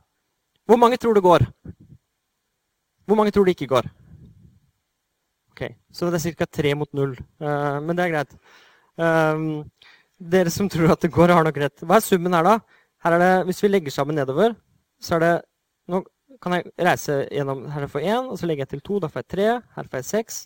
Hvor 0.64 0.78
mange 0.80 0.96
tror 0.96 1.18
det 1.18 1.24
går? 1.26 1.44
Hvor 3.04 3.18
mange 3.18 3.34
tror 3.34 3.44
det 3.44 3.56
ikke 3.58 3.68
går? 3.74 3.90
Ok, 5.52 5.66
Så 5.92 6.08
det 6.08 6.22
er 6.22 6.38
ca. 6.38 6.46
tre 6.46 6.74
mot 6.78 6.88
null. 6.96 7.18
Uh, 7.42 7.82
men 7.84 7.98
det 7.98 8.06
er 8.06 8.14
greit. 8.14 8.36
Um, 8.96 9.66
dere 10.30 10.50
som 10.54 10.68
tror 10.70 10.94
at 10.94 11.02
det 11.02 11.12
går, 11.12 11.32
har 11.34 11.46
nok 11.46 11.58
rett. 11.62 11.84
Hva 11.86 11.98
er 11.98 12.04
summen 12.06 12.34
her, 12.36 12.46
da? 12.46 12.82
Her 13.02 13.16
er 13.16 13.22
det, 13.22 13.32
Hvis 13.48 13.62
vi 13.62 13.70
legger 13.70 13.90
sammen 13.90 14.14
nedover, 14.18 14.54
så 15.02 15.16
er 15.16 15.24
det 15.24 15.34
Nå 15.90 16.04
kan 16.42 16.54
jeg 16.56 16.70
reise 16.78 17.16
gjennom 17.30 17.64
Her 17.70 17.86
får 17.90 18.00
jeg 18.02 18.14
én, 18.14 18.28
og 18.30 18.38
så 18.38 18.46
legger 18.46 18.62
jeg 18.62 18.72
til 18.74 18.84
to. 18.86 19.00
Da 19.02 19.10
får 19.10 19.24
jeg 19.24 19.30
tre. 19.34 19.48
Her 19.76 19.88
får 19.90 19.98
jeg 19.98 20.08
seks. 20.10 20.38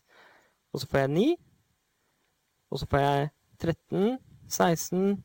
Og 0.73 0.81
så 0.81 0.89
får 0.91 1.05
jeg 1.05 1.13
ni. 1.13 1.29
Og 2.73 2.81
så 2.81 2.89
får 2.91 3.05
jeg 3.05 3.29
13, 3.61 4.19
16, 4.49 5.25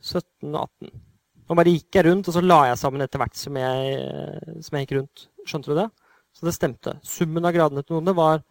17 0.00 0.54
og 0.54 0.62
18. 0.64 0.90
Nå 1.50 1.56
bare 1.58 1.72
gikk 1.74 1.96
jeg 1.98 2.06
rundt, 2.06 2.28
og 2.28 2.34
så 2.36 2.40
la 2.44 2.60
jeg 2.68 2.78
sammen 2.78 3.02
etter 3.02 3.18
hvert 3.18 3.36
som 3.38 3.56
jeg, 3.58 3.94
som 4.62 4.76
jeg 4.76 4.86
gikk 4.86 4.96
rundt. 4.98 5.24
Skjønte 5.48 5.72
du 5.72 5.78
det? 5.80 5.88
Så 6.36 6.46
det 6.46 6.54
stemte. 6.54 6.94
Summen 7.02 7.46
av 7.48 7.54
gradene 7.56 7.82
til 7.82 7.98
noen 7.98 8.14
var 8.16 8.42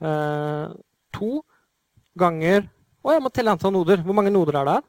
eh, 0.00 0.70
to 1.14 1.42
ganger 2.18 2.64
å, 3.04 3.12
jeg 3.14 3.22
må 3.24 3.30
telle 3.34 3.54
antall 3.54 3.74
noder. 3.74 4.02
Hvor 4.04 4.16
mange 4.16 4.32
noder 4.34 4.58
er 4.60 4.68
det 4.68 4.76
her? 4.78 4.86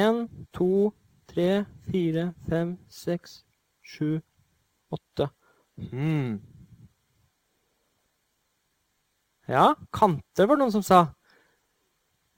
Én, 0.00 0.24
to, 0.54 0.90
tre, 1.30 1.64
fire, 1.88 2.30
fem, 2.48 2.74
seks, 2.92 3.40
sju, 3.86 4.18
åtte. 4.92 5.30
Hmm. 5.90 6.38
Ja, 9.50 9.72
kanter 9.90 10.46
var 10.46 10.58
det 10.58 10.62
noen 10.62 10.74
som 10.74 10.84
sa. 10.86 11.00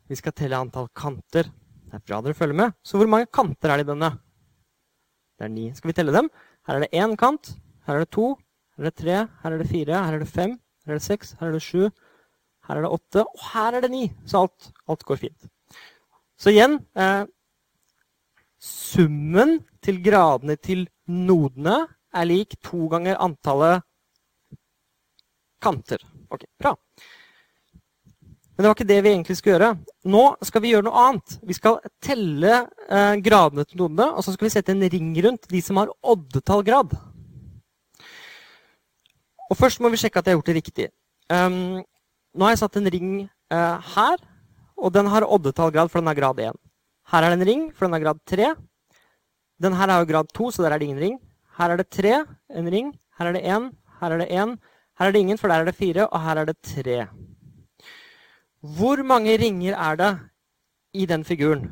Vi 0.09 0.17
skal 0.17 0.35
telle 0.37 0.61
antall 0.61 0.89
kanter. 0.97 1.51
Det 1.89 1.99
er 1.99 2.05
bra 2.07 2.23
dere 2.25 2.37
følger 2.37 2.57
med. 2.57 2.79
Så 2.85 2.97
hvor 2.97 3.11
mange 3.11 3.29
kanter 3.29 3.73
er 3.73 3.81
det 3.81 3.85
i 3.87 3.91
denne? 3.91 4.15
Det 5.37 5.45
er 5.45 5.53
ni. 5.53 5.67
Skal 5.77 5.91
vi 5.91 5.97
telle 5.99 6.15
dem? 6.15 6.31
Her 6.69 6.79
er 6.79 6.87
det 6.87 7.03
én 7.03 7.17
kant. 7.21 7.55
Her 7.85 7.99
er 7.99 8.07
det 8.07 8.13
to. 8.15 8.31
Her 8.77 8.87
er 8.87 8.89
det 8.89 8.99
tre. 9.03 9.19
Her 9.43 9.53
er 9.53 9.61
det 9.61 9.69
fire. 9.69 10.01
Her 10.07 10.17
er 10.17 10.25
det 10.25 10.31
fem. 10.31 10.57
Her 10.87 10.95
er 10.95 11.01
det 11.01 11.05
seks. 11.05 11.35
Her 11.41 11.51
er 11.51 11.59
det 11.59 11.65
sju. 11.67 11.91
Her 12.73 12.81
er 12.81 12.87
det 12.87 12.97
åtte, 12.97 13.23
og 13.29 13.41
her 13.53 13.75
er 13.77 13.85
det 13.85 13.93
ni. 13.93 14.07
Så 14.25 14.47
alt, 14.47 14.71
alt 14.89 15.03
går 15.05 15.19
fint. 15.21 15.49
Så 16.41 16.55
igjen 16.55 16.79
eh, 16.97 17.27
Summen 18.63 19.59
til 19.83 19.99
gradene 20.01 20.55
til 20.57 20.87
nodene 21.11 21.83
er 22.15 22.29
lik 22.29 22.55
to 22.65 22.87
ganger 22.89 23.19
antallet 23.21 23.83
kanter. 25.61 26.01
Ok, 26.33 26.47
bra. 26.57 26.73
Men 28.55 28.63
det 28.65 28.71
var 28.71 28.77
ikke 28.79 28.89
det 28.89 29.01
vi 29.03 29.13
egentlig 29.13 29.37
skulle 29.37 29.59
gjøre. 29.59 29.71
Nå 30.15 30.25
skal 30.47 30.65
vi 30.65 30.73
gjøre 30.73 30.87
noe 30.87 31.05
annet. 31.11 31.37
Vi 31.45 31.59
skal 31.59 31.81
telle 32.01 32.55
eh, 32.89 33.15
gradene 33.21 33.67
til 33.69 33.83
nodene, 33.83 34.09
og 34.15 34.25
så 34.25 34.33
skal 34.33 34.49
vi 34.49 34.55
sette 34.55 34.73
en 34.73 34.89
ring 34.95 35.13
rundt 35.27 35.51
de 35.51 35.61
som 35.65 35.83
har 35.83 35.93
oddetall 36.01 36.65
grad. 36.65 36.97
Og 39.51 39.59
Først 39.61 39.85
må 39.85 39.93
vi 39.93 40.01
sjekke 40.01 40.23
at 40.23 40.31
jeg 40.31 40.33
har 40.33 40.41
gjort 40.41 40.53
det 40.55 40.61
riktig. 40.63 40.93
Um, 41.33 41.83
nå 42.33 42.47
har 42.47 42.55
jeg 42.55 42.63
satt 42.63 42.79
en 42.81 42.91
ring 42.95 43.11
eh, 43.27 43.91
her, 43.95 44.23
og 44.81 44.93
den 44.95 45.09
har 45.13 45.27
oddetall 45.29 45.73
grad, 45.75 45.91
for 45.93 46.01
den 46.01 46.11
er 46.11 46.19
grad 46.19 46.41
1. 46.41 46.61
Her 47.13 47.27
er 47.27 47.35
det 47.35 47.39
en 47.41 47.49
ring, 47.49 47.65
for 47.77 47.87
den 47.87 47.99
er 47.99 48.05
grad 48.05 48.21
3. 48.29 48.53
Den 49.63 49.77
her 49.79 49.93
er 49.93 50.01
jo 50.01 50.09
grad 50.09 50.33
2, 50.33 50.51
så 50.51 50.65
der 50.65 50.75
er 50.75 50.81
det 50.81 50.89
ingen 50.89 51.03
ring. 51.03 51.19
Her 51.59 51.75
er 51.75 51.83
det 51.83 51.91
3, 51.93 52.15
en 52.57 52.71
ring. 52.73 52.93
Her 53.19 53.29
er 53.29 53.37
det 53.37 53.45
1, 53.45 53.69
her 54.01 54.17
er 54.17 54.23
det 54.25 54.31
1. 54.33 54.57
Her 54.99 55.07
er 55.07 55.13
det 55.13 55.21
ingen, 55.21 55.39
for 55.39 55.53
der 55.53 55.61
er 55.61 55.69
det 55.69 55.77
4, 55.77 56.09
og 56.09 56.25
her 56.25 56.41
er 56.41 56.49
det 56.49 56.57
3. 56.73 56.99
Hvor 58.63 59.03
mange 59.03 59.37
ringer 59.39 59.77
er 59.77 59.97
det 60.01 60.11
i 60.95 61.07
den 61.07 61.25
figuren? 61.25 61.71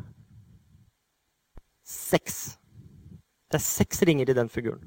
Seks. 1.87 2.59
Det 3.51 3.59
er 3.59 3.65
seks 3.65 4.03
ringer 4.07 4.31
i 4.31 4.37
den 4.37 4.49
figuren. 4.49 4.83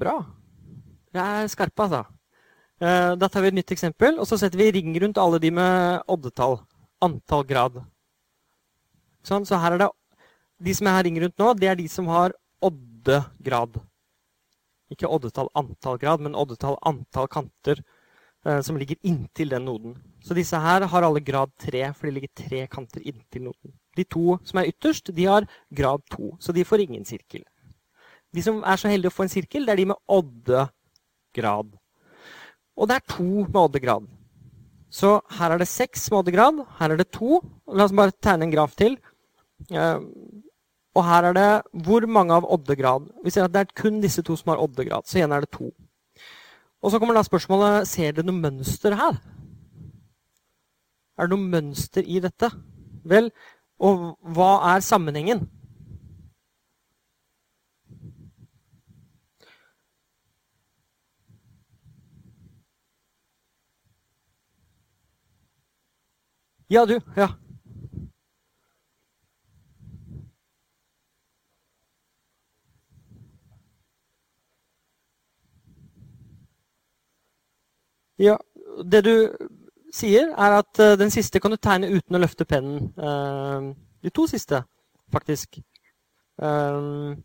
Bra. 0.00 0.16
Dere 1.14 1.42
er 1.44 1.52
skarpe, 1.52 1.82
altså. 1.82 2.04
Eh, 2.80 3.12
da 3.20 3.28
tar 3.28 3.44
vi 3.44 3.50
et 3.50 3.56
nytt 3.58 3.72
eksempel, 3.74 4.16
og 4.16 4.24
så 4.28 4.38
setter 4.40 4.56
vi 4.56 4.70
ring 4.78 4.94
rundt 5.02 5.18
alle 5.20 5.38
de 5.42 5.50
med 5.52 6.00
oddetall. 6.08 6.62
Antall 7.04 7.44
grad. 7.48 7.76
Sånn, 9.24 9.44
så 9.44 9.60
her 9.60 9.76
er 9.76 9.82
det 9.82 9.90
De 10.60 10.74
som 10.76 10.88
jeg 10.88 10.96
har 10.96 11.04
ring 11.04 11.16
rundt 11.20 11.38
nå, 11.40 11.54
det 11.56 11.68
er 11.68 11.76
de 11.76 11.86
som 11.88 12.08
har 12.12 12.34
oddegrad. 12.60 13.78
Ikke 14.92 15.08
oddetall 15.08 15.48
antall 15.56 15.96
grad, 16.00 16.20
men 16.20 16.36
oddetall 16.36 16.76
antall 16.84 17.28
kanter 17.32 17.80
eh, 18.44 18.60
som 18.60 18.76
ligger 18.76 19.00
inntil 19.00 19.54
den 19.54 19.64
noden. 19.64 19.94
Så 20.20 20.36
disse 20.36 20.60
her 20.60 20.84
har 20.84 21.06
alle 21.06 21.22
grad 21.24 21.52
3, 21.64 21.86
for 21.96 22.08
de 22.08 22.12
ligger 22.16 22.32
tre 22.36 22.66
kanter 22.68 23.00
inntil 23.00 23.46
noden. 23.48 23.72
De 23.96 24.04
to 24.04 24.36
som 24.44 24.60
er 24.60 24.68
ytterst, 24.68 25.14
de 25.16 25.24
har 25.24 25.48
grad 25.72 26.04
2, 26.12 26.36
så 26.40 26.52
de 26.52 26.64
får 26.64 26.84
ingen 26.84 27.08
sirkel. 27.08 27.44
De 28.36 28.44
som 28.44 28.60
er 28.60 28.76
så 28.76 28.92
heldige 28.92 29.12
å 29.12 29.16
få 29.16 29.24
en 29.24 29.32
sirkel, 29.32 29.64
det 29.64 29.72
er 29.72 29.80
de 29.80 29.92
med 29.94 30.04
oddegrad. 30.12 31.79
Og 32.78 32.88
det 32.88 32.98
er 32.98 33.12
to 33.14 33.46
med 33.46 33.60
oddegrad. 33.60 34.08
Så 34.90 35.20
her 35.38 35.54
er 35.54 35.62
det 35.62 35.68
seks 35.70 36.08
med 36.10 36.22
oddegrad. 36.22 36.64
Her 36.78 36.94
er 36.94 37.00
det 37.00 37.10
to. 37.14 37.40
La 37.70 37.86
oss 37.86 37.94
bare 37.94 38.14
tegne 38.22 38.48
en 38.48 38.54
graf 38.54 38.74
til. 38.78 38.96
Eh, 39.70 40.00
og 40.96 41.06
her 41.06 41.28
er 41.28 41.36
det 41.36 41.50
hvor 41.86 42.06
mange 42.10 42.34
av 42.34 42.48
oddegrad. 42.50 43.06
Vi 43.24 43.30
ser 43.30 43.46
at 43.46 43.54
det 43.54 43.62
er 43.62 43.78
kun 43.82 44.00
disse 44.02 44.24
to 44.26 44.36
som 44.36 44.54
har 44.54 44.62
oddegrad. 44.64 45.06
Så 45.06 45.20
igjen 45.20 45.32
er 45.32 45.44
det 45.44 45.52
to. 45.54 45.70
Og 46.80 46.90
så 46.90 46.98
kommer 46.98 47.14
da 47.14 47.22
spørsmålet 47.26 47.88
ser 47.88 48.16
dere 48.16 48.26
noe 48.26 48.40
mønster 48.40 48.96
her. 48.98 49.20
Er 51.18 51.28
det 51.28 51.36
noe 51.36 51.52
mønster 51.52 52.06
i 52.06 52.18
dette? 52.24 52.48
Vel, 53.04 53.28
og 53.80 54.16
hva 54.34 54.52
er 54.74 54.84
sammenhengen? 54.84 55.44
Ja, 66.70 66.86
du. 66.86 67.00
Ja. 67.16 67.28
Ja, 78.16 78.36
Det 78.84 79.00
du 79.02 79.14
sier, 79.92 80.28
er 80.30 80.54
at 80.60 80.78
uh, 80.78 80.94
den 81.00 81.10
siste 81.10 81.40
kan 81.42 81.50
du 81.50 81.58
tegne 81.58 81.90
uten 81.90 82.14
å 82.14 82.20
løfte 82.22 82.46
pennen. 82.46 82.92
Uh, 82.94 83.72
de 84.04 84.12
to 84.14 84.28
siste, 84.30 84.62
faktisk. 85.10 85.58
Um, 86.38 87.18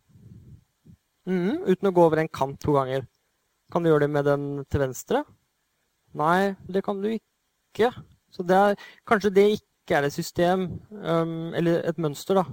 uten 1.26 1.86
å 1.86 1.94
gå 1.94 2.02
over 2.02 2.24
en 2.24 2.32
kant 2.34 2.58
to 2.64 2.74
ganger. 2.74 3.06
Kan 3.70 3.86
du 3.86 3.92
gjøre 3.92 4.08
det 4.08 4.12
med 4.18 4.26
den 4.26 4.50
til 4.66 4.82
venstre? 4.82 5.22
Nei, 6.18 6.56
det 6.66 6.82
kan 6.82 6.98
du 6.98 7.12
ikke. 7.14 7.94
Så 8.36 8.44
det 8.46 8.56
er, 8.56 8.86
kanskje 9.08 9.32
det 9.32 9.48
ikke 9.56 9.96
er 9.96 10.06
et 10.06 10.12
system, 10.12 10.68
um, 10.90 11.54
eller 11.56 11.82
et 11.88 11.98
mønster, 12.02 12.36
da. 12.36 12.44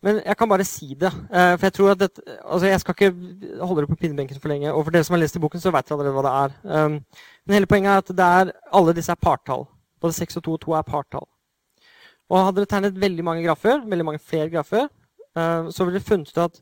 Men 0.00 0.22
jeg 0.24 0.36
kan 0.36 0.48
bare 0.48 0.64
si 0.64 0.94
det. 0.96 1.10
Uh, 1.28 1.56
for 1.56 1.66
Jeg 1.68 1.74
tror 1.76 1.90
at 1.90 2.00
dette, 2.00 2.22
altså 2.44 2.66
jeg 2.66 2.80
skal 2.80 2.94
ikke 2.96 3.64
holde 3.64 3.84
det 3.84 3.90
på 3.90 3.98
pinnebenken 4.00 4.40
for 4.40 4.52
lenge. 4.52 4.72
Og 4.72 4.84
for 4.84 4.94
dere 4.94 5.04
som 5.04 5.16
har 5.16 5.22
lest 5.24 5.36
i 5.36 5.42
boken, 5.42 5.60
så 5.60 5.72
vet 5.72 5.88
dere 5.88 5.98
allerede 5.98 6.16
hva 6.16 6.24
det 6.26 6.36
er. 6.44 6.88
Men 7.46 7.56
hele 7.56 7.68
poenget 7.68 7.90
er 7.90 8.04
at 8.04 8.14
det 8.20 8.30
er, 8.40 8.54
alle 8.72 8.96
disse 8.96 9.12
er 9.12 9.20
partall. 9.20 9.66
Både 10.00 10.16
6 10.16 10.40
og 10.40 10.44
2 10.44 10.56
og 10.56 10.60
2 10.64 10.78
er 10.78 10.88
partall. 10.88 11.28
Og 12.30 12.44
hadde 12.44 12.62
dere 12.62 12.70
tegnet 12.72 13.00
veldig 13.00 13.24
mange 13.26 13.44
grafer, 13.44 13.84
veldig 13.84 14.06
mange 14.06 14.22
flere 14.22 14.48
grafer, 14.48 14.88
så 15.34 15.84
ville 15.84 15.98
dere 15.98 16.06
funnet 16.06 16.30
ut 16.30 16.42
at 16.44 16.60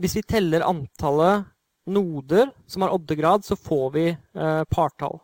hvis 0.00 0.16
vi 0.16 0.22
teller 0.28 0.66
antallet 0.66 1.44
noder 1.86 2.50
som 2.66 2.82
har 2.82 2.94
oddegrad, 2.94 3.44
så 3.44 3.56
får 3.56 3.90
vi 3.90 4.08
uh, 4.12 4.64
partall. 4.70 5.20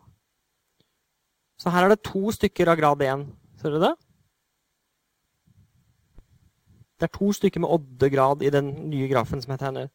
Så 1.61 1.69
her 1.69 1.85
er 1.85 1.93
det 1.93 2.01
to 2.07 2.31
stykker 2.33 2.71
av 2.71 2.79
grad 2.79 3.03
1. 3.05 3.27
Ser 3.61 3.75
dere 3.75 3.91
det? 3.91 3.93
Det 6.97 7.05
er 7.05 7.13
to 7.17 7.29
stykker 7.37 7.61
med 7.61 7.73
oddegrad 7.75 8.41
i 8.45 8.49
den 8.53 8.71
nye 8.89 9.09
grafen 9.11 9.41
som 9.43 9.53
jeg 9.53 9.61
tegner. 9.61 9.91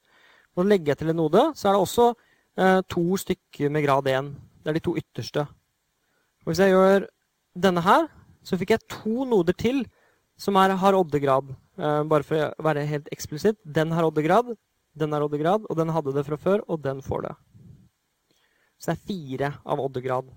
Når 0.54 0.68
legger 0.70 0.92
jeg 0.92 1.00
til 1.00 1.10
en 1.10 1.20
node, 1.24 1.42
så 1.58 1.68
er 1.68 1.74
det 1.74 1.82
også 1.82 2.06
eh, 2.12 2.80
to 2.90 3.18
stykker 3.18 3.72
med 3.74 3.86
grad 3.86 4.06
1. 4.10 4.30
Det 4.62 4.70
er 4.70 4.78
de 4.78 4.84
to 4.86 4.94
ytterste. 4.98 5.46
Og 6.46 6.52
hvis 6.52 6.62
jeg 6.62 6.74
gjør 6.74 7.08
denne 7.66 7.82
her, 7.82 8.08
så 8.46 8.58
fikk 8.58 8.76
jeg 8.76 8.86
to 8.92 9.26
noder 9.26 9.58
til 9.58 9.82
som 10.38 10.58
er, 10.62 10.76
har 10.78 10.98
oddegrad. 10.98 11.50
Eh, 11.50 12.00
bare 12.06 12.26
for 12.26 12.46
å 12.46 12.66
være 12.70 12.86
helt 12.86 13.10
eksplisitt. 13.14 13.58
Den 13.66 13.94
har 13.96 14.06
oddegrad, 14.06 14.54
den 14.94 15.18
har 15.18 15.26
oddegrad, 15.26 15.66
og 15.66 15.82
den 15.82 15.90
hadde 15.90 16.14
det 16.14 16.28
fra 16.30 16.38
før, 16.38 16.62
og 16.70 16.82
den 16.86 17.02
får 17.02 17.26
det. 17.26 17.36
Så 18.78 18.92
det 18.92 18.96
er 18.96 19.06
fire 19.10 19.56
av 19.66 19.82
oddegrad. 19.82 20.30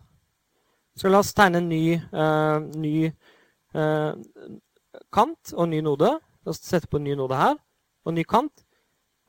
Så 1.00 1.08
la 1.08 1.22
oss 1.24 1.32
tegne 1.32 1.62
en 1.62 1.70
ny, 1.72 1.96
uh, 2.12 2.60
ny 2.76 3.08
uh, 3.78 4.12
kant 5.16 5.54
og 5.56 5.64
en 5.64 5.72
ny 5.72 5.80
node. 5.86 6.10
La 6.44 6.52
oss 6.52 6.60
sette 6.60 6.90
på 6.92 7.00
en 7.00 7.08
ny 7.08 7.16
node 7.16 7.38
her 7.40 7.56
og 7.56 8.12
en 8.12 8.20
ny 8.20 8.26
kant. 8.28 8.66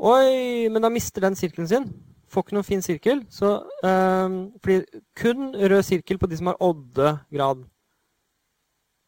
Oi, 0.00 0.66
men 0.72 0.82
da 0.82 0.90
mister 0.90 1.22
den 1.22 1.38
sirkelen 1.38 1.68
sin. 1.70 1.86
Får 2.30 2.46
ikke 2.46 2.56
noen 2.56 2.66
fin 2.66 2.82
sirkel. 2.82 3.22
Så, 3.30 3.52
uh, 3.86 4.36
blir 4.64 4.82
kun 5.18 5.52
rød 5.54 5.86
sirkel 5.86 6.18
på 6.18 6.30
de 6.30 6.40
som 6.40 6.50
har 6.50 6.58
oddegrad. 6.64 7.62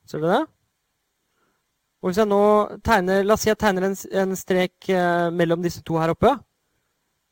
Ser 0.07 0.23
dere 0.23 0.39
det? 0.39 0.47
Og 2.03 2.11
hvis 2.11 2.19
jeg 2.19 2.31
nå 2.31 2.43
tegner, 2.83 3.27
La 3.27 3.35
oss 3.35 3.43
si 3.47 3.51
jeg 3.51 3.59
tegner 3.59 3.89
en, 3.89 3.99
en 4.23 4.39
strek 4.39 4.91
mellom 5.35 5.63
disse 5.63 5.83
to 5.87 5.99
her 6.03 6.11
oppe. 6.15 6.33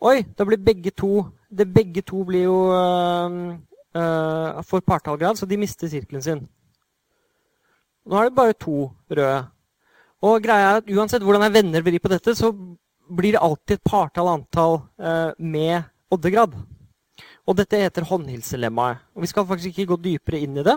Oi, 0.07 0.21
da 0.39 0.47
blir 0.47 0.63
begge 0.63 0.95
to 0.95 1.25
det 1.51 1.67
Begge 1.75 2.05
to 2.07 2.23
blir 2.25 2.47
jo 2.47 2.59
uh, 3.97 4.61
får 4.67 4.85
partallgrad, 4.87 5.39
så 5.39 5.49
de 5.49 5.59
mister 5.61 5.91
sirkelen 5.91 6.25
sin. 6.25 6.43
Nå 8.07 8.19
er 8.19 8.29
det 8.29 8.37
bare 8.37 8.57
to 8.59 8.91
røde. 9.11 9.41
Og 10.27 10.43
greia 10.45 10.75
er 10.75 10.81
at 10.83 10.91
uansett 10.93 11.25
hvordan 11.25 11.47
jeg 11.47 11.57
vender 11.57 11.85
vrir 11.85 12.03
på 12.03 12.11
dette, 12.13 12.35
så 12.37 12.53
blir 13.11 13.35
det 13.35 13.43
alltid 13.43 13.79
et 13.79 13.89
partall 13.89 14.35
antall 14.35 14.81
uh, 15.01 15.33
med 15.39 15.83
oddegrad. 16.13 16.55
Og 17.49 17.57
dette 17.59 17.81
heter 17.81 18.07
håndhilselemmaet. 18.07 19.01
Og 19.17 19.25
vi 19.25 19.31
skal 19.31 19.47
faktisk 19.49 19.73
ikke 19.73 19.95
gå 19.95 20.03
dypere 20.05 20.43
inn 20.45 20.61
i 20.61 20.67
det. 20.67 20.77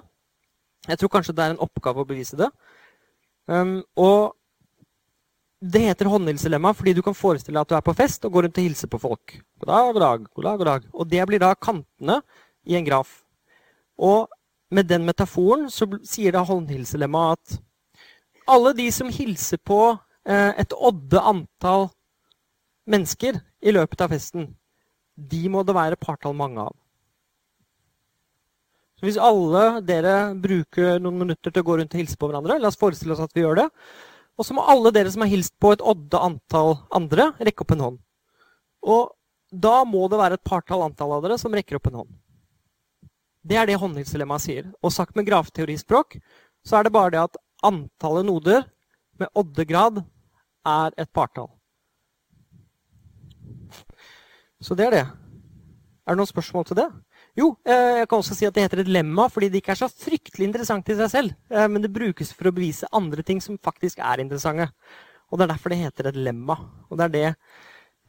Jeg 0.87 0.99
tror 0.99 1.11
kanskje 1.11 1.35
det 1.35 1.43
er 1.43 1.53
en 1.53 1.63
oppgave 1.63 2.03
å 2.03 2.07
bevise 2.07 2.39
det. 2.39 2.49
Um, 3.47 3.81
og 3.99 4.33
det 5.63 5.83
heter 5.85 6.09
håndhilselemma 6.11 6.73
fordi 6.75 6.93
du 6.97 7.01
kan 7.03 7.15
forestille 7.15 7.55
deg 7.55 7.63
at 7.63 7.71
du 7.71 7.75
er 7.77 7.85
på 7.85 7.95
fest 7.95 8.25
og 8.27 8.35
går 8.35 8.47
rundt 8.47 8.59
og 8.59 8.65
hilser 8.67 8.91
på 8.91 8.99
folk. 8.99 9.35
God 9.63 9.69
dag, 9.69 9.91
god 9.93 10.03
dag, 10.03 10.25
god 10.27 10.47
dag, 10.47 10.57
god 10.57 10.69
dag. 10.71 10.87
Og 10.91 11.11
det 11.11 11.27
blir 11.29 11.43
da 11.43 11.53
kantene 11.55 12.19
i 12.65 12.77
en 12.77 12.87
graf. 12.87 13.21
Og 13.97 14.29
med 14.73 14.89
den 14.89 15.05
metaforen 15.05 15.69
så 15.71 15.87
sier 16.07 16.33
da 16.33 16.43
håndhilselemmaet 16.47 17.37
at 17.37 17.59
alle 18.49 18.73
de 18.75 18.89
som 18.91 19.11
hilser 19.13 19.61
på 19.63 19.79
eh, 20.27 20.51
et 20.59 20.73
odde 20.75 21.19
antall 21.21 21.89
mennesker 22.89 23.39
i 23.63 23.71
løpet 23.71 24.01
av 24.03 24.11
festen, 24.11 24.49
de 25.15 25.43
må 25.51 25.63
det 25.63 25.75
være 25.77 25.99
partall 25.99 26.35
mange 26.35 26.63
av. 26.65 26.73
Så 28.99 29.07
Hvis 29.07 29.19
alle 29.19 29.81
dere 29.85 30.33
bruker 30.39 30.99
noen 30.99 31.21
minutter 31.21 31.51
til 31.51 31.63
å 31.63 31.67
gå 31.67 31.77
rundt 31.79 31.95
og 31.95 32.01
hilse 32.01 32.19
på 32.19 32.29
hverandre, 32.29 32.59
la 32.59 32.71
oss 32.71 32.79
forestille 32.79 33.15
oss 33.15 33.23
at 33.23 33.33
vi 33.35 33.45
gjør 33.45 33.63
det, 33.63 33.69
og 34.33 34.47
så 34.47 34.55
må 34.57 34.65
alle 34.65 34.91
dere 34.95 35.11
som 35.13 35.21
har 35.23 35.31
hilst 35.31 35.53
på 35.61 35.73
et 35.75 35.83
odde 35.85 36.19
antall 36.19 36.77
andre, 36.95 37.31
rekke 37.37 37.63
opp 37.63 37.75
en 37.75 37.85
hånd. 37.87 37.99
Og 38.83 39.13
da 39.53 39.83
må 39.85 40.07
det 40.09 40.19
være 40.19 40.39
et 40.39 40.47
partall 40.47 40.87
antall 40.87 41.13
av 41.17 41.25
dere 41.25 41.37
som 41.41 41.53
rekker 41.53 41.77
opp 41.77 41.91
en 41.91 41.99
hånd. 42.01 42.13
Det 43.43 43.57
er 43.59 43.67
det 43.67 43.79
håndhilselemmaet 43.79 44.45
sier. 44.45 44.69
Og 44.83 44.93
sagt 44.95 45.17
med 45.17 45.27
grafteorispråk 45.27 46.17
så 46.63 46.79
er 46.79 46.87
det 46.87 46.95
bare 46.95 47.11
det 47.11 47.23
at 47.25 47.41
antallet 47.63 48.27
noder 48.27 48.63
med 49.19 49.31
oddegrad 49.35 50.03
er 50.67 50.95
et 50.97 51.11
partall. 51.11 51.49
Så 54.63 54.75
det 54.79 54.87
er 54.87 54.95
det. 54.95 55.07
Er 56.03 56.15
det 56.15 56.19
noen 56.19 56.29
spørsmål 56.29 56.65
til 56.67 56.79
det? 56.79 56.87
Jo, 57.39 57.49
eh, 57.65 57.99
jeg 57.99 58.07
kan 58.07 58.21
også 58.21 58.35
si 58.37 58.45
at 58.45 58.55
det 58.55 58.63
heter 58.63 58.83
et 58.83 58.91
lemma 58.91 59.25
fordi 59.31 59.49
det 59.49 59.59
ikke 59.59 59.73
er 59.73 59.81
så 59.81 59.89
fryktelig 59.89 60.47
interessant 60.47 60.89
i 60.91 60.97
seg 60.99 61.11
selv. 61.11 61.35
Eh, 61.51 61.67
men 61.67 61.83
det 61.83 61.91
brukes 61.91 62.31
for 62.35 62.47
å 62.47 62.55
bevise 62.55 62.89
andre 62.95 63.25
ting 63.25 63.41
som 63.43 63.59
faktisk 63.59 63.99
er 63.99 64.23
interessante. 64.23 64.69
Og 65.31 65.39
det 65.39 65.47
er 65.47 65.53
derfor 65.55 65.73
det 65.73 65.81
heter 65.81 66.11
et 66.11 66.19
lemma. 66.19 66.57
Og 66.91 66.99
det 66.99 67.07
er 67.07 67.13
det 67.13 67.29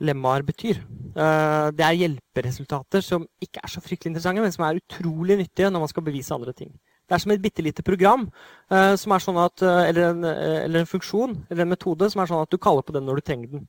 lemmaer 0.01 0.43
betyr. 0.43 0.81
Det 1.15 1.85
er 1.85 1.99
hjelperesultater 2.01 3.05
som 3.05 3.27
ikke 3.43 3.61
er 3.63 3.71
så 3.71 3.83
fryktelig 3.85 4.11
interessante, 4.11 4.43
men 4.43 4.53
som 4.55 4.65
er 4.67 4.81
utrolig 4.81 5.37
nyttige 5.39 5.71
når 5.71 5.85
man 5.85 5.93
skal 5.93 6.07
bevise 6.07 6.35
andre 6.35 6.53
ting. 6.57 6.73
Det 7.05 7.15
er 7.15 7.21
som 7.23 7.33
et 7.35 7.43
bitte 7.43 7.63
lite 7.63 7.85
program 7.85 8.27
som 8.71 9.13
er 9.13 9.23
sånn 9.23 9.39
at, 9.39 9.63
eller, 9.63 10.11
en, 10.11 10.25
eller 10.25 10.81
en 10.81 10.89
funksjon 10.89 11.37
eller 11.51 11.63
en 11.67 11.73
metode 11.75 12.09
som 12.11 12.23
er 12.23 12.31
sånn 12.31 12.43
at 12.47 12.51
du 12.51 12.59
kaller 12.59 12.83
på 12.83 12.95
den 12.97 13.05
når 13.07 13.21
du 13.21 13.27
trenger 13.29 13.49
den. 13.53 13.67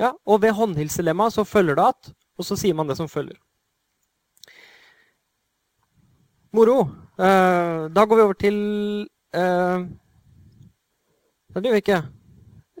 Ja, 0.00 0.10
og 0.26 0.42
ved 0.42 0.56
håndhilselemma 0.56 1.28
så 1.30 1.44
følger 1.46 1.78
det 1.78 1.84
at, 1.92 2.10
og 2.38 2.48
så 2.48 2.56
sier 2.58 2.74
man 2.74 2.88
det 2.90 2.96
som 2.98 3.10
følger. 3.10 3.36
Moro. 6.54 6.88
Da 7.18 8.04
går 8.06 8.16
vi 8.16 8.22
over 8.22 8.38
til 8.38 8.56
Nei, 11.54 11.60
Det 11.60 11.66
gjør 11.68 11.76
vi 11.76 11.82
ikke. 11.82 12.02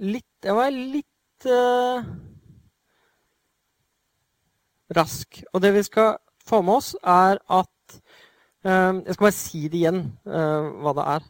Litt 0.02 0.46
Jeg 0.48 0.54
var 0.58 0.70
litt 0.74 1.46
rask. 4.96 5.42
Og 5.52 5.62
det 5.62 5.72
vi 5.74 5.82
skal 5.86 6.16
få 6.46 6.62
med 6.62 6.80
oss, 6.80 6.94
er 7.02 7.40
at 7.50 7.70
Jeg 8.64 9.12
skal 9.12 9.24
bare 9.26 9.36
si 9.36 9.58
det 9.68 9.76
igjen, 9.76 9.98
hva 10.24 10.92
det 10.96 11.02
er. 11.04 11.24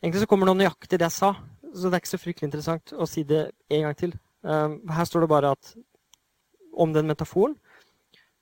Egentlig 0.00 0.22
så 0.22 0.28
kommer 0.30 0.48
det 0.48 0.54
nøyaktig 0.62 0.96
det 0.96 1.04
jeg 1.04 1.12
sa 1.12 1.34
så 1.74 1.90
det 1.90 1.96
er 1.96 2.02
ikke 2.02 2.12
så 2.12 2.22
fryktelig 2.22 2.48
interessant 2.48 2.94
å 2.94 3.06
si 3.10 3.24
det 3.26 3.42
en 3.74 3.88
gang 3.88 3.96
til. 3.98 4.14
Uh, 4.46 4.78
her 4.94 5.08
står 5.08 5.24
det 5.24 5.30
bare 5.32 5.54
at, 5.56 5.72
om 6.72 6.92
den 6.94 7.08
metaforen. 7.10 7.56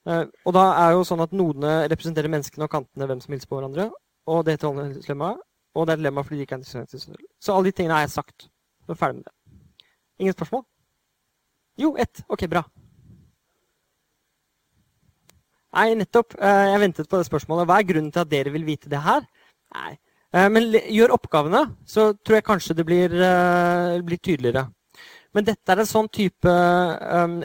Og 0.02 0.50
da 0.50 0.62
er 0.82 0.96
jo 0.96 1.04
sånn 1.06 1.20
at 1.22 1.34
nodene 1.36 1.84
representerer 1.92 2.32
menneskene 2.32 2.66
og 2.66 2.72
kantene, 2.72 3.06
hvem 3.06 3.20
som 3.22 3.36
hilser 3.36 3.46
på 3.46 3.54
hverandre. 3.60 3.84
Og 4.26 4.40
det 4.42 4.56
heter 4.56 4.72
håndhilslemma. 4.72 5.28
Og 5.78 5.86
det 5.86 5.94
er 5.94 6.00
et 6.00 6.04
lemma 6.08 6.24
fordi 6.26 6.40
de 6.40 6.46
ikke 6.48 6.56
er 6.58 6.64
interessante 6.64 6.98
i. 6.98 7.28
Så 7.38 7.54
alle 7.54 7.70
de 7.70 7.76
tingene 7.78 7.94
har 7.94 8.02
jeg 8.08 8.16
sagt. 8.16 8.48
Nå 8.82 8.96
er 8.96 8.98
ferdig 8.98 9.20
med 9.20 9.30
det. 9.30 9.60
Ingen 10.24 10.34
spørsmål? 10.34 10.64
Jo, 11.78 11.94
ett. 12.02 12.24
Ok, 12.26 12.48
bra. 12.50 12.66
Nei, 15.72 15.90
nettopp. 15.96 16.36
Uh, 16.36 16.68
jeg 16.72 16.80
ventet 16.82 17.08
på 17.08 17.20
det 17.20 17.28
spørsmålet. 17.28 17.68
Hva 17.68 17.80
er 17.80 17.88
grunnen 17.88 18.12
til 18.12 18.24
at 18.24 18.30
dere 18.30 18.52
vil 18.52 18.66
vite 18.66 18.90
det 18.92 19.00
her? 19.02 19.24
Nei, 19.72 19.96
Eh, 20.32 20.48
men 20.48 20.70
gjør 20.72 21.12
oppgavene, 21.18 21.66
så 21.84 22.12
tror 22.16 22.38
jeg 22.38 22.46
kanskje 22.46 22.76
det 22.78 22.86
blir, 22.88 23.12
eh, 23.12 24.00
blir 24.00 24.18
tydeligere. 24.18 24.70
Men 25.34 25.44
dette 25.44 25.72
er 25.72 25.80
en 25.80 25.88
sånn 25.88 26.08
type 26.12 26.52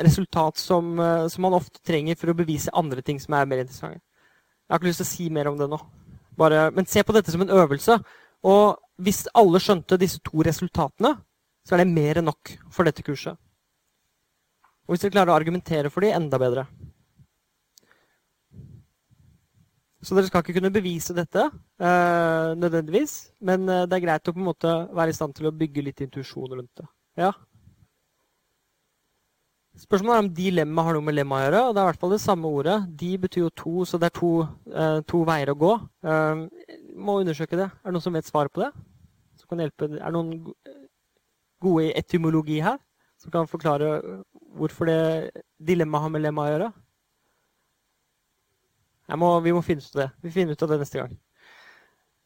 resultat 0.03 0.57
som, 0.57 0.97
som, 1.29 1.41
man 1.41 1.53
ofte 1.53 1.79
trenger 1.79 2.17
for 2.17 2.27
å 2.27 2.35
bevise 2.35 2.73
andre 2.73 3.01
ting 3.01 3.17
som 3.17 3.33
er 3.33 3.45
mer 3.45 3.61
interessante. 3.63 4.01
Jeg 4.67 4.73
har 4.73 4.79
ikke 4.79 4.89
lyst 4.89 4.99
til 4.99 5.07
å 5.07 5.13
si 5.13 5.29
mer 5.29 5.47
om 5.47 5.57
det 5.57 5.69
nå. 5.71 5.79
Bare, 6.35 6.69
men 6.75 6.85
se 6.85 6.99
på 6.99 7.15
dette 7.15 7.31
som 7.31 7.41
en 7.41 7.55
øvelse. 7.55 7.95
Og 8.43 8.75
hvis 8.99 9.29
alle 9.33 9.61
skjønte 9.63 9.97
disse 9.97 10.19
to 10.19 10.43
resultatene, 10.43 11.13
så 11.63 11.75
er 11.75 11.85
det 11.85 11.93
mer 11.95 12.19
enn 12.19 12.27
nok 12.27 12.57
for 12.69 12.83
dette 12.83 13.07
kurset. 13.07 13.39
Og 14.83 14.91
hvis 14.91 15.05
dere 15.05 15.15
klarer 15.15 15.31
å 15.31 15.39
argumentere 15.39 15.89
for 15.89 16.03
dem, 16.03 16.11
enda 16.11 16.37
bedre. 16.37 16.67
Så 20.07 20.15
dere 20.15 20.29
skal 20.29 20.39
ikke 20.39 20.55
kunne 20.55 20.71
bevise 20.71 21.11
dette 21.15 21.49
uh, 21.49 22.53
nødvendigvis. 22.55 23.33
Men 23.43 23.67
uh, 23.67 23.83
det 23.83 23.97
er 23.97 24.05
greit 24.05 24.29
å 24.29 24.33
på 24.35 24.39
en 24.39 24.47
måte 24.47 24.75
være 24.95 25.11
i 25.11 25.17
stand 25.17 25.35
til 25.35 25.49
å 25.49 25.55
bygge 25.55 25.83
litt 25.83 26.03
intuisjon 26.05 26.53
rundt 26.53 26.79
det. 26.79 26.87
Ja? 27.19 27.33
Spørsmålet 29.77 30.15
er 30.15 30.23
om 30.23 30.31
dilemma 30.37 30.85
har 30.87 30.95
noe 30.95 31.05
med 31.09 31.17
lemma 31.17 31.41
å 31.41 31.43
gjøre. 31.43 31.65
og 31.65 31.75
Det 31.75 31.81
er 31.81 31.89
i 31.89 31.89
hvert 31.91 32.05
fall 32.05 32.15
det 32.15 32.21
samme 32.23 32.53
ordet. 32.61 32.77
De 33.03 33.11
betyr 33.25 33.43
jo 33.43 33.51
to, 33.63 33.75
så 33.89 33.99
det 33.99 34.07
er 34.07 34.15
to, 34.15 34.31
uh, 34.71 35.01
to 35.11 35.21
veier 35.27 35.51
å 35.51 35.59
gå. 35.59 35.75
må 36.95 37.19
undersøke 37.19 37.59
det. 37.59 37.67
Er 37.67 37.91
det 37.91 37.97
noen 37.97 38.07
som 38.07 38.15
vet 38.15 38.31
svaret 38.31 38.55
på 38.55 38.63
det? 38.63 38.71
Som 39.37 39.51
kan 39.51 39.59
hjelpe? 39.65 39.91
Er 39.91 40.07
det 40.07 40.15
noen 40.15 40.33
gode 41.61 41.91
etymologi 41.99 42.61
her? 42.63 42.79
Som 43.19 43.33
kan 43.33 43.49
forklare 43.49 43.99
hvorfor 44.55 44.87
det 44.87 45.43
dilemmaet 45.59 46.07
har 46.07 46.15
med 46.15 46.23
lemma 46.23 46.47
å 46.47 46.51
gjøre? 46.53 46.73
Må, 49.15 49.39
vi 49.39 49.53
må 49.55 49.61
finne 49.63 49.79
ut 49.79 49.95
av 49.95 50.01
det. 50.01 50.09
Vi 50.25 50.31
finner 50.31 50.57
ut 50.57 50.63
av 50.63 50.73
det 50.73 50.79
neste 50.81 50.99
gang. 50.99 51.13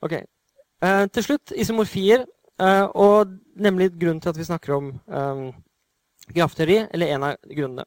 Ok. 0.01 0.15
Eh, 0.81 1.05
til 1.13 1.23
slutt 1.23 1.53
isomorfier. 1.53 2.25
Eh, 2.61 2.87
og 2.97 3.35
nemlig 3.55 3.91
grunnen 3.99 4.21
til 4.21 4.29
at 4.29 4.37
vi 4.37 4.47
snakker 4.47 4.73
om 4.73 4.89
eh, 4.89 5.43
grafteori, 6.33 6.87
eller 6.93 7.13
en 7.15 7.29
av 7.29 7.37
grunnene. 7.49 7.85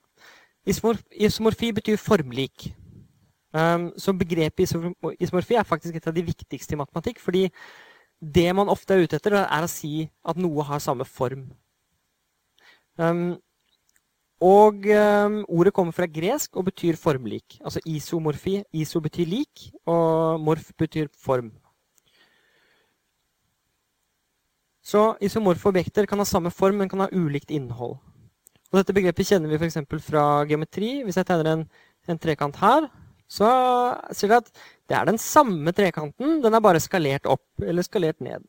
Isomorf 0.66 1.02
isomorfi 1.10 1.72
betyr 1.76 2.00
formlik. 2.00 2.70
Um, 3.54 3.92
så 3.98 4.10
begrepet 4.18 4.72
isomorfi 5.22 5.54
er 5.54 5.62
faktisk 5.62 5.94
et 5.94 6.06
av 6.10 6.14
de 6.16 6.24
viktigste 6.26 6.74
i 6.74 6.78
matematikk. 6.78 7.20
fordi 7.20 7.50
det 8.34 8.54
man 8.54 8.68
ofte 8.68 8.94
er 8.94 9.04
ute 9.04 9.16
etter, 9.16 9.36
er 9.36 9.62
å 9.62 9.70
si 9.70 10.08
at 10.24 10.36
noe 10.36 10.64
har 10.64 10.78
samme 10.78 11.04
form. 11.04 11.52
Um, 12.98 13.36
og 14.44 14.84
um, 14.92 15.36
ordet 15.48 15.72
kommer 15.72 15.94
fra 15.96 16.08
gresk 16.10 16.56
og 16.60 16.66
betyr 16.68 16.98
formlik. 17.00 17.58
Altså 17.64 17.80
isomorfi. 17.88 18.58
Iso 18.76 19.00
betyr 19.00 19.28
lik, 19.30 19.68
og 19.88 20.40
morf 20.44 20.72
betyr 20.78 21.08
form. 21.16 21.52
Så 24.84 25.14
isomorfe 25.24 25.70
objekter 25.70 26.04
kan 26.04 26.20
ha 26.20 26.26
samme 26.28 26.52
form, 26.52 26.82
men 26.82 26.90
kan 26.92 27.00
ha 27.00 27.08
ulikt 27.12 27.54
innhold. 27.56 27.96
Og 28.68 28.80
dette 28.80 28.92
begrepet 28.96 29.30
kjenner 29.30 29.48
vi 29.48 29.56
f.eks. 29.56 29.80
fra 30.04 30.44
geometri. 30.50 30.98
Hvis 31.06 31.16
jeg 31.16 31.28
tegner 31.30 31.52
en, 31.54 31.64
en 32.10 32.20
trekant 32.20 32.58
her, 32.60 32.90
så 33.30 33.48
ser 34.12 34.28
vi 34.28 34.36
at 34.42 34.50
det 34.90 34.98
er 34.98 35.08
den 35.08 35.18
samme 35.18 35.72
trekanten, 35.72 36.42
den 36.44 36.54
er 36.54 36.62
bare 36.62 36.82
skalert 36.82 37.24
opp 37.30 37.64
eller 37.64 37.86
skalert 37.86 38.20
ned. 38.20 38.44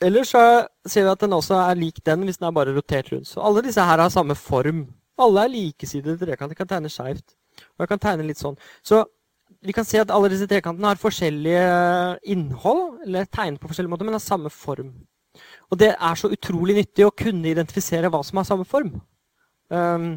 Ellers 0.00 0.32
så 0.32 0.42
ser 0.88 1.04
vi 1.04 1.12
at 1.12 1.20
den 1.20 1.36
også 1.36 1.58
er 1.60 1.76
lik 1.76 2.00
den 2.06 2.24
hvis 2.24 2.40
den 2.40 2.48
er 2.48 2.56
bare 2.56 2.72
rotert 2.76 3.10
rundt. 3.12 3.28
Så 3.28 3.42
alle 3.44 3.62
disse 3.66 3.84
her 3.84 4.00
har 4.00 4.12
samme 4.12 4.34
form. 4.38 4.86
Alle 5.20 5.44
er 5.44 5.52
likesidede 5.52 6.16
trekanter. 6.20 6.56
Kan 6.56 6.70
tegne 6.70 6.92
skjevt. 6.92 7.36
Og 7.76 7.84
jeg 7.84 7.90
kan 7.90 8.00
tegne 8.00 8.24
litt 8.24 8.40
sånn. 8.40 8.56
Så 8.80 9.04
vi 9.60 9.74
kan 9.76 9.84
se 9.84 10.00
at 10.00 10.12
alle 10.14 10.30
disse 10.32 10.48
trekantene 10.48 10.88
har 10.88 11.00
forskjellige 11.00 11.64
innhold, 12.32 13.02
eller 13.04 13.28
tegnet 13.28 13.60
på 13.60 13.68
forskjellige 13.68 13.92
måter, 13.92 14.08
men 14.08 14.16
har 14.16 14.24
samme 14.24 14.52
form. 14.52 14.94
Og 15.70 15.78
det 15.78 15.90
er 15.92 16.18
så 16.18 16.30
utrolig 16.32 16.78
nyttig 16.78 17.04
å 17.06 17.14
kunne 17.14 17.50
identifisere 17.50 18.08
hva 18.10 18.22
som 18.24 18.40
har 18.40 18.48
samme 18.48 18.64
form. 18.68 18.94
Um, 19.68 20.14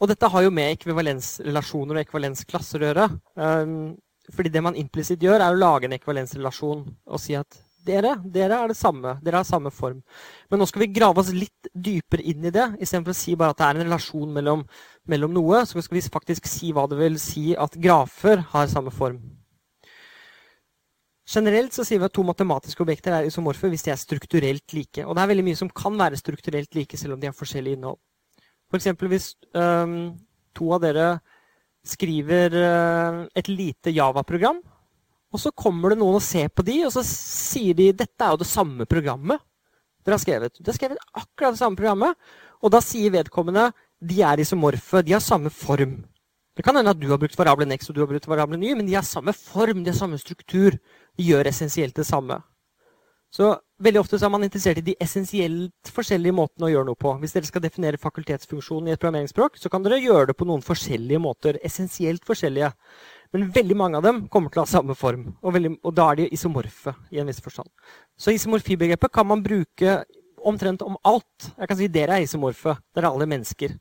og 0.00 0.10
dette 0.10 0.30
har 0.30 0.46
jo 0.46 0.54
med 0.54 0.72
ekvivalensrelasjoner 0.78 1.98
og 1.98 2.02
ekvivalensklasser 2.02 2.82
å 2.82 2.88
gjøre. 2.88 3.06
Um, 3.36 3.76
fordi 4.32 4.50
det 4.50 4.64
man 4.64 4.78
implisitt 4.80 5.22
gjør, 5.22 5.42
er 5.42 5.52
å 5.52 5.60
lage 5.60 5.88
en 5.88 5.94
ekvivalensrelasjon 5.98 6.82
og 6.88 7.20
si 7.20 7.36
at 7.38 7.60
dere, 7.84 8.14
dere 8.24 8.58
er 8.62 8.72
det 8.72 8.78
samme. 8.78 9.18
Dere 9.24 9.40
har 9.42 9.46
samme 9.48 9.70
form. 9.74 10.00
Men 10.50 10.60
nå 10.60 10.68
skal 10.68 10.84
vi 10.84 10.92
grave 10.94 11.20
oss 11.20 11.32
litt 11.34 11.68
dypere 11.72 12.24
inn 12.24 12.46
i 12.48 12.52
det. 12.54 12.66
Istedenfor 12.80 13.14
å 13.14 13.18
si 13.18 13.36
bare 13.38 13.54
at 13.54 13.60
det 13.60 13.66
er 13.68 13.78
en 13.78 13.86
relasjon 13.86 14.32
mellom, 14.32 14.64
mellom, 15.10 15.34
noe, 15.36 15.62
så 15.68 15.82
skal 15.84 15.98
vi 15.98 16.04
faktisk 16.16 16.48
si 16.48 16.72
hva 16.74 16.86
det 16.90 16.98
vil 17.00 17.18
si 17.20 17.52
at 17.58 17.76
grafer 17.80 18.44
har 18.54 18.70
samme 18.72 18.92
form. 18.94 19.20
Generelt 21.34 21.72
så 21.72 21.86
sier 21.86 22.02
vi 22.02 22.08
at 22.08 22.12
to 22.12 22.24
matematiske 22.26 22.84
objekter 22.84 23.14
er 23.16 23.28
isomorfe 23.28 23.70
hvis 23.72 23.86
de 23.86 23.94
er 23.94 24.00
strukturelt 24.00 24.76
like. 24.76 25.04
Og 25.04 25.16
det 25.16 25.22
er 25.22 25.30
veldig 25.32 25.46
mye 25.46 25.60
som 25.60 25.72
kan 25.72 25.96
være 26.00 26.20
strukturelt 26.20 26.76
like, 26.76 27.00
selv 27.00 27.16
om 27.16 27.22
de 27.22 27.30
har 27.30 27.36
forskjellig 27.36 27.78
innhold. 27.78 28.00
F.eks. 28.72 28.90
For 28.92 29.12
hvis 29.12 29.30
um, 29.56 30.12
to 30.56 30.68
av 30.76 30.84
dere 30.84 31.08
skriver 31.84 32.56
uh, 32.60 33.24
et 33.36 33.48
lite 33.52 33.92
Java-program, 33.92 34.60
og 35.34 35.42
så 35.42 35.50
kommer 35.50 35.90
det 35.90 35.98
noen 35.98 36.20
og 36.20 36.22
ser 36.22 36.48
på 36.54 36.62
de, 36.66 36.78
og 36.86 36.94
så 36.94 37.02
sier 37.06 37.74
de 37.74 37.90
dette 37.96 38.22
er 38.22 38.34
jo 38.34 38.42
det 38.44 38.48
samme 38.48 38.86
programmet 38.86 39.42
dere 40.04 40.18
har 40.18 40.22
skrevet. 40.22 40.58
Dere 40.60 40.70
har 40.70 40.76
skrevet 40.76 41.04
akkurat 41.16 41.54
det 41.56 41.62
samme 41.62 41.80
programmet, 41.80 42.18
og 42.62 42.72
da 42.72 42.80
sier 42.84 43.12
vedkommende 43.14 43.70
de 44.04 44.20
er 44.22 44.42
isomorfe, 44.42 45.02
de 45.02 45.14
har 45.16 45.22
samme 45.24 45.50
form. 45.50 46.02
Det 46.54 46.62
kan 46.62 46.76
hende 46.76 46.92
at 46.92 47.00
du 47.00 47.08
har 47.10 47.18
brukt 47.18 47.38
variabelen 47.38 47.74
x 47.74 47.88
og 47.90 47.96
du 47.96 48.02
har 48.04 48.10
brukt 48.10 48.28
variabelen 48.30 48.62
y, 48.62 48.74
men 48.78 48.86
de 48.86 48.94
har 48.94 49.06
samme 49.06 49.32
form, 49.34 49.82
de 49.82 49.90
har 49.90 49.98
samme 49.98 50.20
struktur. 50.20 50.76
De 51.18 51.26
gjør 51.26 51.48
essensielt 51.50 51.96
det 51.96 52.06
samme. 52.06 52.38
Så 53.34 53.48
veldig 53.82 53.98
ofte 53.98 54.18
så 54.20 54.28
er 54.28 54.30
man 54.30 54.44
interessert 54.46 54.78
i 54.78 54.84
de 54.86 54.94
essensielt 55.02 55.90
forskjellige 55.90 56.36
måtene 56.36 56.68
å 56.68 56.70
gjøre 56.70 56.86
noe 56.86 56.98
på. 57.00 57.16
Hvis 57.18 57.34
dere 57.34 57.48
skal 57.48 57.64
definere 57.64 57.98
fakultetsfunksjonen 57.98 58.92
i 58.92 58.94
et 58.94 59.00
programmeringsspråk, 59.02 59.58
så 59.58 59.72
kan 59.72 59.82
dere 59.82 59.98
gjøre 59.98 60.28
det 60.30 60.36
på 60.38 60.46
noen 60.46 60.62
forskjellige 60.62 61.22
måter. 61.22 61.58
Essensielt 61.66 62.22
forskjellige. 62.28 62.70
Men 63.34 63.48
veldig 63.50 63.76
mange 63.76 63.98
av 63.98 64.04
dem 64.06 64.20
kommer 64.30 64.52
til 64.52 64.62
å 64.62 64.64
ha 64.64 64.70
samme 64.70 64.94
form. 64.94 65.26
Og, 65.42 65.50
veldig, 65.56 65.72
og 65.82 65.94
da 65.96 66.06
er 66.12 66.20
de 66.20 66.28
isomorfe 66.36 66.94
i 67.10 67.18
en 67.18 67.26
viss 67.26 67.42
forstand. 67.42 67.66
Så 68.14 68.30
isomorfibegrepet 68.30 69.10
kan 69.10 69.26
man 69.26 69.42
bruke 69.42 70.04
omtrent 70.46 70.84
om 70.86 70.94
alt. 71.02 71.48
Jeg 71.56 71.70
kan 71.70 71.78
si 71.80 71.88
dere 71.90 72.18
er 72.18 72.26
isomorfe. 72.28 72.76
Dere 72.94 73.08
er 73.08 73.16
alle 73.16 73.26
mennesker. 73.30 73.74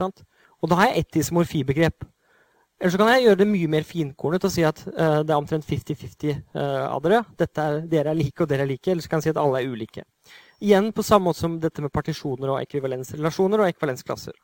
Og 0.00 0.70
da 0.70 0.78
har 0.80 0.90
jeg 0.90 1.04
ett 1.04 1.18
isomorfibegrep. 1.20 2.06
Eller 2.80 2.92
så 2.92 3.00
kan 3.00 3.08
jeg 3.12 3.24
gjøre 3.24 3.40
det 3.40 3.48
mye 3.48 3.68
mer 3.72 3.84
finkornet 3.88 4.44
og 4.44 4.52
si 4.52 4.64
at 4.68 4.82
uh, 4.84 5.20
det 5.24 5.32
er 5.32 5.38
omtrent 5.38 5.64
50-50 5.64 6.26
uh, 6.28 6.40
eh, 6.60 6.82
av 6.84 7.00
dere. 7.04 7.22
Er, 7.40 7.78
dere 7.88 8.12
er 8.12 8.18
like, 8.18 8.36
og 8.44 8.50
dere 8.50 8.66
er 8.66 8.70
like. 8.70 8.90
Eller 8.92 9.04
så 9.04 9.12
kan 9.12 9.22
jeg 9.22 9.28
si 9.28 9.32
at 9.32 9.40
alle 9.40 9.62
er 9.62 9.72
ulike. 9.72 10.04
Igjen 10.60 10.90
på 10.96 11.04
samme 11.04 11.30
måte 11.30 11.40
som 11.40 11.56
dette 11.60 11.84
med 11.84 11.92
partisjoner 11.92 12.52
og 12.52 12.60
ekvivalensrelasjoner 12.60 13.64
og 13.64 13.70
ekvivalensklasser. 13.70 14.36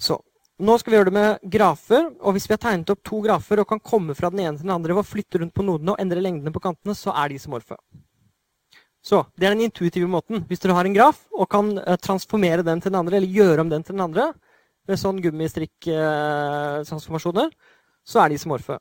Så, 0.00 0.16
Nå 0.62 0.76
skal 0.78 0.92
vi 0.92 0.98
gjøre 0.98 1.10
det 1.10 1.16
med 1.16 1.40
grafer. 1.50 2.04
og 2.22 2.30
Hvis 2.36 2.44
vi 2.46 2.54
har 2.54 2.62
tegnet 2.62 2.90
opp 2.92 3.00
to 3.02 3.18
grafer 3.24 3.58
og 3.58 3.68
kan 3.72 3.80
komme 3.82 4.14
fra 4.14 4.30
den 4.30 4.40
ene 4.44 4.56
til 4.56 4.66
den 4.68 4.76
andre 4.76 4.94
ved 4.94 5.02
å 5.02 5.10
flytte 5.10 5.38
rundt 5.42 5.56
på 5.56 5.66
nodene 5.66 5.92
og 5.94 6.00
endre 6.02 6.22
lengdene 6.22 6.54
på 6.54 6.62
kantene, 6.62 6.94
så 6.94 7.10
er 7.18 7.26
de 7.28 7.34
isomorfe. 7.40 7.76
Så, 9.02 9.26
Det 9.34 9.46
er 9.46 9.50
den 9.56 9.66
intuitive 9.66 10.06
måten. 10.06 10.46
Hvis 10.46 10.60
dere 10.62 10.78
har 10.78 10.86
en 10.86 10.94
graf 10.94 11.18
og 11.34 11.50
kan 11.50 11.78
eh, 11.78 11.96
transformere 11.98 12.62
den 12.62 12.80
til 12.80 12.90
den 12.92 13.00
andre, 13.00 13.16
eller 13.16 13.26
gjøre 13.26 13.60
om 13.60 13.70
den 13.70 13.82
til 13.82 13.94
den 13.96 14.06
andre, 14.06 14.32
med 14.86 14.98
sånn 14.98 15.22
gummistrikk-transformasjoner, 15.22 17.50
så 18.06 18.18
er 18.22 18.28
de 18.28 18.34
isomorfe. 18.38 18.78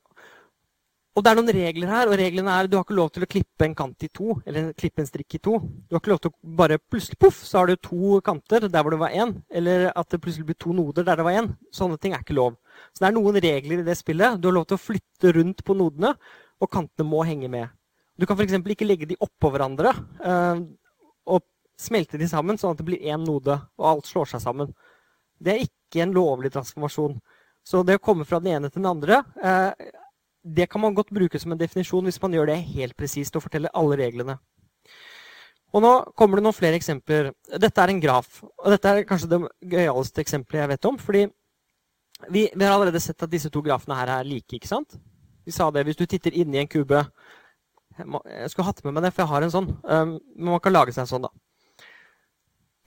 Og 1.12 1.24
det 1.26 1.32
er 1.32 1.36
noen 1.36 1.52
regler 1.52 1.90
her, 1.92 2.08
og 2.08 2.16
reglene 2.16 2.54
er 2.56 2.70
du 2.72 2.78
har 2.78 2.86
ikke 2.86 2.96
lov 2.96 3.10
til 3.12 3.26
å 3.26 3.28
klippe 3.28 3.66
en 3.66 3.74
kant 3.76 4.06
i 4.06 4.08
to. 4.16 4.38
Eller 4.48 4.70
klippe 4.80 5.04
en 5.04 5.10
strikk 5.10 5.36
i 5.36 5.42
to. 5.44 5.58
Du 5.60 5.96
har 5.96 6.00
ikke 6.00 6.14
lov 6.14 6.22
til 6.24 6.32
å 6.32 6.54
bare 6.62 6.78
plutselig 6.80 7.20
poff, 7.20 7.42
så 7.44 7.60
har 7.60 7.68
du 7.68 7.76
to 7.84 8.22
kanter 8.24 8.70
der 8.72 8.86
hvor 8.86 8.96
det 8.96 9.02
var 9.02 9.12
én. 9.12 9.34
Eller 9.52 9.90
at 9.92 10.08
det 10.14 10.22
plutselig 10.24 10.48
blir 10.48 10.60
to 10.64 10.72
noder 10.78 11.04
der 11.08 11.20
det 11.20 11.26
var 11.28 11.36
én. 11.42 11.52
Sånne 11.76 12.00
ting 12.00 12.16
er 12.16 12.24
ikke 12.24 12.38
lov. 12.40 12.56
Så 12.96 13.04
det 13.04 13.10
er 13.10 13.18
noen 13.18 13.42
regler 13.44 13.84
i 13.84 13.88
det 13.90 13.98
spillet. 14.00 14.40
Du 14.40 14.48
har 14.48 14.56
lov 14.62 14.70
til 14.70 14.80
å 14.80 14.86
flytte 14.86 15.36
rundt 15.36 15.66
på 15.68 15.76
nodene, 15.76 16.14
og 16.64 16.72
kantene 16.72 17.10
må 17.12 17.26
henge 17.28 17.52
med. 17.52 17.76
Du 18.16 18.28
kan 18.30 18.40
f.eks. 18.40 18.56
ikke 18.56 18.88
legge 18.88 19.10
de 19.10 19.20
oppå 19.20 19.52
hverandre 19.52 19.92
øh, 19.92 20.64
og 21.34 21.44
smelte 21.80 22.20
de 22.22 22.28
sammen, 22.30 22.60
sånn 22.62 22.76
at 22.76 22.80
det 22.80 22.88
blir 22.88 23.04
én 23.04 23.24
node, 23.26 23.58
og 23.82 23.88
alt 23.90 24.08
slår 24.08 24.32
seg 24.32 24.44
sammen. 24.44 24.72
Det 25.42 25.56
er 25.58 25.66
ikke 25.66 26.06
en 26.06 26.16
lovlig 26.16 26.54
transformasjon. 26.54 27.18
Så 27.68 27.82
det 27.84 28.00
å 28.00 28.04
komme 28.04 28.24
fra 28.30 28.40
den 28.40 28.56
ene 28.56 28.70
til 28.70 28.80
den 28.80 28.92
andre 28.94 29.24
øh, 29.44 29.90
det 30.44 30.68
kan 30.70 30.82
man 30.82 30.96
godt 30.98 31.14
bruke 31.14 31.40
som 31.40 31.54
en 31.54 31.60
definisjon 31.60 32.06
hvis 32.08 32.22
man 32.22 32.34
gjør 32.34 32.50
det 32.50 32.62
helt 32.74 32.98
presist 32.98 33.36
og 33.38 33.46
forteller 33.46 33.74
alle 33.78 33.98
reglene. 34.00 34.38
Og 35.72 35.84
Nå 35.84 35.92
kommer 36.18 36.40
det 36.40 36.46
noen 36.46 36.56
flere 36.56 36.76
eksempler. 36.76 37.32
Dette 37.62 37.84
er 37.84 37.94
en 37.94 38.02
graf. 38.04 38.42
og 38.44 38.74
Dette 38.74 38.90
er 38.90 39.06
kanskje 39.08 39.30
det 39.32 39.40
gøyaleste 39.72 40.24
eksempelet 40.24 40.66
jeg 40.66 40.72
vet 40.74 40.90
om. 40.90 40.98
fordi 41.00 41.28
vi, 42.30 42.50
vi, 42.54 42.66
har 42.66 42.74
allerede 42.74 43.00
sett 43.00 43.24
at 43.24 43.32
disse 43.32 43.50
to 43.50 43.62
grafene 43.62 43.96
her 43.96 44.12
er 44.20 44.28
like. 44.28 44.56
ikke 44.56 44.68
sant? 44.68 44.98
Vi 45.46 45.52
sa 45.52 45.72
det 45.72 45.86
hvis 45.86 45.98
du 45.98 46.06
titter 46.06 46.36
inni 46.36 46.60
en 46.60 46.68
kube. 46.68 47.06
Jeg, 47.98 48.08
jeg 48.26 48.52
skulle 48.52 48.68
hatt 48.68 48.84
med 48.84 48.94
meg 48.94 49.04
det, 49.04 49.14
for 49.14 49.24
jeg 49.24 49.32
har 49.32 49.46
en 49.46 49.54
sånn. 49.54 49.70
Um, 49.84 50.18
men 50.36 50.52
man 50.54 50.64
kan 50.64 50.76
lage 50.76 50.94
seg 50.94 51.06
en 51.06 51.14
sånn, 51.14 51.26
da. 51.28 51.32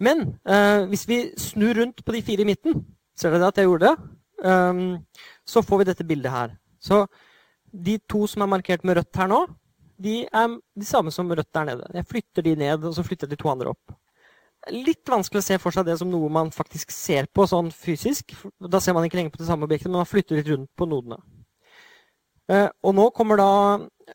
Men 0.04 0.24
uh, 0.44 0.84
hvis 0.90 1.06
vi 1.08 1.18
snur 1.40 1.74
rundt 1.80 2.04
på 2.04 2.14
de 2.14 2.22
fire 2.26 2.44
i 2.44 2.48
midten, 2.48 2.84
ser 3.16 3.34
dere 3.34 3.48
at 3.48 3.58
jeg 3.58 3.68
gjorde 3.68 3.90
det? 3.90 4.10
Um, 4.44 4.98
så 5.46 5.62
får 5.64 5.80
vi 5.80 5.88
dette 5.88 6.06
bildet 6.06 6.34
her. 6.34 6.56
Så 6.82 7.04
de 7.74 7.98
to 8.10 8.24
som 8.30 8.44
er 8.44 8.50
markert 8.50 8.84
med 8.86 8.98
rødt 9.00 9.18
her 9.18 9.30
nå, 9.30 9.42
de 10.04 10.22
er 10.26 10.56
de 10.74 10.86
samme 10.86 11.12
som 11.14 11.30
rødt 11.30 11.52
der 11.54 11.68
nede. 11.70 11.90
Jeg 11.94 12.08
flytter 12.10 12.46
de 12.46 12.54
ned, 12.58 12.84
og 12.84 12.94
så 12.96 13.04
flytter 13.06 13.30
de 13.30 13.38
to 13.38 13.50
andre 13.50 13.74
opp. 13.74 13.94
Litt 14.72 15.04
vanskelig 15.10 15.42
å 15.42 15.44
se 15.44 15.58
for 15.60 15.76
seg 15.76 15.86
det 15.86 15.98
som 16.00 16.08
noe 16.10 16.30
man 16.32 16.50
faktisk 16.54 16.92
ser 16.94 17.28
på 17.28 17.44
sånn 17.48 17.68
fysisk. 17.74 18.32
Da 18.58 18.80
ser 18.80 18.96
man 18.96 19.04
ikke 19.06 19.18
lenger 19.20 19.34
på 19.34 19.42
det 19.42 19.48
samme 19.50 19.68
objektet, 19.68 19.90
men 19.90 20.00
man 20.00 20.08
flytter 20.08 20.38
litt 20.38 20.48
rundt 20.50 20.70
på 20.78 20.88
nodene. 20.88 21.20
Eh, 22.48 22.68
og 22.84 22.96
nå 22.96 23.08
kommer 23.16 23.40
da 23.40 23.50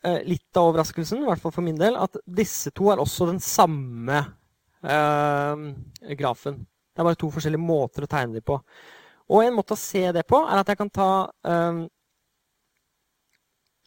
eh, 0.03 0.22
litt 0.26 0.57
av 0.57 0.72
overraskelsen, 0.72 1.22
i 1.22 1.30
hvert 1.30 1.41
fall 1.44 1.53
for 1.53 1.65
min 1.65 1.77
del, 1.80 1.98
at 1.98 2.18
disse 2.26 2.73
to 2.77 2.90
er 2.94 3.02
også 3.02 3.30
den 3.30 3.41
samme 3.44 4.23
eh, 4.81 5.64
grafen. 6.18 6.60
Det 6.65 7.02
er 7.02 7.07
bare 7.07 7.22
to 7.22 7.30
forskjellige 7.34 7.64
måter 7.64 8.06
å 8.06 8.11
tegne 8.11 8.40
dem 8.40 8.45
på. 8.45 8.57
Og 9.30 9.45
en 9.45 9.56
måte 9.56 9.77
å 9.77 9.80
se 9.80 10.03
det 10.14 10.26
på 10.30 10.41
er 10.41 10.60
at 10.60 10.69
jeg 10.72 10.80
kan 10.80 10.90
ta 10.90 11.10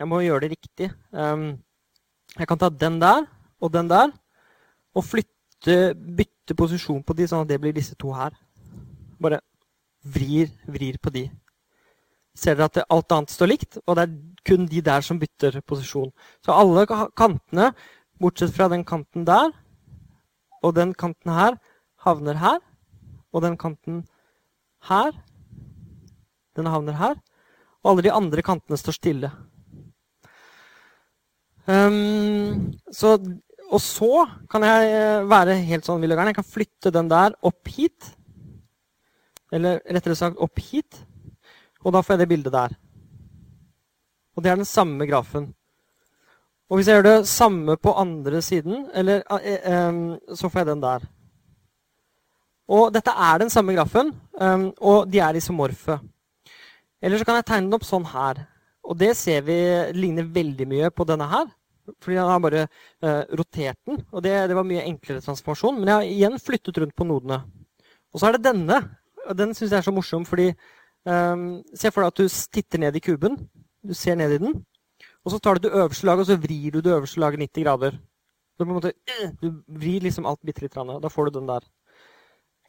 jeg 0.02 0.10
må 0.10 0.18
gjøre 0.24 0.42
det 0.42 0.56
riktig. 0.56 0.88
Um, 1.14 1.54
jeg 2.34 2.48
kan 2.50 2.58
ta 2.58 2.68
den 2.74 2.98
der 2.98 3.22
og 3.62 3.70
den 3.70 3.90
der 3.90 4.10
og 4.98 5.04
flytte, 5.06 5.94
bytte 5.94 6.56
posisjon 6.58 7.04
på 7.06 7.14
de, 7.14 7.28
sånn 7.30 7.44
at 7.44 7.52
det 7.52 7.60
blir 7.62 7.74
disse 7.76 7.94
to 7.94 8.10
her. 8.16 8.34
Bare 9.22 9.38
vrir, 10.02 10.50
vrir 10.66 10.98
på 10.98 11.12
de. 11.14 11.28
Ser 12.34 12.58
dere 12.58 12.66
at 12.66 12.80
alt 12.90 13.14
annet 13.14 13.30
står 13.30 13.50
likt, 13.52 13.78
og 13.86 13.94
det 13.96 14.08
er 14.08 14.16
kun 14.48 14.66
de 14.66 14.82
der 14.82 15.06
som 15.06 15.20
bytter 15.22 15.60
posisjon. 15.62 16.10
Så 16.42 16.56
alle 16.56 16.82
kantene, 16.88 17.70
bortsett 18.18 18.54
fra 18.56 18.66
den 18.72 18.82
kanten 18.88 19.26
der 19.28 19.52
og 20.62 20.74
den 20.74 20.96
kanten 20.98 21.30
her, 21.34 21.60
havner 22.02 22.42
her. 22.42 22.58
Og 23.32 23.42
den 23.46 23.54
kanten 23.56 24.02
her, 24.90 25.14
den 26.58 26.66
havner 26.66 26.98
her. 26.98 27.16
Og 27.82 27.94
alle 27.94 28.06
de 28.06 28.14
andre 28.14 28.42
kantene 28.42 28.78
står 28.78 28.98
stille. 28.98 29.30
Um, 31.66 32.72
så, 32.90 33.14
og 33.70 33.80
så 33.80 34.26
kan 34.50 34.64
jeg 34.66 34.90
eh, 34.90 35.28
være 35.30 35.54
helt 35.68 35.86
sånn 35.86 36.02
vill 36.02 36.14
og 36.14 36.18
gæren. 36.18 36.32
Jeg 36.32 36.40
kan 36.40 36.50
flytte 36.50 36.92
den 36.94 37.10
der 37.12 37.36
opp 37.46 37.70
hit. 37.70 38.10
Eller 39.52 39.80
rettere 39.86 40.18
sagt 40.18 40.40
opp 40.42 40.62
hit. 40.64 41.02
Og 41.82 41.94
da 41.94 42.02
får 42.02 42.16
jeg 42.16 42.24
det 42.24 42.30
bildet 42.32 42.54
der. 42.54 42.76
Og 44.36 44.44
det 44.44 44.52
er 44.52 44.60
den 44.60 44.68
samme 44.68 45.06
grafen. 45.06 45.50
Og 46.72 46.78
hvis 46.78 46.88
jeg 46.88 46.98
gjør 46.98 47.08
det 47.08 47.28
samme 47.28 47.76
på 47.76 47.92
andre 48.00 48.40
siden, 48.42 48.86
eller, 48.96 49.20
um, 49.28 50.14
så 50.34 50.48
får 50.48 50.62
jeg 50.62 50.70
den 50.70 50.82
der. 50.82 51.02
Og 52.72 52.86
dette 52.94 53.12
er 53.12 53.42
den 53.42 53.50
samme 53.52 53.74
grafen, 53.76 54.14
um, 54.40 54.70
og 54.80 55.10
de 55.12 55.20
er 55.20 55.36
isomorfe. 55.36 55.98
Eller 57.02 57.18
så 57.18 57.26
kan 57.28 57.36
jeg 57.36 57.44
tegne 57.44 57.66
den 57.66 57.76
opp 57.76 57.84
sånn 57.84 58.06
her. 58.08 58.46
Og 58.82 58.98
det 58.98 59.12
ser 59.18 59.44
vi 59.46 59.56
ligner 59.94 60.26
veldig 60.26 60.66
mye 60.68 60.90
på 60.94 61.06
denne 61.08 61.28
her. 61.30 61.50
Fordi 62.02 62.18
han 62.18 62.30
har 62.30 62.42
bare 62.42 62.62
uh, 63.02 63.22
rotert 63.38 63.78
den. 63.86 64.02
Og 64.12 64.22
det, 64.22 64.34
det, 64.50 64.56
var 64.56 64.66
mye 64.66 64.84
enklere 64.86 65.22
transformasjon. 65.24 65.80
Men 65.80 65.90
jeg 65.90 65.94
har 65.94 66.10
igjen 66.10 66.42
flyttet 66.42 66.78
rundt 66.82 66.94
på 66.98 67.06
nodene. 67.06 67.40
Og 68.12 68.20
så 68.20 68.28
er 68.28 68.36
det 68.36 68.46
denne. 68.46 68.78
og 69.26 69.38
Den 69.38 69.54
syns 69.54 69.72
jeg 69.72 69.80
er 69.80 69.88
så 69.88 69.94
morsom, 69.94 70.26
fordi 70.28 70.52
um, 71.08 71.62
Se 71.74 71.90
for 71.90 72.04
deg 72.04 72.12
at 72.12 72.22
du 72.22 72.38
titter 72.54 72.84
ned 72.84 72.98
i 72.98 73.02
kuben. 73.02 73.38
Du 73.82 73.94
ser 73.98 74.18
ned 74.18 74.36
i 74.36 74.40
den. 74.42 74.56
Og 75.22 75.34
så 75.34 75.38
tar 75.42 75.58
du 75.58 75.66
det 75.66 75.74
øverste 75.74 76.06
laget, 76.06 76.26
og 76.26 76.30
så 76.30 76.38
vrir 76.42 76.70
du 76.74 76.80
det 76.80 76.94
øverste 76.94 77.22
laget 77.22 77.42
90 77.42 77.66
grader. 77.66 77.98
Så 78.52 78.64
på 78.64 78.70
en 78.70 78.78
måte, 78.78 78.94
uh, 78.94 79.30
du 79.42 79.48
vrir 79.66 80.06
liksom 80.06 80.26
alt 80.26 80.42
bitte 80.46 80.64
litt. 80.64 80.74
Da 80.78 81.10
får 81.10 81.30
du 81.30 81.40
den 81.40 81.50
der. 81.50 81.66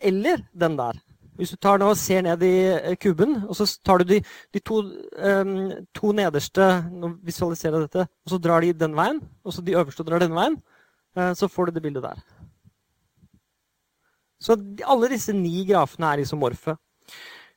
Eller 0.02 0.45
den 0.53 0.77
der. 0.77 0.98
Hvis 1.39 1.53
du 1.53 1.57
tar 1.57 1.80
nå 1.81 1.89
og 1.89 1.97
ser 1.97 2.22
ned 2.26 2.43
i 2.45 2.53
eh, 2.76 2.95
kuben, 3.01 3.39
og 3.47 3.57
så 3.57 3.65
tar 3.85 4.01
du 4.01 4.14
de, 4.14 4.19
de 4.53 4.61
to, 4.61 4.84
um, 5.18 5.53
to, 5.95 6.11
nederste 6.14 6.68
nå 6.91 7.15
visualiserer 7.26 7.88
dette, 7.88 8.05
og 8.05 8.34
så 8.35 8.39
drar 8.41 8.61
de 8.61 8.73
den 8.77 8.93
veien, 8.97 9.22
og 9.41 9.55
så 9.55 9.64
de 9.65 9.73
øverste 9.80 10.05
drar 10.05 10.22
den 10.22 10.35
veien, 10.38 10.60
uh, 11.18 11.31
så 11.38 11.49
får 11.49 11.69
du 11.69 11.77
det 11.77 11.85
bildet 11.85 12.05
der. 12.05 12.22
Så 14.43 14.60
alle 14.85 15.10
disse 15.14 15.34
ni 15.34 15.64
grafene 15.65 16.11
er 16.11 16.22
isomorfe. 16.26 16.76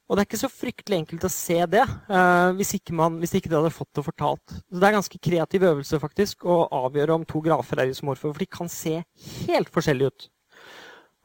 Og 0.07 0.15
det 0.15 0.23
er 0.23 0.29
ikke 0.29 0.39
så 0.39 0.51
fryktelig 0.53 1.01
enkelt 1.01 1.25
å 1.27 1.33
se 1.33 1.57
det 1.67 1.83
uh, 1.83 2.53
hvis, 2.57 2.77
ikke 2.79 2.95
man, 2.95 3.17
hvis 3.19 3.35
ikke 3.35 3.51
det 3.51 3.59
hadde 3.59 3.75
fått 3.75 3.99
det 3.99 4.05
fortalt. 4.07 4.55
Så 4.55 4.79
Det 4.79 4.87
er 4.87 4.95
ganske 4.95 5.21
kreativ 5.29 5.67
øvelse 5.67 6.01
faktisk, 6.01 6.47
å 6.47 6.63
avgjøre 6.87 7.19
om 7.19 7.27
to 7.27 7.43
grafer 7.45 7.83
er 7.83 7.91
isomorfe, 7.91 8.31
for 8.31 8.41
de 8.41 8.49
kan 8.49 8.71
se 8.73 9.01
helt 9.49 9.73
forskjellige 9.75 10.15
ut. 10.15 10.29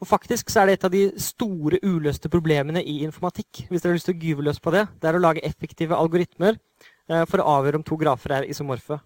Og 0.01 0.09
faktisk 0.09 0.49
så 0.49 0.63
er 0.63 0.69
det 0.69 0.79
et 0.79 0.85
av 0.87 0.93
de 0.93 1.03
store 1.21 1.77
uløste 1.85 2.29
problemene 2.33 2.81
i 2.81 3.03
informatikk. 3.05 3.67
hvis 3.69 3.81
dere 3.81 3.91
har 3.91 3.99
lyst 3.99 4.09
til 4.09 4.17
å 4.17 4.23
gyve 4.25 4.45
løs 4.47 4.59
på 4.59 4.71
Det 4.73 4.87
det 4.99 5.09
er 5.09 5.15
å 5.15 5.21
lage 5.21 5.45
effektive 5.45 5.95
algoritmer 5.95 6.57
eh, 7.09 7.25
for 7.25 7.37
å 7.39 7.49
avgjøre 7.59 7.77
om 7.77 7.83
to 7.83 7.97
grafer 7.97 8.31
er 8.31 8.49
isomorfe. 8.49 8.99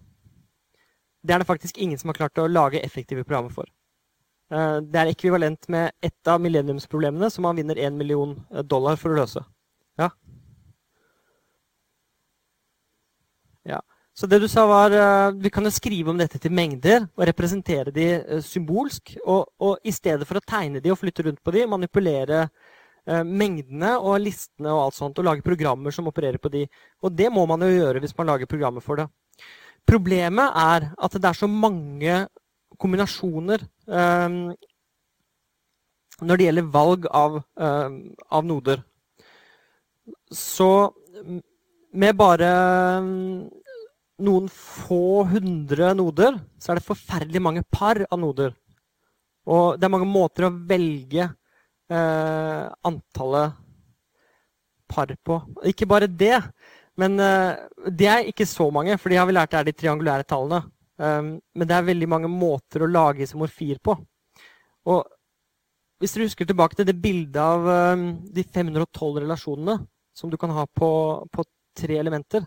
Det 1.22 1.34
er 1.34 1.38
det 1.38 1.46
faktisk 1.46 1.78
ingen 1.78 1.98
som 1.98 2.08
har 2.08 2.14
klart 2.14 2.38
å 2.38 2.48
lage 2.48 2.80
effektive 2.80 3.24
programmer 3.24 3.52
for. 3.52 3.66
Eh, 4.50 4.78
det 4.80 5.00
er 5.00 5.10
ekvivalent 5.10 5.68
med 5.68 5.92
ett 6.00 6.28
av 6.28 6.40
millenniumsproblemene 6.40 7.30
som 7.30 7.42
man 7.42 7.56
vinner 7.56 7.76
1 7.76 7.92
million 7.98 8.32
eh, 8.50 8.62
dollar 8.62 8.96
for 8.96 9.10
å 9.10 9.20
løse. 9.20 9.42
Ja. 9.98 10.10
ja. 13.64 13.82
Så 14.16 14.24
det 14.26 14.38
du 14.40 14.46
sa 14.48 14.64
var 14.68 14.94
uh, 14.96 15.34
Vi 15.36 15.50
kan 15.52 15.66
jo 15.66 15.72
skrive 15.74 16.12
om 16.12 16.16
dette 16.20 16.40
til 16.40 16.54
mengder 16.54 17.04
og 17.18 17.26
representere 17.28 17.92
de 17.92 18.06
uh, 18.22 18.40
symbolsk. 18.44 19.12
Og, 19.26 19.50
og, 19.60 19.76
i 19.84 19.92
stedet 19.92 20.24
for 20.28 20.40
å 20.40 20.44
tegne 20.44 20.80
de 20.80 20.92
og 20.92 21.00
flytte 21.02 21.26
rundt 21.26 21.42
på 21.44 21.52
de, 21.52 21.66
manipulere 21.68 22.46
uh, 22.46 23.20
mengdene 23.20 23.92
og 24.00 24.22
listene 24.24 24.72
og 24.72 24.86
alt 24.86 24.96
sånt, 24.96 25.20
og 25.20 25.28
lage 25.28 25.44
programmer 25.44 25.92
som 25.92 26.08
opererer 26.08 26.40
på 26.40 26.52
de. 26.54 26.64
Og 27.04 27.12
det 27.12 27.28
må 27.32 27.44
man 27.50 27.66
jo 27.66 27.74
gjøre 27.74 28.00
hvis 28.04 28.16
man 28.16 28.32
lager 28.32 28.48
programmer 28.48 28.84
for 28.84 29.02
det. 29.02 29.06
Problemet 29.86 30.56
er 30.64 30.88
at 30.96 31.20
det 31.20 31.28
er 31.28 31.36
så 31.36 31.50
mange 31.50 32.22
kombinasjoner 32.80 33.62
um, 33.86 34.40
når 36.24 36.40
det 36.40 36.48
gjelder 36.48 36.72
valg 36.72 37.04
av, 37.12 37.36
av 37.60 38.46
noder. 38.48 38.80
Så 40.32 40.88
med 41.92 42.16
bare 42.16 42.48
noen 44.24 44.48
få 44.52 45.26
hundre 45.28 45.92
noder, 45.96 46.38
så 46.58 46.72
er 46.72 46.78
det 46.78 46.86
forferdelig 46.86 47.42
mange 47.42 47.64
par 47.72 48.00
av 48.06 48.20
noder. 48.20 48.54
Og 49.46 49.76
det 49.76 49.86
er 49.86 49.92
mange 49.92 50.08
måter 50.08 50.48
å 50.48 50.54
velge 50.68 51.26
eh, 51.26 52.64
antallet 52.88 53.58
par 54.88 55.12
på. 55.26 55.40
Ikke 55.68 55.88
bare 55.90 56.08
det, 56.08 56.38
men 56.98 57.20
eh, 57.20 57.58
det 57.92 58.08
er 58.10 58.30
ikke 58.30 58.48
så 58.48 58.70
mange, 58.74 58.96
for 58.98 59.12
de 59.12 59.20
har 59.20 59.28
vi 59.28 59.36
lært 59.36 59.54
er 59.54 59.68
de 59.68 59.76
triangulære 59.76 60.26
tallene. 60.28 60.64
Um, 60.96 61.34
men 61.52 61.68
det 61.68 61.74
er 61.76 61.90
veldig 61.90 62.06
mange 62.08 62.28
måter 62.32 62.80
å 62.80 62.88
lage 62.88 63.26
isomorfier 63.26 63.76
på. 63.84 63.92
Og 64.88 65.02
hvis 66.00 66.14
dere 66.14 66.28
husker 66.28 66.48
tilbake 66.48 66.78
til 66.78 66.86
det 66.88 66.96
bildet 67.02 67.36
av 67.36 67.68
um, 67.92 68.06
de 68.32 68.44
512 68.44 69.20
relasjonene 69.26 69.76
som 70.16 70.32
du 70.32 70.38
kan 70.40 70.54
ha 70.56 70.64
på, 70.64 70.88
på, 71.28 71.44
tre 71.76 71.98
elementer, 72.00 72.46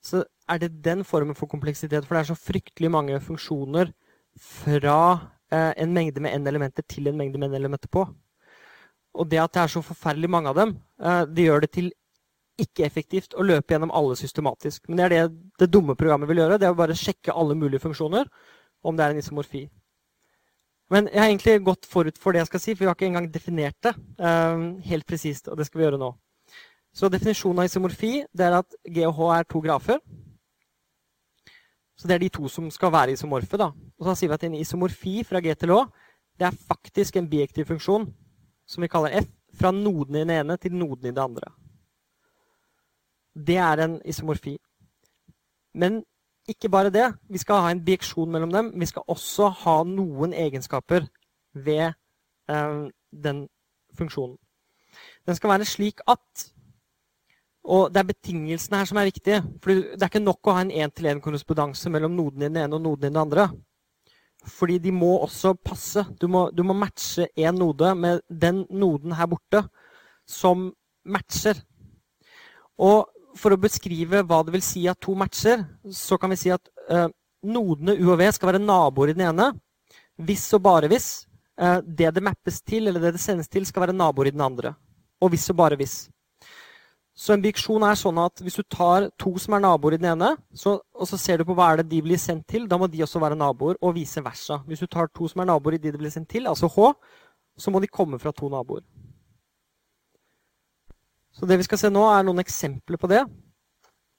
så 0.00 0.22
er 0.48 0.60
det 0.60 0.82
den 0.84 1.04
formen 1.04 1.36
for 1.36 1.50
kompleksitet. 1.50 2.04
For 2.04 2.16
det 2.16 2.24
er 2.24 2.32
så 2.32 2.38
fryktelig 2.38 2.90
mange 2.92 3.20
funksjoner 3.20 3.92
fra 4.40 4.98
eh, 5.52 5.72
en 5.82 5.94
mengde 5.94 6.22
med 6.22 6.36
n-elementer 6.40 6.86
til 6.88 7.08
en 7.08 7.18
mengde 7.18 7.40
med 7.40 7.52
n-elementer 7.52 7.90
på. 7.92 8.06
Og 9.14 9.28
det 9.30 9.38
at 9.42 9.54
det 9.54 9.62
er 9.62 9.76
så 9.76 9.84
forferdelig 9.84 10.30
mange 10.30 10.50
av 10.50 10.58
dem, 10.58 10.74
eh, 11.02 11.22
det 11.30 11.46
gjør 11.46 11.64
det 11.64 11.70
til 11.76 11.92
ikke 12.60 12.84
effektivt 12.86 13.34
å 13.34 13.44
løpe 13.46 13.74
gjennom 13.74 13.92
alle 13.94 14.16
systematisk. 14.18 14.84
Men 14.88 14.98
det 14.98 15.04
er 15.04 15.14
det 15.14 15.22
det 15.64 15.72
dumme 15.74 15.96
programmet 15.98 16.30
vil 16.30 16.42
gjøre. 16.42 16.58
Det 16.58 16.68
er 16.68 16.74
å 16.74 16.78
bare 16.78 16.98
sjekke 16.98 17.34
alle 17.34 17.56
mulige 17.58 17.82
funksjoner 17.82 18.28
om 18.84 18.96
det 18.96 19.04
er 19.04 19.14
en 19.14 19.22
isomorfi. 19.22 19.64
Men 20.92 21.08
jeg 21.08 21.18
har 21.18 21.30
egentlig 21.30 21.64
gått 21.64 21.88
forut 21.88 22.18
for 22.20 22.34
det 22.34 22.42
jeg 22.42 22.50
skal 22.52 22.62
si, 22.62 22.74
for 22.74 22.84
vi 22.84 22.90
har 22.90 22.98
ikke 22.98 23.08
engang 23.08 23.30
definert 23.32 23.76
det 23.82 23.94
um, 24.20 24.66
helt 24.84 25.06
presist. 25.08 25.48
Og 25.48 25.58
det 25.58 25.66
skal 25.66 25.80
vi 25.80 25.86
gjøre 25.86 25.98
nå. 25.98 26.12
Så 26.94 27.10
definisjonen 27.10 27.64
av 27.64 27.70
isomorfi 27.70 28.12
det 28.30 28.46
er 28.46 28.58
at 28.60 28.76
G 28.86 29.02
og 29.08 29.16
H 29.18 29.30
er 29.38 29.48
to 29.50 29.62
grafer. 29.64 29.98
Så 32.04 32.08
det 32.08 32.18
er 32.18 32.20
de 32.26 32.28
to 32.28 32.48
som 32.52 32.66
skal 32.68 32.90
være 32.92 33.14
isomorfe. 33.16 33.56
da. 33.56 33.70
Og 33.96 34.04
så 34.04 34.14
sier 34.14 34.28
vi 34.28 34.34
at 34.34 34.42
en 34.44 34.54
isomorfi 34.58 35.22
fra 35.24 35.40
G 35.40 35.54
til 35.56 35.72
H 35.72 35.78
det 36.38 36.46
er 36.46 36.58
faktisk 36.68 37.16
en 37.16 37.30
biektiv 37.30 37.64
funksjon 37.64 38.04
som 38.66 38.82
vi 38.82 38.88
kaller 38.92 39.22
F, 39.22 39.30
fra 39.54 39.70
noden 39.70 40.16
i 40.16 40.18
den 40.18 40.30
ene 40.34 40.56
til 40.60 40.74
noden 40.74 41.06
i 41.06 41.14
det 41.14 41.22
andre. 41.22 41.48
Det 43.34 43.56
er 43.56 43.80
en 43.84 44.00
isomorfi. 44.04 44.58
Men 45.74 46.02
ikke 46.48 46.68
bare 46.68 46.90
det. 46.90 47.14
Vi 47.30 47.38
skal 47.38 47.62
ha 47.64 47.70
en 47.70 47.84
bieksjon 47.84 48.30
mellom 48.30 48.52
dem. 48.52 48.72
Vi 48.80 48.86
skal 48.86 49.02
også 49.08 49.48
ha 49.48 49.82
noen 49.88 50.34
egenskaper 50.34 51.06
ved 51.54 51.94
eh, 52.50 52.90
den 53.24 53.48
funksjonen. 53.96 54.36
Den 55.26 55.34
skal 55.34 55.50
være 55.50 55.64
slik 55.64 56.04
at 56.08 56.52
Og 57.64 57.92
det 57.92 58.02
er 58.02 58.08
betingelsene 58.10 58.80
her 58.80 58.88
som 58.88 58.98
er 59.00 59.08
viktige. 59.08 59.40
For 59.62 59.72
det 59.72 60.00
er 60.02 60.10
ikke 60.10 60.22
nok 60.22 60.50
å 60.50 60.56
ha 60.56 60.64
en 60.64 60.72
én-til-én-korrespondanse 60.74 61.92
mellom 61.92 62.16
nodene 62.16 62.48
i 62.48 62.52
den 62.52 62.60
ene 62.64 62.76
og 62.76 62.84
nodene 62.84 63.08
i 63.08 63.14
den 63.14 63.22
andre. 63.22 63.48
Fordi 64.44 64.76
de 64.84 64.92
må 64.92 65.14
også 65.24 65.54
passe. 65.56 66.04
Du 66.20 66.28
må, 66.28 66.50
du 66.52 66.60
må 66.66 66.76
matche 66.76 67.30
én 67.40 67.56
node 67.56 67.94
med 67.96 68.20
den 68.28 68.66
noden 68.68 69.16
her 69.16 69.30
borte 69.32 69.64
som 70.28 70.68
matcher. 71.08 71.62
Og 72.76 73.08
for 73.38 73.54
å 73.54 73.60
beskrive 73.60 74.22
hva 74.28 74.42
det 74.44 74.54
vil 74.54 74.64
si 74.64 74.84
at 74.90 75.00
to 75.02 75.16
matcher, 75.18 75.64
så 75.90 76.20
kan 76.20 76.34
vi 76.34 76.38
si 76.38 76.52
at 76.54 76.68
eh, 76.92 77.08
nodene 77.48 77.96
U 77.96 78.10
og 78.12 78.18
V 78.20 78.28
skal 78.36 78.52
være 78.52 78.62
naboer 78.62 79.10
i 79.10 79.16
den 79.16 79.30
ene. 79.30 79.54
Hvis 80.20 80.46
og 80.54 80.62
bare 80.68 80.90
hvis 80.92 81.24
Eh, 81.60 81.78
det 81.86 82.10
det 82.10 82.22
mappes 82.22 82.62
til, 82.62 82.88
eller 82.88 83.00
det 83.00 83.14
det 83.14 83.22
sendes 83.22 83.48
til, 83.48 83.66
skal 83.66 83.86
være 83.86 83.96
naboer 83.96 84.26
i 84.26 84.34
den 84.34 84.42
andre. 84.42 84.74
Og 85.20 85.30
hvis 85.30 85.50
og 85.50 85.56
bare 85.56 85.76
hvis. 85.76 86.08
Så 87.14 87.30
en 87.30 87.42
biksjon 87.42 87.84
er 87.86 87.94
sånn 87.94 88.16
at 88.18 88.40
hvis 88.42 88.56
du 88.58 88.64
tar 88.66 89.06
to 89.22 89.30
som 89.38 89.54
er 89.54 89.62
naboer 89.62 89.94
i 89.94 90.00
den 90.02 90.10
ene, 90.16 90.32
så, 90.50 90.80
og 90.98 91.06
så 91.06 91.18
ser 91.20 91.38
du 91.38 91.46
på 91.46 91.54
hva 91.54 91.68
er 91.70 91.80
det 91.80 91.92
de 91.92 92.00
blir 92.02 92.18
sendt 92.18 92.48
til, 92.50 92.66
da 92.66 92.78
må 92.80 92.88
de 92.90 93.04
også 93.06 93.22
være 93.22 93.38
naboer, 93.38 93.78
og 93.78 93.94
vice 93.94 94.22
versa. 94.24 94.58
Hvis 94.66 94.82
du 94.82 94.88
tar 94.90 95.12
to 95.14 95.28
som 95.30 95.44
er 95.44 95.52
naboer 95.52 95.76
i 95.76 95.82
de 95.82 95.92
de 95.94 96.00
blir 96.00 96.10
sendt 96.10 96.32
til, 96.34 96.48
altså 96.50 96.66
H, 96.74 96.90
så 97.56 97.70
må 97.70 97.78
de 97.78 97.90
komme 97.90 98.18
fra 98.18 98.34
to 98.34 98.50
naboer. 98.50 98.82
Så 101.34 101.46
det 101.46 101.58
vi 101.58 101.66
skal 101.66 101.78
se 101.78 101.90
nå, 101.90 102.02
er 102.10 102.26
noen 102.26 102.42
eksempler 102.42 102.98
på 102.98 103.10
det. 103.10 103.22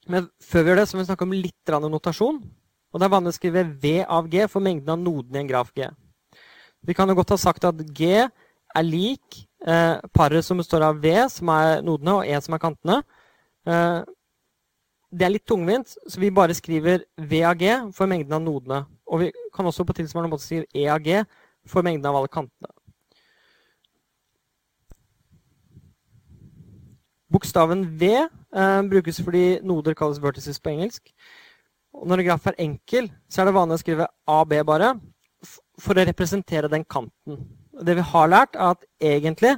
Men 0.08 0.30
før 0.44 0.64
vi 0.64 0.72
gjør 0.72 0.80
det, 0.80 0.88
så 0.88 0.96
må 0.96 1.04
vi 1.04 1.10
snakke 1.10 1.28
om 1.28 1.36
litt 1.36 1.76
notasjon. 1.84 2.40
Og 2.96 3.00
det 3.00 3.08
er 3.08 3.12
vanlig 3.12 3.34
å 3.34 3.36
skrive 3.36 3.68
V 3.84 3.94
av 4.08 4.28
G 4.32 4.48
for 4.48 4.64
mengden 4.64 4.94
av 4.94 5.00
nodene 5.02 5.42
i 5.42 5.44
en 5.44 5.52
graf 5.52 5.72
G. 5.76 5.88
Vi 6.86 6.96
kan 6.96 7.10
jo 7.10 7.18
godt 7.18 7.34
ha 7.34 7.40
sagt 7.42 7.66
at 7.68 7.82
G 7.92 8.24
er 8.76 8.86
lik 8.86 9.40
eh, 9.68 9.98
paret 10.14 10.46
som 10.46 10.60
består 10.60 10.86
av 10.88 11.00
V, 11.02 11.14
som 11.32 11.52
er 11.54 11.82
nodene, 11.86 12.20
og 12.20 12.28
E, 12.28 12.40
som 12.44 12.56
er 12.58 12.62
kantene. 12.64 13.02
Eh, 13.68 14.02
det 15.16 15.26
er 15.26 15.34
litt 15.36 15.48
tungvint, 15.48 15.96
så 16.08 16.20
vi 16.20 16.34
bare 16.34 16.56
skriver 16.58 17.06
V 17.18 17.42
av 17.48 17.58
G 17.60 17.72
for 17.96 18.10
mengden 18.12 18.36
av 18.36 18.44
nodene. 18.44 18.84
Og 19.06 19.22
vi 19.22 19.32
kan 19.56 19.68
også 19.68 19.86
på 19.88 19.96
tilsvarende 19.96 20.34
måte 20.34 20.44
skrive 20.44 20.68
E 20.76 20.88
av 20.92 21.00
G 21.06 21.22
for 21.70 21.86
mengden 21.86 22.10
av 22.10 22.20
alle 22.20 22.32
kantene. 22.32 22.72
Bokstaven 27.32 27.84
V 28.00 28.12
eh, 28.16 28.82
brukes 28.92 29.20
fordi 29.24 29.60
noder 29.66 29.96
kalles 29.98 30.22
vertices 30.24 30.60
på 30.62 30.72
engelsk. 30.76 31.10
Og 31.96 32.08
når 32.08 32.22
en 32.22 32.28
graf 32.30 32.48
er 32.48 32.60
enkel, 32.60 33.10
så 33.32 33.42
er 33.42 33.50
det 33.50 33.56
vanlig 33.56 33.78
å 33.78 33.82
skrive 33.82 34.08
AB 34.28 34.58
bare 34.68 34.96
for 35.80 35.96
å 35.96 36.06
representere 36.08 36.72
den 36.72 36.84
kanten. 36.88 37.40
Det 37.84 37.96
vi 37.98 38.10
har 38.12 38.32
lært, 38.32 38.56
er 38.56 38.76
at 38.76 38.86
egentlig 39.04 39.56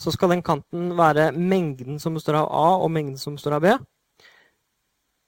så 0.00 0.10
skal 0.10 0.32
den 0.34 0.42
kanten 0.42 0.92
være 0.98 1.30
mengden 1.32 2.00
som 2.02 2.16
består 2.16 2.40
av 2.40 2.48
A, 2.50 2.68
og 2.82 2.90
mengden 2.90 3.18
som 3.20 3.36
består 3.36 3.58
av 3.58 3.62
B. 3.62 3.74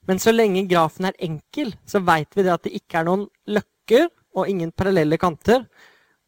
Men 0.06 0.18
så 0.22 0.34
lenge 0.34 0.66
grafen 0.70 1.06
er 1.08 1.18
enkel, 1.22 1.72
så 1.86 2.02
veit 2.02 2.34
vi 2.34 2.46
det 2.46 2.54
at 2.54 2.66
det 2.66 2.74
ikke 2.78 3.00
er 3.00 3.08
noen 3.08 3.26
løkker 3.50 4.08
og 4.36 4.50
ingen 4.50 4.72
parallelle 4.74 5.18
kanter. 5.18 5.66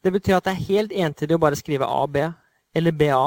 Det 0.02 0.12
betyr 0.14 0.38
at 0.38 0.46
det 0.46 0.54
er 0.54 0.66
helt 0.68 0.94
entydig 0.94 1.36
å 1.36 1.42
bare 1.42 1.58
skrive 1.58 1.86
AB 1.86 2.20
eller 2.78 2.94
BA 2.94 3.22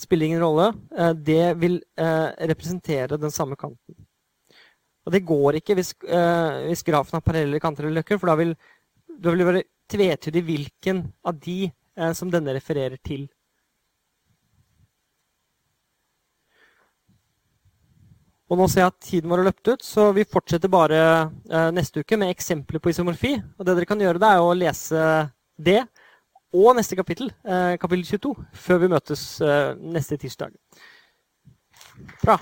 spiller 0.00 0.26
ingen 0.26 0.42
rolle. 0.42 0.72
Eh, 0.98 1.12
det 1.14 1.54
vil 1.60 1.78
eh, 1.96 2.28
representere 2.50 3.20
den 3.20 3.30
samme 3.30 3.56
kanten. 3.56 3.96
Og 5.04 5.12
det 5.12 5.24
går 5.28 5.60
ikke 5.60 5.76
eh, 5.76 6.64
hvis 6.70 6.84
grafen 6.86 7.18
har 7.18 7.24
parallelle 7.24 7.60
kanter 7.62 7.86
eller 7.86 8.00
løkker, 8.00 8.18
for 8.18 8.32
da 8.32 8.38
vil, 8.40 8.54
da 9.08 9.30
vil 9.30 9.42
det 9.42 9.48
være 9.50 9.64
tvetydig 9.90 10.42
hvilken 10.46 11.04
av 11.26 11.38
de 11.40 11.70
som 12.16 12.30
denne 12.32 12.54
refererer 12.56 12.98
til. 13.04 13.28
Og 18.50 18.58
nå 18.58 18.66
ser 18.68 18.82
jeg 18.82 18.90
at 18.90 19.04
tiden 19.06 19.30
vår 19.30 19.42
har 19.42 19.48
løpt 19.48 19.70
ut, 19.70 19.84
så 19.86 20.08
vi 20.16 20.26
fortsetter 20.26 20.72
bare 20.72 20.98
neste 21.74 22.02
uke 22.02 22.18
med 22.18 22.32
eksempler 22.34 22.82
på 22.82 22.90
isomorfi. 22.90 23.36
Og 23.58 23.62
det 23.62 23.76
dere 23.76 23.88
kan 23.88 24.02
gjøre, 24.02 24.20
det 24.20 24.32
er 24.32 24.42
å 24.42 24.56
lese 24.58 25.04
det 25.54 25.84
og 26.54 26.76
neste 26.78 26.96
kapittel, 26.96 27.32
eh, 27.44 27.76
kapittel 27.82 28.04
22, 28.06 28.34
før 28.54 28.78
vi 28.84 28.92
møtes 28.92 29.22
eh, 29.42 29.74
neste 29.74 30.18
tirsdag. 30.22 30.54
Bra. 32.22 32.38